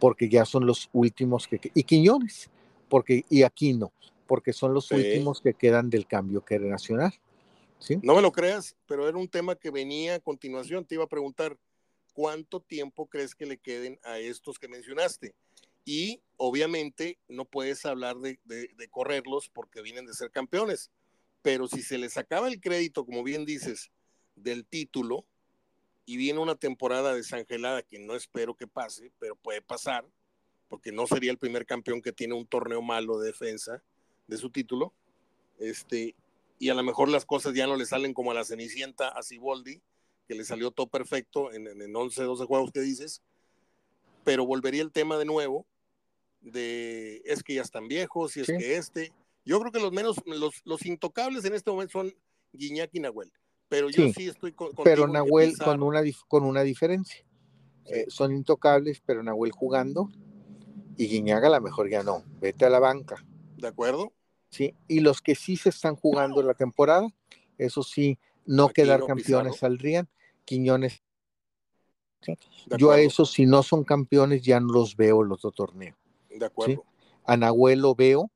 porque 0.00 0.28
ya 0.28 0.44
son 0.44 0.66
los 0.66 0.90
últimos 0.92 1.46
que 1.46 1.60
y 1.74 1.84
Quiñones, 1.84 2.50
porque 2.88 3.24
y 3.30 3.42
Aquino, 3.42 3.92
porque 4.26 4.52
son 4.52 4.74
los 4.74 4.88
Sí. 4.88 4.96
últimos 4.96 5.40
que 5.40 5.54
quedan 5.54 5.90
del 5.90 6.06
cambio 6.06 6.42
generacional. 6.46 7.12
¿sí? 7.78 7.98
No 8.02 8.14
me 8.14 8.22
lo 8.22 8.32
creas, 8.32 8.76
pero 8.86 9.08
era 9.08 9.18
un 9.18 9.28
tema 9.28 9.54
que 9.54 9.70
venía 9.70 10.16
a 10.16 10.20
continuación. 10.20 10.84
Te 10.84 10.94
iba 10.94 11.04
a 11.04 11.08
preguntar, 11.08 11.56
¿cuánto 12.12 12.60
tiempo 12.60 13.06
crees 13.06 13.34
que 13.34 13.46
le 13.46 13.58
queden 13.58 13.98
a 14.02 14.18
estos 14.18 14.58
que 14.58 14.68
mencionaste? 14.68 15.34
Y 15.84 16.22
obviamente 16.36 17.18
no 17.28 17.44
puedes 17.44 17.84
hablar 17.84 18.16
de, 18.18 18.38
correrlos 18.90 19.48
porque 19.50 19.82
vienen 19.82 20.06
de 20.06 20.14
ser 20.14 20.30
campeones, 20.30 20.90
pero 21.42 21.68
si 21.68 21.82
se 21.82 21.98
les 21.98 22.16
acaba 22.16 22.48
el 22.48 22.60
crédito, 22.60 23.04
como 23.04 23.22
bien 23.22 23.44
dices, 23.44 23.90
del 24.34 24.64
título 24.64 25.26
y 26.06 26.16
viene 26.16 26.40
una 26.40 26.54
temporada 26.54 27.14
desangelada 27.14 27.82
que 27.82 27.98
no 27.98 28.14
espero 28.14 28.54
que 28.54 28.66
pase, 28.66 29.12
pero 29.18 29.36
puede 29.36 29.62
pasar, 29.62 30.06
porque 30.68 30.92
no 30.92 31.06
sería 31.06 31.30
el 31.30 31.38
primer 31.38 31.66
campeón 31.66 32.02
que 32.02 32.12
tiene 32.12 32.34
un 32.34 32.46
torneo 32.46 32.82
malo 32.82 33.18
de 33.18 33.28
defensa 33.28 33.82
de 34.26 34.36
su 34.36 34.50
título, 34.50 34.92
este, 35.58 36.14
y 36.58 36.68
a 36.70 36.74
lo 36.74 36.82
mejor 36.82 37.08
las 37.08 37.24
cosas 37.24 37.54
ya 37.54 37.66
no 37.66 37.76
le 37.76 37.86
salen 37.86 38.14
como 38.14 38.30
a 38.30 38.34
la 38.34 38.44
Cenicienta, 38.44 39.08
a 39.08 39.22
Siboldi, 39.22 39.82
que 40.26 40.34
le 40.34 40.44
salió 40.44 40.70
todo 40.70 40.86
perfecto 40.86 41.52
en, 41.52 41.66
en, 41.68 41.82
en 41.82 41.94
11, 41.94 42.22
12 42.22 42.44
juegos 42.46 42.70
que 42.72 42.80
dices, 42.80 43.22
pero 44.24 44.46
volvería 44.46 44.82
el 44.82 44.90
tema 44.90 45.18
de 45.18 45.26
nuevo 45.26 45.66
de 46.44 47.22
es 47.24 47.42
que 47.42 47.54
ya 47.54 47.62
están 47.62 47.88
viejos 47.88 48.36
y 48.36 48.40
es 48.40 48.46
Sí. 48.46 48.56
que 48.56 48.76
este, 48.76 49.12
yo 49.44 49.58
creo 49.60 49.72
que 49.72 49.80
los 49.80 49.92
menos, 49.92 50.16
los, 50.26 50.62
los 50.64 50.86
intocables 50.86 51.44
en 51.44 51.54
este 51.54 51.70
momento 51.70 51.92
son 51.92 52.14
Guiñac 52.52 52.90
y 52.92 53.00
Nahuel, 53.00 53.32
pero 53.68 53.90
yo 53.90 54.04
Sí, 54.04 54.12
sí, 54.12 54.28
estoy 54.28 54.52
con, 54.52 54.70
Pero 54.84 55.08
Nahuel 55.08 55.56
con 55.58 55.82
una, 55.82 56.02
con 56.28 56.44
una 56.44 56.62
diferencia. 56.62 57.24
Sí. 57.86 57.92
Eh, 57.92 58.06
son 58.08 58.32
intocables, 58.32 59.02
pero 59.04 59.22
Nahuel 59.22 59.52
jugando 59.52 60.08
y 60.96 61.06
Guiñaga 61.08 61.48
a 61.48 61.50
lo 61.50 61.60
mejor 61.60 61.90
ya 61.90 62.02
no. 62.02 62.22
Vete 62.40 62.64
a 62.64 62.70
la 62.70 62.78
banca. 62.78 63.24
¿de 63.56 63.68
acuerdo? 63.68 64.12
¿sí? 64.50 64.74
Y 64.88 65.00
los 65.00 65.20
que 65.22 65.34
sí 65.34 65.56
se 65.56 65.70
están 65.70 65.96
jugando 65.96 66.42
la 66.42 66.54
temporada, 66.54 67.08
eso 67.58 67.82
sí, 67.82 68.18
no 68.46 68.68
quedar 68.68 69.00
campeones 69.00 69.54
Pizarro. 69.54 69.54
saldrían. 69.54 70.08
Quiñones, 70.44 71.02
yo 72.78 72.90
a 72.90 73.00
esos, 73.00 73.32
si 73.32 73.46
no 73.46 73.62
son 73.62 73.84
campeones, 73.84 74.42
ya 74.42 74.60
no 74.60 74.72
los 74.72 74.96
veo 74.96 75.22
el 75.22 75.32
otro 75.32 75.50
torneo. 75.50 75.96
De 76.34 76.46
acuerdo. 76.46 76.84
A 77.24 77.36
Nahuel 77.36 77.80
lo 77.80 77.94
veo 77.94 78.30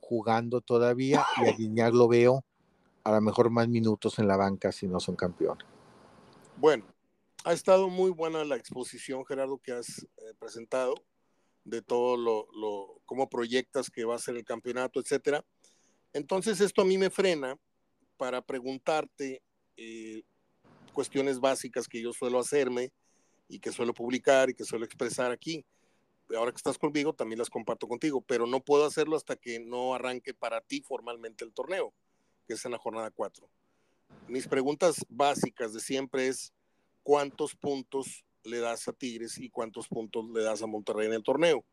jugando 0.00 0.60
todavía 0.60 1.24
y 1.42 1.48
a 1.48 1.52
Guiñac 1.52 1.92
lo 1.92 2.08
veo 2.08 2.44
a 3.04 3.12
lo 3.12 3.20
mejor 3.20 3.50
más 3.50 3.68
minutos 3.68 4.18
en 4.18 4.28
la 4.28 4.36
banca 4.36 4.70
si 4.70 4.86
no 4.86 5.00
son 5.00 5.16
campeones. 5.16 5.66
Bueno, 6.56 6.84
ha 7.44 7.52
estado 7.52 7.88
muy 7.88 8.10
buena 8.10 8.44
la 8.44 8.56
exposición, 8.56 9.24
Gerardo, 9.24 9.58
que 9.58 9.72
has 9.72 10.02
eh, 10.02 10.34
presentado 10.38 10.94
de 11.64 11.82
todo 11.82 12.16
lo, 12.16 12.48
lo, 12.52 13.00
cómo 13.04 13.28
proyectas 13.28 13.90
que 13.90 14.04
va 14.04 14.14
a 14.14 14.18
ser 14.18 14.36
el 14.36 14.44
campeonato, 14.44 15.00
etcétera. 15.00 15.44
Entonces, 16.12 16.60
esto 16.60 16.82
a 16.82 16.84
mí 16.84 16.98
me 16.98 17.10
frena 17.10 17.56
para 18.16 18.42
preguntarte 18.42 19.42
eh, 19.76 20.22
cuestiones 20.92 21.38
básicas 21.38 21.86
que 21.86 22.02
yo 22.02 22.12
suelo 22.12 22.40
hacerme 22.40 22.92
y 23.48 23.60
que 23.60 23.72
suelo 23.72 23.94
publicar 23.94 24.50
y 24.50 24.54
que 24.54 24.64
suelo 24.64 24.84
expresar 24.84 25.30
aquí. 25.30 25.64
Ahora 26.36 26.52
que 26.52 26.56
estás 26.56 26.78
conmigo, 26.78 27.12
también 27.12 27.38
las 27.38 27.50
comparto 27.50 27.88
contigo, 27.88 28.20
pero 28.20 28.46
no 28.46 28.60
puedo 28.60 28.84
hacerlo 28.84 29.16
hasta 29.16 29.36
que 29.36 29.60
no 29.60 29.94
arranque 29.94 30.34
para 30.34 30.60
ti 30.60 30.82
formalmente 30.82 31.44
el 31.44 31.52
torneo, 31.52 31.92
que 32.46 32.54
es 32.54 32.64
en 32.64 32.72
la 32.72 32.78
jornada 32.78 33.10
4 33.10 33.48
mis 34.28 34.46
preguntas 34.46 35.04
básicas 35.08 35.72
de 35.72 35.80
siempre 35.80 36.28
es 36.28 36.52
cuántos 37.02 37.54
puntos 37.54 38.24
le 38.44 38.58
das 38.58 38.86
a 38.88 38.92
Tigres 38.92 39.38
y 39.38 39.50
cuántos 39.50 39.88
puntos 39.88 40.24
le 40.30 40.42
das 40.42 40.62
a 40.62 40.66
Monterrey 40.66 41.06
en 41.06 41.14
el 41.14 41.22
torneo. 41.22 41.64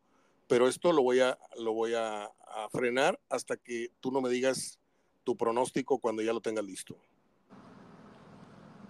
Pero 0.48 0.68
esto 0.68 0.92
lo 0.92 1.02
voy 1.02 1.20
a, 1.20 1.38
lo 1.58 1.72
voy 1.72 1.94
a, 1.94 2.24
a 2.24 2.68
frenar 2.70 3.18
hasta 3.28 3.56
que 3.56 3.90
tú 4.00 4.10
no 4.10 4.20
me 4.20 4.30
digas 4.30 4.78
tu 5.24 5.36
pronóstico 5.36 5.98
cuando 5.98 6.22
ya 6.22 6.32
lo 6.32 6.40
tengas 6.40 6.64
listo. 6.64 6.96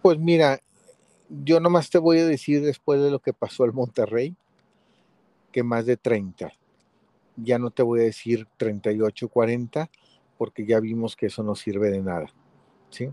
Pues 0.02 0.18
mira, 0.18 0.60
yo 1.28 1.58
nomás 1.60 1.90
te 1.90 1.98
voy 1.98 2.18
a 2.18 2.26
decir 2.26 2.62
después 2.62 3.00
de 3.00 3.10
lo 3.10 3.20
que 3.20 3.32
pasó 3.32 3.64
al 3.64 3.72
Monterrey, 3.72 4.36
que 5.56 5.62
más 5.62 5.86
de 5.86 5.96
30. 5.96 6.52
Ya 7.36 7.58
no 7.58 7.70
te 7.70 7.82
voy 7.82 8.00
a 8.00 8.02
decir 8.02 8.46
38, 8.58 9.26
40, 9.26 9.90
porque 10.36 10.66
ya 10.66 10.78
vimos 10.80 11.16
que 11.16 11.26
eso 11.26 11.42
no 11.42 11.54
sirve 11.54 11.90
de 11.90 12.02
nada. 12.02 12.26
¿sí? 12.90 13.08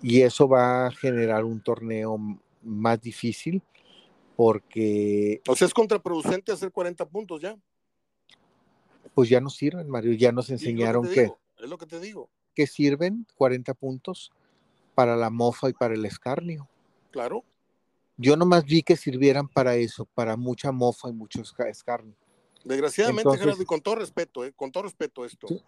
Y 0.00 0.22
eso 0.22 0.48
va 0.48 0.86
a 0.86 0.90
generar 0.90 1.44
un 1.44 1.60
torneo 1.60 2.18
más 2.62 3.02
difícil, 3.02 3.60
porque 4.36 5.42
O 5.46 5.54
sea, 5.54 5.66
es 5.66 5.74
contraproducente 5.74 6.50
hacer 6.50 6.72
40 6.72 7.04
puntos 7.10 7.42
ya. 7.42 7.54
pues 9.12 9.28
ya 9.28 9.42
no 9.42 9.50
sirven, 9.50 9.90
Mario, 9.90 10.14
ya 10.14 10.32
nos 10.32 10.46
es 10.46 10.52
enseñaron 10.52 11.06
que, 11.06 11.24
digo, 11.24 11.38
es 11.58 11.68
lo 11.68 11.76
que 11.76 11.84
te 11.84 12.00
digo. 12.00 12.30
que 12.54 12.66
sirven 12.66 13.26
40 13.36 13.74
puntos 13.74 14.32
para 14.94 15.14
la 15.14 15.28
mofa 15.28 15.68
y 15.68 15.74
para 15.74 15.92
el 15.92 16.06
escarnio. 16.06 16.70
Claro. 17.10 17.44
Yo 18.16 18.36
nomás 18.36 18.64
vi 18.64 18.82
que 18.82 18.96
sirvieran 18.96 19.48
para 19.48 19.76
eso, 19.76 20.06
para 20.14 20.36
mucha 20.36 20.72
mofa 20.72 21.08
y 21.08 21.12
mucho 21.12 21.40
esca- 21.42 21.68
escarnio. 21.68 22.14
Desgraciadamente, 22.64 23.22
Entonces- 23.22 23.40
Gerardo, 23.44 23.62
y 23.62 23.66
con 23.66 23.80
todo 23.80 23.94
respeto, 23.96 24.44
eh, 24.44 24.52
con 24.52 24.72
todo 24.72 24.84
respeto 24.84 25.24
esto, 25.24 25.46
Sí. 25.48 25.62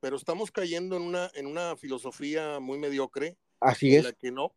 pero 0.00 0.16
estamos 0.16 0.50
cayendo 0.50 0.96
en 0.96 1.02
una, 1.02 1.30
en 1.34 1.46
una 1.46 1.76
filosofía 1.76 2.60
muy 2.60 2.78
mediocre 2.78 3.36
Así 3.60 3.92
en 3.94 3.98
es. 4.00 4.04
la 4.04 4.12
que 4.12 4.30
no. 4.30 4.52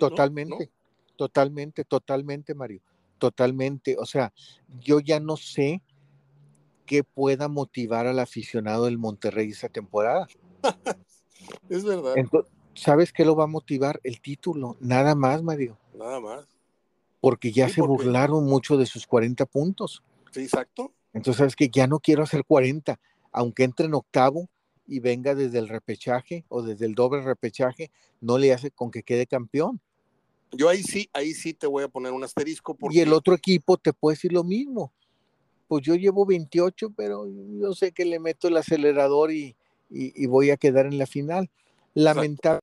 Totalmente, 0.00 0.64
¿no? 0.66 1.14
totalmente, 1.16 1.84
totalmente, 1.84 2.54
Mario. 2.54 2.80
Totalmente. 3.18 3.96
O 3.98 4.06
sea, 4.06 4.32
yo 4.80 5.00
ya 5.00 5.20
no 5.20 5.36
sé 5.36 5.82
qué 6.86 7.04
pueda 7.04 7.48
motivar 7.48 8.06
al 8.06 8.18
aficionado 8.18 8.86
del 8.86 8.96
Monterrey 8.98 9.50
esta 9.50 9.68
temporada. 9.68 10.26
Es 11.68 11.84
verdad, 11.84 12.14
¿Sabes 12.74 13.12
qué 13.12 13.24
lo 13.24 13.34
va 13.34 13.44
a 13.44 13.48
motivar? 13.48 14.00
El 14.04 14.20
título, 14.20 14.76
nada 14.80 15.14
más, 15.14 15.42
Mario. 15.42 15.76
nada 15.94 16.20
más. 16.20 16.46
Porque 17.20 17.52
ya 17.52 17.68
Sí, 17.68 17.74
se 17.76 17.80
porque- 17.82 18.04
burlaron 18.04 18.44
mucho 18.44 18.76
de 18.76 18.86
sus 18.86 19.06
40 19.06 19.46
puntos. 19.46 20.02
Sí, 20.30 20.42
exacto. 20.42 20.92
Entonces, 21.12 21.38
sabes 21.38 21.56
que 21.56 21.68
ya 21.68 21.86
no 21.86 21.98
quiero 22.00 22.22
hacer 22.22 22.44
40, 22.44 23.00
aunque 23.32 23.64
entre 23.64 23.86
en 23.86 23.94
octavo 23.94 24.48
y 24.86 25.00
venga 25.00 25.34
desde 25.34 25.58
el 25.58 25.68
repechaje 25.68 26.44
o 26.48 26.62
desde 26.62 26.86
el 26.86 26.94
doble 26.94 27.22
repechaje, 27.22 27.90
no 28.20 28.38
le 28.38 28.52
hace 28.52 28.70
con 28.70 28.90
que 28.90 29.02
quede 29.02 29.26
campeón. 29.26 29.80
Yo 30.52 30.68
ahí 30.68 30.82
sí, 30.82 31.10
ahí 31.12 31.34
sí 31.34 31.52
te 31.52 31.66
voy 31.66 31.84
a 31.84 31.88
poner 31.88 32.12
un 32.12 32.24
asterisco 32.24 32.74
porque 32.74 32.96
Y 32.96 33.00
el 33.00 33.12
otro 33.12 33.34
equipo 33.34 33.76
te 33.76 33.92
puede 33.92 34.14
decir 34.16 34.32
lo 34.32 34.44
mismo. 34.44 34.92
Pues 35.66 35.82
yo 35.84 35.94
llevo 35.94 36.24
28, 36.24 36.90
pero 36.96 37.26
yo 37.60 37.74
sé 37.74 37.92
que 37.92 38.06
le 38.06 38.18
meto 38.18 38.48
el 38.48 38.56
acelerador 38.56 39.30
y, 39.32 39.56
y- 39.90 40.22
y 40.22 40.26
voy 40.26 40.50
a 40.50 40.56
quedar 40.56 40.86
en 40.86 40.96
la 40.96 41.06
final. 41.06 41.50
Lamentable 41.92 42.60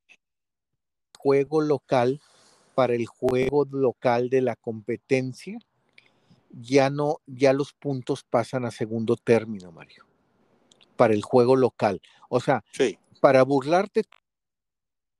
juego 1.19 1.61
local 1.61 2.21
para 2.75 2.93
el 2.93 3.07
juego 3.07 3.65
local 3.71 4.29
de 4.29 4.41
la 4.41 4.55
competencia, 4.55 5.57
ya 6.51 6.89
no, 6.89 7.19
ya 7.25 7.53
los 7.53 7.73
puntos 7.73 8.23
pasan 8.23 8.65
a 8.65 8.71
segundo 8.71 9.15
término, 9.15 9.71
Mario, 9.71 10.05
para 10.95 11.13
el 11.13 11.23
juego 11.23 11.55
local. 11.55 12.01
O 12.29 12.39
sea, 12.39 12.63
Sí, 12.71 12.97
para 13.19 13.43
burlarte, 13.43 14.03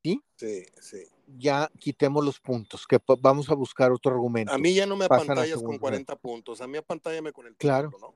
sí, 0.03 0.22
sí. 0.36 1.03
ya 1.38 1.72
quitemos 1.80 2.24
los 2.24 2.39
puntos, 2.39 2.86
que 2.86 2.99
vamos 3.20 3.49
a 3.49 3.56
buscar 3.56 3.91
otro 3.91 4.12
argumento. 4.14 4.53
A 4.53 4.58
mí 4.58 4.74
ya 4.74 4.86
no 4.86 4.95
me 4.95 5.08
Pasan 5.08 5.32
apantallas 5.32 5.56
con 5.56 5.62
segundo. 5.62 5.80
40 5.82 6.16
puntos, 6.18 6.62
a 6.62 6.68
mí 6.68 6.78
apantállame 6.78 7.32
con 7.32 7.47
el 7.47 7.56
Claro. 7.56 7.91
¿no? 7.99 8.14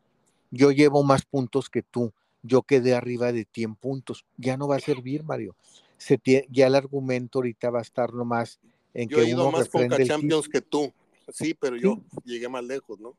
Yo 0.51 0.71
llevo 0.71 1.03
más 1.03 1.25
puntos 1.25 1.69
que 1.69 1.81
tú, 1.81 2.13
yo 2.41 2.61
quedé 2.63 2.95
arriba 2.95 3.31
de 3.31 3.45
ti 3.45 3.63
en 3.63 3.75
puntos. 3.75 4.25
Ya 4.37 4.57
no 4.57 4.67
va 4.67 4.77
a 4.77 4.79
servir, 4.79 5.23
Mario. 5.23 5.55
Se 5.97 6.19
ya 6.49 6.67
el 6.67 6.75
argumento 6.75 7.39
ahorita 7.39 7.69
va 7.69 7.79
a 7.79 7.83
estar 7.83 8.13
nomás 8.13 8.59
en 8.93 9.09
Yo 9.09 9.17
que 9.17 9.23
he 9.23 9.29
ido 9.29 9.43
uno 9.43 9.51
más 9.51 9.69
el 9.73 10.07
Champions 10.07 10.47
que 10.49 10.61
tú. 10.61 10.91
Sí, 11.31 11.53
pero 11.53 11.75
yo 11.75 11.99
llegué 12.25 12.49
más 12.49 12.63
lejos, 12.63 12.99
¿no? 12.99 13.15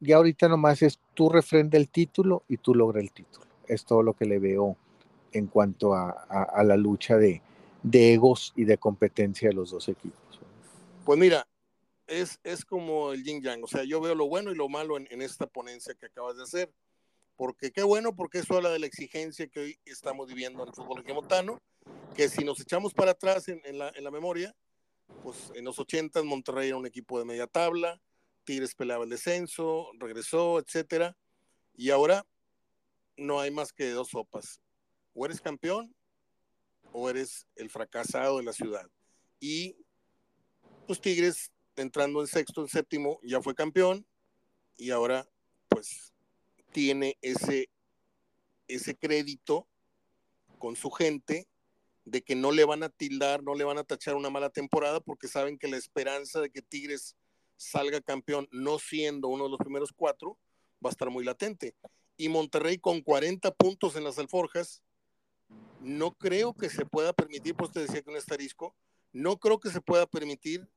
Ya 0.00 0.16
ahorita 0.16 0.48
nomás 0.48 0.82
es 0.82 0.98
tú 1.14 1.28
refrende 1.28 1.76
el 1.78 1.88
título 1.88 2.44
y 2.48 2.56
tú 2.56 2.74
logra 2.74 3.00
el 3.00 3.12
título. 3.12 3.46
Es 3.68 3.84
todo 3.84 4.02
lo 4.02 4.14
que 4.14 4.24
le 4.24 4.38
veo 4.38 4.76
en 5.32 5.46
cuanto 5.46 5.94
a, 5.94 6.10
a- 6.28 6.42
a 6.54 6.64
la 6.64 6.76
lucha 6.76 7.16
de, 7.16 7.40
de 7.82 8.14
egos 8.14 8.52
y 8.56 8.64
de 8.64 8.78
competencia 8.78 9.48
de 9.48 9.54
los 9.54 9.70
dos 9.70 9.88
equipos. 9.88 10.40
Pues 11.04 11.18
mira, 11.18 11.46
es, 12.06 12.40
es 12.42 12.64
como 12.64 13.12
el 13.12 13.22
yin 13.22 13.42
yang. 13.42 13.62
O 13.62 13.66
sea, 13.68 13.84
yo 13.84 14.00
veo 14.00 14.14
lo 14.14 14.28
bueno 14.28 14.50
y 14.50 14.54
lo 14.56 14.68
malo 14.68 14.96
en, 14.96 15.06
en 15.10 15.22
esta 15.22 15.46
ponencia 15.46 15.94
que 15.94 16.06
acabas 16.06 16.36
de 16.36 16.42
hacer. 16.44 16.72
Porque 17.36 17.70
qué 17.70 17.82
bueno, 17.82 18.14
porque 18.14 18.38
eso 18.38 18.56
habla 18.56 18.70
de 18.70 18.78
la 18.78 18.86
exigencia 18.86 19.46
que 19.46 19.60
hoy 19.60 19.78
estamos 19.84 20.26
viviendo 20.28 20.62
en 20.62 20.68
el 20.68 20.74
fútbol 20.74 20.98
regiomontano, 20.98 21.60
que 22.14 22.28
si 22.28 22.44
nos 22.44 22.60
echamos 22.60 22.92
para 22.92 23.12
atrás 23.12 23.48
en, 23.48 23.60
en 23.64 23.78
la, 23.78 23.90
en 23.94 24.04
la 24.04 24.10
memoria, 24.10 24.54
pues 25.22 25.52
en 25.54 25.64
los 25.64 25.78
80 25.78 26.22
Monterrey 26.22 26.68
era 26.68 26.76
un 26.76 26.86
equipo 26.86 27.18
de 27.18 27.24
media 27.24 27.46
tabla, 27.46 28.00
Tigres 28.44 28.74
peleaba 28.74 29.04
el 29.04 29.10
descenso, 29.10 29.90
regresó, 29.98 30.58
etcétera, 30.58 31.16
y 31.74 31.90
ahora 31.90 32.26
no 33.16 33.40
hay 33.40 33.50
más 33.50 33.72
que 33.72 33.90
dos 33.90 34.08
sopas. 34.08 34.60
O 35.14 35.26
eres 35.26 35.40
campeón 35.40 35.94
o 36.92 37.08
eres 37.08 37.46
el 37.56 37.70
fracasado 37.70 38.38
de 38.38 38.44
la 38.44 38.52
ciudad. 38.52 38.88
Y 39.40 39.76
pues 40.86 41.00
Tigres 41.00 41.50
entrando 41.76 42.20
en 42.20 42.26
sexto, 42.26 42.62
en 42.62 42.68
séptimo, 42.68 43.18
ya 43.22 43.40
fue 43.40 43.54
campeón 43.54 44.06
y 44.76 44.90
ahora 44.90 45.28
pues 45.68 46.12
tiene 46.72 47.16
ese, 47.22 47.70
ese 48.68 48.94
crédito 48.96 49.66
con 50.58 50.76
su 50.76 50.90
gente 50.90 51.46
de 52.04 52.22
que 52.22 52.34
no 52.34 52.50
le 52.52 52.64
van 52.64 52.82
a 52.82 52.88
tildar, 52.88 53.42
no 53.42 53.54
le 53.54 53.64
van 53.64 53.78
a 53.78 53.84
tachar 53.84 54.16
una 54.16 54.30
mala 54.30 54.50
temporada 54.50 55.00
porque 55.00 55.28
saben 55.28 55.58
que 55.58 55.68
la 55.68 55.76
esperanza 55.76 56.40
de 56.40 56.50
que 56.50 56.62
Tigres 56.62 57.16
salga 57.56 58.00
campeón 58.00 58.48
no 58.50 58.78
siendo 58.78 59.28
uno 59.28 59.44
de 59.44 59.50
los 59.50 59.58
primeros 59.58 59.92
cuatro 59.92 60.38
va 60.84 60.90
a 60.90 60.92
estar 60.92 61.10
muy 61.10 61.24
latente. 61.24 61.76
Y 62.16 62.28
Monterrey 62.28 62.78
con 62.78 63.00
40 63.00 63.52
puntos 63.52 63.96
en 63.96 64.04
las 64.04 64.18
alforjas, 64.18 64.82
no 65.80 66.12
creo 66.12 66.54
que 66.54 66.70
se 66.70 66.84
pueda 66.86 67.12
permitir, 67.12 67.54
pues 67.54 67.70
te 67.70 67.80
decía 67.80 68.02
que 68.02 68.10
un 68.10 68.16
estarisco, 68.16 68.74
no 69.12 69.38
creo 69.38 69.60
que 69.60 69.70
se 69.70 69.80
pueda 69.80 70.06
permitir 70.06 70.68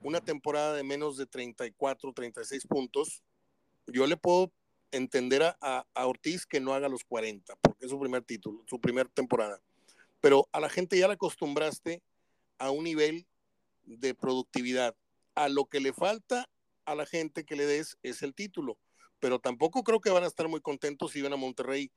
una 0.00 0.20
temporada 0.20 0.74
de 0.74 0.84
menos 0.84 1.16
de 1.16 1.26
34, 1.26 2.12
36 2.12 2.66
puntos. 2.66 3.22
Yo 3.86 4.06
le 4.06 4.16
puedo 4.16 4.52
entender 4.90 5.42
a, 5.42 5.86
a 5.94 6.06
Ortiz 6.06 6.46
que 6.46 6.60
no 6.60 6.72
haga 6.72 6.88
los 6.88 7.04
40, 7.04 7.56
porque 7.56 7.84
es 7.84 7.90
su 7.90 7.98
primer 7.98 8.22
título, 8.22 8.62
su 8.66 8.80
primera 8.80 9.08
temporada. 9.08 9.60
Pero 10.20 10.48
a 10.52 10.60
la 10.60 10.68
gente 10.68 10.98
ya 10.98 11.08
la 11.08 11.14
acostumbraste 11.14 12.02
a 12.58 12.70
un 12.70 12.84
nivel 12.84 13.26
de 13.84 14.14
productividad. 14.14 14.96
A 15.34 15.48
lo 15.48 15.66
que 15.66 15.80
le 15.80 15.92
falta 15.92 16.48
a 16.84 16.94
la 16.94 17.06
gente 17.06 17.44
que 17.44 17.56
le 17.56 17.66
des 17.66 17.98
es 18.02 18.22
el 18.22 18.34
título. 18.34 18.78
Pero 19.20 19.38
tampoco 19.38 19.82
creo 19.82 20.00
que 20.00 20.10
van 20.10 20.24
a 20.24 20.28
estar 20.28 20.48
muy 20.48 20.60
contentos 20.60 21.12
si 21.12 21.22
ven 21.22 21.32
a 21.32 21.36
Monterrey 21.36 21.90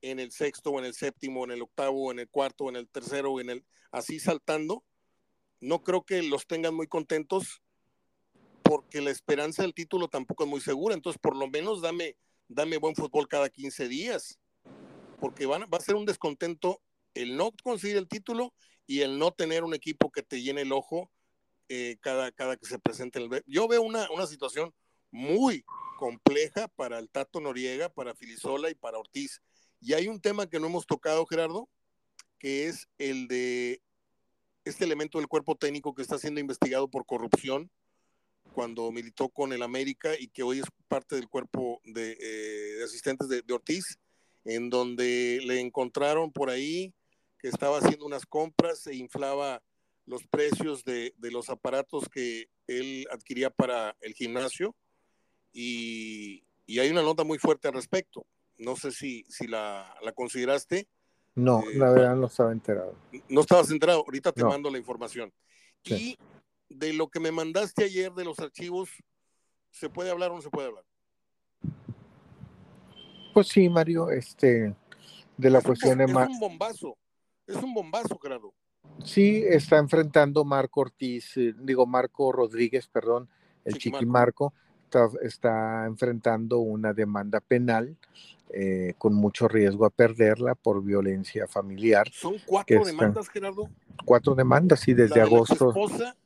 en 0.00 0.20
el 0.20 0.30
sexto 0.32 0.70
o 0.70 0.78
en 0.78 0.84
el 0.84 0.94
séptimo, 0.94 1.44
en 1.44 1.50
el 1.50 1.62
octavo, 1.62 2.10
en 2.12 2.20
el 2.20 2.28
cuarto, 2.28 2.68
en 2.68 2.76
el 2.76 2.88
tercero, 2.88 3.32
o 3.32 3.40
en 3.40 3.50
el 3.50 3.64
así 3.90 4.20
saltando. 4.20 4.84
No 5.60 5.82
creo 5.82 6.04
que 6.04 6.22
los 6.22 6.46
tengan 6.46 6.74
muy 6.74 6.86
contentos 6.86 7.62
porque 8.62 9.00
la 9.00 9.10
esperanza 9.10 9.62
del 9.62 9.74
título 9.74 10.08
tampoco 10.08 10.44
es 10.44 10.50
muy 10.50 10.60
segura. 10.60 10.94
Entonces, 10.94 11.18
por 11.20 11.34
lo 11.34 11.48
menos 11.48 11.80
dame, 11.80 12.16
dame 12.48 12.76
buen 12.76 12.94
fútbol 12.94 13.26
cada 13.26 13.48
15 13.48 13.88
días, 13.88 14.38
porque 15.20 15.46
van, 15.46 15.62
va 15.62 15.78
a 15.78 15.82
ser 15.82 15.96
un 15.96 16.04
descontento 16.04 16.80
el 17.18 17.36
no 17.36 17.52
conseguir 17.62 17.96
el 17.96 18.08
título 18.08 18.54
y 18.86 19.00
el 19.00 19.18
no 19.18 19.32
tener 19.32 19.64
un 19.64 19.74
equipo 19.74 20.10
que 20.10 20.22
te 20.22 20.40
llene 20.40 20.62
el 20.62 20.72
ojo 20.72 21.10
eh, 21.68 21.96
cada, 22.00 22.30
cada 22.32 22.56
que 22.56 22.66
se 22.66 22.78
presente 22.78 23.18
el... 23.18 23.42
Yo 23.46 23.68
veo 23.68 23.82
una, 23.82 24.08
una 24.10 24.26
situación 24.26 24.72
muy 25.10 25.64
compleja 25.98 26.68
para 26.68 26.98
el 26.98 27.10
Tato 27.10 27.40
Noriega, 27.40 27.88
para 27.88 28.14
Filisola 28.14 28.70
y 28.70 28.74
para 28.74 28.98
Ortiz. 28.98 29.42
Y 29.80 29.94
hay 29.94 30.08
un 30.08 30.20
tema 30.20 30.48
que 30.48 30.60
no 30.60 30.66
hemos 30.66 30.86
tocado, 30.86 31.26
Gerardo, 31.26 31.68
que 32.38 32.68
es 32.68 32.88
el 32.98 33.26
de 33.26 33.82
este 34.64 34.84
elemento 34.84 35.18
del 35.18 35.28
cuerpo 35.28 35.56
técnico 35.56 35.94
que 35.94 36.02
está 36.02 36.18
siendo 36.18 36.40
investigado 36.40 36.88
por 36.88 37.04
corrupción 37.04 37.70
cuando 38.52 38.90
militó 38.92 39.28
con 39.28 39.52
el 39.52 39.62
América 39.62 40.12
y 40.18 40.28
que 40.28 40.42
hoy 40.42 40.60
es 40.60 40.66
parte 40.86 41.16
del 41.16 41.28
cuerpo 41.28 41.80
de, 41.84 42.16
eh, 42.20 42.84
asistentes 42.84 43.28
de, 43.28 43.42
de, 43.42 43.54
Ortiz, 43.54 43.98
en 44.44 44.70
donde 44.70 45.40
le 45.44 45.60
encontraron 45.60 46.32
por 46.32 46.48
ahí 46.48 46.94
que 47.38 47.48
estaba 47.48 47.78
haciendo 47.78 48.06
unas 48.06 48.26
compras 48.26 48.86
e 48.86 48.96
inflaba 48.96 49.62
los 50.06 50.26
precios 50.26 50.84
de, 50.84 51.14
de 51.18 51.30
los 51.30 51.50
aparatos 51.50 52.08
que 52.08 52.48
él 52.66 53.06
adquiría 53.10 53.50
para 53.50 53.96
el 54.00 54.14
gimnasio 54.14 54.74
y, 55.52 56.44
y, 56.66 56.78
hay 56.78 56.90
una 56.90 57.02
nota 57.02 57.24
muy 57.24 57.38
fuerte 57.38 57.68
al 57.68 57.74
respecto. 57.74 58.26
No 58.58 58.76
sé 58.76 58.90
si, 58.90 59.24
si 59.28 59.46
la, 59.46 59.94
la 60.02 60.12
consideraste. 60.12 60.88
No, 61.34 61.60
eh, 61.62 61.74
la 61.74 61.90
verdad 61.90 62.16
no 62.16 62.26
estaba 62.26 62.52
enterado. 62.52 62.94
No 63.28 63.40
estabas 63.40 63.70
enterado, 63.70 64.00
ahorita 64.00 64.32
te 64.32 64.42
No. 64.42 64.48
mando 64.48 64.70
la 64.70 64.78
información. 64.78 65.32
Sí. 65.84 66.16
Y 66.68 66.74
de 66.74 66.92
lo 66.92 67.08
que 67.08 67.20
me 67.20 67.32
mandaste 67.32 67.84
ayer 67.84 68.12
de 68.12 68.24
los 68.24 68.38
archivos, 68.40 68.90
¿se 69.70 69.88
puede 69.88 70.10
hablar 70.10 70.30
o 70.30 70.36
no 70.36 70.42
se 70.42 70.50
puede 70.50 70.68
hablar? 70.68 70.84
Pues 73.32 73.48
sí, 73.48 73.68
Mario, 73.68 74.10
este, 74.10 74.74
de 75.36 75.50
la 75.50 75.58
es 75.58 75.64
cuestión 75.64 76.00
un, 76.00 76.10
Es 76.10 76.28
un 76.28 76.40
bombazo, 76.40 76.98
es 77.48 77.56
un 77.56 77.74
bombazo, 77.74 78.18
Gerardo. 78.18 78.52
Sí, 79.04 79.42
está 79.46 79.78
enfrentando 79.78 80.44
Marco 80.44 80.80
Ortiz, 80.80 81.36
eh, 81.36 81.54
digo 81.58 81.86
Marco 81.86 82.32
Rodríguez, 82.32 82.86
perdón, 82.88 83.28
el 83.64 83.78
Chiqui 83.78 84.06
Marco, 84.06 84.54
está, 84.84 85.08
está 85.22 85.84
enfrentando 85.86 86.58
una 86.58 86.92
demanda 86.92 87.40
penal 87.40 87.96
eh, 88.50 88.94
con 88.98 89.14
mucho 89.14 89.46
riesgo 89.46 89.84
a 89.84 89.90
perderla 89.90 90.54
por 90.54 90.82
violencia 90.82 91.46
familiar. 91.46 92.08
Son 92.12 92.36
cuatro 92.46 92.84
demandas, 92.84 93.28
Gerardo. 93.28 93.68
Cuatro 94.04 94.34
demandas, 94.34 94.80
sí, 94.80 94.94
desde 94.94 95.10
la 95.10 95.14
de 95.16 95.20
agosto. 95.22 95.66
La 95.66 95.70
exesposa, 95.70 96.16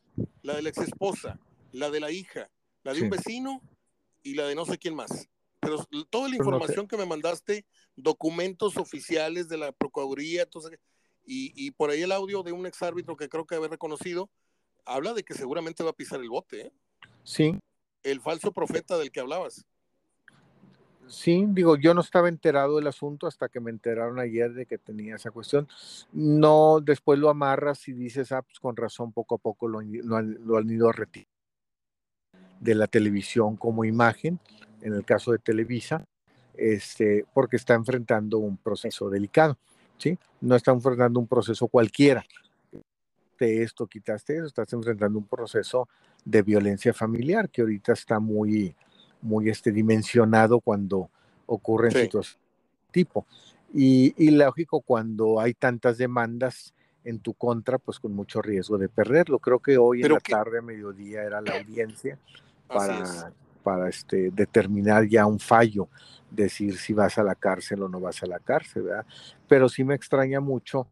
la 0.43 0.55
de 0.55 0.63
la 0.63 0.69
ex 0.69 0.79
esposa, 0.79 1.41
la 1.73 1.91
de 1.91 2.01
la 2.01 2.11
hija, 2.11 2.49
la 2.85 2.93
de 2.93 2.99
Sí. 2.99 3.05
un 3.05 3.11
vecino 3.11 3.61
y 4.23 4.35
la 4.35 4.47
de 4.47 4.55
no 4.55 4.65
sé 4.65 4.79
quién 4.79 4.95
más. 4.95 5.29
Pero 5.61 5.79
toda 5.79 5.89
la 5.89 6.03
Pues 6.05 6.13
no 6.23 6.29
sé. 6.29 6.37
información 6.39 6.87
que 6.87 6.97
me 6.97 7.07
mandaste, 7.07 7.67
documentos 7.97 8.77
oficiales 8.77 9.49
de 9.49 9.59
la 9.59 9.73
Procuraduría, 9.73 10.43
entonces, 10.43 10.79
y, 11.25 11.53
y 11.55 11.71
por 11.73 11.91
ahí 11.91 12.03
el 12.03 12.13
audio 12.13 12.43
de 12.43 12.53
un 12.53 12.67
exárbitro 12.67 13.17
que 13.17 13.29
creo 13.29 13.47
que 13.47 13.55
haber 13.55 13.71
reconocido, 13.71 14.31
habla 14.85 15.15
de 15.15 15.23
que 15.23 15.35
seguramente 15.35 15.83
va 15.83 15.91
a 15.91 15.95
pisar 15.95 16.21
el 16.21 16.29
bote, 16.29 16.67
¿eh? 16.67 16.73
Sí, 17.25 17.59
el 18.03 18.21
falso 18.21 18.53
profeta 18.53 18.99
del 18.99 19.13
que 19.13 19.21
hablabas. 19.21 19.65
Sí, 21.07 21.45
digo, 21.49 21.77
yo 21.77 21.95
no 21.95 22.01
estaba 22.01 22.29
enterado 22.29 22.77
del 22.77 22.87
asunto 22.87 23.27
hasta 23.27 23.49
que 23.49 23.61
me 23.61 23.71
enteraron 23.71 24.19
ayer 24.19 24.53
de 24.55 24.67
que 24.67 24.79
tenía 24.79 25.17
esa 25.17 25.31
cuestión. 25.31 25.69
No, 26.13 26.81
después 26.81 27.19
lo 27.19 27.29
amarras 27.29 27.87
y 27.89 27.93
dices, 27.93 28.33
ah, 28.33 28.43
pues 28.43 28.59
con 28.59 28.77
razón, 28.77 29.13
poco 29.13 29.35
a 29.35 29.39
poco 29.39 29.69
lo, 29.69 29.81
han- 29.81 29.93
lo 30.05 30.17
han, 30.17 30.39
lo 30.47 30.57
han 30.57 30.71
ido 30.71 30.89
a 30.89 30.93
retirar 30.93 31.29
de 32.61 32.75
la 32.77 32.87
televisión 32.87 33.57
como 33.57 33.85
imagen, 33.85 34.39
en 34.81 34.95
el 34.95 35.05
caso 35.05 35.33
de 35.33 35.39
Televisa, 35.39 36.07
este, 36.55 37.27
porque 37.35 37.57
está 37.57 37.75
enfrentando 37.75 38.39
un 38.39 38.57
proceso 38.57 39.11
delicado, 39.11 39.59
¿sí? 40.03 40.19
No 40.41 40.57
está 40.57 40.73
enfrentando 40.73 41.21
un 41.21 41.29
proceso 41.29 41.69
cualquiera. 41.69 42.25
De 43.39 43.63
esto, 43.63 43.87
quitaste 43.87 44.37
eso, 44.37 44.47
estás 44.47 44.73
enfrentando 44.73 45.19
un 45.19 45.27
proceso 45.27 45.89
de 46.25 46.43
violencia 46.43 46.93
familiar 46.93 47.49
que 47.49 47.63
ahorita 47.63 47.93
está 47.93 48.19
muy, 48.19 48.75
muy 49.21 49.49
este, 49.49 49.71
dimensionado 49.73 50.61
cuando 50.61 51.09
ocurren 51.47 51.93
Sí. 51.93 52.01
situaciones 52.03 52.39
de 52.39 52.83
este 52.83 52.93
tipo. 52.93 53.27
Y, 53.73 54.15
y 54.17 54.31
lógico, 54.33 54.81
cuando 54.81 55.41
hay 55.41 55.55
tantas 55.55 55.99
demandas 55.99 56.75
en 57.05 57.19
tu 57.21 57.35
contra, 57.35 57.79
pues 57.79 57.99
con 57.99 58.13
mucho 58.13 58.43
riesgo 58.43 58.79
de 58.79 58.89
perderlo. 58.89 59.39
Creo 59.39 59.59
que 59.61 59.79
hoy 59.79 60.03
en 60.03 60.13
la 60.13 60.21
que- 60.21 60.33
tarde, 60.33 60.59
a 60.59 60.63
mediodía, 60.63 61.23
era 61.23 61.41
la 61.41 61.59
audiencia 61.59 62.19
para, 62.69 63.33
para 63.63 63.89
este, 63.89 64.31
determinar 64.31 65.07
ya 65.07 65.27
un 65.27 65.39
fallo, 65.39 65.89
decir 66.31 66.77
si 66.77 66.93
vas 66.93 67.19
a 67.19 67.23
la 67.23 67.35
cárcel 67.35 67.83
o 67.83 67.89
no 67.89 68.01
vas 68.01 68.23
a 68.23 68.27
la 68.27 68.39
cárcel, 68.39 68.85
¿verdad? 68.85 69.07
Pero 69.49 69.69
sí 69.69 69.85
me 69.85 69.95
extraña 69.95 70.41
mucho 70.41 70.89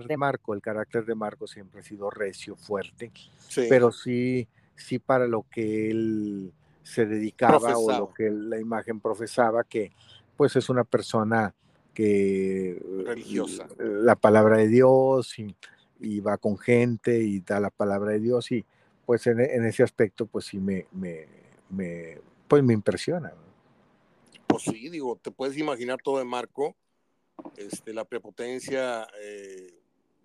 de 0.00 0.16
Marco, 0.16 0.54
el 0.54 0.60
carácter 0.60 1.04
de 1.04 1.14
Marco 1.14 1.46
siempre 1.46 1.80
ha 1.80 1.82
sido 1.82 2.10
recio, 2.10 2.56
fuerte, 2.56 3.12
pero 3.68 3.92
sí, 3.92 4.48
sí 4.74 4.98
para 4.98 5.26
lo 5.26 5.46
que 5.50 5.90
él 5.90 6.52
se 6.82 7.06
dedicaba 7.06 7.78
o 7.78 7.90
lo 7.98 8.12
que 8.12 8.30
la 8.30 8.58
imagen 8.58 9.00
profesaba, 9.00 9.64
que 9.64 9.92
pues 10.36 10.56
es 10.56 10.68
una 10.68 10.84
persona 10.84 11.54
que 11.92 12.82
religiosa. 13.06 13.68
La 13.78 14.16
palabra 14.16 14.58
de 14.58 14.68
Dios 14.68 15.38
y, 15.38 15.54
va 16.20 16.36
con 16.36 16.58
gente 16.58 17.22
y 17.22 17.40
da 17.40 17.60
la 17.60 17.70
palabra 17.70 18.12
de 18.12 18.20
Dios 18.20 18.50
y 18.52 18.64
pues 19.06 19.26
en, 19.26 19.40
ese 19.40 19.82
aspecto 19.82 20.26
pues 20.26 20.46
sí 20.46 20.58
me, 20.58 20.86
me, 20.92 21.26
me, 21.70 22.18
pues 22.48 22.62
me 22.62 22.74
impresiona. 22.74 23.32
Pues 24.46 24.64
sí, 24.64 24.88
digo, 24.88 25.18
te 25.20 25.30
puedes 25.30 25.56
imaginar 25.58 25.98
todo 26.02 26.18
de 26.18 26.24
Marco, 26.24 26.76
este, 27.56 27.92
la 27.92 28.04
prepotencia 28.04 29.06
eh, 29.20 29.74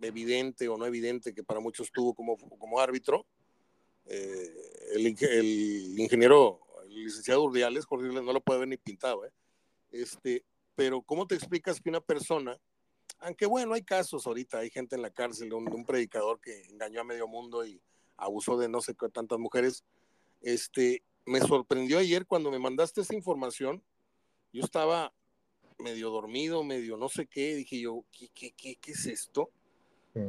evidente 0.02 0.68
o 0.68 0.78
no 0.78 0.86
evidente 0.86 1.34
que 1.34 1.44
para 1.44 1.60
muchos 1.60 1.92
tuvo 1.92 2.14
como, 2.14 2.38
como 2.38 2.80
árbitro. 2.80 3.26
Eh, 4.06 4.52
el, 4.94 5.06
el, 5.06 6.00
ingeniero, 6.00 6.60
el 6.86 7.04
licenciado 7.06 7.44
Urdiales, 7.44 7.86
Jorge 7.86 8.08
no 8.08 8.34
lo 8.34 8.42
puede 8.42 8.60
ver 8.60 8.70
ni 8.70 8.78
pintado, 8.78 9.26
¿eh? 9.26 9.32
Este, 9.92 10.44
pero 10.76 11.02
¿cómo 11.02 11.28
te 11.28 11.36
explicas 11.36 11.82
que 11.82 11.90
una 11.90 12.02
persona, 12.02 12.58
aunque 13.20 13.46
bueno, 13.46 13.74
hay 13.74 13.84
casos 13.84 14.26
ahorita, 14.26 14.60
hay 14.60 14.70
gente 14.70 14.96
en 14.96 15.02
la 15.02 15.10
cárcel 15.10 15.50
de 15.50 15.56
un, 15.56 15.86
predicador 15.86 16.40
que 16.40 16.62
engañó 16.70 17.02
a 17.02 17.04
medio 17.04 17.28
mundo 17.28 17.66
y 17.66 17.82
abusó 18.20 18.58
de 18.58 18.70
no 18.70 18.82
sé 18.82 18.96
qué 18.96 19.10
tantas 19.10 19.40
mujeres, 19.40 19.84
este, 20.42 21.04
me 21.26 21.40
sorprendió 21.40 22.00
ayer 22.00 22.26
cuando 22.26 22.52
me 22.52 22.60
mandaste 22.60 23.02
esa 23.02 23.16
información, 23.16 23.84
yo 24.52 24.64
estaba 24.64 25.14
medio 25.78 26.10
dormido, 26.10 26.64
medio 26.64 26.98
no 26.98 27.10
sé 27.10 27.28
qué, 27.28 27.56
dije 27.56 27.80
yo, 27.80 28.04
¿qué, 28.12 28.30
qué, 28.34 28.52
qué, 28.52 28.76
qué 28.76 28.92
es 28.92 29.06
esto? 29.06 29.50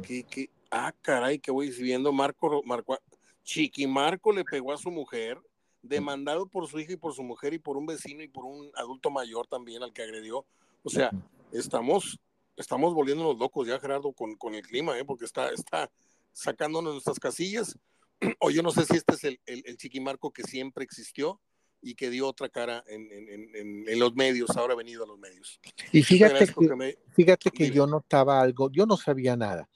¿Qué, 0.03 0.23
qué? 0.23 0.49
Ah, 0.69 0.93
caray, 1.01 1.39
que 1.39 1.51
voy 1.51 1.69
viendo 1.71 2.13
Marco, 2.13 2.61
Marco, 2.63 2.97
Chiqui 3.43 3.87
Marco 3.87 4.31
le 4.31 4.45
pegó 4.45 4.71
a 4.71 4.77
su 4.77 4.89
mujer, 4.91 5.41
demandado 5.81 6.45
por 6.45 6.67
su 6.67 6.79
hija 6.79 6.93
y 6.93 6.97
por 6.97 7.13
su 7.13 7.23
mujer 7.23 7.53
y 7.53 7.59
por 7.59 7.75
un 7.75 7.85
vecino 7.85 8.23
y 8.23 8.27
por 8.27 8.45
un 8.45 8.71
adulto 8.75 9.09
mayor 9.09 9.47
también 9.47 9.83
al 9.83 9.91
que 9.91 10.03
agredió. 10.03 10.45
O 10.83 10.89
sea, 10.89 11.11
estamos, 11.51 12.19
estamos 12.55 12.93
volviéndonos 12.93 13.37
locos 13.37 13.67
ya, 13.67 13.79
Gerardo, 13.79 14.13
con, 14.13 14.35
con 14.35 14.55
el 14.55 14.61
clima, 14.61 14.97
¿eh? 14.97 15.03
porque 15.03 15.25
está, 15.25 15.49
está 15.49 15.91
sacándonos 16.31 16.93
nuestras 16.93 17.19
casillas. 17.19 17.77
O 18.39 18.51
yo 18.51 18.61
no 18.61 18.69
sé 18.69 18.85
si 18.85 18.97
este 18.97 19.15
es 19.15 19.23
el, 19.23 19.39
el, 19.47 19.77
chiquimarco 19.77 20.31
que 20.31 20.43
siempre 20.43 20.83
existió 20.83 21.41
y 21.81 21.95
que 21.95 22.11
dio 22.11 22.27
otra 22.27 22.49
cara 22.49 22.83
en, 22.85 23.11
en, 23.11 23.87
en, 23.87 23.99
los 23.99 24.13
medios, 24.13 24.55
ahora 24.55 24.73
ha 24.73 24.77
venido 24.77 25.03
a 25.03 25.07
los 25.07 25.17
medios. 25.17 25.59
Y 25.91 26.03
fíjate 26.03 26.45
que, 26.45 26.99
fíjate 27.09 27.49
que 27.49 27.71
yo 27.71 27.87
notaba 27.87 28.39
algo, 28.39 28.69
yo 28.69 28.85
no 28.85 28.95
sabía 28.95 29.35
nada, 29.35 29.67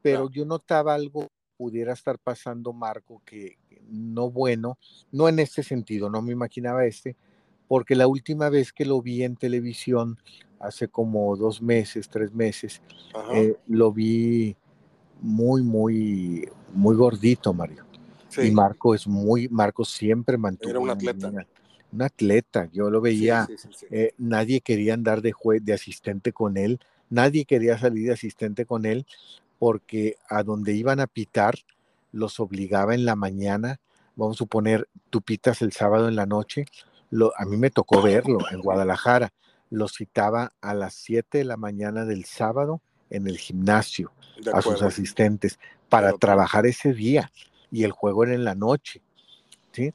pero 0.00 0.30
yo 0.30 0.44
notaba 0.44 0.94
algo 0.94 1.26
pudiera 1.60 1.92
estar 1.92 2.18
pasando 2.18 2.72
Marco 2.72 3.20
que, 3.26 3.58
no 3.90 4.30
bueno, 4.30 4.78
no 5.12 5.28
en 5.28 5.40
este 5.40 5.62
sentido, 5.62 6.08
no 6.08 6.22
me 6.22 6.32
imaginaba 6.32 6.86
este, 6.86 7.16
porque 7.68 7.94
la 7.94 8.06
última 8.06 8.48
vez 8.48 8.72
que 8.72 8.86
lo 8.86 9.02
vi 9.02 9.24
en 9.24 9.36
televisión, 9.36 10.18
hace 10.58 10.88
como 10.88 11.36
dos 11.36 11.60
meses, 11.60 12.08
tres 12.08 12.32
meses, 12.32 12.80
eh, 13.34 13.56
lo 13.66 13.92
vi 13.92 14.56
muy, 15.20 15.62
muy, 15.62 16.48
muy 16.72 16.96
gordito, 16.96 17.52
Mario. 17.52 17.84
Y 18.42 18.50
Marco 18.50 18.94
es 18.94 19.06
muy, 19.06 19.48
Marco 19.48 19.84
siempre 19.84 20.38
mantuvo. 20.38 20.70
Era 20.70 20.78
un 20.78 20.90
atleta. 20.90 21.32
un 21.92 22.02
atleta, 22.02 22.68
yo 22.72 22.90
lo 22.90 23.00
veía, 23.00 23.48
eh, 23.90 24.14
nadie 24.18 24.60
quería 24.60 24.94
andar 24.94 25.20
de, 25.20 25.34
de 25.60 25.72
asistente 25.72 26.32
con 26.32 26.56
él, 26.56 26.78
nadie 27.08 27.44
quería 27.44 27.76
salir 27.76 28.06
de 28.06 28.12
asistente 28.12 28.64
con 28.64 28.86
él, 28.86 29.04
porque 29.58 30.16
a 30.28 30.44
donde 30.44 30.74
iban 30.74 31.00
a 31.00 31.08
pitar 31.08 31.56
los 32.12 32.40
obligaba 32.40 32.94
en 32.94 33.04
la 33.04 33.16
mañana, 33.16 33.80
vamos 34.16 34.36
a 34.36 34.38
suponer, 34.38 34.88
tú 35.10 35.22
pitas 35.22 35.62
el 35.62 35.72
sábado 35.72 36.08
en 36.08 36.16
la 36.16 36.26
noche, 36.26 36.66
lo, 37.10 37.32
a 37.36 37.44
mí 37.44 37.56
me 37.56 37.70
tocó 37.70 38.02
verlo 38.02 38.38
en 38.50 38.60
Guadalajara, 38.60 39.32
lo 39.70 39.88
citaba 39.88 40.52
a 40.60 40.74
las 40.74 40.94
7 40.94 41.38
de 41.38 41.44
la 41.44 41.56
mañana 41.56 42.04
del 42.04 42.24
sábado 42.24 42.80
en 43.10 43.26
el 43.26 43.38
gimnasio 43.38 44.12
a 44.52 44.62
sus 44.62 44.82
asistentes 44.82 45.58
para 45.88 46.12
trabajar 46.12 46.66
ese 46.66 46.94
día 46.94 47.30
y 47.70 47.84
el 47.84 47.92
juego 47.92 48.24
era 48.24 48.34
en 48.34 48.44
la 48.44 48.54
noche, 48.54 49.02
¿sí? 49.72 49.92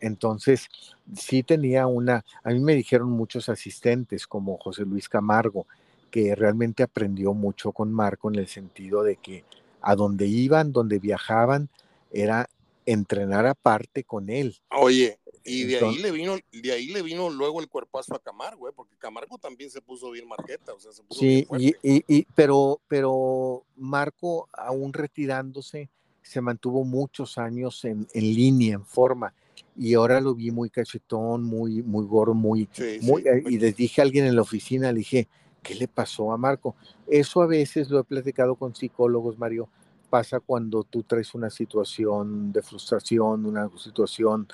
Entonces, 0.00 0.68
sí 1.16 1.42
tenía 1.42 1.86
una, 1.86 2.24
a 2.44 2.50
mí 2.50 2.60
me 2.60 2.74
dijeron 2.74 3.10
muchos 3.10 3.48
asistentes 3.48 4.26
como 4.26 4.58
José 4.58 4.84
Luis 4.84 5.08
Camargo, 5.08 5.66
que 6.10 6.34
realmente 6.34 6.82
aprendió 6.82 7.32
mucho 7.32 7.72
con 7.72 7.92
Marco 7.92 8.28
en 8.28 8.36
el 8.36 8.46
sentido 8.46 9.02
de 9.02 9.16
que 9.16 9.44
a 9.80 9.94
donde 9.94 10.26
iban, 10.26 10.72
donde 10.72 10.98
viajaban, 10.98 11.68
era 12.12 12.48
entrenar 12.84 13.46
aparte 13.46 14.04
con 14.04 14.30
él. 14.30 14.56
Oye, 14.70 15.18
y 15.46 15.64
de 15.64 15.78
ahí 15.78 15.98
le 15.98 16.10
vino, 16.10 16.36
de 16.52 16.72
ahí 16.72 16.88
le 16.88 17.02
vino 17.02 17.30
luego 17.30 17.60
el 17.60 17.68
cuerpazo 17.68 18.14
a 18.14 18.18
Camargo, 18.18 18.68
¿eh? 18.68 18.72
porque 18.74 18.96
Camargo 18.96 19.38
también 19.38 19.70
se 19.70 19.80
puso 19.80 20.10
bien 20.10 20.26
marqueta, 20.26 20.74
o 20.74 20.80
sea, 20.80 20.92
se 20.92 21.02
puso 21.02 21.20
sí, 21.20 21.46
bien 21.50 21.74
y, 21.82 22.04
y, 22.08 22.26
pero, 22.34 22.80
pero 22.88 23.64
Marco, 23.76 24.48
aún 24.52 24.92
retirándose, 24.92 25.88
se 26.22 26.40
mantuvo 26.40 26.84
muchos 26.84 27.38
años 27.38 27.84
en, 27.84 28.06
en, 28.12 28.22
línea, 28.34 28.74
en 28.74 28.84
forma, 28.84 29.32
y 29.76 29.94
ahora 29.94 30.20
lo 30.20 30.34
vi 30.34 30.50
muy 30.50 30.68
cachetón, 30.68 31.44
muy, 31.44 31.82
muy 31.82 32.04
gordo, 32.04 32.34
muy, 32.34 32.68
muy 33.02 33.22
eh, 33.22 33.42
y 33.46 33.58
les 33.58 33.76
dije 33.76 34.00
a 34.00 34.04
alguien 34.04 34.26
en 34.26 34.34
la 34.34 34.42
oficina, 34.42 34.90
le 34.90 34.98
dije, 34.98 35.28
¿qué 35.62 35.74
le 35.74 35.86
pasó 35.86 36.32
a 36.32 36.36
Marco? 36.36 36.74
Eso 37.06 37.42
a 37.42 37.46
veces 37.46 37.88
lo 37.90 38.00
he 38.00 38.04
platicado 38.04 38.56
con 38.56 38.74
psicólogos, 38.74 39.38
Mario, 39.38 39.68
pasa 40.10 40.40
cuando 40.40 40.82
tú 40.84 41.02
traes 41.02 41.34
una 41.34 41.50
situación 41.50 42.52
de 42.52 42.62
frustración, 42.62 43.44
una 43.44 43.70
situación 43.76 44.48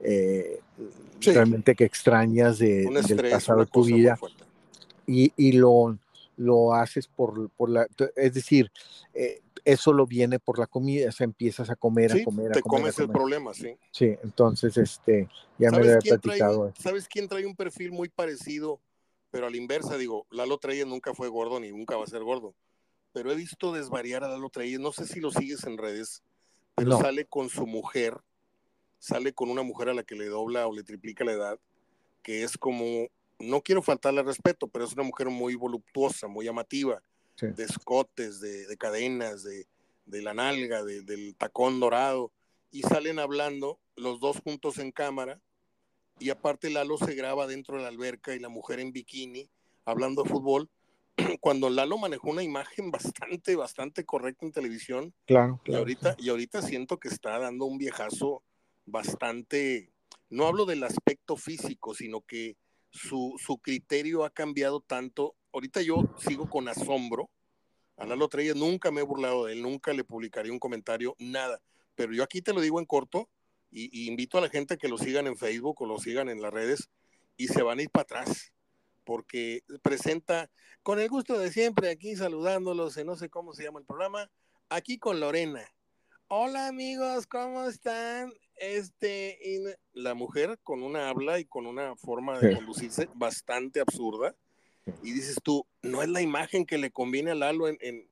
eh, 0.00 0.60
realmente 1.20 1.74
que 1.74 1.84
extrañas 1.84 2.58
de, 2.58 2.88
del 3.08 3.30
pasado 3.30 3.60
de 3.60 3.66
tu 3.66 3.84
vida 3.84 4.18
y, 5.06 5.32
y, 5.36 5.52
lo, 5.52 5.98
lo 6.36 6.74
haces 6.74 7.06
por, 7.08 7.50
por 7.50 7.70
la, 7.70 7.86
es 8.16 8.34
decir, 8.34 8.70
eh, 9.14 9.40
eso 9.64 9.92
lo 9.92 10.06
viene 10.06 10.38
por 10.38 10.58
la 10.58 10.66
comida, 10.66 11.08
o 11.08 11.12
sea, 11.12 11.24
empiezas 11.24 11.70
a 11.70 11.76
comer, 11.76 12.12
a 12.12 12.24
comer, 12.24 12.52
a 12.52 12.54
te 12.54 12.62
comer. 12.62 12.80
comes 12.80 12.98
el 12.98 13.08
problema, 13.08 13.54
sí. 13.54 13.76
Sí, 13.90 14.14
entonces, 14.22 14.76
este, 14.76 15.28
ya 15.58 15.70
me 15.70 15.78
había 15.78 15.98
platicado. 15.98 16.72
¿Sabes 16.78 17.08
quién 17.08 17.28
trae 17.28 17.44
un 17.46 17.56
perfil 17.56 17.92
muy 17.92 18.08
parecido 18.08 18.80
pero 19.30 19.46
a 19.46 19.50
la 19.50 19.56
inversa, 19.56 19.96
digo, 19.96 20.26
Lalo 20.30 20.58
Treyes 20.58 20.86
nunca 20.86 21.14
fue 21.14 21.28
gordo 21.28 21.60
ni 21.60 21.70
nunca 21.70 21.96
va 21.96 22.04
a 22.04 22.08
ser 22.08 22.22
gordo. 22.22 22.54
Pero 23.12 23.30
he 23.30 23.34
visto 23.34 23.72
desvariar 23.72 24.24
a 24.24 24.28
Lalo 24.28 24.48
Treyes, 24.50 24.80
no 24.80 24.92
sé 24.92 25.06
si 25.06 25.20
lo 25.20 25.30
sigues 25.30 25.64
en 25.64 25.78
redes, 25.78 26.22
pero 26.74 26.98
sale 26.98 27.26
con 27.26 27.48
su 27.48 27.66
mujer, 27.66 28.18
sale 28.98 29.32
con 29.32 29.50
una 29.50 29.62
mujer 29.62 29.88
a 29.88 29.94
la 29.94 30.02
que 30.02 30.14
le 30.14 30.26
dobla 30.26 30.66
o 30.66 30.74
le 30.74 30.82
triplica 30.82 31.24
la 31.24 31.32
edad, 31.32 31.58
que 32.22 32.42
es 32.42 32.56
como, 32.58 33.08
no 33.38 33.62
quiero 33.62 33.82
faltarle 33.82 34.22
respeto, 34.22 34.68
pero 34.68 34.84
es 34.84 34.92
una 34.92 35.02
mujer 35.02 35.28
muy 35.28 35.54
voluptuosa, 35.54 36.28
muy 36.28 36.44
llamativa, 36.44 37.02
de 37.40 37.62
escotes, 37.62 38.40
de, 38.40 38.76
cadenas, 38.76 39.44
de, 39.44 39.66
la 40.22 40.34
nalga, 40.34 40.82
del 40.82 41.36
tacón 41.36 41.78
dorado, 41.78 42.32
y 42.70 42.82
salen 42.82 43.18
hablando 43.18 43.78
los 43.96 44.20
dos 44.20 44.40
juntos 44.40 44.78
en 44.78 44.92
cámara 44.92 45.40
y 46.18 46.30
aparte 46.30 46.70
Lalo 46.70 46.98
se 46.98 47.14
graba 47.14 47.46
dentro 47.46 47.76
de 47.76 47.82
la 47.82 47.88
alberca 47.88 48.34
y 48.34 48.38
la 48.38 48.48
mujer 48.48 48.80
en 48.80 48.92
bikini 48.92 49.48
hablando 49.84 50.22
de 50.22 50.28
fútbol, 50.28 50.68
cuando 51.40 51.70
Lalo 51.70 51.96
manejó 51.96 52.30
una 52.30 52.42
imagen 52.42 52.90
bastante, 52.90 53.56
bastante 53.56 54.04
correcta 54.04 54.44
en 54.44 54.52
televisión. 54.52 55.14
Claro. 55.26 55.60
y, 55.64 55.74
ahorita, 55.74 56.16
y 56.18 56.28
ahorita 56.28 56.60
siento 56.60 56.98
que 56.98 57.08
está 57.08 57.38
dando 57.38 57.64
un 57.64 57.78
viejazo 57.78 58.42
bastante, 58.90 59.92
no 60.30 60.46
hablo 60.46 60.66
del 60.66 60.84
aspecto 60.84 61.36
físico, 61.36 61.94
sino 61.94 62.20
que 62.22 62.56
su, 62.90 63.34
su 63.38 63.58
criterio 63.58 64.24
ha 64.24 64.30
cambiado 64.30 64.80
tanto. 64.80 65.34
Ahorita 65.52 65.82
yo 65.82 66.02
sigo 66.18 66.48
con 66.48 66.68
asombro. 66.68 67.30
A 67.96 68.06
Lalo 68.06 68.28
nunca 68.54 68.90
me 68.90 69.00
he 69.00 69.04
burlado 69.04 69.46
de 69.46 69.54
él, 69.54 69.62
nunca 69.62 69.92
le 69.92 70.04
publicaría 70.04 70.52
un 70.52 70.60
comentario, 70.60 71.16
nada. 71.18 71.60
Pero 71.94 72.12
yo 72.12 72.22
aquí 72.22 72.42
te 72.42 72.52
lo 72.52 72.60
digo 72.60 72.78
en 72.78 72.86
corto, 72.86 73.28
y, 73.70 74.08
invito 74.08 74.38
a 74.38 74.40
la 74.40 74.48
gente 74.48 74.74
a 74.74 74.76
que 74.76 74.88
lo 74.88 74.98
sigan 74.98 75.26
en 75.26 75.36
Facebook 75.36 75.82
o 75.82 75.86
lo 75.86 75.98
sigan 75.98 76.28
en 76.28 76.40
las 76.40 76.52
redes 76.52 76.88
y 77.36 77.48
se 77.48 77.62
van 77.62 77.78
a 77.78 77.82
ir 77.82 77.90
para 77.90 78.02
atrás 78.02 78.52
porque 79.04 79.62
presenta 79.82 80.50
con 80.82 81.00
el 81.00 81.08
gusto 81.08 81.38
de 81.38 81.50
siempre 81.50 81.90
aquí 81.90 82.14
saludándolos, 82.14 82.96
no 83.04 83.16
sé 83.16 83.30
cómo 83.30 83.54
se 83.54 83.64
llama 83.64 83.80
el 83.80 83.86
programa, 83.86 84.30
aquí 84.68 84.98
con 84.98 85.18
Lorena. 85.18 85.66
Hola 86.28 86.68
amigos, 86.68 87.26
¿cómo 87.26 87.64
están? 87.64 88.32
Este, 88.60 89.38
la 89.92 90.14
mujer 90.14 90.58
con 90.62 90.82
una 90.82 91.08
habla 91.08 91.38
y 91.38 91.44
con 91.44 91.66
una 91.66 91.96
forma 91.96 92.38
de 92.38 92.54
conducirse 92.56 93.08
bastante 93.14 93.80
absurda. 93.80 94.34
Y 95.02 95.12
dices 95.12 95.38
tú, 95.42 95.66
no 95.82 96.02
es 96.02 96.08
la 96.08 96.22
imagen 96.22 96.64
que 96.64 96.78
le 96.78 96.90
conviene 96.90 97.30
a 97.30 97.34
Lalo 97.34 97.68
en, 97.68 98.08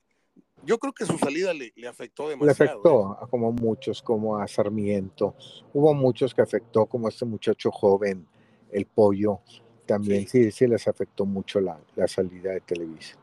yo 0.65 0.79
creo 0.79 0.93
que 0.93 1.07
su 1.07 1.17
salida 1.19 1.53
le, 1.55 1.73
afectó 1.89 2.29
demasiado. 2.29 2.65
Le 2.65 2.71
afectó, 2.71 3.19
¿eh? 3.23 3.27
como 3.31 3.53
muchos, 3.53 4.03
como 4.03 4.37
a 4.37 4.47
Sarmiento. 4.49 5.35
Hubo 5.73 5.95
muchos 5.95 6.35
que 6.35 6.43
afectó, 6.43 6.87
como 6.87 7.09
este 7.09 7.25
muchacho 7.25 7.71
joven, 7.71 8.27
el 8.71 8.87
pollo. 8.87 9.41
También 9.87 10.27
sí, 10.27 10.51
sí, 10.51 10.67
les 10.67 10.89
afectó 10.89 11.25
mucho 11.25 11.61
la, 11.61 11.79
salida 12.09 12.51
de 12.53 12.61
Televisa. 12.61 13.17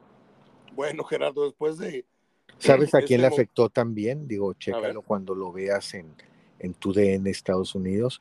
Bueno, 0.74 1.04
Gerardo, 1.04 1.44
después 1.44 1.78
de 1.78 2.06
¿Sabes 2.58 2.96
a 2.96 3.02
quién 3.02 3.22
le 3.22 3.28
Este 3.28 3.42
afectó 3.42 3.70
también? 3.70 4.28
Digo, 4.28 4.54
chécalo 4.54 5.02
cuando 5.02 5.36
lo 5.36 5.52
veas 5.52 5.94
en, 5.96 6.16
en 6.64 6.74
tu 6.74 6.94
DN 6.94 7.30
Estados 7.30 7.76
Unidos. 7.76 8.20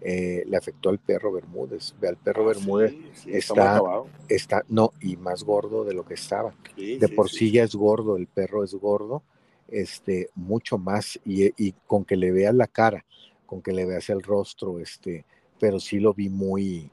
Eh, 0.00 0.44
le 0.46 0.56
afectó 0.56 0.88
al 0.88 0.98
perro 0.98 1.32
Bermúdez. 1.32 1.94
Ve 2.00 2.08
al 2.08 2.16
perro 2.16 2.44
Ah, 2.44 2.46
Bermúdez, 2.46 2.92
sí, 2.92 3.10
sí, 3.12 3.30
está- 3.36 3.82
está, 4.28 4.62
no, 4.68 4.92
y 5.02 5.16
más 5.16 5.42
gordo 5.44 5.84
de 5.84 5.92
lo 5.92 6.06
que 6.06 6.14
estaba. 6.14 6.54
Sí, 6.74 6.96
De 6.96 7.08
por 7.08 7.28
sí. 7.28 7.36
sí 7.36 7.50
ya 7.50 7.64
es 7.64 7.74
gordo, 7.74 8.16
el 8.16 8.26
perro 8.26 8.64
es 8.64 8.72
gordo, 8.74 9.22
este, 9.68 10.30
mucho 10.34 10.78
más, 10.78 11.20
y, 11.26 11.52
y 11.62 11.72
con 11.86 12.04
que 12.04 12.16
le 12.16 12.30
veas 12.32 12.54
la 12.54 12.66
cara, 12.66 13.04
con 13.44 13.60
que 13.60 13.72
le 13.72 13.84
veas 13.84 14.08
el 14.08 14.22
rostro, 14.22 14.78
este, 14.80 15.24
pero 15.58 15.78
sí 15.80 15.98
lo 16.00 16.14
vi 16.14 16.28
muy, 16.30 16.90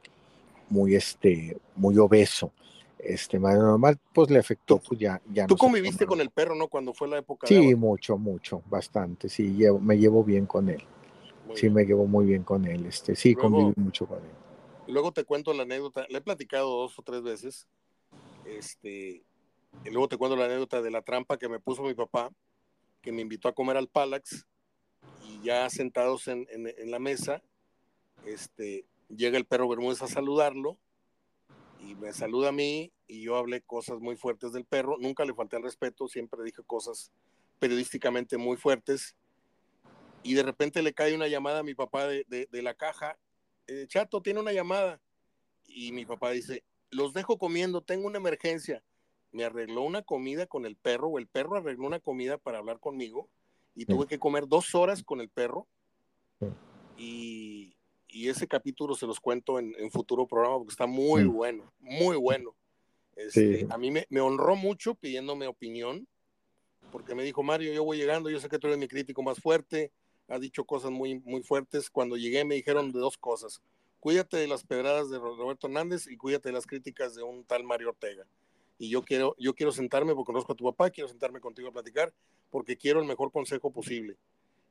muy, 0.69 0.95
este, 0.95 1.57
muy 1.75 1.97
obeso. 1.97 2.51
Este, 2.99 3.37
más 3.39 3.55
normal, 3.57 3.99
pues 4.13 4.29
le 4.31 4.39
afectó, 4.39 4.79
pues 4.79 4.99
ya, 4.99 5.21
ya 5.31 5.45
Tú 5.45 5.53
no 5.53 5.57
conviviste 5.57 6.05
con 6.07 6.19
el 6.19 6.31
perro, 6.31 6.55
¿no? 6.55 6.67
Cuando 6.67 6.93
fue 6.93 7.07
la 7.07 7.19
época 7.19 7.47
Sí, 7.47 7.75
mucho, 7.75 8.17
mucho, 8.17 8.63
bastante, 8.65 9.29
sí, 9.29 9.53
llevo- 9.55 9.79
me 9.79 9.97
llevo 9.97 10.23
bien 10.23 10.45
con 10.47 10.67
él, 10.69 10.83
Muy 11.45 11.55
sí 11.55 11.61
bien. 11.63 11.73
me 11.73 11.85
llevo 11.85 12.07
muy 12.07 12.25
bien 12.25 12.43
con 12.43 12.65
él, 12.65 12.85
este, 12.87 13.15
sí, 13.15 13.33
Luego- 13.35 13.49
conviví 13.49 13.73
mucho 13.77 14.07
con 14.07 14.17
él. 14.17 14.31
Luego 14.87 15.11
te 15.11 15.25
cuento 15.25 15.53
la 15.53 15.63
anécdota, 15.63 16.05
le 16.09 16.17
he 16.17 16.21
platicado 16.21 16.69
dos 16.69 16.97
o 16.97 17.03
tres 17.03 17.21
veces, 17.21 17.67
este, 18.45 19.23
y 19.83 19.89
luego 19.91 20.07
te 20.07 20.17
cuento 20.17 20.35
la 20.35 20.45
anécdota 20.45 20.81
de 20.81 20.89
la 20.91 21.01
trampa 21.01 21.37
que 21.37 21.49
me 21.49 21.59
puso 21.59 21.83
mi 21.83 21.93
papá, 21.93 22.31
que 23.01 23.11
me 23.11 23.21
invitó 23.21 23.47
a 23.47 23.53
comer 23.53 23.77
al 23.77 23.89
Palax, 23.89 24.45
y 25.19 25.41
ya 25.41 25.69
sentados 25.69 26.27
en, 26.27 26.47
en- 26.49 26.67
en 26.77 26.89
la 26.91 26.99
mesa, 26.99 27.43
este, 28.25 28.85
llega 29.09 29.37
el 29.37 29.45
perro 29.45 29.67
Bermúdez 29.69 30.01
a 30.01 30.07
saludarlo, 30.07 30.77
y 31.87 31.95
me 31.95 32.11
saluda 32.13 32.49
a 32.49 32.51
mí, 32.51 32.91
y 33.07 33.21
yo 33.23 33.35
hablé 33.37 33.61
cosas 33.61 33.99
muy 33.99 34.15
fuertes 34.17 34.51
del 34.51 34.65
perro, 34.65 34.97
nunca 34.99 35.23
le 35.25 35.33
falté 35.33 35.55
al 35.55 35.63
respeto, 35.63 36.07
siempre 36.07 36.43
dije 36.43 36.61
cosas 36.63 37.11
periodísticamente 37.59 38.37
muy 38.37 38.57
fuertes, 38.57 39.15
y 40.23 40.33
de 40.33 40.43
repente 40.43 40.81
le 40.81 40.93
cae 40.93 41.15
una 41.15 41.27
llamada 41.27 41.59
a 41.59 41.63
mi 41.63 41.73
papá 41.75 42.07
de, 42.07 42.25
de- 42.27 42.47
de 42.51 42.61
la 42.61 42.73
caja, 42.73 43.17
eh, 43.67 43.85
Chato, 43.87 44.21
tiene 44.21 44.39
una 44.39 44.51
llamada. 44.51 44.99
Y 45.65 45.91
mi 45.91 46.05
papá 46.05 46.31
dice, 46.31 46.63
los 46.89 47.13
dejo 47.13 47.37
comiendo, 47.37 47.81
tengo 47.81 48.07
una 48.07 48.17
emergencia. 48.17 48.81
Me 49.31 49.43
arregló 49.43 49.81
una 49.83 50.01
comida 50.01 50.47
con 50.47 50.65
el 50.65 50.75
perro, 50.77 51.09
o 51.09 51.19
el 51.19 51.27
perro 51.27 51.57
arregló 51.57 51.85
una 51.85 51.99
comida 51.99 52.37
para 52.37 52.57
hablar 52.59 52.79
conmigo, 52.79 53.29
y 53.75 53.85
tuve 53.85 54.07
que 54.07 54.19
comer 54.19 54.47
dos 54.47 54.73
horas 54.75 55.03
con 55.03 55.19
el 55.21 55.29
perro. 55.29 55.67
Y, 56.97 57.66
y 58.17 58.29
ese 58.29 58.47
capítulo 58.47 58.95
se 58.95 59.05
los 59.05 59.19
cuento 59.19 59.59
en, 59.59 59.75
en 59.77 59.91
futuro 59.91 60.25
programa 60.25 60.57
porque 60.57 60.71
está 60.71 60.87
muy 60.87 61.21
Sí. 61.21 61.27
bueno, 61.27 61.71
muy 61.79 62.17
bueno. 62.17 62.55
Este, 63.15 63.59
Sí. 63.59 63.67
A 63.69 63.77
mí 63.77 63.91
me, 63.91 64.05
me 64.09 64.21
honró 64.21 64.55
mucho 64.55 64.95
pidiéndome 64.95 65.47
opinión, 65.47 66.07
porque 66.91 67.15
me 67.15 67.23
dijo, 67.23 67.43
Mario, 67.43 67.73
yo 67.73 67.83
voy 67.83 67.97
llegando, 67.97 68.29
yo 68.29 68.39
sé 68.39 68.47
que 68.49 68.59
tú 68.59 68.67
eres 68.67 68.79
mi 68.79 68.87
crítico 68.87 69.21
más 69.23 69.39
fuerte, 69.39 69.91
ha 70.29 70.39
dicho 70.39 70.65
cosas 70.65 70.91
muy, 70.91 71.19
muy 71.19 71.41
fuertes. 71.43 71.89
Cuando 71.89 72.17
llegué 72.17 72.43
me 72.45 72.55
dijeron 72.55 72.91
de 72.91 72.99
dos 72.99 73.17
cosas. 73.17 73.61
Cuídate 73.99 74.37
de 74.37 74.47
las 74.47 74.63
pedradas 74.63 75.09
de 75.09 75.17
Roberto 75.19 75.67
Hernández 75.67 76.07
y 76.07 76.17
cuídate 76.17 76.49
de 76.49 76.53
las 76.53 76.65
críticas 76.65 77.15
de 77.15 77.23
un 77.23 77.43
tal 77.43 77.63
Mario 77.63 77.89
Ortega. 77.89 78.25
Y 78.79 78.89
yo 78.89 79.03
quiero, 79.03 79.35
yo 79.39 79.53
quiero 79.53 79.71
sentarme 79.71 80.13
porque 80.13 80.27
conozco 80.27 80.53
a 80.53 80.55
tu 80.55 80.63
papá, 80.65 80.89
quiero 80.91 81.07
sentarme 81.07 81.39
contigo 81.39 81.69
a 81.69 81.71
platicar 81.71 82.13
porque 82.51 82.77
quiero 82.77 82.99
el 82.99 83.07
mejor 83.07 83.31
consejo 83.31 83.71
posible. 83.71 84.17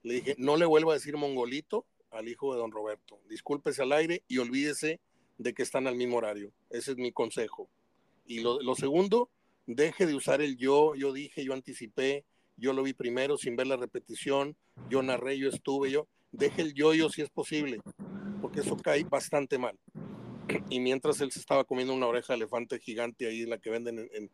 Le 0.02 0.14
dije, 0.14 0.34
no 0.38 0.56
le 0.56 0.64
vuelva 0.64 0.92
a 0.92 0.94
decir 0.94 1.16
mongolito 1.16 1.84
al 2.16 2.28
hijo 2.28 2.52
de 2.54 2.60
don 2.60 2.70
Roberto. 2.72 3.20
Discúlpese 3.28 3.82
al 3.82 3.92
aire 3.92 4.22
y 4.28 4.38
olvídese 4.38 5.00
de 5.38 5.54
que 5.54 5.62
están 5.62 5.86
al 5.86 5.96
mismo 5.96 6.16
horario. 6.16 6.52
Ese 6.70 6.92
es 6.92 6.96
mi 6.96 7.12
consejo. 7.12 7.68
Y 8.26 8.40
lo, 8.40 8.74
segundo, 8.74 9.28
deje 9.66 10.06
de 10.06 10.14
usar 10.14 10.40
el 10.40 10.56
yo, 10.56 10.94
yo 10.94 11.12
dije, 11.12 11.44
yo 11.44 11.52
anticipé, 11.52 12.24
yo 12.56 12.72
lo 12.72 12.82
vi 12.82 12.92
primero 12.92 13.36
sin 13.36 13.54
ver 13.54 13.66
la 13.66 13.76
repetición, 13.76 14.56
yo 14.90 15.02
narré, 15.02 15.38
yo 15.38 15.48
estuve, 15.48 15.90
yo, 15.90 16.08
deje 16.32 16.62
el 16.62 16.74
yo, 16.74 16.94
yo 16.94 17.08
si 17.08 17.22
es 17.22 17.30
posible, 17.30 17.80
porque 18.40 18.60
eso 18.60 18.76
cae 18.76 19.04
bastante 19.04 19.58
mal. 19.58 19.78
Y 20.70 20.80
mientras 20.80 21.20
él 21.20 21.30
se 21.30 21.40
estaba 21.40 21.64
comiendo 21.64 21.92
una 21.94 22.06
oreja 22.06 22.32
de 22.32 22.38
elefante 22.38 22.78
gigante 22.78 23.26
ahí, 23.26 23.44
la 23.46 23.58
que 23.58 23.70
venden 23.70 23.98
en, 23.98 24.08
en- 24.12 24.30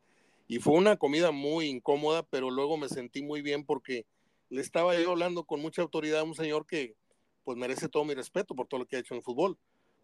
Y 0.49 0.59
fue 0.59 0.75
una 0.75 0.97
comida 0.97 1.31
muy 1.31 1.67
incómoda, 1.67 2.23
pero 2.23 2.51
luego 2.51 2.77
me 2.77 2.89
sentí 2.89 3.23
muy 3.23 3.43
bien 3.43 3.65
porque 3.65 4.05
le 4.51 4.61
estaba 4.61 4.99
yo 4.99 5.11
hablando 5.11 5.45
con 5.45 5.61
mucha 5.61 5.83
autoridad 5.83 6.21
a 6.21 6.25
un 6.25 6.35
señor 6.35 6.67
que 6.67 6.95
pues 7.45 7.57
merece 7.59 7.89
todo 7.89 8.05
mi 8.05 8.15
respeto 8.15 8.55
por 8.55 8.67
todo 8.67 8.81
lo 8.81 8.87
que 8.87 8.97
ha 8.97 9.01
hecho 9.01 9.15
en 9.15 9.19
el 9.19 9.25
fútbol. 9.25 9.59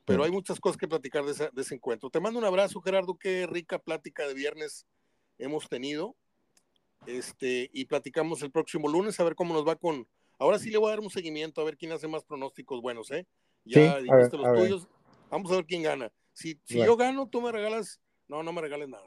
Pero 0.04 0.24
hay 0.24 0.30
muchas 0.30 0.58
cosas 0.58 0.78
que 0.78 0.88
platicar 0.88 1.24
de, 1.24 1.32
esa- 1.32 1.50
de 1.50 1.60
ese 1.62 1.74
encuentro. 1.74 2.08
Te 2.08 2.18
mando 2.18 2.38
un 2.38 2.44
abrazo, 2.46 2.80
Gerardo. 2.80 3.16
Qué 3.18 3.46
rica 3.46 3.78
plática 3.78 4.26
de 4.26 4.32
viernes 4.34 4.86
hemos 5.38 5.68
tenido. 5.68 6.16
Este, 7.06 7.70
y 7.72 7.84
platicamos 7.86 8.42
el 8.42 8.50
próximo 8.50 8.88
lunes 8.88 9.18
a 9.20 9.24
ver 9.24 9.34
cómo 9.34 9.54
nos 9.54 9.66
va 9.66 9.76
con. 9.76 10.06
Ahora 10.38 10.58
sí 10.58 10.70
le 10.70 10.78
voy 10.78 10.88
a 10.88 10.90
dar 10.90 11.00
un 11.00 11.10
seguimiento 11.10 11.60
a 11.60 11.64
ver 11.64 11.76
quién 11.76 11.92
hace 11.92 12.08
más 12.08 12.24
pronósticos 12.24 12.80
buenos, 12.80 13.10
¿eh? 13.10 13.26
Sí, 13.64 13.72
Ya 13.72 13.94
a 13.94 13.98
dijiste 14.00 14.16
ver, 14.16 14.32
los 14.38 14.46
a 14.46 14.50
ver. 14.52 14.60
tuyos. 14.62 14.88
Vamos 15.30 15.50
a 15.52 15.56
ver 15.56 15.66
quién 15.66 15.82
gana. 15.82 16.10
Si, 16.32 16.58
si 16.64 16.76
Bueno. 16.76 16.92
yo 16.92 16.96
gano, 16.96 17.28
tú 17.28 17.40
me 17.42 17.52
regalas. 17.52 18.00
No, 18.28 18.42
no 18.42 18.52
me 18.52 18.60
regales 18.60 18.88
nada. 18.88 19.04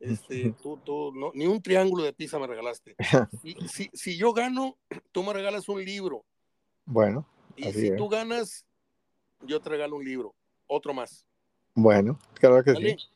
Este, 0.00 0.52
tú, 0.62 0.78
tú, 0.84 1.12
no, 1.14 1.30
ni 1.34 1.46
un 1.46 1.62
triángulo 1.62 2.02
de 2.04 2.12
pizza 2.12 2.38
me 2.38 2.46
regalaste. 2.46 2.96
Si, 3.42 3.54
si, 3.68 3.90
si 3.92 4.16
yo 4.16 4.32
gano, 4.32 4.78
tú 5.12 5.22
me 5.22 5.32
regalas 5.32 5.68
un 5.68 5.84
libro. 5.84 6.24
Bueno, 6.86 7.26
Y 7.56 7.68
Así 7.68 7.80
si 7.80 7.86
es. 7.88 7.96
tú 7.96 8.08
ganas, 8.08 8.64
yo 9.42 9.60
te 9.60 9.68
regalo 9.70 9.96
un 9.96 10.04
libro. 10.04 10.34
Otro 10.66 10.92
más. 10.94 11.26
bueno, 11.74 12.18
claro 12.34 12.62
que 12.64 12.72
¿Vale? 12.72 12.96
sí. 12.98 13.06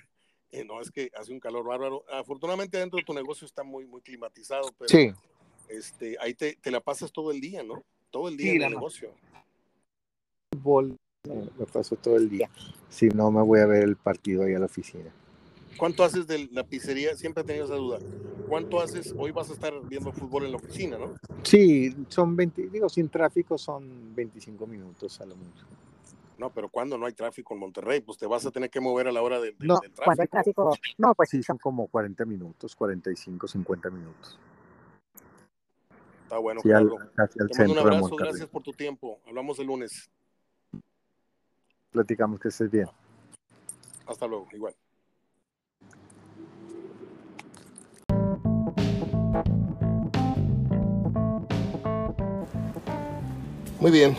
Eh, 0.52 0.64
no, 0.64 0.82
es 0.82 0.92
que 0.92 1.12
hace 1.16 1.32
un 1.32 1.40
calor 1.40 1.66
bárbaro. 1.66 2.06
Afortunadamente 2.12 2.78
dentro 2.78 2.98
de 2.98 3.04
tu 3.06 3.14
negocio 3.14 3.46
está 3.46 3.64
muy, 3.64 3.86
muy 3.86 4.02
climatizado, 4.02 4.74
pero 4.78 4.90
Sí, 4.90 5.12
este, 5.68 6.18
ahí 6.20 6.34
te, 6.34 6.56
te 6.56 6.72
la 6.72 6.80
pasas 6.80 7.12
todo 7.12 7.32
el 7.32 7.42
día, 7.42 7.64
¿no? 7.64 7.84
Todo 8.10 8.30
el 8.30 8.38
día 8.38 8.52
Sí, 8.52 8.56
en 8.58 8.64
el 8.64 8.72
negocio. 8.72 9.14
fútbol, 10.54 10.96
eh, 11.30 11.50
me 11.58 11.66
paso 11.66 11.96
todo 11.98 12.16
el 12.16 12.30
día. 12.30 12.50
Si 12.90 13.10
no, 13.10 13.30
me 13.32 13.42
voy 13.42 13.60
a 13.60 13.66
ver 13.66 13.84
el 13.84 13.98
partido 13.98 14.44
ahí 14.44 14.54
a 14.54 14.60
la 14.60 14.66
oficina. 14.66 15.12
¿Cuánto 15.78 16.04
haces 16.04 16.26
de 16.26 16.48
la 16.52 16.64
pizzería? 16.64 17.16
Siempre 17.16 17.44
he 17.44 17.46
tenido 17.46 17.66
esa 17.66 17.76
duda. 17.76 18.00
¿Cuánto 18.48 18.80
haces? 18.80 19.14
Hoy 19.18 19.32
vas 19.32 19.50
a 19.50 19.54
estar 19.54 19.74
viendo 19.88 20.12
fútbol 20.12 20.46
en 20.46 20.52
la 20.52 20.58
oficina, 20.58 20.98
¿no? 20.98 21.16
Sí, 21.44 21.94
son 22.08 22.36
20, 22.36 22.68
digo, 22.70 22.90
sin 22.90 23.10
tráfico 23.10 23.58
son 23.58 24.16
25 24.16 24.66
minutos 24.66 25.20
a 25.22 25.26
lo 25.26 25.36
mucho. 25.36 25.66
No, 26.38 26.52
pero 26.54 26.70
cuando 26.70 26.98
no 26.98 27.06
hay 27.08 27.14
tráfico 27.14 27.54
en 27.54 27.60
Monterrey, 27.60 28.02
pues 28.02 28.18
te 28.18 28.28
vas 28.28 28.46
a 28.46 28.52
tener 28.52 28.70
que 28.70 28.80
mover 28.80 29.08
a 29.08 29.12
la 29.12 29.22
hora 29.24 29.40
del, 29.40 29.58
del- 29.58 29.68
No, 29.68 29.80
del 29.82 29.92
Cuando 29.94 30.22
hay 30.22 30.28
tráfico. 30.28 30.70
tráfico, 30.70 30.78
no, 31.00 31.16
pues 31.16 31.30
Sí, 31.30 31.42
son 31.42 31.58
como 31.58 31.88
40 31.88 32.26
minutos, 32.26 32.76
45, 32.76 33.48
50 33.48 33.90
minutos. 33.90 34.40
Está 36.24 36.38
bueno, 36.38 36.62
Sí, 36.62 36.72
al, 36.72 36.90
Gerardo. 36.90 37.12
casi 37.16 37.40
al 37.40 37.48
Te 37.48 37.58
mando 37.58 37.74
un 37.74 37.80
abrazo, 37.80 38.02
Monterrey. 38.02 38.26
gracias 38.32 38.50
por 38.50 38.62
tu 38.62 38.72
tiempo. 38.74 39.20
Hablamos 39.26 39.58
el 39.60 39.68
lunes. 39.68 40.10
Platicamos 41.92 42.40
que 42.40 42.50
estés 42.50 42.70
bien. 42.70 42.88
Hasta 44.06 44.28
luego, 44.28 44.48
igual. 44.54 44.76
Muy 53.80 53.92
bien, 53.92 54.16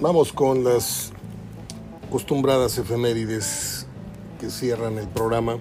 vamos 0.00 0.32
con 0.32 0.62
las 0.62 1.12
acostumbradas 2.14 2.78
efemérides 2.78 3.86
que 4.38 4.48
cierran 4.48 4.98
el 4.98 5.08
programa. 5.08 5.58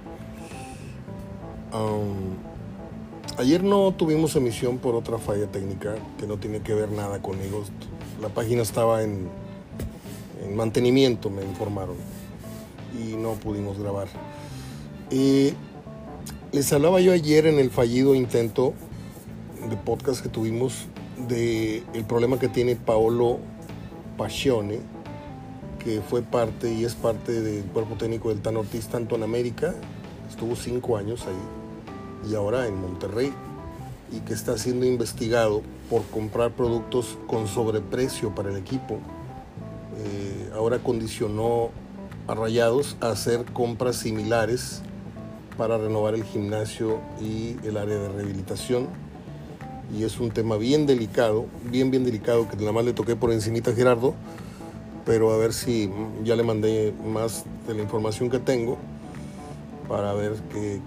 Ayer 3.40 3.64
no 3.64 3.92
tuvimos 3.94 4.36
emisión 4.36 4.78
por 4.78 4.94
otra 4.94 5.18
falla 5.18 5.48
técnica 5.48 5.96
que 6.20 6.28
no 6.28 6.38
tiene 6.38 6.62
que 6.62 6.76
ver 6.76 6.92
nada 6.92 7.24
conmigo. 7.24 7.64
La 8.22 8.30
página 8.30 8.62
estaba 8.62 9.02
en, 9.02 9.30
en 10.46 10.56
mantenimiento, 10.56 11.32
me 11.32 11.42
informaron, 11.42 11.96
y 13.02 13.16
no 13.16 13.32
pudimos 13.32 13.80
grabar. 13.80 14.08
Eh, 15.10 15.56
les 16.52 16.72
hablaba 16.72 17.02
yo 17.02 17.14
ayer 17.14 17.48
en 17.48 17.58
el 17.58 17.72
fallido 17.72 18.14
intento 18.14 18.76
de 19.72 19.76
podcast 19.76 20.22
que 20.22 20.30
tuvimos 20.30 20.86
de 21.28 21.82
problema 22.08 22.38
que 22.38 22.48
tiene 22.48 22.76
Paolo 22.76 23.40
Pacione, 24.20 24.93
que 25.84 26.02
fue 26.02 26.22
parte 26.22 26.72
y 26.72 26.86
es 26.86 26.96
parte 26.96 27.42
del 27.42 27.66
cuerpo 27.66 27.96
técnico 27.96 28.30
del 28.30 28.42
Tan 28.42 28.58
Ortiz 28.58 28.88
tanto 28.88 29.16
en 29.16 29.24
América, 29.24 29.76
estuvo 30.30 30.56
cinco 30.56 30.98
años 30.98 31.26
ahí, 31.28 32.32
y 32.32 32.36
ahora 32.36 32.68
en 32.68 32.80
Monterrey. 32.80 33.34
y 34.12 34.20
que 34.20 34.34
está 34.34 34.60
siendo 34.60 34.86
investigado 34.86 35.64
por 35.90 36.04
comprar 36.04 36.52
productos 36.52 37.18
con 37.26 37.48
sobreprecio 37.48 38.36
para 38.36 38.52
el 38.52 38.58
equipo. 38.58 39.00
Eh, 39.98 40.52
ahora 40.54 40.78
condicionó 40.78 41.72
a 42.28 42.36
Rayados 42.36 42.96
a 43.02 43.10
hacer 43.10 43.44
compras 43.46 43.96
similares 43.96 44.84
para 45.58 45.80
renovar 45.80 46.14
el 46.14 46.24
gimnasio 46.24 47.00
y 47.20 47.58
el 47.64 47.76
área 47.78 47.96
de 47.96 48.10
rehabilitación. 48.10 48.88
Y 49.98 50.04
es 50.04 50.20
un 50.20 50.30
tema 50.30 50.58
bien 50.58 50.86
delicado, 50.86 51.46
bien, 51.72 51.92
bien 51.92 52.04
delicado, 52.04 52.48
que 52.48 52.56
nada 52.58 52.72
más 52.72 52.86
le 52.86 52.94
toqué 52.94 53.16
por 53.16 53.32
encimita 53.32 53.72
a 53.72 53.74
Gerardo, 53.74 54.14
pero 55.06 55.32
a 55.32 55.38
ver 55.38 55.54
si 55.54 55.90
ya 56.24 56.36
le 56.36 56.44
mandé 56.44 56.94
más 57.06 57.46
de 57.68 57.74
la 57.74 57.82
información 57.82 58.30
que 58.30 58.40
tengo 58.40 58.78
para 59.88 60.14
ver 60.14 60.34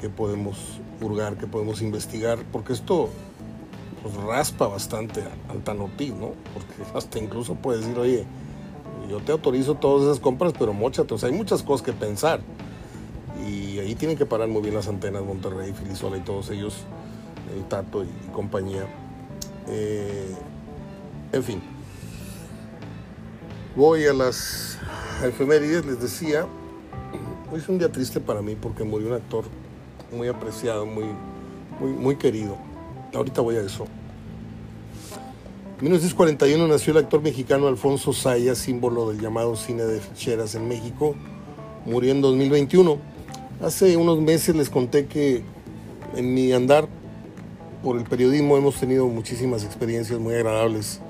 qué, 0.00 0.08
podemos 0.08 0.56
hurgar, 1.00 1.36
qué 1.36 1.46
podemos 1.46 1.82
investigar, 1.82 2.38
porque 2.50 2.72
esto 2.72 3.10
pues, 4.02 4.14
raspa 4.14 4.66
bastante 4.66 5.22
al 5.50 5.62
Tanopi, 5.62 6.10
¿no? 6.10 6.32
Porque 6.54 6.90
hasta 6.94 7.18
incluso 7.18 7.54
puede 7.54 7.80
decir, 7.80 7.98
oye, 7.98 8.24
yo 9.10 9.20
te 9.20 9.32
autorizo 9.32 9.74
todas 9.74 10.04
esas 10.06 10.20
compras, 10.20 10.54
pero 10.58 10.72
mochate, 10.72 11.12
o 11.12 11.18
sea, 11.18 11.28
hay 11.28 11.34
muchas 11.34 11.62
cosas 11.62 11.84
que 11.84 11.92
pensar. 11.92 12.40
Y 13.46 13.78
ahí 13.78 13.94
tienen 13.94 14.16
que 14.16 14.24
parar 14.24 14.48
muy 14.48 14.62
bien 14.62 14.74
las 14.74 14.88
antenas 14.88 15.22
Monterrey, 15.22 15.72
Filisola 15.72 16.16
y 16.16 16.20
todos 16.20 16.50
ellos, 16.50 16.78
el 17.54 17.64
Tato 17.68 18.02
y, 18.02 18.08
compañía. 18.32 18.86
Eh, 19.68 20.34
en 21.32 21.42
fin. 21.42 21.75
Voy 23.76 24.06
a 24.06 24.14
las 24.14 24.78
efemérides, 25.22 25.84
les 25.84 26.00
decía, 26.00 26.46
hoy 27.52 27.60
es 27.60 27.68
un 27.68 27.78
día 27.78 27.92
triste 27.92 28.20
para 28.20 28.40
mí 28.40 28.56
porque 28.58 28.84
murió 28.84 29.08
un 29.08 29.12
actor 29.12 29.44
muy 30.10 30.28
apreciado, 30.28 30.86
muy, 30.86 31.04
muy, 31.78 31.90
muy 31.90 32.16
querido. 32.16 32.56
Ahorita 33.12 33.42
voy 33.42 33.56
a 33.56 33.60
eso. 33.60 33.86
En 35.76 35.82
1941 35.82 36.66
nació 36.66 36.92
el 36.92 37.04
actor 37.04 37.20
mexicano 37.20 37.68
Alfonso 37.68 38.14
Saya, 38.14 38.54
símbolo 38.54 39.10
del 39.10 39.20
llamado 39.20 39.56
cine 39.56 39.84
de 39.84 40.00
ficheras 40.00 40.54
en 40.54 40.68
México. 40.68 41.14
Murió 41.84 42.12
en 42.12 42.22
2021. 42.22 42.96
Hace 43.62 43.98
unos 43.98 44.18
meses 44.22 44.56
les 44.56 44.70
conté 44.70 45.04
que 45.04 45.42
en 46.16 46.32
mi 46.32 46.50
andar 46.50 46.88
por 47.82 47.98
el 47.98 48.04
periodismo 48.04 48.56
hemos 48.56 48.76
tenido 48.76 49.06
muchísimas 49.06 49.64
experiencias 49.64 50.18
muy 50.18 50.32
agradables 50.32 51.02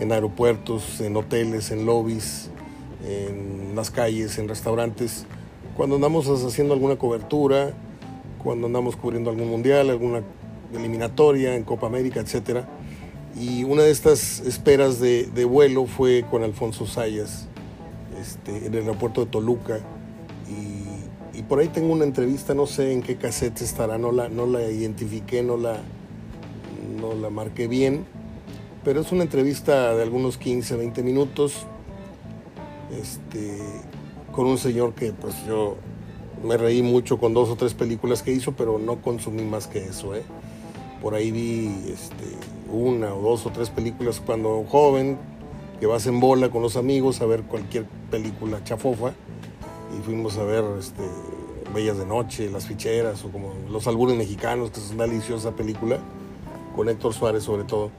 en 0.00 0.12
aeropuertos, 0.12 1.00
en 1.00 1.16
hoteles, 1.16 1.70
en 1.70 1.86
lobbies, 1.86 2.50
en 3.06 3.74
las 3.74 3.90
calles, 3.90 4.38
en 4.38 4.48
restaurantes, 4.48 5.26
cuando 5.76 5.96
andamos 5.96 6.28
haciendo 6.28 6.74
alguna 6.74 6.96
cobertura, 6.96 7.72
cuando 8.42 8.66
andamos 8.66 8.96
cubriendo 8.96 9.30
algún 9.30 9.48
mundial, 9.48 9.90
alguna 9.90 10.22
eliminatoria 10.72 11.56
en 11.56 11.64
Copa 11.64 11.86
América, 11.86 12.20
etcétera. 12.20 12.68
Y 13.38 13.64
una 13.64 13.82
de 13.82 13.90
estas 13.90 14.40
esperas 14.40 15.00
de, 15.00 15.44
vuelo 15.44 15.86
fue 15.86 16.24
con 16.30 16.44
Alfonso 16.44 16.86
Sayas 16.86 17.48
este, 18.20 18.66
en 18.66 18.74
el 18.74 18.82
aeropuerto 18.82 19.24
de 19.24 19.30
Toluca. 19.30 19.80
Y, 20.48 21.42
por 21.48 21.58
ahí 21.58 21.68
tengo 21.68 21.92
una 21.92 22.04
entrevista, 22.04 22.54
no 22.54 22.66
sé 22.66 22.92
en 22.92 23.02
qué 23.02 23.16
cassette 23.16 23.60
estará, 23.60 23.98
no 23.98 24.12
la, 24.12 24.28
no 24.30 24.46
la 24.46 24.62
identifiqué, 24.70 25.42
no 25.42 25.58
la, 25.58 25.78
no 26.98 27.14
la 27.14 27.28
marqué 27.28 27.66
bien, 27.66 28.06
pero 28.84 29.00
es 29.00 29.10
una 29.12 29.22
entrevista 29.22 29.94
de 29.94 30.02
algunos 30.02 30.36
15, 30.36 30.76
20 30.76 31.02
minutos 31.02 31.66
este, 33.00 33.58
con 34.30 34.46
un 34.46 34.58
señor 34.58 34.94
que 34.94 35.12
pues 35.12 35.34
yo 35.46 35.76
me 36.44 36.56
reí 36.56 36.82
mucho 36.82 37.18
con 37.18 37.32
dos 37.32 37.48
o 37.48 37.56
tres 37.56 37.72
películas 37.72 38.22
que 38.22 38.32
hizo, 38.32 38.52
pero 38.52 38.78
no 38.78 39.00
consumí 39.00 39.42
más 39.42 39.66
que 39.66 39.78
eso. 39.78 40.14
¿eh? 40.14 40.22
Por 41.00 41.14
ahí 41.14 41.30
vi 41.30 41.66
este, 41.88 42.24
una 42.70 43.14
o 43.14 43.22
dos 43.22 43.46
o 43.46 43.50
tres 43.50 43.70
películas 43.70 44.20
cuando 44.24 44.64
joven, 44.68 45.18
que 45.80 45.86
vas 45.86 46.06
en 46.06 46.20
bola 46.20 46.50
con 46.50 46.62
los 46.62 46.76
amigos 46.76 47.20
a 47.20 47.26
ver 47.26 47.42
cualquier 47.42 47.86
película 48.10 48.62
chafofa 48.64 49.12
y 49.98 50.02
fuimos 50.02 50.36
a 50.38 50.44
ver 50.44 50.64
este, 50.78 51.02
Bellas 51.74 51.98
de 51.98 52.06
Noche, 52.06 52.50
Las 52.50 52.66
Ficheras 52.66 53.24
o 53.24 53.30
como 53.30 53.52
Los 53.70 53.86
Albures 53.86 54.16
Mexicanos, 54.16 54.70
que 54.70 54.80
es 54.80 54.90
una 54.90 55.06
deliciosa 55.06 55.52
película, 55.52 55.98
con 56.76 56.88
Héctor 56.88 57.14
Suárez 57.14 57.44
sobre 57.44 57.64
todo. 57.64 57.90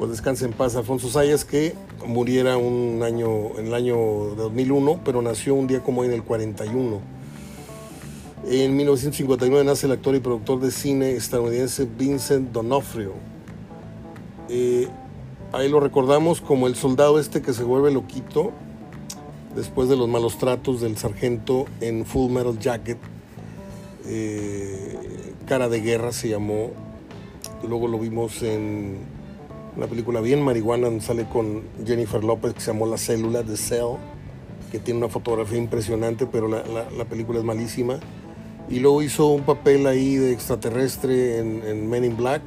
Pues 0.00 0.12
descanse 0.12 0.46
en 0.46 0.54
paz 0.54 0.76
Alfonso 0.76 1.10
Sayas, 1.10 1.44
que 1.44 1.74
muriera 2.06 2.56
un 2.56 3.02
año, 3.02 3.58
en 3.58 3.66
el 3.66 3.74
año 3.74 3.96
2001, 4.34 5.02
pero 5.04 5.20
nació 5.20 5.54
un 5.54 5.66
día 5.66 5.80
como 5.80 6.04
en 6.04 6.12
el 6.12 6.22
41. 6.22 7.00
En 8.48 8.76
1959 8.78 9.62
nace 9.62 9.84
el 9.84 9.92
actor 9.92 10.14
y 10.14 10.20
productor 10.20 10.58
de 10.60 10.70
cine 10.70 11.12
estadounidense 11.12 11.84
Vincent 11.84 12.50
D'Onofrio 12.50 13.12
eh, 14.48 14.88
ahí 15.52 15.68
lo 15.68 15.80
recordamos 15.80 16.40
como 16.40 16.66
el 16.66 16.76
soldado 16.76 17.20
este 17.20 17.42
que 17.42 17.52
se 17.52 17.62
vuelve 17.62 17.92
loquito 17.92 18.52
después 19.54 19.90
de 19.90 19.96
los 19.98 20.08
malos 20.08 20.38
tratos 20.38 20.80
del 20.80 20.96
sargento 20.96 21.66
en 21.82 22.06
Full 22.06 22.32
Metal 22.32 22.58
Jacket. 22.58 22.96
Eh, 24.06 25.34
Cara 25.46 25.68
de 25.68 25.82
Guerra 25.82 26.12
se 26.12 26.30
llamó. 26.30 26.70
Luego 27.68 27.86
lo 27.86 27.98
vimos 27.98 28.42
en 28.42 29.19
una 29.76 29.86
película 29.86 30.20
bien 30.20 30.42
marihuana 30.42 30.86
donde 30.86 31.04
sale 31.04 31.24
con 31.24 31.62
Jennifer 31.84 32.22
López 32.22 32.54
que 32.54 32.60
se 32.60 32.72
llamó 32.72 32.86
La 32.86 32.98
Célula 32.98 33.42
de 33.42 33.56
Cell, 33.56 33.96
que 34.72 34.78
tiene 34.78 34.98
una 34.98 35.08
fotografía 35.08 35.58
impresionante, 35.58 36.26
pero 36.26 36.48
la, 36.48 37.04
película 37.06 37.38
es 37.38 37.44
malísima. 37.44 38.00
Y 38.68 38.78
luego 38.80 39.02
hizo 39.02 39.26
un 39.26 39.42
papel 39.42 39.86
ahí 39.86 40.16
de 40.16 40.32
extraterrestre 40.32 41.38
en, 41.38 41.62
en 41.66 41.88
Men 41.90 42.04
in 42.04 42.16
Black 42.16 42.42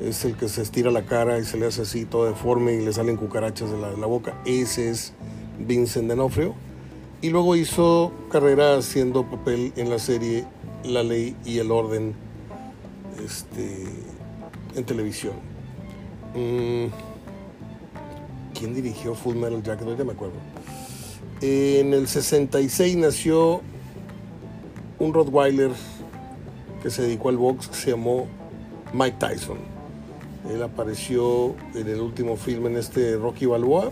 es 0.00 0.24
el 0.24 0.36
que 0.36 0.48
se 0.48 0.62
estira 0.62 0.90
la 0.90 1.02
cara 1.02 1.38
y 1.38 1.44
se 1.44 1.56
le 1.56 1.66
hace 1.66 1.82
así 1.82 2.04
todo 2.04 2.26
deforme 2.26 2.74
y 2.74 2.84
le 2.84 2.92
salen 2.92 3.16
cucarachas 3.16 3.70
de 3.70 3.78
la, 3.78 4.06
boca. 4.06 4.34
Ese 4.44 4.90
es 4.90 5.12
Vincent 5.58 6.08
D'Onofrio. 6.08 6.54
Y 7.22 7.30
luego 7.30 7.56
hizo 7.56 8.12
carrera 8.30 8.76
haciendo 8.76 9.24
papel 9.24 9.72
en 9.76 9.88
la 9.88 9.98
serie 9.98 10.44
La 10.84 11.02
Ley 11.02 11.36
y 11.44 11.58
el 11.58 11.70
Orden 11.70 12.14
este, 13.24 13.84
en 14.74 14.84
televisión. 14.84 15.53
Mm, 16.34 16.86
¿Quién 18.58 18.74
dirigió 18.74 19.14
Full 19.14 19.36
Metal 19.36 19.62
Jacket? 19.62 19.86
No 19.86 20.04
me 20.04 20.12
acuerdo. 20.12 20.34
En 21.40 21.92
el 21.92 22.08
66 22.08 22.96
nació 22.96 23.60
un 24.98 25.12
Rottweiler 25.12 25.70
que 26.82 26.90
se 26.90 27.02
dedicó 27.02 27.30
al 27.30 27.38
box 27.38 27.70
se 27.72 27.90
llamó 27.90 28.26
Mike 28.92 29.16
Tyson. 29.18 29.58
Él 30.50 30.62
apareció 30.62 31.54
en 31.74 31.88
el 31.88 32.00
último 32.00 32.36
filme 32.36 32.68
en 32.68 32.76
este 32.76 33.16
Rocky 33.16 33.46
Balboa. 33.46 33.90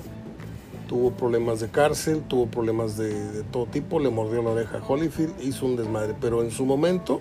Tuvo 0.88 1.12
problemas 1.12 1.60
de 1.60 1.68
cárcel, 1.68 2.22
tuvo 2.28 2.46
problemas 2.46 2.98
de, 2.98 3.42
todo 3.50 3.64
tipo, 3.64 3.98
le 3.98 4.10
mordió 4.10 4.42
la 4.42 4.50
oreja 4.50 4.78
a 4.78 4.86
Holyfield, 4.86 5.40
hizo 5.42 5.64
un 5.64 5.76
desmadre, 5.76 6.14
pero 6.20 6.42
en 6.42 6.50
su 6.50 6.66
momento 6.66 7.18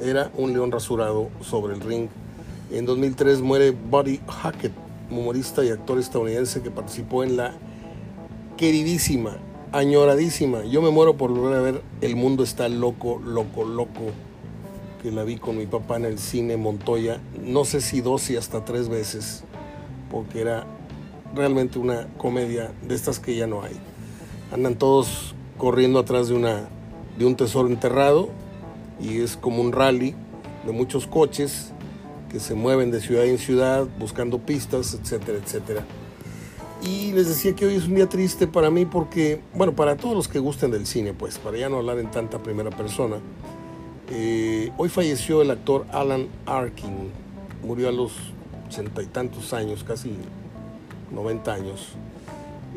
era 0.00 0.30
un 0.38 0.54
león 0.54 0.72
rasurado 0.72 1.28
sobre 1.42 1.74
el 1.74 1.80
ring. 1.80 2.08
En 2.70 2.86
2003 2.86 3.40
muere 3.40 3.72
Buddy 3.72 4.20
Hackett, 4.28 4.72
humorista 5.10 5.64
y 5.64 5.70
actor 5.70 5.98
estadounidense 5.98 6.62
que 6.62 6.70
participó 6.70 7.24
en 7.24 7.36
la 7.36 7.52
queridísima, 8.56 9.38
añoradísima. 9.72 10.64
Yo 10.64 10.80
me 10.80 10.90
muero 10.90 11.16
por 11.16 11.32
volver 11.32 11.58
a 11.58 11.60
ver 11.62 11.82
El 12.00 12.14
mundo 12.14 12.44
está 12.44 12.68
loco, 12.68 13.20
loco, 13.24 13.64
loco 13.64 14.12
que 15.02 15.10
la 15.10 15.24
vi 15.24 15.38
con 15.38 15.56
mi 15.56 15.66
papá 15.66 15.96
en 15.96 16.04
el 16.04 16.18
cine 16.18 16.56
Montoya, 16.56 17.20
no 17.42 17.64
sé 17.64 17.80
si 17.80 18.02
dos 18.02 18.28
y 18.30 18.36
hasta 18.36 18.64
tres 18.64 18.88
veces, 18.88 19.44
porque 20.10 20.42
era 20.42 20.66
realmente 21.34 21.78
una 21.78 22.06
comedia 22.18 22.70
de 22.86 22.94
estas 22.94 23.18
que 23.18 23.34
ya 23.34 23.46
no 23.46 23.62
hay. 23.62 23.72
Andan 24.52 24.76
todos 24.76 25.34
corriendo 25.56 25.98
atrás 25.98 26.28
de, 26.28 26.34
una, 26.34 26.68
de 27.18 27.24
un 27.24 27.34
tesoro 27.34 27.68
enterrado 27.68 28.28
y 29.00 29.22
es 29.22 29.36
como 29.36 29.62
un 29.62 29.72
rally 29.72 30.14
de 30.66 30.72
muchos 30.72 31.06
coches 31.06 31.69
que 32.30 32.40
se 32.40 32.54
mueven 32.54 32.90
de 32.90 33.00
ciudad 33.00 33.24
en 33.24 33.38
ciudad 33.38 33.86
buscando 33.98 34.38
pistas, 34.38 34.94
etcétera, 34.94 35.38
etcétera. 35.38 35.84
Y 36.82 37.12
les 37.12 37.28
decía 37.28 37.54
que 37.54 37.66
hoy 37.66 37.74
es 37.74 37.84
un 37.86 37.96
día 37.96 38.08
triste 38.08 38.46
para 38.46 38.70
mí 38.70 38.86
porque, 38.86 39.40
bueno, 39.54 39.74
para 39.74 39.96
todos 39.96 40.14
los 40.14 40.28
que 40.28 40.38
gusten 40.38 40.70
del 40.70 40.86
cine, 40.86 41.12
pues, 41.12 41.38
para 41.38 41.58
ya 41.58 41.68
no 41.68 41.78
hablar 41.78 41.98
en 41.98 42.10
tanta 42.10 42.38
primera 42.38 42.70
persona, 42.70 43.16
eh, 44.10 44.72
hoy 44.78 44.88
falleció 44.88 45.42
el 45.42 45.50
actor 45.50 45.84
Alan 45.92 46.28
Arkin, 46.46 47.10
murió 47.62 47.88
a 47.88 47.92
los 47.92 48.12
ochenta 48.66 49.02
y 49.02 49.06
tantos 49.06 49.52
años, 49.52 49.84
casi 49.84 50.14
90 51.10 51.52
años. 51.52 51.88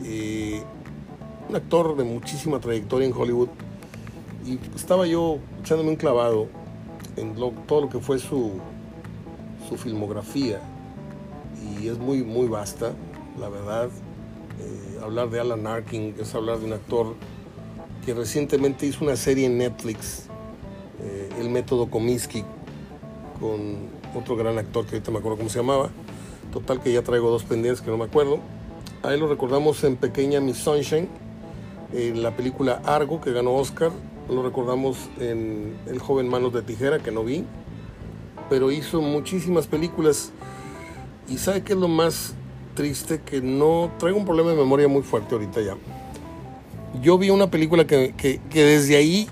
Eh, 0.03 0.61
un 1.47 1.55
actor 1.55 1.95
de 1.95 2.03
muchísima 2.03 2.59
trayectoria 2.59 3.07
en 3.07 3.13
Hollywood. 3.13 3.49
Y 4.45 4.59
estaba 4.75 5.07
yo 5.07 5.37
echándome 5.61 5.91
un 5.91 5.95
clavado 5.95 6.47
en 7.15 7.35
todo 7.67 7.81
lo 7.81 7.89
que 7.89 7.99
fue 7.99 8.19
su, 8.19 8.59
su 9.67 9.77
filmografía. 9.77 10.61
Y 11.79 11.87
es 11.87 11.97
muy, 11.97 12.23
muy 12.23 12.47
vasta, 12.47 12.93
la 13.39 13.49
verdad. 13.49 13.89
Eh, 14.59 14.99
hablar 15.01 15.29
de 15.29 15.39
Alan 15.39 15.65
Arkin 15.65 16.15
es 16.19 16.35
hablar 16.35 16.59
de 16.59 16.65
un 16.65 16.73
actor 16.73 17.15
que 18.05 18.13
recientemente 18.13 18.85
hizo 18.85 19.03
una 19.03 19.15
serie 19.15 19.45
en 19.45 19.57
Netflix 19.57 20.29
el 21.39 21.49
método 21.49 21.89
Comiskey 21.89 22.43
con 23.39 23.89
otro 24.15 24.35
gran 24.35 24.57
actor 24.57 24.85
que 24.85 24.95
ahorita 24.95 25.11
me 25.11 25.19
acuerdo 25.19 25.37
cómo 25.37 25.49
se 25.49 25.59
llamaba. 25.59 25.89
Total 26.51 26.79
que 26.81 26.93
ya 26.93 27.01
traigo 27.01 27.29
dos 27.29 27.43
pendientes 27.43 27.81
que 27.81 27.89
no 27.89 27.97
me 27.97 28.05
acuerdo. 28.05 28.39
A 29.01 29.13
él 29.13 29.19
lo 29.19 29.27
recordamos 29.27 29.83
en 29.83 29.97
Pequeña 29.97 30.39
Miss 30.39 30.57
Sunshine, 30.57 31.09
en 31.93 32.23
la 32.23 32.35
película 32.35 32.81
Argo 32.85 33.21
que 33.21 33.31
ganó 33.31 33.53
Oscar. 33.55 33.91
Lo 34.29 34.43
recordamos 34.43 34.97
en 35.19 35.75
El 35.87 35.99
joven 35.99 36.29
Manos 36.29 36.53
de 36.53 36.61
Tijera 36.61 36.99
que 36.99 37.11
no 37.11 37.23
vi. 37.23 37.43
Pero 38.49 38.71
hizo 38.71 39.01
muchísimas 39.01 39.67
películas. 39.67 40.31
Y 41.29 41.37
sabe 41.37 41.63
qué 41.63 41.73
es 41.73 41.79
lo 41.79 41.87
más 41.87 42.33
triste 42.75 43.21
que 43.21 43.41
no 43.41 43.91
traigo 43.99 44.17
un 44.17 44.25
problema 44.25 44.49
de 44.51 44.57
memoria 44.57 44.87
muy 44.87 45.03
fuerte 45.03 45.35
ahorita 45.35 45.61
ya. 45.61 45.75
Yo 47.01 47.17
vi 47.17 47.29
una 47.29 47.49
película 47.49 47.85
que, 47.87 48.13
que, 48.15 48.39
que 48.49 48.63
desde 48.63 48.95
ahí 48.95 49.27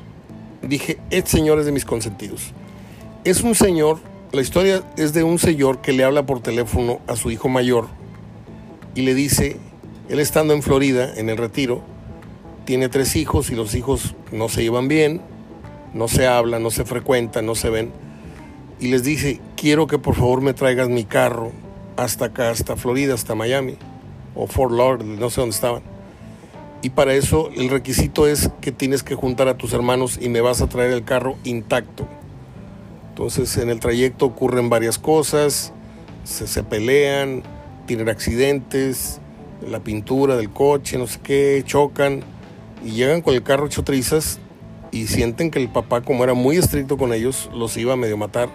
dije, 0.62 1.00
este 1.10 1.32
señor 1.32 1.60
es 1.60 1.66
de 1.66 1.72
mis 1.72 1.86
consentidos. 1.86 2.54
Es 3.24 3.42
un 3.42 3.56
señor, 3.56 4.00
la 4.32 4.42
historia 4.42 4.84
es 4.98 5.14
de 5.14 5.24
un 5.24 5.38
señor 5.38 5.82
que 5.82 5.94
le 5.94 6.04
habla 6.04 6.26
por 6.26 6.42
teléfono 6.42 7.00
a 7.08 7.16
su 7.16 7.32
hijo 7.32 7.50
mayor 7.50 7.88
y 8.96 9.02
le 9.02 9.14
dice, 9.14 9.58
él 10.10 10.20
estando 10.20 10.54
en 10.54 10.62
Florida, 10.62 11.14
en 11.16 11.30
el 11.30 11.38
retiro, 11.38 11.82
tiene 12.66 12.90
tres 12.90 13.16
hijos 13.16 13.50
y 13.52 13.56
los 13.56 13.76
hijos 13.76 14.16
no 14.32 14.50
se 14.50 14.64
llevan 14.64 14.88
bien, 14.88 15.22
no 15.94 16.08
se 16.08 16.28
hablan, 16.28 16.64
no 16.64 16.72
se 16.72 16.86
frecuentan, 16.86 17.46
no 17.46 17.56
se 17.56 17.70
ven. 17.70 17.92
Y 18.82 18.88
les 18.88 19.04
dice, 19.04 19.40
quiero 19.56 19.86
que 19.86 20.00
por 20.00 20.16
favor 20.16 20.42
me 20.42 20.56
traigas 20.56 20.90
mi 20.90 21.04
carro 21.04 21.52
hasta 21.98 22.26
acá, 22.26 22.50
hasta 22.50 22.76
Florida, 22.76 23.14
hasta 23.14 23.36
Miami, 23.36 23.76
o 24.34 24.48
Fort 24.48 24.74
Lauderdale, 24.74 25.20
no 25.20 25.30
sé 25.30 25.40
dónde 25.40 25.54
estaban. 25.54 25.84
Y 26.82 26.90
para 26.90 27.14
eso 27.14 27.52
el 27.56 27.70
requisito 27.70 28.26
es 28.26 28.50
que 28.60 28.72
tienes 28.72 29.04
que 29.04 29.14
juntar 29.14 29.48
a 29.50 29.56
tus 29.56 29.74
hermanos 29.74 30.18
y 30.20 30.30
me 30.30 30.42
vas 30.42 30.64
a 30.64 30.68
traer 30.68 30.90
el 30.94 31.04
carro 31.04 31.36
intacto. 31.44 32.08
Entonces 33.10 33.56
en 33.58 33.70
el 33.70 33.80
trayecto 33.80 34.26
ocurren 34.26 34.72
varias 34.72 34.98
cosas, 34.98 35.74
se, 36.24 36.48
se 36.48 36.64
pelean, 36.64 37.44
tienen 37.86 38.10
accidentes, 38.10 39.22
la 39.62 39.82
pintura 39.82 40.38
del 40.38 40.50
coche, 40.50 40.98
no 40.98 41.06
sé 41.06 41.20
qué, 41.22 41.62
chocan 41.68 42.22
y 42.84 42.94
llegan 42.94 43.22
con 43.22 43.36
el 43.36 43.44
carro 43.44 43.68
hecho 43.68 43.84
trizas 43.84 44.40
y 44.92 45.06
sienten 45.06 45.52
que 45.52 45.60
el 45.60 45.70
papá, 45.70 46.02
como 46.02 46.24
era 46.24 46.34
muy 46.34 46.58
estricto 46.58 46.98
con 46.98 47.14
ellos, 47.14 47.48
los 47.54 47.78
iba 47.78 47.94
a 47.94 47.96
medio 47.96 48.18
matar 48.18 48.50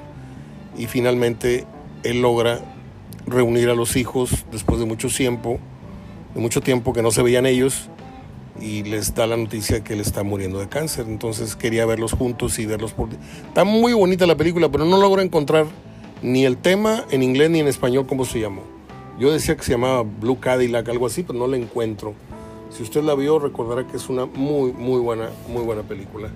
y 0.78 0.86
finalmente 0.86 1.64
él 2.02 2.22
logra 2.22 2.60
reunir 3.26 3.68
a 3.68 3.74
los 3.74 3.96
hijos 3.96 4.44
después 4.52 4.78
de 4.78 4.86
mucho 4.86 5.08
tiempo, 5.08 5.58
de 6.34 6.40
mucho 6.40 6.60
tiempo 6.60 6.92
que 6.92 7.02
no 7.02 7.10
se 7.10 7.22
veían 7.22 7.46
ellos 7.46 7.88
y 8.60 8.84
les 8.84 9.14
da 9.14 9.26
la 9.26 9.36
noticia 9.36 9.82
que 9.82 9.94
él 9.94 10.00
está 10.00 10.22
muriendo 10.22 10.58
de 10.58 10.68
cáncer. 10.68 11.06
Entonces 11.08 11.56
quería 11.56 11.86
verlos 11.86 12.12
juntos 12.12 12.58
y 12.58 12.66
verlos 12.66 12.92
por... 12.92 13.08
Está 13.48 13.64
muy 13.64 13.92
bonita 13.92 14.26
la 14.26 14.36
película, 14.36 14.70
pero 14.70 14.84
no 14.84 14.98
logro 14.98 15.22
encontrar 15.22 15.66
ni 16.22 16.44
el 16.44 16.56
tema 16.56 17.04
en 17.10 17.22
inglés 17.22 17.50
ni 17.50 17.60
en 17.60 17.68
español 17.68 18.06
cómo 18.06 18.24
se 18.24 18.40
llamó. 18.40 18.62
Yo 19.18 19.32
decía 19.32 19.56
que 19.56 19.62
se 19.62 19.72
llamaba 19.72 20.02
Blue 20.02 20.38
Cadillac, 20.40 20.88
algo 20.88 21.06
así, 21.06 21.22
pero 21.22 21.38
no 21.38 21.46
la 21.46 21.56
encuentro. 21.56 22.14
Si 22.70 22.82
usted 22.82 23.02
la 23.02 23.14
vio, 23.14 23.38
recordará 23.38 23.86
que 23.86 23.96
es 23.96 24.08
una 24.08 24.26
muy, 24.26 24.72
muy 24.72 25.00
buena, 25.00 25.30
muy 25.48 25.62
buena 25.62 25.82
película. 25.82 26.30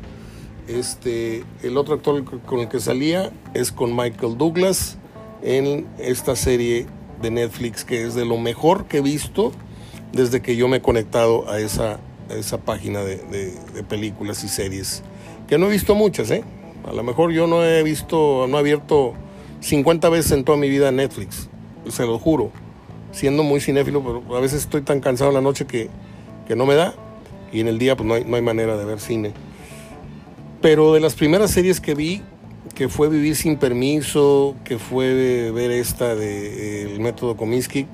Este, 0.78 1.42
el 1.64 1.76
otro 1.76 1.94
actor 1.94 2.22
con 2.42 2.60
el 2.60 2.68
que 2.68 2.78
salía 2.78 3.32
es 3.54 3.72
con 3.72 3.96
Michael 3.96 4.38
Douglas 4.38 4.98
en 5.42 5.88
esta 5.98 6.36
serie 6.36 6.86
de 7.20 7.30
Netflix 7.32 7.84
que 7.84 8.04
es 8.04 8.14
de 8.14 8.24
lo 8.24 8.38
mejor 8.38 8.84
que 8.86 8.98
he 8.98 9.00
visto 9.00 9.50
desde 10.12 10.42
que 10.42 10.54
yo 10.54 10.68
me 10.68 10.76
he 10.76 10.80
conectado 10.80 11.50
a 11.50 11.58
esa, 11.58 11.98
esa 12.28 12.58
página 12.58 13.00
de, 13.00 13.16
de, 13.16 13.82
películas 13.82 14.44
y 14.44 14.48
series, 14.48 15.02
que 15.48 15.58
no 15.58 15.66
he 15.66 15.70
visto 15.70 15.94
muchas, 15.94 16.30
¿eh? 16.30 16.44
A 16.88 16.92
lo 16.92 17.02
mejor 17.02 17.32
yo 17.32 17.46
no 17.46 17.64
he 17.64 17.82
visto, 17.82 18.46
no 18.48 18.56
he 18.56 18.60
abierto 18.60 19.14
50 19.60 20.08
veces 20.08 20.32
en 20.32 20.44
toda 20.44 20.56
mi 20.56 20.68
vida 20.68 20.90
Netflix, 20.90 21.48
se 21.88 22.06
lo 22.06 22.18
juro, 22.18 22.50
siendo 23.12 23.42
muy 23.42 23.60
cinéfilo, 23.60 24.02
pero 24.02 24.36
a 24.36 24.40
veces 24.40 24.62
estoy 24.62 24.82
tan 24.82 25.00
cansado 25.00 25.30
en 25.30 25.34
la 25.34 25.40
noche 25.40 25.66
que, 25.66 25.90
que 26.46 26.56
no 26.56 26.66
me 26.66 26.74
da, 26.74 26.94
y 27.52 27.60
en 27.60 27.68
el 27.68 27.78
día 27.78 27.96
pues 27.96 28.08
no 28.08 28.14
hay, 28.14 28.24
no 28.24 28.36
hay 28.36 28.42
manera 28.42 28.76
de 28.76 28.84
ver 28.84 29.00
cine. 29.00 29.32
Pero 30.62 30.92
de 30.92 31.00
las 31.00 31.14
primeras 31.14 31.50
series 31.52 31.80
que 31.80 31.94
vi, 31.94 32.20
que 32.74 32.90
fue 32.90 33.08
Vivir 33.08 33.34
sin 33.34 33.56
Permiso, 33.56 34.56
que 34.62 34.78
fue 34.78 35.50
ver 35.52 35.70
esta 35.70 36.14
de 36.14 36.92
El 36.92 37.00
Método 37.00 37.34
Kominsky, 37.34 37.86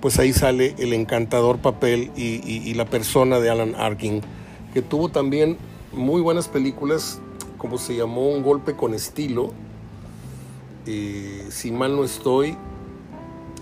pues 0.00 0.18
ahí 0.18 0.32
sale 0.32 0.74
el 0.78 0.94
encantador 0.94 1.58
papel 1.58 2.10
y, 2.16 2.72
la 2.72 2.86
persona 2.86 3.38
de 3.38 3.50
Alan 3.50 3.74
Arkin, 3.74 4.22
que 4.72 4.80
tuvo 4.80 5.10
también 5.10 5.58
muy 5.92 6.22
buenas 6.22 6.48
películas, 6.48 7.20
como 7.58 7.76
se 7.76 7.94
llamó 7.96 8.30
Un 8.30 8.42
golpe 8.42 8.74
con 8.74 8.94
estilo. 8.94 9.52
Si 10.86 11.70
mal 11.70 11.96
no 11.96 12.04
estoy, 12.04 12.56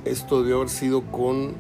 esto 0.05 0.43
debió 0.43 0.57
haber 0.57 0.69
sido 0.69 1.03
con... 1.11 1.55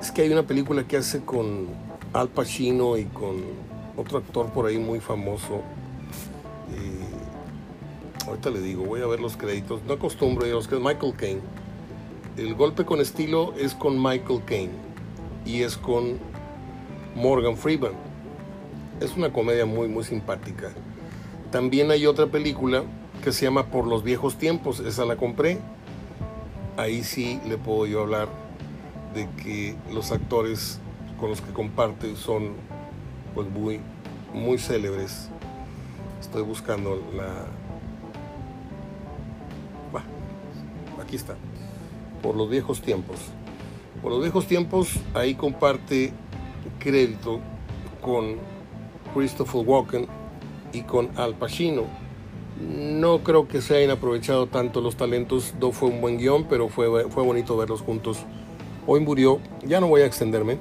Es 0.00 0.10
que 0.10 0.22
hay 0.22 0.32
una 0.32 0.44
película 0.44 0.88
que 0.88 0.96
hace 0.96 1.20
con 1.20 1.66
Al 2.12 2.28
Pacino 2.28 2.96
y 2.96 3.04
con 3.04 3.69
otro 4.00 4.18
actor 4.18 4.50
por 4.52 4.66
ahí 4.66 4.78
muy 4.78 5.00
famoso. 5.00 5.62
Eh, 6.72 8.26
ahorita 8.26 8.50
le 8.50 8.60
digo, 8.60 8.84
voy 8.84 9.00
a 9.02 9.06
ver 9.06 9.20
los 9.20 9.36
créditos. 9.36 9.82
No 9.84 9.94
acostumbro 9.94 10.44
a 10.44 10.48
los 10.48 10.68
que 10.68 10.76
es 10.76 10.80
Michael 10.80 11.14
Caine 11.16 11.40
el 12.36 12.54
golpe 12.54 12.84
con 12.84 13.00
estilo 13.00 13.54
es 13.58 13.74
con 13.74 14.02
Michael 14.02 14.42
Caine 14.46 14.72
y 15.44 15.62
es 15.62 15.76
con 15.76 16.18
Morgan 17.14 17.56
Freeman. 17.56 17.92
Es 19.00 19.16
una 19.16 19.32
comedia 19.32 19.66
muy, 19.66 19.88
muy 19.88 20.04
simpática. 20.04 20.70
También 21.50 21.90
hay 21.90 22.06
otra 22.06 22.26
película 22.26 22.84
que 23.22 23.32
se 23.32 23.44
llama 23.44 23.66
Por 23.66 23.86
los 23.86 24.02
viejos 24.02 24.38
tiempos. 24.38 24.80
Esa 24.80 25.04
la 25.04 25.16
compré. 25.16 25.58
Ahí 26.76 27.02
sí 27.02 27.40
le 27.46 27.58
puedo 27.58 27.84
yo 27.86 28.00
hablar 28.00 28.28
de 29.14 29.28
que 29.42 29.74
los 29.92 30.12
actores 30.12 30.78
con 31.18 31.30
los 31.30 31.40
que 31.40 31.52
comparte 31.52 32.16
son 32.16 32.52
pues 33.34 33.48
muy, 33.50 33.80
muy 34.32 34.58
célebres. 34.58 35.28
Estoy 36.20 36.42
buscando 36.42 37.02
la... 37.14 37.46
aquí 41.02 41.16
está 41.16 41.34
por 42.22 42.36
los 42.36 42.48
viejos 42.48 42.80
tiempos. 42.80 43.16
Por 44.02 44.12
los 44.12 44.22
viejos 44.22 44.46
tiempos, 44.46 44.94
ahí 45.14 45.34
comparte 45.34 46.12
crédito 46.78 47.40
con 48.00 48.36
Christopher 49.14 49.66
Walken 49.66 50.06
y 50.72 50.82
con 50.82 51.10
Al 51.16 51.34
Pacino. 51.34 51.84
No 52.60 53.20
creo 53.20 53.48
que 53.48 53.62
se 53.62 53.76
hayan 53.76 53.90
aprovechado 53.90 54.46
tanto 54.46 54.80
los 54.80 54.96
talentos, 54.96 55.54
no 55.60 55.72
fue 55.72 55.88
un 55.88 56.00
buen 56.00 56.18
guion, 56.18 56.44
pero 56.48 56.68
fue, 56.68 57.08
fue 57.08 57.22
bonito 57.22 57.56
verlos 57.56 57.80
juntos. 57.80 58.18
Hoy 58.86 59.00
murió, 59.00 59.40
ya 59.64 59.80
no 59.80 59.88
voy 59.88 60.02
a 60.02 60.06
extenderme, 60.06 60.58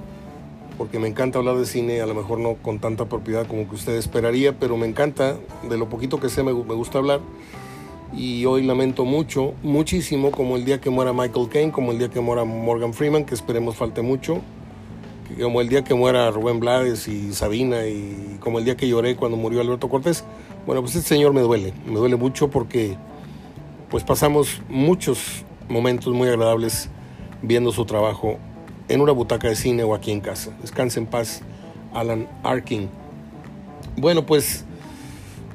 porque 0.80 0.98
me 0.98 1.10
encanta 1.10 1.40
hablar 1.40 1.58
de 1.58 1.66
cine, 1.66 2.00
a 2.00 2.06
lo 2.06 2.16
mejor 2.16 2.40
no 2.40 2.54
con 2.54 2.80
tanta 2.80 3.04
propiedad 3.04 3.46
como 3.46 3.68
que 3.68 3.76
usted 3.76 3.96
esperaría, 3.98 4.58
pero 4.58 4.78
me 4.78 4.88
encanta, 4.88 5.36
de 5.70 5.78
lo 5.78 5.90
poquito 5.90 6.22
que 6.22 6.30
sé 6.30 6.42
me, 6.42 6.54
gusta 6.54 7.00
hablar 7.00 7.20
y 8.14 8.46
hoy 8.46 8.64
lamento 8.64 9.04
mucho, 9.04 9.56
muchísimo, 9.62 10.32
como 10.32 10.56
el 10.56 10.64
día 10.64 10.80
que 10.80 10.90
muera 10.90 11.12
Michael 11.12 11.50
Caine, 11.50 11.72
como 11.74 11.92
el 11.92 12.00
día 12.00 12.08
que 12.08 12.22
muera 12.22 12.46
Morgan 12.46 12.94
Freeman, 12.94 13.26
que 13.26 13.36
esperemos 13.36 13.76
falte 13.76 14.02
mucho, 14.02 14.40
como 15.42 15.60
el 15.60 15.68
día 15.68 15.84
que 15.84 15.94
muera 15.96 16.32
Rubén 16.32 16.62
Blades 16.62 17.10
y 17.10 17.34
Sabina, 17.34 17.86
y 17.86 18.38
como 18.40 18.58
el 18.60 18.64
día 18.64 18.78
que 18.78 18.88
lloré 18.88 19.18
cuando 19.18 19.36
murió 19.36 19.60
Alberto 19.60 19.90
Cortés. 19.90 20.24
Bueno, 20.66 20.82
pues 20.82 20.96
este 20.96 21.10
señor 21.10 21.34
me 21.34 21.42
duele, 21.42 21.74
me 21.86 21.96
duele 21.96 22.16
mucho 22.16 22.50
porque 22.50 22.96
pues 23.90 24.06
pasamos 24.06 24.62
muchos 24.70 25.44
momentos 25.68 26.14
muy 26.14 26.30
agradables 26.30 26.90
viendo 27.42 27.74
su 27.74 27.84
trabajo 27.84 28.40
en 28.90 29.02
una 29.02 29.14
butaca 29.14 29.48
de 29.48 29.56
cine 29.56 29.84
o 29.84 29.96
aquí 29.96 30.12
en 30.12 30.20
casa. 30.20 30.52
Descanse 30.62 31.00
en 31.00 31.06
paz, 31.06 31.42
Alan 31.94 32.28
Arkin. 32.44 32.90
Bueno, 33.96 34.26
pues 34.26 34.66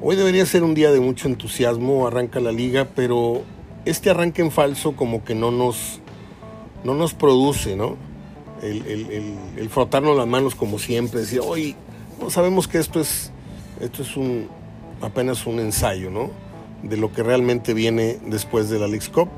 Hoy 0.07 0.17
debería 0.17 0.45
ser 0.45 0.65
un 0.65 0.75
día 0.75 0.93
de 0.93 1.01
mucho 1.01 1.29
entusiasmo, 1.29 2.07
arranca 2.07 2.39
la 2.39 2.53
liga, 2.53 2.87
pero 2.95 3.43
este 3.87 4.11
arranque 4.11 4.43
en 4.43 4.51
falso 4.51 4.97
como 4.97 5.25
que 5.25 5.35
no 5.35 5.51
nos, 5.51 6.01
no 6.85 6.93
nos 6.95 7.15
produce, 7.15 7.75
¿no? 7.75 7.97
El, 8.61 9.69
frotarnos 9.71 10.15
las 10.15 10.27
manos 10.27 10.55
como 10.55 10.79
siempre, 10.79 11.21
decir, 11.21 11.41
hoy 11.43 11.75
sabemos 12.29 12.69
que 12.69 12.79
esto 12.79 13.01
es, 13.01 13.33
esto 13.81 14.03
es 14.03 14.15
un, 14.19 14.49
apenas 15.01 15.47
un 15.47 15.59
ensayo, 15.59 16.11
¿no? 16.11 16.31
De 16.83 16.99
lo 16.99 17.11
que 17.11 17.23
realmente 17.23 17.73
viene 17.73 18.19
después 18.27 18.69
de 18.69 18.79
la 18.79 18.89
League's 18.89 19.09
Cup, 19.09 19.31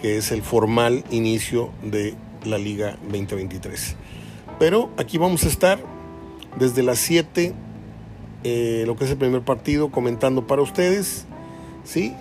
que 0.00 0.16
es 0.16 0.32
el 0.32 0.42
formal 0.42 1.04
inicio 1.12 1.70
de 1.84 2.16
la 2.44 2.58
Liga 2.58 2.98
2023. 3.02 3.96
Pero 4.58 4.90
aquí 4.96 5.18
vamos 5.18 5.44
a 5.44 5.48
estar 5.48 5.78
desde 6.58 6.82
las 6.82 6.98
7 6.98 7.54
eh, 8.44 8.82
lo 8.86 8.96
que 8.96 9.04
es 9.04 9.10
el 9.10 9.18
primer 9.18 9.42
partido 9.42 9.90
comentando 9.90 10.46
para 10.48 10.62
ustedes, 10.62 11.26
¿sí? 11.84 12.14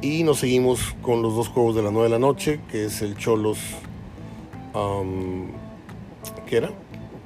Y 0.00 0.24
nos 0.24 0.38
seguimos 0.38 0.96
con 1.02 1.20
los 1.20 1.34
dos 1.36 1.48
juegos 1.48 1.76
de 1.76 1.82
las 1.82 1.92
9 1.92 2.08
de 2.08 2.10
la 2.10 2.18
noche, 2.18 2.60
que 2.70 2.86
es 2.86 3.02
el 3.02 3.16
Cholos, 3.16 3.58
¿qué 6.46 6.56
era? 6.56 6.70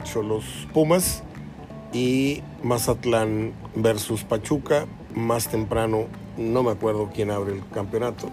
Cholos 0.03 0.45
Pumas 0.75 1.23
y 1.93 2.43
Mazatlán 2.65 3.53
versus 3.77 4.25
Pachuca, 4.25 4.87
más 5.15 5.49
temprano 5.49 6.07
no 6.37 6.65
me 6.65 6.73
acuerdo 6.73 7.11
quién 7.15 7.31
abre 7.31 7.53
el 7.53 7.63
campeonato, 7.73 8.29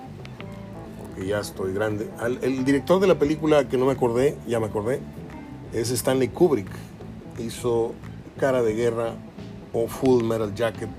porque 1.14 1.28
ya 1.28 1.40
estoy 1.40 1.74
grande. 1.74 2.10
el 2.42 2.66
director 2.66 3.00
de 3.00 3.08
la 3.08 3.20
película 3.20 3.68
que 3.68 3.78
no 3.78 3.86
me 3.86 3.92
acordé, 3.92 4.36
ya 4.48 4.60
me 4.60 4.68
acordé, 4.68 5.00
es 5.74 5.92
Stanley 5.92 6.30
Kubrick. 6.30 6.70
Hizo 7.40 7.94
Cara 8.40 8.62
de 8.62 8.74
Guerra 8.74 9.14
o 9.74 9.88
Full 9.88 10.24
Metal 10.24 10.54
Jacket, 10.54 10.90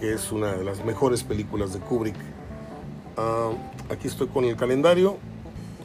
que 0.00 0.12
es 0.12 0.32
una 0.32 0.52
de 0.52 0.64
las 0.64 0.84
mejores 0.84 1.22
películas 1.22 1.72
de 1.72 1.80
Kubrick. 1.80 2.16
Ah, 3.16 3.50
aquí 3.90 4.08
estoy 4.08 4.28
con 4.28 4.44
el 4.44 4.56
calendario. 4.56 5.16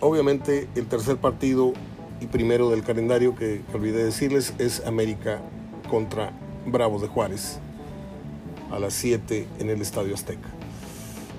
Obviamente 0.02 0.68
el 0.76 0.88
tercer 0.88 1.18
partido 1.18 1.74
y 2.22 2.28
primero 2.28 2.70
del 2.70 2.84
calendario 2.84 3.36
que, 3.36 3.62
olvidé 3.74 4.04
decirles 4.04 4.54
es 4.58 4.86
América 4.86 5.40
contra 5.90 6.32
Bravos 6.66 7.02
de 7.02 7.08
Juárez 7.08 7.60
a 8.72 8.80
las 8.80 8.94
7 8.94 9.48
en 9.60 9.70
el 9.70 9.82
Estadio 9.82 10.14
Azteca. 10.14 10.59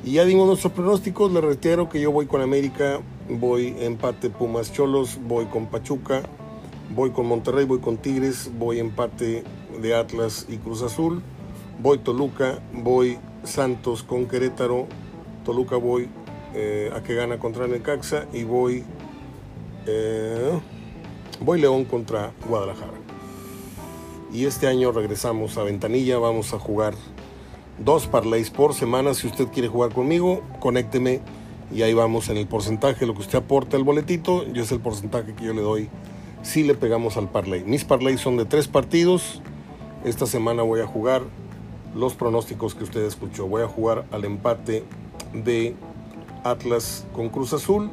Y 0.02 0.12
ya 0.12 0.24
dimos 0.24 0.46
nuestros 0.46 0.72
pronósticos, 0.72 1.30
les 1.30 1.44
reitero 1.44 1.90
que 1.90 2.00
yo 2.00 2.10
voy 2.10 2.26
con 2.26 2.40
América, 2.40 3.00
voy 3.28 3.76
empate 3.80 4.30
Pumas 4.30 4.72
Cholos, 4.72 5.18
voy 5.22 5.44
con 5.44 5.66
Pachuca, 5.66 6.22
voy 6.94 7.10
con 7.10 7.26
Monterrey, 7.26 7.66
voy 7.66 7.80
con 7.80 7.98
Tigres, 7.98 8.50
voy 8.58 8.78
empate 8.78 9.44
de 9.80 9.94
Atlas 9.94 10.46
y 10.48 10.56
Cruz 10.56 10.82
Azul, 10.82 11.22
voy 11.82 11.98
Toluca, 11.98 12.60
voy 12.72 13.18
Santos 13.44 14.02
con 14.02 14.26
Querétaro, 14.26 14.86
Toluca 15.44 15.76
voy 15.76 16.08
eh, 16.54 16.90
a 16.94 17.02
que 17.02 17.14
gana 17.14 17.38
contra 17.38 17.66
Necaxa 17.66 18.26
y 18.32 18.44
voy, 18.44 18.84
eh, 19.86 20.58
voy 21.40 21.60
León 21.60 21.84
contra 21.84 22.32
Guadalajara. 22.48 22.94
Y 24.32 24.46
este 24.46 24.66
año 24.66 24.92
regresamos 24.92 25.58
a 25.58 25.64
Ventanilla, 25.64 26.18
vamos 26.18 26.54
a 26.54 26.58
jugar 26.58 26.94
dos 27.84 28.06
parlays 28.06 28.50
por 28.50 28.74
semana. 28.74 29.14
Si 29.14 29.26
usted 29.26 29.48
quiere 29.48 29.68
jugar 29.68 29.92
conmigo, 29.92 30.42
conécteme 30.60 31.20
y 31.72 31.82
ahí 31.82 31.94
vamos 31.94 32.28
en 32.28 32.36
el 32.36 32.46
porcentaje, 32.46 33.06
lo 33.06 33.14
que 33.14 33.20
usted 33.20 33.38
aporta 33.38 33.76
el 33.76 33.84
boletito, 33.84 34.44
y 34.44 34.58
es 34.58 34.72
el 34.72 34.80
porcentaje 34.80 35.34
que 35.34 35.44
yo 35.44 35.54
le 35.54 35.62
doy 35.62 35.88
si 36.42 36.62
le 36.62 36.74
pegamos 36.74 37.16
al 37.16 37.28
parlay. 37.28 37.64
Mis 37.64 37.84
parlays 37.84 38.20
son 38.20 38.36
de 38.36 38.44
tres 38.44 38.66
partidos. 38.66 39.42
Esta 40.04 40.26
semana 40.26 40.62
voy 40.62 40.80
a 40.80 40.86
jugar 40.86 41.22
los 41.94 42.14
pronósticos 42.14 42.74
que 42.74 42.84
usted 42.84 43.04
escuchó. 43.04 43.46
Voy 43.46 43.62
a 43.62 43.68
jugar 43.68 44.06
al 44.10 44.24
empate 44.24 44.84
de 45.32 45.74
Atlas 46.44 47.06
con 47.12 47.28
Cruz 47.28 47.52
Azul. 47.52 47.90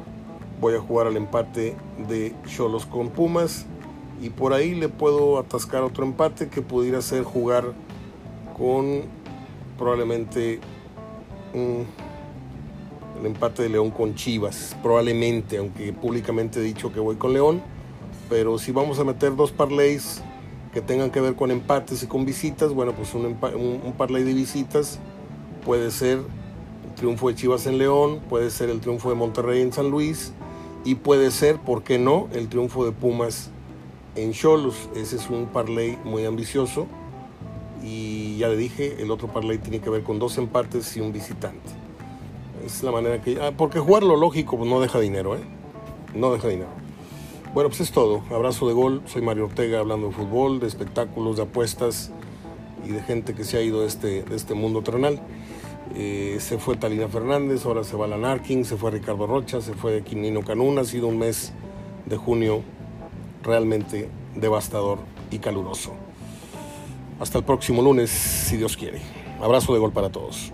Voy 0.60 0.74
a 0.74 0.80
jugar 0.80 1.06
al 1.06 1.16
empate 1.16 1.76
de 2.08 2.34
Cholos 2.46 2.86
con 2.86 3.10
Pumas. 3.10 3.66
Y 4.20 4.30
por 4.30 4.54
ahí 4.54 4.74
le 4.74 4.88
puedo 4.88 5.38
atascar 5.38 5.82
otro 5.82 6.04
empate 6.04 6.48
que 6.48 6.62
pudiera 6.62 7.02
ser 7.02 7.22
jugar 7.22 7.74
con 8.56 9.02
probablemente 9.78 10.60
el 11.54 11.86
empate 13.24 13.62
de 13.62 13.68
León 13.70 13.90
con 13.90 14.14
Chivas. 14.14 14.76
Probablemente, 14.82 15.56
aunque 15.56 15.92
públicamente 15.92 16.60
he 16.60 16.62
dicho 16.62 16.92
que 16.92 17.00
voy 17.00 17.16
con 17.16 17.32
León. 17.32 17.62
Pero 18.28 18.58
si 18.58 18.72
vamos 18.72 18.98
a 18.98 19.04
meter 19.04 19.34
dos 19.36 19.52
parlays 19.52 20.22
que 20.74 20.82
tengan 20.82 21.10
que 21.10 21.20
ver 21.20 21.34
con 21.34 21.50
empates 21.50 22.02
y 22.02 22.06
con 22.06 22.26
visitas, 22.26 22.74
bueno, 22.74 22.92
pues 22.92 23.14
un, 23.14 23.24
un 23.24 23.92
parlay 23.96 24.22
de 24.22 24.34
visitas 24.34 24.98
puede 25.64 25.90
ser 25.90 26.20
triunfo 26.98 27.28
de 27.28 27.36
Chivas 27.36 27.66
en 27.66 27.78
León, 27.78 28.20
puede 28.28 28.50
ser 28.50 28.68
el 28.70 28.80
triunfo 28.80 29.08
de 29.08 29.14
Monterrey 29.14 29.62
en 29.62 29.72
San 29.72 29.90
Luis 29.90 30.32
y 30.84 30.96
puede 30.96 31.30
ser, 31.30 31.56
¿por 31.58 31.82
qué 31.82 31.98
no?, 31.98 32.28
el 32.32 32.48
triunfo 32.48 32.84
de 32.84 32.92
Pumas 32.92 33.50
en 34.16 34.32
Cholos. 34.32 34.88
Ese 34.96 35.16
es 35.16 35.30
un 35.30 35.46
parlay 35.46 35.96
muy 36.04 36.24
ambicioso 36.26 36.86
y 37.82 38.36
ya 38.38 38.48
le 38.48 38.56
dije, 38.56 39.02
el 39.02 39.10
otro 39.10 39.28
parlay 39.28 39.58
tiene 39.58 39.80
que 39.80 39.90
ver 39.90 40.02
con 40.02 40.18
dos 40.18 40.38
empates 40.38 40.96
y 40.96 41.00
un 41.00 41.12
visitante. 41.12 41.70
Es 42.64 42.82
la 42.82 42.90
manera 42.90 43.22
que... 43.22 43.40
Ah, 43.40 43.52
porque 43.56 43.78
jugar 43.78 44.02
lo 44.02 44.16
lógico 44.16 44.58
no 44.64 44.80
deja 44.80 45.00
dinero, 45.00 45.36
¿eh? 45.36 45.40
No 46.14 46.32
deja 46.32 46.48
dinero. 46.48 46.70
Bueno, 47.54 47.70
pues 47.70 47.80
es 47.80 47.92
todo. 47.92 48.22
Abrazo 48.30 48.68
de 48.68 48.74
gol. 48.74 49.02
Soy 49.06 49.22
Mario 49.22 49.44
Ortega 49.46 49.78
hablando 49.78 50.08
de 50.08 50.12
fútbol, 50.12 50.60
de 50.60 50.66
espectáculos, 50.66 51.36
de 51.36 51.42
apuestas 51.42 52.10
y 52.86 52.90
de 52.90 53.00
gente 53.02 53.34
que 53.34 53.44
se 53.44 53.56
ha 53.56 53.62
ido 53.62 53.80
de 53.80 53.86
este, 53.86 54.22
de 54.22 54.36
este 54.36 54.54
mundo 54.54 54.82
terrenal. 54.82 55.20
Eh, 55.94 56.36
se 56.40 56.58
fue 56.58 56.76
Talina 56.76 57.08
Fernández, 57.08 57.64
ahora 57.64 57.84
se 57.84 57.96
va 57.96 58.06
la 58.06 58.18
Narkin, 58.18 58.64
se 58.64 58.76
fue 58.76 58.90
Ricardo 58.90 59.26
Rocha, 59.26 59.60
se 59.60 59.72
fue 59.72 60.02
Quinino 60.02 60.42
Canún. 60.42 60.78
Ha 60.78 60.84
sido 60.84 61.06
un 61.06 61.18
mes 61.18 61.52
de 62.06 62.16
junio 62.16 62.62
realmente 63.42 64.08
devastador 64.34 64.98
y 65.30 65.38
caluroso. 65.38 65.92
Hasta 67.20 67.38
el 67.38 67.44
próximo 67.44 67.82
lunes, 67.82 68.10
si 68.10 68.56
Dios 68.56 68.76
quiere. 68.76 69.00
Abrazo 69.40 69.72
de 69.72 69.80
gol 69.80 69.92
para 69.92 70.10
todos. 70.10 70.52